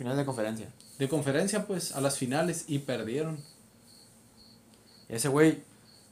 Final 0.00 0.16
de 0.16 0.24
conferencia. 0.24 0.72
de 0.98 1.08
conferencia, 1.10 1.66
pues, 1.66 1.94
a 1.94 2.00
las 2.00 2.16
finales 2.16 2.64
y 2.68 2.78
perdieron. 2.78 3.38
Ese 5.10 5.28
güey, 5.28 5.62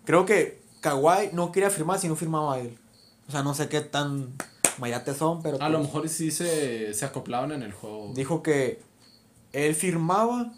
creo 0.04 0.26
que 0.26 0.60
Kawhi 0.82 1.30
no 1.32 1.52
quería 1.52 1.70
firmar 1.70 1.98
si 1.98 2.06
no 2.06 2.14
firmaba 2.14 2.56
a 2.56 2.58
él. 2.60 2.76
O 3.28 3.32
sea, 3.32 3.42
no 3.42 3.54
sé 3.54 3.70
qué 3.70 3.80
tan 3.80 4.34
mayates 4.76 5.16
son, 5.16 5.42
pero. 5.42 5.62
A 5.62 5.70
lo 5.70 5.78
pues, 5.78 5.88
mejor 5.88 6.08
sí 6.10 6.30
se, 6.30 6.92
se 6.92 7.06
acoplaban 7.06 7.50
en 7.52 7.62
el 7.62 7.72
juego. 7.72 8.12
Dijo 8.12 8.42
que 8.42 8.82
él 9.54 9.74
firmaba 9.74 10.52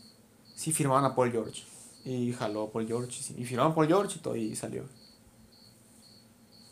si 0.56 0.72
firmaban 0.72 1.04
a 1.04 1.14
Paul 1.14 1.30
George. 1.30 1.62
Y 2.04 2.32
jaló 2.32 2.64
a 2.64 2.72
Paul 2.72 2.88
George. 2.88 3.16
Y, 3.38 3.44
firmaban 3.44 3.70
a 3.70 3.74
Paul 3.76 3.86
George 3.86 4.16
y 4.18 4.22
todo, 4.22 4.34
y 4.34 4.56
salió. 4.56 4.86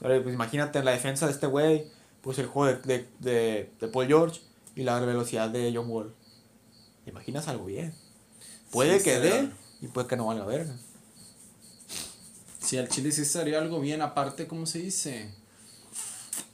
Pero, 0.01 0.21
pues 0.25 0.35
imagínate 0.35 0.83
la 0.83 0.91
defensa 0.91 1.27
de 1.27 1.33
este 1.35 1.47
güey, 1.47 1.87
pues 2.21 2.37
el 2.41 2.47
juego 2.47 2.67
de, 2.67 2.83
de, 2.83 3.09
de, 3.21 3.71
de 3.79 3.87
Paul 3.87 4.09
George 4.09 4.41
y 4.75 4.83
la 4.83 4.99
velocidad 4.99 5.51
de 5.51 5.73
John 5.73 5.89
Wall. 5.89 6.18
¿Te 7.09 7.13
imaginas 7.13 7.49
algo 7.49 7.65
bien? 7.65 7.95
Puede 8.71 8.99
Sí, 8.99 9.05
que 9.05 9.19
dé 9.19 9.51
y 9.81 9.87
puede 9.87 10.07
que 10.07 10.17
no 10.19 10.27
valga 10.27 10.45
verga. 10.45 10.75
Si 12.61 12.77
al 12.77 12.91
Chile 12.91 13.13
sí 13.13 13.23
estaría 13.23 13.59
algo 13.59 13.81
bien, 13.81 14.03
aparte, 14.03 14.47
¿cómo 14.47 14.67
se 14.67 14.81
dice? 14.81 15.31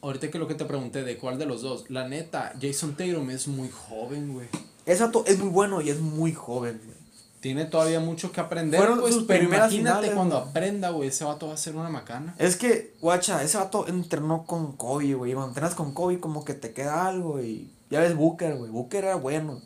Ahorita 0.01 0.31
que 0.31 0.39
lo 0.39 0.47
que 0.47 0.55
te 0.55 0.65
pregunté, 0.65 1.03
¿de 1.03 1.19
cuál 1.19 1.41
de 1.41 1.47
los 1.47 1.63
dos? 1.63 1.91
La 1.91 2.07
neta, 2.07 2.53
Jason 2.63 2.95
Tatum 2.95 3.31
es 3.31 3.49
muy 3.49 3.69
joven, 3.69 4.33
güey. 4.33 4.47
Ese 4.87 5.03
vato 5.03 5.25
es 5.27 5.41
muy 5.41 5.49
bueno 5.49 5.81
y 5.81 5.91
es 5.91 5.99
muy 5.99 6.33
joven, 6.33 6.81
güey. 6.85 6.99
Tiene 7.41 7.65
todavía 7.65 7.99
mucho 7.99 8.31
que 8.31 8.41
aprender, 8.41 8.79
Fueron 8.79 9.01
pues, 9.01 9.13
sus 9.13 9.25
pero 9.25 9.43
imagínate 9.43 9.77
finales, 9.77 10.11
cuando 10.13 10.39
güey. 10.39 10.51
aprenda, 10.51 10.91
güey, 10.91 11.09
ese 11.09 11.25
vato 11.25 11.49
va 11.49 11.55
a 11.55 11.57
ser 11.57 11.75
una 11.75 11.89
macana. 11.89 12.37
Es 12.39 12.55
que, 12.55 12.95
guacha, 13.01 13.43
ese 13.43 13.57
vato 13.57 13.89
entrenó 13.89 14.47
con 14.47 14.77
Kobe, 14.77 15.15
güey. 15.15 15.33
Cuando 15.33 15.49
entrenas 15.49 15.75
con 15.75 15.93
Kobe, 15.95 16.21
como 16.21 16.45
que 16.45 16.55
te 16.55 16.73
queda 16.73 17.09
algo, 17.09 17.43
y 17.43 17.73
ya 17.91 17.99
ves 17.99 18.15
Booker, 18.15 18.55
güey. 18.55 18.71
Booker 18.71 19.03
era 19.03 19.17
bueno. 19.17 19.61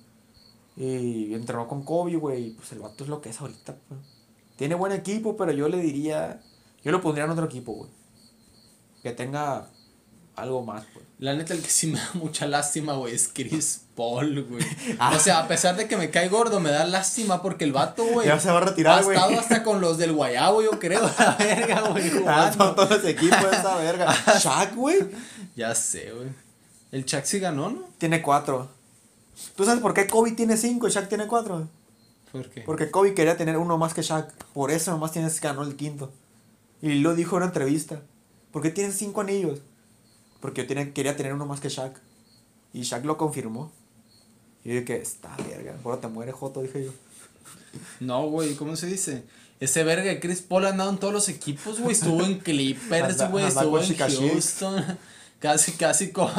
Y 0.78 1.34
entrenó 1.34 1.66
con 1.66 1.82
Kobe, 1.82 2.16
güey. 2.16 2.50
Pues 2.50 2.70
el 2.72 2.78
vato 2.78 3.02
es 3.04 3.10
lo 3.10 3.20
que 3.20 3.30
es 3.30 3.40
ahorita, 3.40 3.74
pues. 3.88 4.00
Tiene 4.56 4.74
buen 4.76 4.92
equipo, 4.92 5.36
pero 5.36 5.52
yo 5.52 5.68
le 5.68 5.78
diría. 5.78 6.40
Yo 6.84 6.92
lo 6.92 7.00
pondría 7.00 7.24
en 7.24 7.30
otro 7.32 7.46
equipo, 7.46 7.72
güey. 7.72 7.90
Que 9.02 9.12
tenga 9.12 9.66
algo 10.36 10.62
más, 10.64 10.84
pues. 10.94 11.04
La 11.18 11.34
neta, 11.34 11.52
el 11.52 11.62
que 11.62 11.68
sí 11.68 11.88
me 11.88 11.98
da 11.98 12.10
mucha 12.14 12.46
lástima, 12.46 12.92
güey, 12.94 13.12
es 13.14 13.28
Chris 13.32 13.82
Paul, 13.96 14.44
güey. 14.44 14.64
Ah. 15.00 15.12
O 15.16 15.18
sea, 15.18 15.40
a 15.40 15.48
pesar 15.48 15.74
de 15.76 15.88
que 15.88 15.96
me 15.96 16.10
cae 16.10 16.28
gordo, 16.28 16.60
me 16.60 16.70
da 16.70 16.84
lástima 16.86 17.42
porque 17.42 17.64
el 17.64 17.72
vato, 17.72 18.04
güey. 18.06 18.28
Ya 18.28 18.38
se 18.38 18.48
va 18.50 18.58
a 18.58 18.60
retirar, 18.60 19.00
Ha 19.00 19.02
güey. 19.02 19.16
estado 19.16 19.38
hasta 19.40 19.64
con 19.64 19.80
los 19.80 19.98
del 19.98 20.12
Guayabo, 20.12 20.62
yo 20.62 20.78
creo, 20.78 21.02
la 21.18 21.36
verga, 21.36 21.80
güey, 21.90 22.10
Ah, 22.24 22.52
son 22.56 22.76
todos 22.76 22.90
los 22.90 23.04
equipos 23.04 23.50
de 23.50 23.56
esa 23.56 23.76
verga. 23.78 24.14
Shaq, 24.38 24.76
güey. 24.76 24.98
Ya 25.56 25.74
sé, 25.74 26.12
güey. 26.12 26.28
El 26.92 27.04
Chuck 27.04 27.24
sí 27.24 27.40
ganó, 27.40 27.68
¿no? 27.70 27.88
Tiene 27.98 28.22
cuatro. 28.22 28.68
¿Tú 29.56 29.64
sabes 29.64 29.80
por 29.80 29.94
qué 29.94 30.06
Kobe 30.06 30.32
tiene 30.32 30.56
cinco 30.56 30.88
y 30.88 30.90
Shaq 30.90 31.08
tiene 31.08 31.26
cuatro? 31.26 31.68
¿Por 32.32 32.48
qué? 32.50 32.60
Porque 32.62 32.90
Kobe 32.90 33.14
quería 33.14 33.36
tener 33.36 33.56
uno 33.56 33.78
más 33.78 33.94
que 33.94 34.02
Shaq. 34.02 34.30
Por 34.52 34.70
eso 34.70 34.90
nomás 34.90 35.12
tienes 35.12 35.40
ganó 35.40 35.62
el 35.62 35.76
quinto. 35.76 36.12
Y 36.82 36.94
lo 37.00 37.14
dijo 37.14 37.36
en 37.36 37.38
una 37.38 37.46
entrevista. 37.46 38.00
¿Por 38.52 38.62
qué 38.62 38.70
tienes 38.70 38.96
cinco 38.96 39.20
anillos? 39.20 39.60
Porque 40.40 40.62
yo 40.62 40.68
tenía- 40.68 40.92
quería 40.92 41.16
tener 41.16 41.34
uno 41.34 41.46
más 41.46 41.60
que 41.60 41.68
Shaq. 41.68 41.98
Y 42.72 42.82
Shaq 42.82 43.04
lo 43.04 43.16
confirmó. 43.16 43.72
Y 44.64 44.68
yo 44.74 44.80
dije 44.80 45.00
está 45.00 45.34
verga. 45.48 45.76
Ahora 45.84 46.00
te 46.00 46.08
muere 46.08 46.32
Joto, 46.32 46.62
dije 46.62 46.84
yo. 46.84 46.90
No, 48.00 48.28
güey, 48.28 48.54
¿cómo 48.54 48.76
se 48.76 48.86
dice? 48.86 49.24
Ese 49.60 49.82
verga 49.82 50.04
de 50.04 50.20
Chris 50.20 50.40
Paul 50.42 50.66
ha 50.66 50.70
andado 50.70 50.90
en 50.90 50.98
todos 50.98 51.12
los 51.12 51.28
equipos, 51.28 51.80
güey. 51.80 51.92
Estuvo 51.92 52.22
en 52.22 52.38
Clippers, 52.44 53.16
güey. 53.30 53.44
Estuvo 53.48 53.78
en 53.78 53.84
Chica 53.88 54.06
Chic. 54.08 54.32
Casi, 55.38 55.72
casi 55.72 56.10
con, 56.10 56.30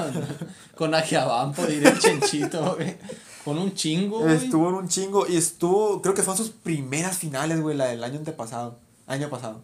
con 0.76 0.94
Ajiabampo, 0.94 1.64
el 1.66 2.00
chenchito, 2.00 2.76
güey. 2.76 2.98
Con 3.46 3.58
un 3.58 3.74
chingo, 3.74 4.20
güey. 4.20 4.36
Estuvo 4.36 4.70
en 4.70 4.76
un 4.76 4.88
chingo. 4.90 5.26
Y 5.28 5.38
estuvo, 5.38 6.02
creo 6.02 6.14
que 6.14 6.22
fueron 6.22 6.38
sus 6.38 6.54
primeras 6.54 7.18
finales, 7.18 7.62
güey, 7.62 7.78
la 7.78 7.86
del 7.86 8.04
año 8.04 8.18
antepasado. 8.20 8.80
Año 9.08 9.30
pasado. 9.30 9.64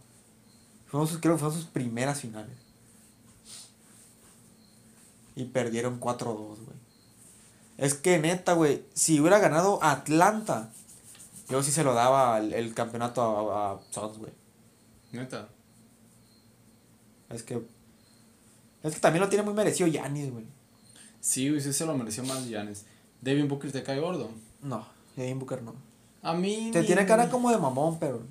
Fueron 0.88 1.08
sus, 1.08 1.20
creo 1.20 1.34
que 1.34 1.40
fueron 1.40 1.58
sus 1.58 1.68
primeras 1.68 2.22
finales. 2.22 2.56
Y 5.36 5.46
perdieron 5.46 6.00
4-2, 6.00 6.36
güey. 6.38 6.78
Es 7.78 7.94
que 7.94 8.18
neta, 8.18 8.54
güey, 8.54 8.86
si 8.94 9.20
hubiera 9.20 9.40
ganado 9.40 9.84
Atlanta, 9.84 10.72
yo 11.50 11.62
sí 11.62 11.72
se 11.72 11.84
lo 11.84 11.94
daba 11.94 12.38
el, 12.38 12.54
el 12.54 12.74
campeonato 12.74 13.52
a, 13.52 13.74
a 13.74 13.80
Suns, 13.92 14.18
güey. 14.18 14.32
Neta. 15.12 15.50
Es 17.30 17.44
que. 17.44 17.75
Es 18.86 18.94
que 18.96 19.00
también 19.02 19.22
lo 19.24 19.30
tiene 19.30 19.44
muy 19.44 19.54
merecido 19.54 19.88
Yanis, 19.88 20.32
güey. 20.32 20.46
Sí, 21.20 21.50
güey, 21.50 21.60
sí 21.62 21.74
se 21.74 21.86
lo 21.86 21.98
mereció 21.98 22.24
más 22.24 22.46
Giannis. 22.48 22.86
Devin 23.22 23.48
Booker 23.48 23.72
te 23.72 23.82
cae 23.84 24.00
gordo. 24.00 24.30
No, 24.62 24.88
Devin 25.16 25.40
Booker 25.40 25.62
no. 25.64 25.74
A 26.22 26.34
mí. 26.34 26.70
Te 26.72 26.82
ni- 26.82 26.86
tiene 26.88 27.06
cara 27.06 27.30
como 27.30 27.50
de 27.52 27.58
mamón, 27.58 27.98
pero. 28.00 28.22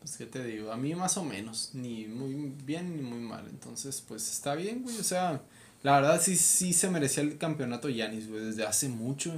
Pues, 0.00 0.16
¿qué 0.16 0.26
te 0.26 0.44
digo? 0.44 0.72
A 0.72 0.76
mí 0.76 0.94
más 0.94 1.16
o 1.16 1.24
menos. 1.24 1.70
Ni 1.74 2.06
muy 2.06 2.34
bien 2.64 2.96
ni 2.96 3.02
muy 3.02 3.18
mal. 3.20 3.46
Entonces, 3.48 4.02
pues 4.06 4.28
está 4.30 4.54
bien, 4.54 4.82
güey. 4.82 4.98
O 4.98 5.04
sea, 5.04 5.42
la 5.82 6.00
verdad 6.00 6.20
sí, 6.20 6.36
sí 6.36 6.72
se 6.72 6.90
merecía 6.90 7.22
el 7.22 7.38
campeonato 7.38 7.88
Giannis, 7.88 8.28
güey, 8.28 8.44
desde 8.44 8.66
hace 8.66 8.88
mucho. 8.88 9.32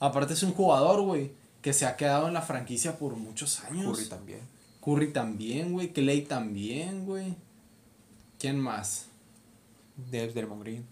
Aparte 0.00 0.34
es 0.34 0.42
un 0.42 0.52
jugador, 0.52 1.00
güey, 1.02 1.32
que 1.62 1.72
se 1.72 1.86
ha 1.86 1.96
quedado 1.96 2.28
en 2.28 2.34
la 2.34 2.42
franquicia 2.42 2.98
por 2.98 3.16
muchos 3.16 3.60
años. 3.64 3.96
Curry 3.96 4.08
también. 4.08 4.40
Curry 4.84 5.12
también, 5.12 5.72
güey. 5.72 5.92
Clay 5.92 6.22
también, 6.22 7.06
güey. 7.06 7.34
¿Quién 8.38 8.58
más? 8.60 9.06
Debs 10.10 10.34
Draymond 10.34 10.62
Green. 10.62 10.84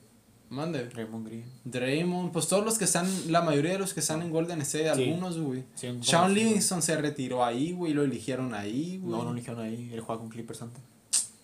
Mande. 0.48 0.88
Raymond 0.90 1.26
Green. 1.26 1.44
Draymond, 1.64 2.30
pues 2.32 2.46
todos 2.46 2.64
los 2.64 2.76
que 2.78 2.84
están, 2.84 3.06
la 3.32 3.40
mayoría 3.40 3.72
de 3.72 3.78
los 3.78 3.94
que 3.94 4.00
están 4.00 4.20
en 4.22 4.30
Golden 4.30 4.60
State, 4.62 4.94
Sí. 4.94 5.04
algunos, 5.04 5.38
güey. 5.38 5.64
Sí, 5.74 5.88
Sean 6.02 6.28
sí. 6.28 6.34
Livingston 6.34 6.82
se 6.82 6.96
retiró 7.00 7.42
ahí, 7.44 7.72
güey, 7.72 7.94
lo 7.94 8.02
eligieron 8.04 8.52
ahí, 8.54 8.98
güey. 9.02 9.16
No, 9.16 9.24
no 9.24 9.32
eligieron 9.32 9.62
ahí. 9.62 9.90
Él 9.92 10.00
juega 10.00 10.20
con 10.20 10.28
Clippers 10.28 10.60
antes. 10.62 10.82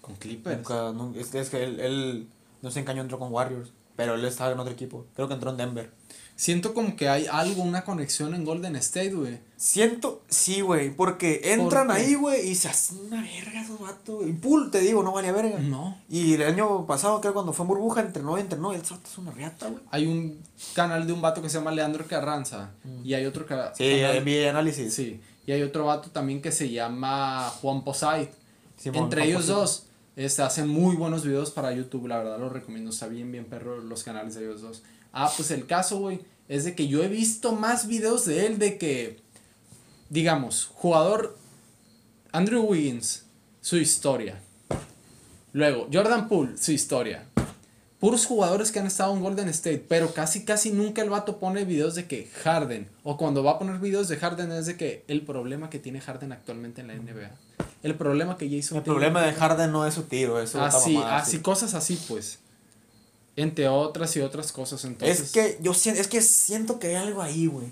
Con 0.03 0.15
Clippers. 0.17 0.59
Nunca, 0.59 0.93
nu- 0.93 1.15
es, 1.19 1.35
es 1.35 1.49
que 1.49 1.65
él, 1.65 1.81
él, 1.81 2.29
no 2.63 2.71
sé 2.71 2.81
en 2.81 2.85
qué 2.85 2.91
año 2.93 3.03
entró 3.03 3.19
con 3.19 3.33
Warriors. 3.33 3.73
Pero 3.97 4.15
él 4.15 4.25
estaba 4.27 4.53
en 4.53 4.61
otro 4.61 4.73
equipo. 4.73 5.07
Creo 5.17 5.27
que 5.27 5.35
entró 5.35 5.51
en 5.51 5.57
Denver. 5.57 5.91
Siento 6.41 6.73
como 6.73 6.95
que 6.95 7.09
hay 7.09 7.27
algo, 7.27 7.65
una 7.65 7.83
conexión 7.83 8.33
en 8.33 8.45
Golden 8.45 8.77
State, 8.77 9.13
güey. 9.13 9.41
Siento, 9.57 10.23
sí, 10.29 10.61
güey. 10.61 10.95
Porque 10.95 11.41
entran 11.53 11.91
ahí, 11.91 12.15
güey, 12.15 12.49
y 12.49 12.55
se 12.55 12.69
hacen 12.69 12.99
una 13.09 13.21
verga 13.23 13.61
esos 13.61 13.81
vatos. 13.81 14.25
Y 14.25 14.33
pool, 14.35 14.71
te 14.71 14.79
digo, 14.79 15.03
no 15.03 15.11
valía 15.11 15.33
verga. 15.33 15.59
No. 15.59 15.99
Y 16.09 16.35
el 16.35 16.43
año 16.45 16.87
pasado, 16.87 17.21
creo 17.21 17.35
vato 17.35 17.51
es 17.51 17.59
una 17.59 17.67
burbuja, 17.67 18.03
entrenó 18.03 18.39
y 18.39 18.43
entrenó. 18.43 18.73
Y 18.73 18.77
el 18.77 18.83
vato 18.83 19.01
es 19.05 19.19
una 19.19 19.33
riata, 19.33 19.67
güey. 19.69 19.83
Hay 19.91 20.07
un 20.07 20.41
canal 20.75 21.09
de 21.09 21.13
un 21.13 21.21
vato 21.21 21.43
que 21.43 21.49
se 21.49 21.59
llama 21.59 21.73
Leandro 21.73 22.07
Carranza. 22.07 22.71
Y 23.03 23.15
hay 23.15 23.27
otro 23.27 23.45
Mm. 23.45 23.75
Sí, 23.75 24.01
canal- 24.01 24.49
análisis. 24.49 24.95
Sí. 24.95 25.21
Y 25.45 25.51
hay 25.51 25.63
otro 25.63 25.87
vato 25.87 26.11
también 26.11 26.41
que 26.41 26.53
se 26.53 26.71
llama 26.71 27.51
Juan 27.61 27.83
Posait. 27.83 28.31
Entre 28.85 29.23
Juan 29.23 29.23
ellos 29.23 29.47
dos 29.49 29.87
este, 30.15 30.43
hacen 30.43 30.69
muy 30.69 30.95
buenos 30.95 31.25
videos 31.25 31.51
para 31.51 31.73
YouTube. 31.73 32.07
La 32.07 32.19
verdad 32.19 32.39
los 32.39 32.53
recomiendo. 32.53 32.91
Está 32.91 33.09
bien, 33.09 33.33
bien 33.33 33.45
perro 33.45 33.79
los 33.81 34.05
canales 34.05 34.37
de 34.37 34.43
ellos 34.45 34.61
dos. 34.61 34.85
Ah, 35.13 35.33
pues 35.37 35.51
el 35.51 35.67
caso, 35.67 35.99
güey, 35.99 36.21
es 36.49 36.65
de 36.65 36.75
que 36.75 36.89
yo 36.89 37.03
he 37.03 37.09
visto 37.09 37.53
más 37.53 37.87
videos 37.87 38.25
de 38.25 38.47
él 38.47 38.59
de 38.59 38.79
que, 38.79 39.21
digamos, 40.09 40.71
jugador 40.75 41.37
Andrew 42.33 42.63
Wiggins, 42.63 43.25
su 43.61 43.77
historia. 43.77 44.41
Luego, 45.53 45.89
Jordan 45.93 46.29
Poole, 46.29 46.57
su 46.59 46.73
historia. 46.73 47.25
Puros 47.99 48.27
jugadores 48.27 48.71
que 48.71 48.79
han 48.79 48.87
estado 48.87 49.13
en 49.13 49.21
Golden 49.21 49.49
State, 49.49 49.85
pero 49.89 50.15
casi 50.15 50.45
casi 50.45 50.71
nunca 50.71 51.03
el 51.03 51.11
vato 51.11 51.39
pone 51.39 51.65
videos 51.65 51.97
de 51.97 52.07
que 52.07 52.29
Harden, 52.45 52.89
o 53.03 53.17
cuando 53.17 53.43
va 53.43 53.53
a 53.53 53.59
poner 53.59 53.79
videos 53.81 54.07
de 54.09 54.17
Harden 54.17 54.53
es 54.53 54.67
de 54.67 54.77
que 54.77 55.05
el 55.09 55.23
problema 55.23 55.69
que 55.69 55.81
tiene 55.81 56.01
Harden 56.01 56.31
actualmente 56.31 56.81
en 56.81 56.89
la 56.89 56.95
NBA. 56.95 57.31
El 57.83 57.97
problema 57.97 58.37
que 58.37 58.49
Jason 58.49 58.79
El 58.79 58.85
problema 58.85 59.23
de. 59.23 59.33
Harden 59.33 59.73
no 59.73 59.85
es 59.85 59.95
su 59.95 60.05
tiro, 60.05 60.41
eso 60.41 60.63
Así, 60.63 60.97
así, 60.97 61.41
cosas 61.41 61.75
así, 61.75 61.99
pues. 62.09 62.39
Entre 63.41 63.69
otras 63.69 64.17
y 64.17 64.21
otras 64.21 64.51
cosas, 64.53 64.85
entonces. 64.85 65.21
Es 65.21 65.33
que 65.33 65.59
yo 65.63 65.73
siento, 65.73 66.01
es 66.01 66.09
que 66.09 66.21
siento 66.21 66.79
que 66.79 66.89
hay 66.89 66.95
algo 66.97 67.23
ahí, 67.23 67.47
güey. 67.47 67.67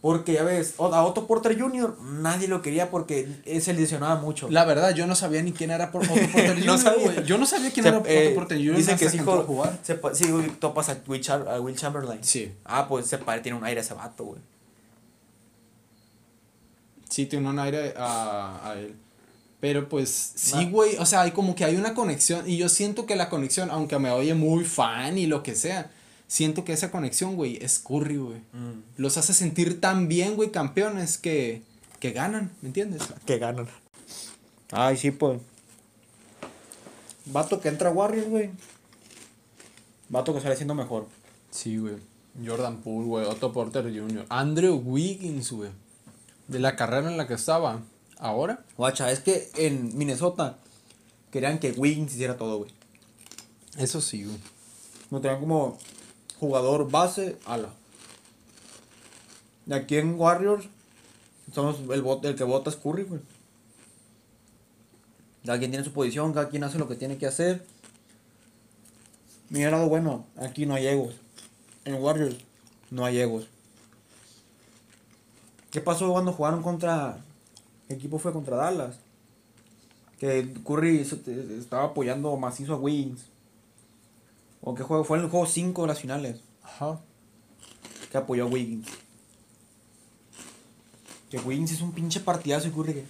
Porque 0.00 0.34
ya 0.34 0.42
ves, 0.44 0.74
o- 0.76 0.92
a 0.94 1.02
Otto 1.04 1.26
Porter 1.26 1.58
Jr. 1.58 1.96
nadie 2.02 2.46
lo 2.48 2.60
quería 2.60 2.90
porque 2.90 3.26
se 3.60 3.72
lesionaba 3.72 4.16
mucho. 4.20 4.50
La 4.50 4.64
verdad, 4.66 4.94
yo 4.94 5.06
no 5.06 5.14
sabía 5.14 5.42
ni 5.42 5.52
quién 5.52 5.70
era 5.70 5.90
por 5.90 6.02
Otto 6.04 6.14
Porter 6.14 6.58
No 6.66 6.72
Jr., 6.76 6.78
sabía. 6.78 7.22
Yo 7.24 7.38
no 7.38 7.46
sabía 7.46 7.70
quién 7.72 7.84
Se- 7.84 7.88
era 7.88 8.02
eh, 8.06 8.26
Otto 8.28 8.34
Porter 8.34 8.58
Jr. 8.58 8.76
Dicen 8.76 8.98
que 8.98 9.04
entró 9.06 9.32
a 9.32 9.36
hijo. 9.36 9.44
jugar. 9.44 9.78
Se, 9.82 9.98
sí, 10.14 10.30
güey, 10.30 10.48
topas 10.58 10.88
a 10.90 10.98
Will, 11.06 11.22
Cham- 11.22 11.46
a 11.48 11.58
Will 11.60 11.74
Chamberlain. 11.76 12.22
Sí. 12.22 12.52
Ah, 12.64 12.86
pues 12.88 13.06
se 13.06 13.16
tiene 13.42 13.56
un 13.58 13.64
aire 13.64 13.80
ese 13.80 13.94
vato, 13.94 14.24
güey. 14.24 14.40
Sí, 17.08 17.26
tiene 17.26 17.48
un 17.48 17.58
aire 17.58 17.94
a, 17.96 18.60
a 18.70 18.74
él. 18.78 18.94
Pero 19.64 19.88
pues 19.88 20.32
sí, 20.34 20.52
Ah. 20.58 20.68
güey. 20.70 20.98
O 20.98 21.06
sea, 21.06 21.22
hay 21.22 21.30
como 21.30 21.54
que 21.54 21.64
hay 21.64 21.76
una 21.76 21.94
conexión. 21.94 22.46
Y 22.46 22.58
yo 22.58 22.68
siento 22.68 23.06
que 23.06 23.16
la 23.16 23.30
conexión, 23.30 23.70
aunque 23.70 23.98
me 23.98 24.10
oye 24.10 24.34
muy 24.34 24.62
fan 24.62 25.16
y 25.16 25.24
lo 25.24 25.42
que 25.42 25.54
sea, 25.54 25.90
siento 26.28 26.66
que 26.66 26.74
esa 26.74 26.90
conexión, 26.90 27.34
güey, 27.34 27.56
es 27.64 27.78
Curry, 27.78 28.18
güey. 28.18 28.40
Mm. 28.52 28.82
Los 28.98 29.16
hace 29.16 29.32
sentir 29.32 29.80
tan 29.80 30.06
bien, 30.06 30.36
güey, 30.36 30.50
campeones 30.50 31.16
que, 31.16 31.62
que 31.98 32.10
ganan, 32.10 32.52
¿me 32.60 32.68
entiendes? 32.68 33.04
Que 33.24 33.38
ganan. 33.38 33.66
Ay, 34.70 34.98
sí, 34.98 35.12
pues. 35.12 35.40
Vato 37.24 37.58
que 37.58 37.70
entra 37.70 37.88
a 37.88 37.92
Warriors, 37.92 38.28
güey. 38.28 38.50
Vato 40.10 40.34
que 40.34 40.42
sale 40.42 40.56
siendo 40.56 40.74
mejor. 40.74 41.08
Sí, 41.50 41.78
güey. 41.78 41.94
Jordan 42.44 42.82
Poole, 42.82 43.06
güey. 43.06 43.24
Otto 43.24 43.50
Porter 43.50 43.84
Jr. 43.84 44.26
Andrew 44.28 44.74
Wiggins, 44.84 45.50
güey. 45.52 45.70
De 46.48 46.58
la 46.58 46.76
carrera 46.76 47.10
en 47.10 47.16
la 47.16 47.26
que 47.26 47.32
estaba. 47.32 47.80
Ahora. 48.24 48.64
Guacha, 48.78 49.12
es 49.12 49.20
que 49.20 49.50
en 49.54 49.96
Minnesota 49.98 50.56
querían 51.30 51.58
que 51.58 51.72
Wiggins 51.72 52.14
hiciera 52.14 52.38
todo, 52.38 52.56
güey. 52.56 52.70
Eso 53.76 54.00
sí, 54.00 54.24
güey. 54.24 54.38
Lo 55.10 55.20
tenían 55.20 55.40
como 55.40 55.76
jugador 56.40 56.90
base, 56.90 57.36
ala. 57.44 57.68
Y 59.66 59.74
aquí 59.74 59.98
en 59.98 60.18
Warriors, 60.18 60.64
somos 61.52 61.80
el, 61.80 62.02
bot- 62.02 62.24
el 62.24 62.34
que 62.34 62.44
vota 62.44 62.70
es 62.70 62.76
Curry, 62.76 63.02
güey. 63.02 63.20
Cada 65.44 65.58
quien 65.58 65.70
tiene 65.70 65.84
su 65.84 65.92
posición, 65.92 66.32
cada 66.32 66.48
quien 66.48 66.64
hace 66.64 66.78
lo 66.78 66.88
que 66.88 66.96
tiene 66.96 67.18
que 67.18 67.26
hacer. 67.26 67.66
Mira 69.50 69.70
lado 69.70 69.86
bueno, 69.90 70.24
aquí 70.36 70.64
no 70.64 70.74
hay 70.76 70.86
egos. 70.86 71.14
En 71.84 71.96
Warriors 72.02 72.36
no 72.90 73.04
hay 73.04 73.18
egos. 73.18 73.48
¿Qué 75.70 75.82
pasó 75.82 76.10
cuando 76.10 76.32
jugaron 76.32 76.62
contra... 76.62 77.22
¿Qué 77.88 77.94
equipo 77.94 78.18
fue 78.18 78.32
contra 78.32 78.56
Dallas? 78.56 78.98
Que 80.18 80.52
Curry 80.64 81.00
estaba 81.58 81.84
apoyando 81.84 82.36
macizo 82.36 82.74
a 82.74 82.78
Wiggins. 82.78 83.26
¿O 84.62 84.74
qué 84.74 84.82
juego? 84.82 85.04
Fue 85.04 85.18
en 85.18 85.24
el 85.24 85.30
juego 85.30 85.46
5 85.46 85.82
de 85.82 85.88
las 85.88 86.00
finales. 86.00 86.40
Ajá. 86.62 87.00
Que 88.10 88.16
apoyó 88.16 88.44
a 88.44 88.48
Wiggins. 88.48 88.86
Que 91.30 91.38
Wiggins 91.38 91.72
es 91.72 91.80
un 91.80 91.92
pinche 91.92 92.20
partidazo 92.20 92.68
y 92.68 92.70
Curry 92.70 92.94
que. 92.94 93.04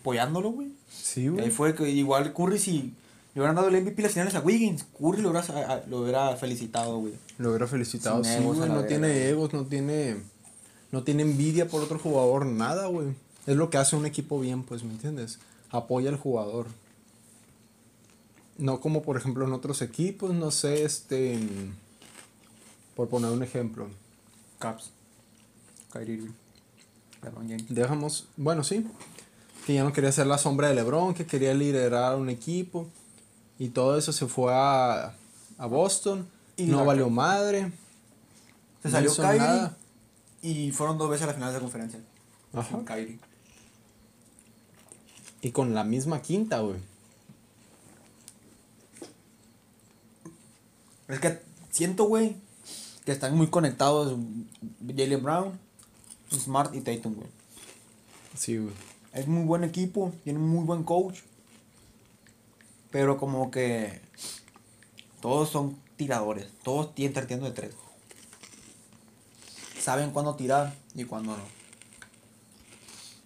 Apoyándolo, 0.00 0.50
güey. 0.50 0.68
Sí, 0.88 1.28
güey. 1.28 1.44
Ahí 1.44 1.50
fue 1.50 1.74
que 1.74 1.88
igual 1.90 2.32
Curry 2.32 2.58
si 2.58 2.94
le 3.34 3.40
hubieran 3.40 3.56
dado 3.56 3.68
el 3.68 3.82
MVP 3.82 4.02
las 4.02 4.12
finales 4.12 4.34
a 4.34 4.40
Wiggins, 4.40 4.84
Curry 4.96 5.22
lo 5.22 5.30
hubiera, 5.30 5.84
lo 5.88 6.00
hubiera 6.02 6.36
felicitado, 6.36 6.98
güey. 6.98 7.14
Lo 7.38 7.50
hubiera 7.50 7.66
felicitado. 7.66 8.22
Sin 8.22 8.38
Sí, 8.38 8.44
güey. 8.44 8.68
No 8.68 8.84
tiene 8.84 9.28
egos, 9.28 9.52
no 9.52 9.64
tiene. 9.64 10.16
No 10.92 11.02
tiene 11.02 11.22
envidia 11.22 11.68
por 11.68 11.82
otro 11.82 11.98
jugador, 11.98 12.46
nada, 12.46 12.86
güey. 12.86 13.08
Es 13.48 13.56
lo 13.56 13.70
que 13.70 13.78
hace 13.78 13.96
un 13.96 14.04
equipo 14.04 14.38
bien, 14.38 14.62
pues, 14.62 14.84
¿me 14.84 14.90
entiendes? 14.92 15.38
Apoya 15.70 16.10
al 16.10 16.18
jugador. 16.18 16.66
No 18.58 18.78
como, 18.80 19.00
por 19.02 19.16
ejemplo, 19.16 19.46
en 19.46 19.54
otros 19.54 19.80
equipos, 19.80 20.34
no 20.34 20.50
sé, 20.50 20.84
este. 20.84 21.38
Por 22.94 23.08
poner 23.08 23.30
un 23.30 23.42
ejemplo. 23.42 23.88
Caps. 24.58 24.90
Kyrie 25.90 26.16
Irving. 26.16 26.32
LeBron 27.22 27.48
James. 27.48 27.64
Dejamos, 27.70 28.28
bueno, 28.36 28.62
sí, 28.62 28.86
que 29.66 29.72
ya 29.72 29.82
no 29.82 29.94
quería 29.94 30.12
ser 30.12 30.26
la 30.26 30.36
sombra 30.36 30.68
de 30.68 30.74
LeBron, 30.74 31.14
que 31.14 31.24
quería 31.24 31.54
liderar 31.54 32.16
un 32.16 32.28
equipo 32.28 32.86
y 33.58 33.70
todo 33.70 33.96
eso 33.96 34.12
se 34.12 34.26
fue 34.26 34.52
a, 34.54 35.14
a 35.56 35.66
Boston, 35.66 36.28
Y 36.58 36.66
no 36.66 36.84
valió 36.84 37.08
madre. 37.08 37.72
Se 38.82 38.88
no 38.88 38.92
salió 38.92 39.14
Kyrie 39.16 39.38
nada. 39.38 39.76
y 40.42 40.70
fueron 40.70 40.98
dos 40.98 41.08
veces 41.08 41.24
a 41.24 41.28
la 41.28 41.34
final 41.34 41.48
de 41.48 41.54
la 41.54 41.60
conferencia. 41.60 42.00
Ajá. 42.52 42.84
Kyrie. 42.84 43.18
Y 45.40 45.52
con 45.52 45.74
la 45.74 45.84
misma 45.84 46.20
quinta, 46.22 46.60
güey. 46.60 46.78
Es 51.08 51.20
que 51.20 51.40
siento, 51.70 52.04
güey, 52.04 52.36
que 53.04 53.12
están 53.12 53.34
muy 53.36 53.46
conectados 53.46 54.18
Jalen 54.86 55.22
Brown, 55.22 55.58
Smart 56.32 56.74
y 56.74 56.80
Tatum, 56.80 57.14
güey. 57.14 57.28
Sí, 58.36 58.58
güey. 58.58 58.74
Es 59.14 59.26
muy 59.26 59.44
buen 59.44 59.64
equipo, 59.64 60.12
tiene 60.24 60.38
muy 60.38 60.64
buen 60.64 60.84
coach. 60.84 61.20
Pero 62.90 63.18
como 63.18 63.50
que 63.50 64.00
todos 65.20 65.50
son 65.50 65.78
tiradores, 65.96 66.46
todos 66.62 66.94
tienen 66.94 67.26
tirando 67.26 67.46
de 67.46 67.52
tres. 67.52 67.74
Saben 69.80 70.10
cuándo 70.10 70.34
tirar 70.36 70.74
y 70.94 71.04
cuándo 71.04 71.36
no. 71.36 71.42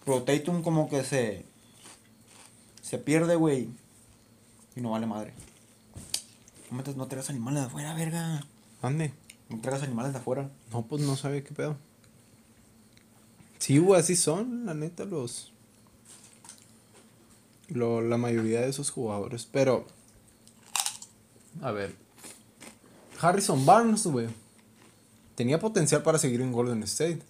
Pero 0.04 0.22
Tatum 0.22 0.62
como 0.62 0.88
que 0.88 1.04
se 1.04 1.51
se 2.92 2.98
pierde, 2.98 3.36
güey. 3.36 3.70
Y 4.76 4.82
no 4.82 4.90
vale 4.90 5.06
madre. 5.06 5.32
No, 6.70 6.76
metas, 6.76 6.94
no 6.94 7.06
traigas 7.06 7.30
animales 7.30 7.62
de 7.62 7.66
afuera, 7.68 7.94
verga. 7.94 8.46
Ande. 8.82 9.14
No 9.48 9.62
traigas 9.62 9.82
animales 9.82 10.12
de 10.12 10.18
afuera. 10.18 10.50
No, 10.70 10.82
pues 10.82 11.00
no 11.00 11.16
sabía 11.16 11.42
qué 11.42 11.54
pedo. 11.54 11.78
Sí, 13.58 13.78
güey, 13.78 13.98
así 13.98 14.14
son, 14.14 14.66
la 14.66 14.74
neta, 14.74 15.06
los. 15.06 15.54
Lo, 17.68 18.02
la 18.02 18.18
mayoría 18.18 18.60
de 18.60 18.68
esos 18.68 18.90
jugadores. 18.90 19.48
Pero. 19.50 19.86
A 21.62 21.70
ver. 21.70 21.96
Harrison 23.22 23.64
Barnes, 23.64 24.06
güey. 24.06 24.28
Tenía 25.34 25.58
potencial 25.58 26.02
para 26.02 26.18
seguir 26.18 26.42
en 26.42 26.52
Golden 26.52 26.82
State. 26.82 27.22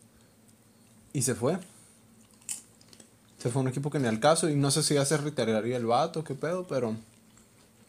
Y 1.13 1.23
se 1.23 1.37
fue. 1.37 1.57
Se 3.43 3.51
fue 3.51 3.63
un 3.63 3.69
equipo 3.69 3.91
que 3.91 3.99
ni 3.99 4.07
al 4.07 4.21
caso. 4.21 4.49
Y 4.49 4.55
no 4.55 4.71
sé 4.71 4.83
si 4.85 4.95
ya 4.95 5.05
se 5.05 5.17
retiraría 5.17 5.77
el 5.77 5.87
vato, 5.87 6.23
qué 6.23 6.35
pedo, 6.35 6.65
pero. 6.69 6.95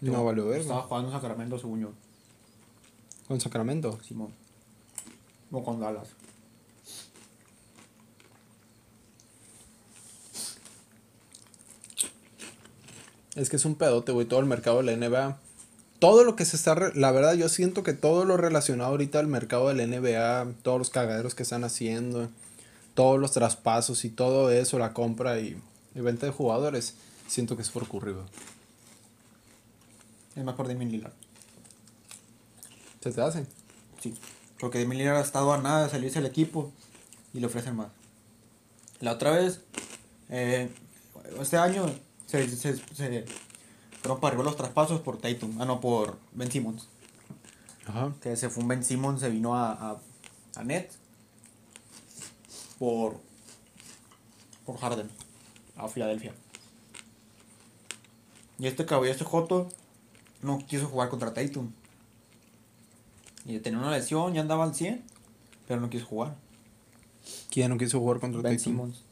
No 0.01 0.25
valió 0.25 0.51
Estaba 0.53 0.75
verga. 0.77 0.87
jugando 0.87 1.09
en 1.09 1.13
Sacramento, 1.21 1.59
según 1.59 1.81
yo. 1.81 1.91
Con 3.27 3.39
Sacramento. 3.39 3.99
Simón. 4.03 4.33
O 5.51 5.63
con 5.63 5.79
Dallas. 5.79 6.07
Es 13.35 13.49
que 13.49 13.55
es 13.55 13.65
un 13.65 13.75
pedote, 13.75 14.11
güey. 14.11 14.27
Todo 14.27 14.39
el 14.39 14.45
mercado 14.45 14.81
de 14.81 14.95
la 14.95 15.07
NBA 15.07 15.37
todo 15.99 16.25
lo 16.25 16.35
que 16.35 16.43
se 16.43 16.57
está, 16.57 16.75
re- 16.75 16.91
la 16.95 17.13
verdad 17.13 17.33
yo 17.35 17.47
siento 17.47 17.81
que 17.81 17.93
todo 17.93 18.25
lo 18.25 18.35
relacionado 18.35 18.89
ahorita 18.89 19.19
al 19.19 19.27
mercado 19.27 19.69
del 19.69 19.89
NBA, 19.89 20.47
todos 20.61 20.77
los 20.77 20.89
cagaderos 20.89 21.33
que 21.33 21.43
están 21.43 21.63
haciendo, 21.63 22.29
todos 22.93 23.19
los 23.19 23.31
traspasos 23.31 24.05
y 24.05 24.09
todo 24.09 24.51
eso, 24.51 24.79
la 24.79 24.93
compra 24.93 25.39
y, 25.39 25.59
y 25.95 25.99
venta 25.99 26.25
de 26.25 26.31
jugadores, 26.31 26.95
siento 27.27 27.55
que 27.55 27.61
es 27.61 27.69
por 27.69 27.87
Curry, 27.87 28.13
güey. 28.13 28.25
Es 30.35 30.43
más 30.43 30.55
por 30.55 30.67
Damian 30.67 30.91
Lillard. 30.91 31.13
¿Se 33.01 33.11
te 33.11 33.21
hace? 33.21 33.45
Sí. 34.01 34.13
Porque 34.59 34.79
Damian 34.79 34.97
Lillard 34.97 35.17
ha 35.17 35.21
estado 35.21 35.53
a 35.53 35.57
nada 35.57 35.83
de 35.83 35.89
salirse 35.89 36.19
del 36.19 36.29
equipo 36.29 36.71
y 37.33 37.39
le 37.39 37.47
ofrecen 37.47 37.75
más. 37.75 37.89
La 38.99 39.13
otra 39.13 39.31
vez, 39.31 39.61
eh, 40.29 40.69
este 41.39 41.57
año, 41.57 41.85
se, 42.25 42.47
se, 42.49 42.77
se 42.77 43.25
fueron 44.01 44.19
para 44.19 44.33
arriba 44.33 44.43
los 44.43 44.55
traspasos 44.55 45.01
por 45.01 45.17
Tatum. 45.17 45.61
Ah, 45.61 45.65
no, 45.65 45.81
por 45.81 46.17
Ben 46.31 46.51
Simmons. 46.51 46.87
Ajá. 47.85 48.13
Que 48.21 48.35
se 48.37 48.49
fue 48.49 48.63
un 48.63 48.69
Ben 48.69 48.83
Simmons, 48.83 49.19
se 49.19 49.29
vino 49.29 49.55
a, 49.55 49.71
a, 49.73 49.97
a 50.55 50.63
Nets 50.63 51.02
por, 52.83 53.15
por 54.65 54.77
Harden, 54.77 55.09
a 55.77 55.87
Filadelfia. 55.87 56.33
Y 58.59 58.67
este 58.67 58.85
cabrón, 58.85 59.09
este 59.09 59.23
Joto, 59.23 59.69
no 60.41 60.57
quiso 60.67 60.87
jugar 60.87 61.07
contra 61.07 61.33
Tatum. 61.33 61.71
Y 63.45 63.57
tenía 63.59 63.79
una 63.79 63.89
lesión, 63.89 64.33
ya 64.33 64.41
andaba 64.41 64.65
al 64.65 64.75
100, 64.75 65.01
pero 65.65 65.79
no 65.79 65.89
quiso 65.89 66.05
jugar. 66.07 66.35
¿Quién 67.49 67.69
no 67.69 67.77
quiso 67.77 68.01
jugar 68.01 68.19
contra 68.19 68.41
Ben 68.41 68.57
Tatum? 68.57 68.73
Simmons. 68.73 69.03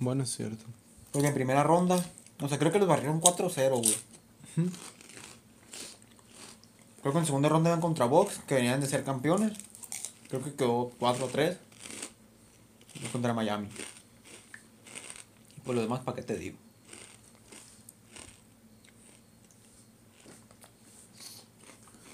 Bueno, 0.00 0.24
es 0.24 0.34
cierto. 0.34 0.64
Porque 1.12 1.28
en 1.28 1.34
primera 1.34 1.62
ronda, 1.62 2.04
o 2.40 2.48
sea, 2.48 2.58
creo 2.58 2.72
que 2.72 2.80
los 2.80 2.88
barrieron 2.88 3.20
4-0, 3.20 3.70
güey. 3.70 3.96
Creo 7.02 7.12
que 7.12 7.18
en 7.20 7.26
segunda 7.26 7.48
ronda 7.48 7.70
iban 7.70 7.80
contra 7.80 8.06
Box, 8.06 8.40
que 8.48 8.56
venían 8.56 8.80
de 8.80 8.88
ser 8.88 9.04
campeones. 9.04 9.52
Creo 10.28 10.42
que 10.42 10.54
quedó 10.54 10.90
4-3. 10.98 11.58
Y 13.02 13.06
contra 13.08 13.34
Miami. 13.34 13.68
Y 15.56 15.60
por 15.60 15.74
lo 15.74 15.80
demás, 15.80 16.00
¿para 16.00 16.16
qué 16.16 16.22
te 16.22 16.36
digo? 16.36 16.56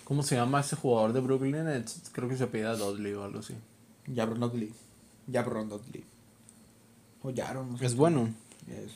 ¿Cómo 0.04 0.22
se 0.22 0.34
llama 0.34 0.60
ese 0.60 0.76
jugador 0.76 1.12
de 1.12 1.20
Brooklyn 1.20 1.64
Nets? 1.64 2.10
Creo 2.12 2.28
que 2.28 2.36
se 2.36 2.46
pide 2.46 2.76
Dudley 2.76 3.14
o 3.14 3.24
algo 3.24 3.38
así. 3.38 3.54
Jabron 4.14 4.40
Dudley. 4.40 4.74
Jabron 5.32 5.68
Dudley. 5.68 6.04
O 7.22 7.32
Jaron, 7.34 7.72
no 7.72 7.78
sé. 7.78 7.86
Es 7.86 7.94
bueno. 7.94 8.28
Es... 8.68 8.92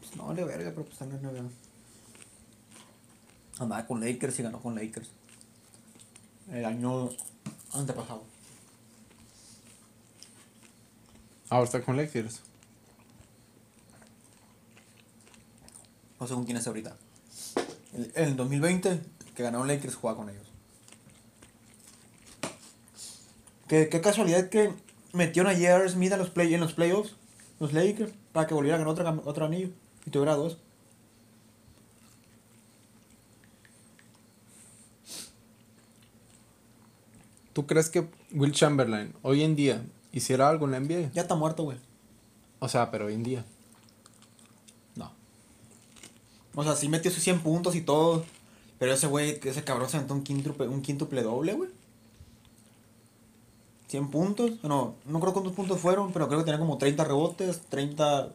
Pues 0.00 0.16
no, 0.16 0.32
le 0.32 0.44
verga, 0.44 0.70
pero 0.70 0.86
pues 0.86 1.00
en 1.02 1.10
la 1.10 1.18
NBA. 1.18 1.48
Andaba 3.58 3.86
con 3.86 4.00
Lakers 4.00 4.38
y 4.40 4.42
ganó 4.42 4.60
con 4.60 4.74
Lakers. 4.74 5.10
El 6.50 6.64
año 6.64 7.10
antepasado. 7.72 8.24
Ahora 11.48 11.64
está 11.64 11.80
con 11.80 11.96
Lakers. 11.96 12.42
No 16.18 16.26
sé 16.26 16.34
con 16.34 16.44
quién 16.44 16.56
es 16.56 16.66
ahorita. 16.66 16.96
El, 17.92 18.12
el 18.14 18.36
2020, 18.36 19.00
que 19.34 19.42
ganó 19.42 19.64
Lakers, 19.64 19.94
jugaba 19.94 20.18
con 20.18 20.30
ellos. 20.30 20.46
Qué, 23.68 23.88
qué 23.88 24.00
casualidad 24.00 24.48
que 24.48 24.72
metieron 25.12 25.50
a 25.50 25.54
J.R. 25.54 25.88
Smith 25.88 26.12
a 26.12 26.16
los 26.16 26.30
play, 26.30 26.52
en 26.54 26.60
los 26.60 26.72
playoffs, 26.72 27.14
los 27.60 27.72
Lakers, 27.72 28.12
para 28.32 28.46
que 28.46 28.54
volviera 28.54 28.76
a 28.76 28.78
ganar 28.78 28.92
otro, 28.92 29.22
otro 29.24 29.46
anillo 29.46 29.70
y 30.04 30.10
tuviera 30.10 30.34
dos. 30.34 30.58
¿Tú 37.52 37.66
crees 37.66 37.88
que 37.88 38.08
Will 38.32 38.52
Chamberlain 38.52 39.14
hoy 39.22 39.42
en 39.42 39.56
día 39.56 39.82
hiciera 40.18 40.48
algo 40.48 40.66
en 40.66 40.72
la 40.72 40.80
NBA? 40.80 41.12
Ya 41.12 41.22
está 41.22 41.34
muerto, 41.34 41.64
güey. 41.64 41.78
O 42.58 42.68
sea, 42.68 42.90
pero 42.90 43.06
hoy 43.06 43.14
en 43.14 43.22
día. 43.22 43.44
No. 44.94 45.12
O 46.54 46.64
sea, 46.64 46.74
sí 46.74 46.88
metió 46.88 47.10
sus 47.10 47.22
100 47.22 47.40
puntos 47.40 47.74
y 47.74 47.82
todo. 47.82 48.24
Pero 48.78 48.92
ese 48.92 49.06
güey, 49.06 49.40
ese 49.42 49.64
cabrón 49.64 49.88
se 49.88 49.96
aventó 49.96 50.14
un 50.14 50.22
quíntuple, 50.22 50.68
un 50.68 50.82
quíntuple 50.82 51.22
doble, 51.22 51.52
güey. 51.54 51.70
100 53.88 54.10
puntos. 54.10 54.52
No, 54.62 54.94
no 55.04 55.20
creo 55.20 55.32
cuántos 55.32 55.54
puntos 55.54 55.80
fueron, 55.80 56.12
pero 56.12 56.28
creo 56.28 56.40
que 56.40 56.44
tenía 56.44 56.58
como 56.58 56.78
30 56.78 57.04
rebotes, 57.04 57.60
30 57.68 58.32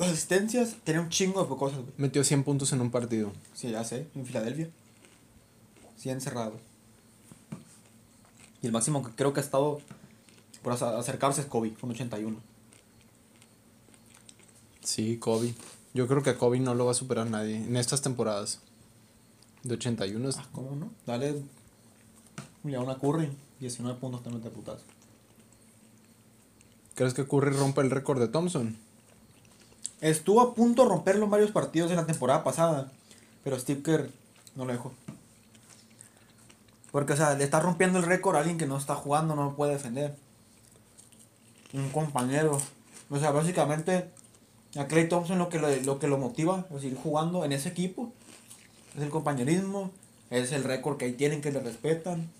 asistencias. 0.00 0.76
Tenía 0.84 1.00
un 1.00 1.08
chingo 1.08 1.42
de 1.42 1.56
cosas, 1.56 1.78
güey. 1.78 1.92
Metió 1.96 2.22
100 2.22 2.44
puntos 2.44 2.72
en 2.72 2.80
un 2.80 2.90
partido. 2.90 3.32
Sí, 3.54 3.70
ya 3.70 3.84
sé, 3.84 4.08
en 4.14 4.26
Filadelfia. 4.26 4.68
100 5.96 6.20
cerrados. 6.20 6.60
Y 8.62 8.66
el 8.66 8.72
máximo 8.72 9.04
que 9.04 9.12
creo 9.12 9.32
que 9.32 9.40
ha 9.40 9.42
estado 9.42 9.80
por 10.66 10.72
ace- 10.72 10.84
acercarse 10.84 11.42
es 11.42 11.46
Kobe, 11.46 11.74
con 11.74 11.92
81. 11.92 12.38
Sí, 14.82 15.16
Kobe. 15.18 15.54
Yo 15.94 16.08
creo 16.08 16.24
que 16.24 16.30
a 16.30 16.38
Kobe 16.38 16.58
no 16.58 16.74
lo 16.74 16.86
va 16.86 16.90
a 16.90 16.94
superar 16.94 17.30
nadie 17.30 17.54
en 17.58 17.76
estas 17.76 18.02
temporadas. 18.02 18.58
De 19.62 19.74
81 19.74 20.28
es- 20.28 20.38
Ah, 20.38 20.46
¿cómo 20.50 20.74
no? 20.74 20.90
Dale 21.06 21.40
ya 22.64 22.80
una 22.80 22.96
Curry, 22.98 23.30
19 23.60 23.96
puntos 24.00 24.24
también 24.24 24.42
de 24.42 24.50
putas. 24.50 24.80
¿Crees 26.96 27.14
que 27.14 27.28
Curry 27.28 27.50
rompa 27.50 27.82
el 27.82 27.90
récord 27.92 28.18
de 28.18 28.26
Thompson? 28.26 28.76
Estuvo 30.00 30.40
a 30.40 30.52
punto 30.52 30.82
de 30.82 30.88
romperlo 30.88 31.26
en 31.26 31.30
varios 31.30 31.52
partidos 31.52 31.92
en 31.92 31.96
la 31.96 32.06
temporada 32.06 32.42
pasada, 32.42 32.90
pero 33.44 33.56
Steve 33.56 33.82
Kerr 33.84 34.10
no 34.56 34.64
lo 34.64 34.72
dejó. 34.72 34.92
Porque, 36.90 37.12
o 37.12 37.16
sea, 37.16 37.34
le 37.36 37.44
está 37.44 37.60
rompiendo 37.60 38.00
el 38.00 38.04
récord 38.04 38.34
a 38.34 38.40
alguien 38.40 38.58
que 38.58 38.66
no 38.66 38.76
está 38.76 38.96
jugando, 38.96 39.36
no 39.36 39.44
lo 39.44 39.54
puede 39.54 39.74
defender. 39.74 40.25
Un 41.76 41.90
compañero. 41.90 42.58
O 43.10 43.18
sea, 43.18 43.30
básicamente, 43.30 44.10
a 44.76 44.86
Clay 44.86 45.08
Thompson 45.08 45.38
lo 45.38 45.48
que 45.48 45.58
lo, 45.58 45.68
lo 45.76 45.98
que 45.98 46.08
lo 46.08 46.18
motiva 46.18 46.66
a 46.74 46.80
seguir 46.80 46.96
jugando 46.96 47.44
en 47.44 47.52
ese 47.52 47.68
equipo 47.68 48.12
es 48.96 49.02
el 49.02 49.10
compañerismo, 49.10 49.92
es 50.30 50.52
el 50.52 50.64
récord 50.64 50.96
que 50.96 51.04
ahí 51.04 51.12
tienen, 51.12 51.40
que 51.40 51.52
le 51.52 51.60
respetan. 51.60 52.30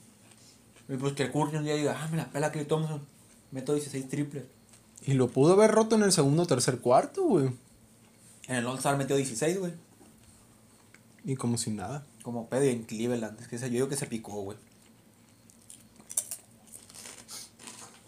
Y 0.88 0.96
pues 0.96 1.12
que 1.12 1.30
Curry 1.30 1.56
un 1.56 1.64
día 1.64 1.74
diga, 1.74 1.96
ah, 1.98 2.08
me 2.10 2.16
la 2.16 2.30
pela 2.30 2.50
Clay 2.50 2.64
Thompson, 2.64 3.02
meto 3.50 3.74
16 3.74 4.08
triples. 4.08 4.44
Y 5.04 5.14
lo 5.14 5.28
pudo 5.28 5.52
haber 5.52 5.70
roto 5.70 5.96
en 5.96 6.02
el 6.02 6.12
segundo 6.12 6.44
o 6.44 6.46
tercer 6.46 6.78
cuarto, 6.78 7.24
güey. 7.24 7.50
En 8.48 8.56
el 8.56 8.66
All-Star 8.66 8.96
metió 8.96 9.16
16, 9.16 9.58
güey. 9.58 9.72
Y 11.24 11.36
como 11.36 11.58
si 11.58 11.70
nada. 11.70 12.06
Como 12.22 12.48
pedo 12.48 12.62
en 12.62 12.84
Cleveland. 12.84 13.40
Es 13.40 13.48
que 13.48 13.58
yo 13.58 13.68
digo 13.68 13.88
que 13.88 13.96
se 13.96 14.06
picó, 14.06 14.32
güey. 14.42 14.56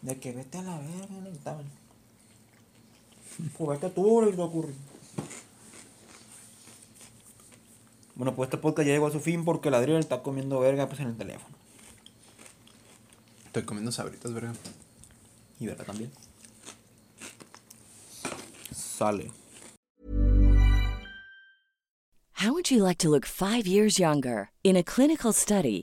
De 0.02 0.18
que 0.18 0.32
vete 0.32 0.58
a 0.58 0.62
la 0.62 0.78
verga, 0.78 1.20
no 1.22 1.28
estaban. 1.28 1.66
Pues 3.56 3.80
vete 3.80 3.94
tú, 3.94 4.22
le 4.22 4.42
ocurre. 4.42 4.72
Bueno, 8.14 8.34
pues 8.34 8.48
este 8.48 8.58
podcast 8.58 8.86
ya 8.86 8.94
llegó 8.94 9.06
a 9.06 9.12
su 9.12 9.20
fin 9.20 9.44
porque 9.44 9.68
el 9.68 9.74
Adriel 9.74 10.00
está 10.00 10.22
comiendo 10.22 10.58
verga 10.58 10.88
pues 10.88 11.00
en 11.00 11.08
el 11.08 11.16
teléfono. 11.16 11.54
Estoy 13.46 13.62
comiendo 13.62 13.92
sabritas, 13.92 14.32
verga. 14.32 14.52
Y 15.60 15.66
verga 15.66 15.84
también. 15.84 16.10
Sale. 18.74 19.30
How 22.40 22.52
would 22.52 22.70
you 22.70 22.84
like 22.84 22.98
to 22.98 23.08
look 23.08 23.26
five 23.26 23.66
years 23.66 23.98
younger? 23.98 24.50
In 24.62 24.76
a 24.76 24.82
clinical 24.82 25.32
study, 25.32 25.82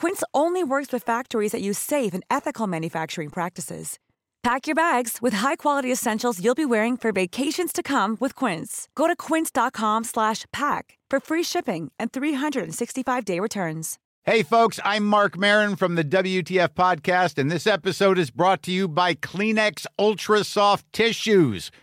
Quince 0.00 0.22
only 0.32 0.62
works 0.62 0.92
with 0.92 1.02
factories 1.02 1.50
that 1.50 1.60
use 1.60 1.76
safe 1.76 2.14
and 2.14 2.22
ethical 2.30 2.68
manufacturing 2.68 3.30
practices. 3.30 3.98
Pack 4.44 4.68
your 4.68 4.76
bags 4.76 5.18
with 5.20 5.38
high-quality 5.38 5.90
essentials 5.90 6.38
you'll 6.40 6.54
be 6.54 6.64
wearing 6.64 6.96
for 6.96 7.10
vacations 7.10 7.72
to 7.72 7.82
come 7.82 8.16
with 8.20 8.36
Quince. 8.36 8.88
Go 8.94 9.08
to 9.08 9.16
quince.com/pack 9.16 10.84
for 11.10 11.18
free 11.20 11.42
shipping 11.42 11.90
and 11.98 12.12
365-day 12.12 13.40
returns. 13.40 13.98
Hey, 14.22 14.44
folks, 14.44 14.78
I'm 14.84 15.04
Mark 15.04 15.36
Marin 15.36 15.74
from 15.74 15.96
the 15.96 16.04
WTF 16.04 16.74
Podcast, 16.74 17.36
and 17.36 17.50
this 17.50 17.66
episode 17.66 18.18
is 18.18 18.30
brought 18.30 18.62
to 18.64 18.70
you 18.70 18.86
by 18.86 19.14
Kleenex 19.14 19.84
Ultra 19.98 20.44
Soft 20.44 20.84
Tissues, 20.92 21.72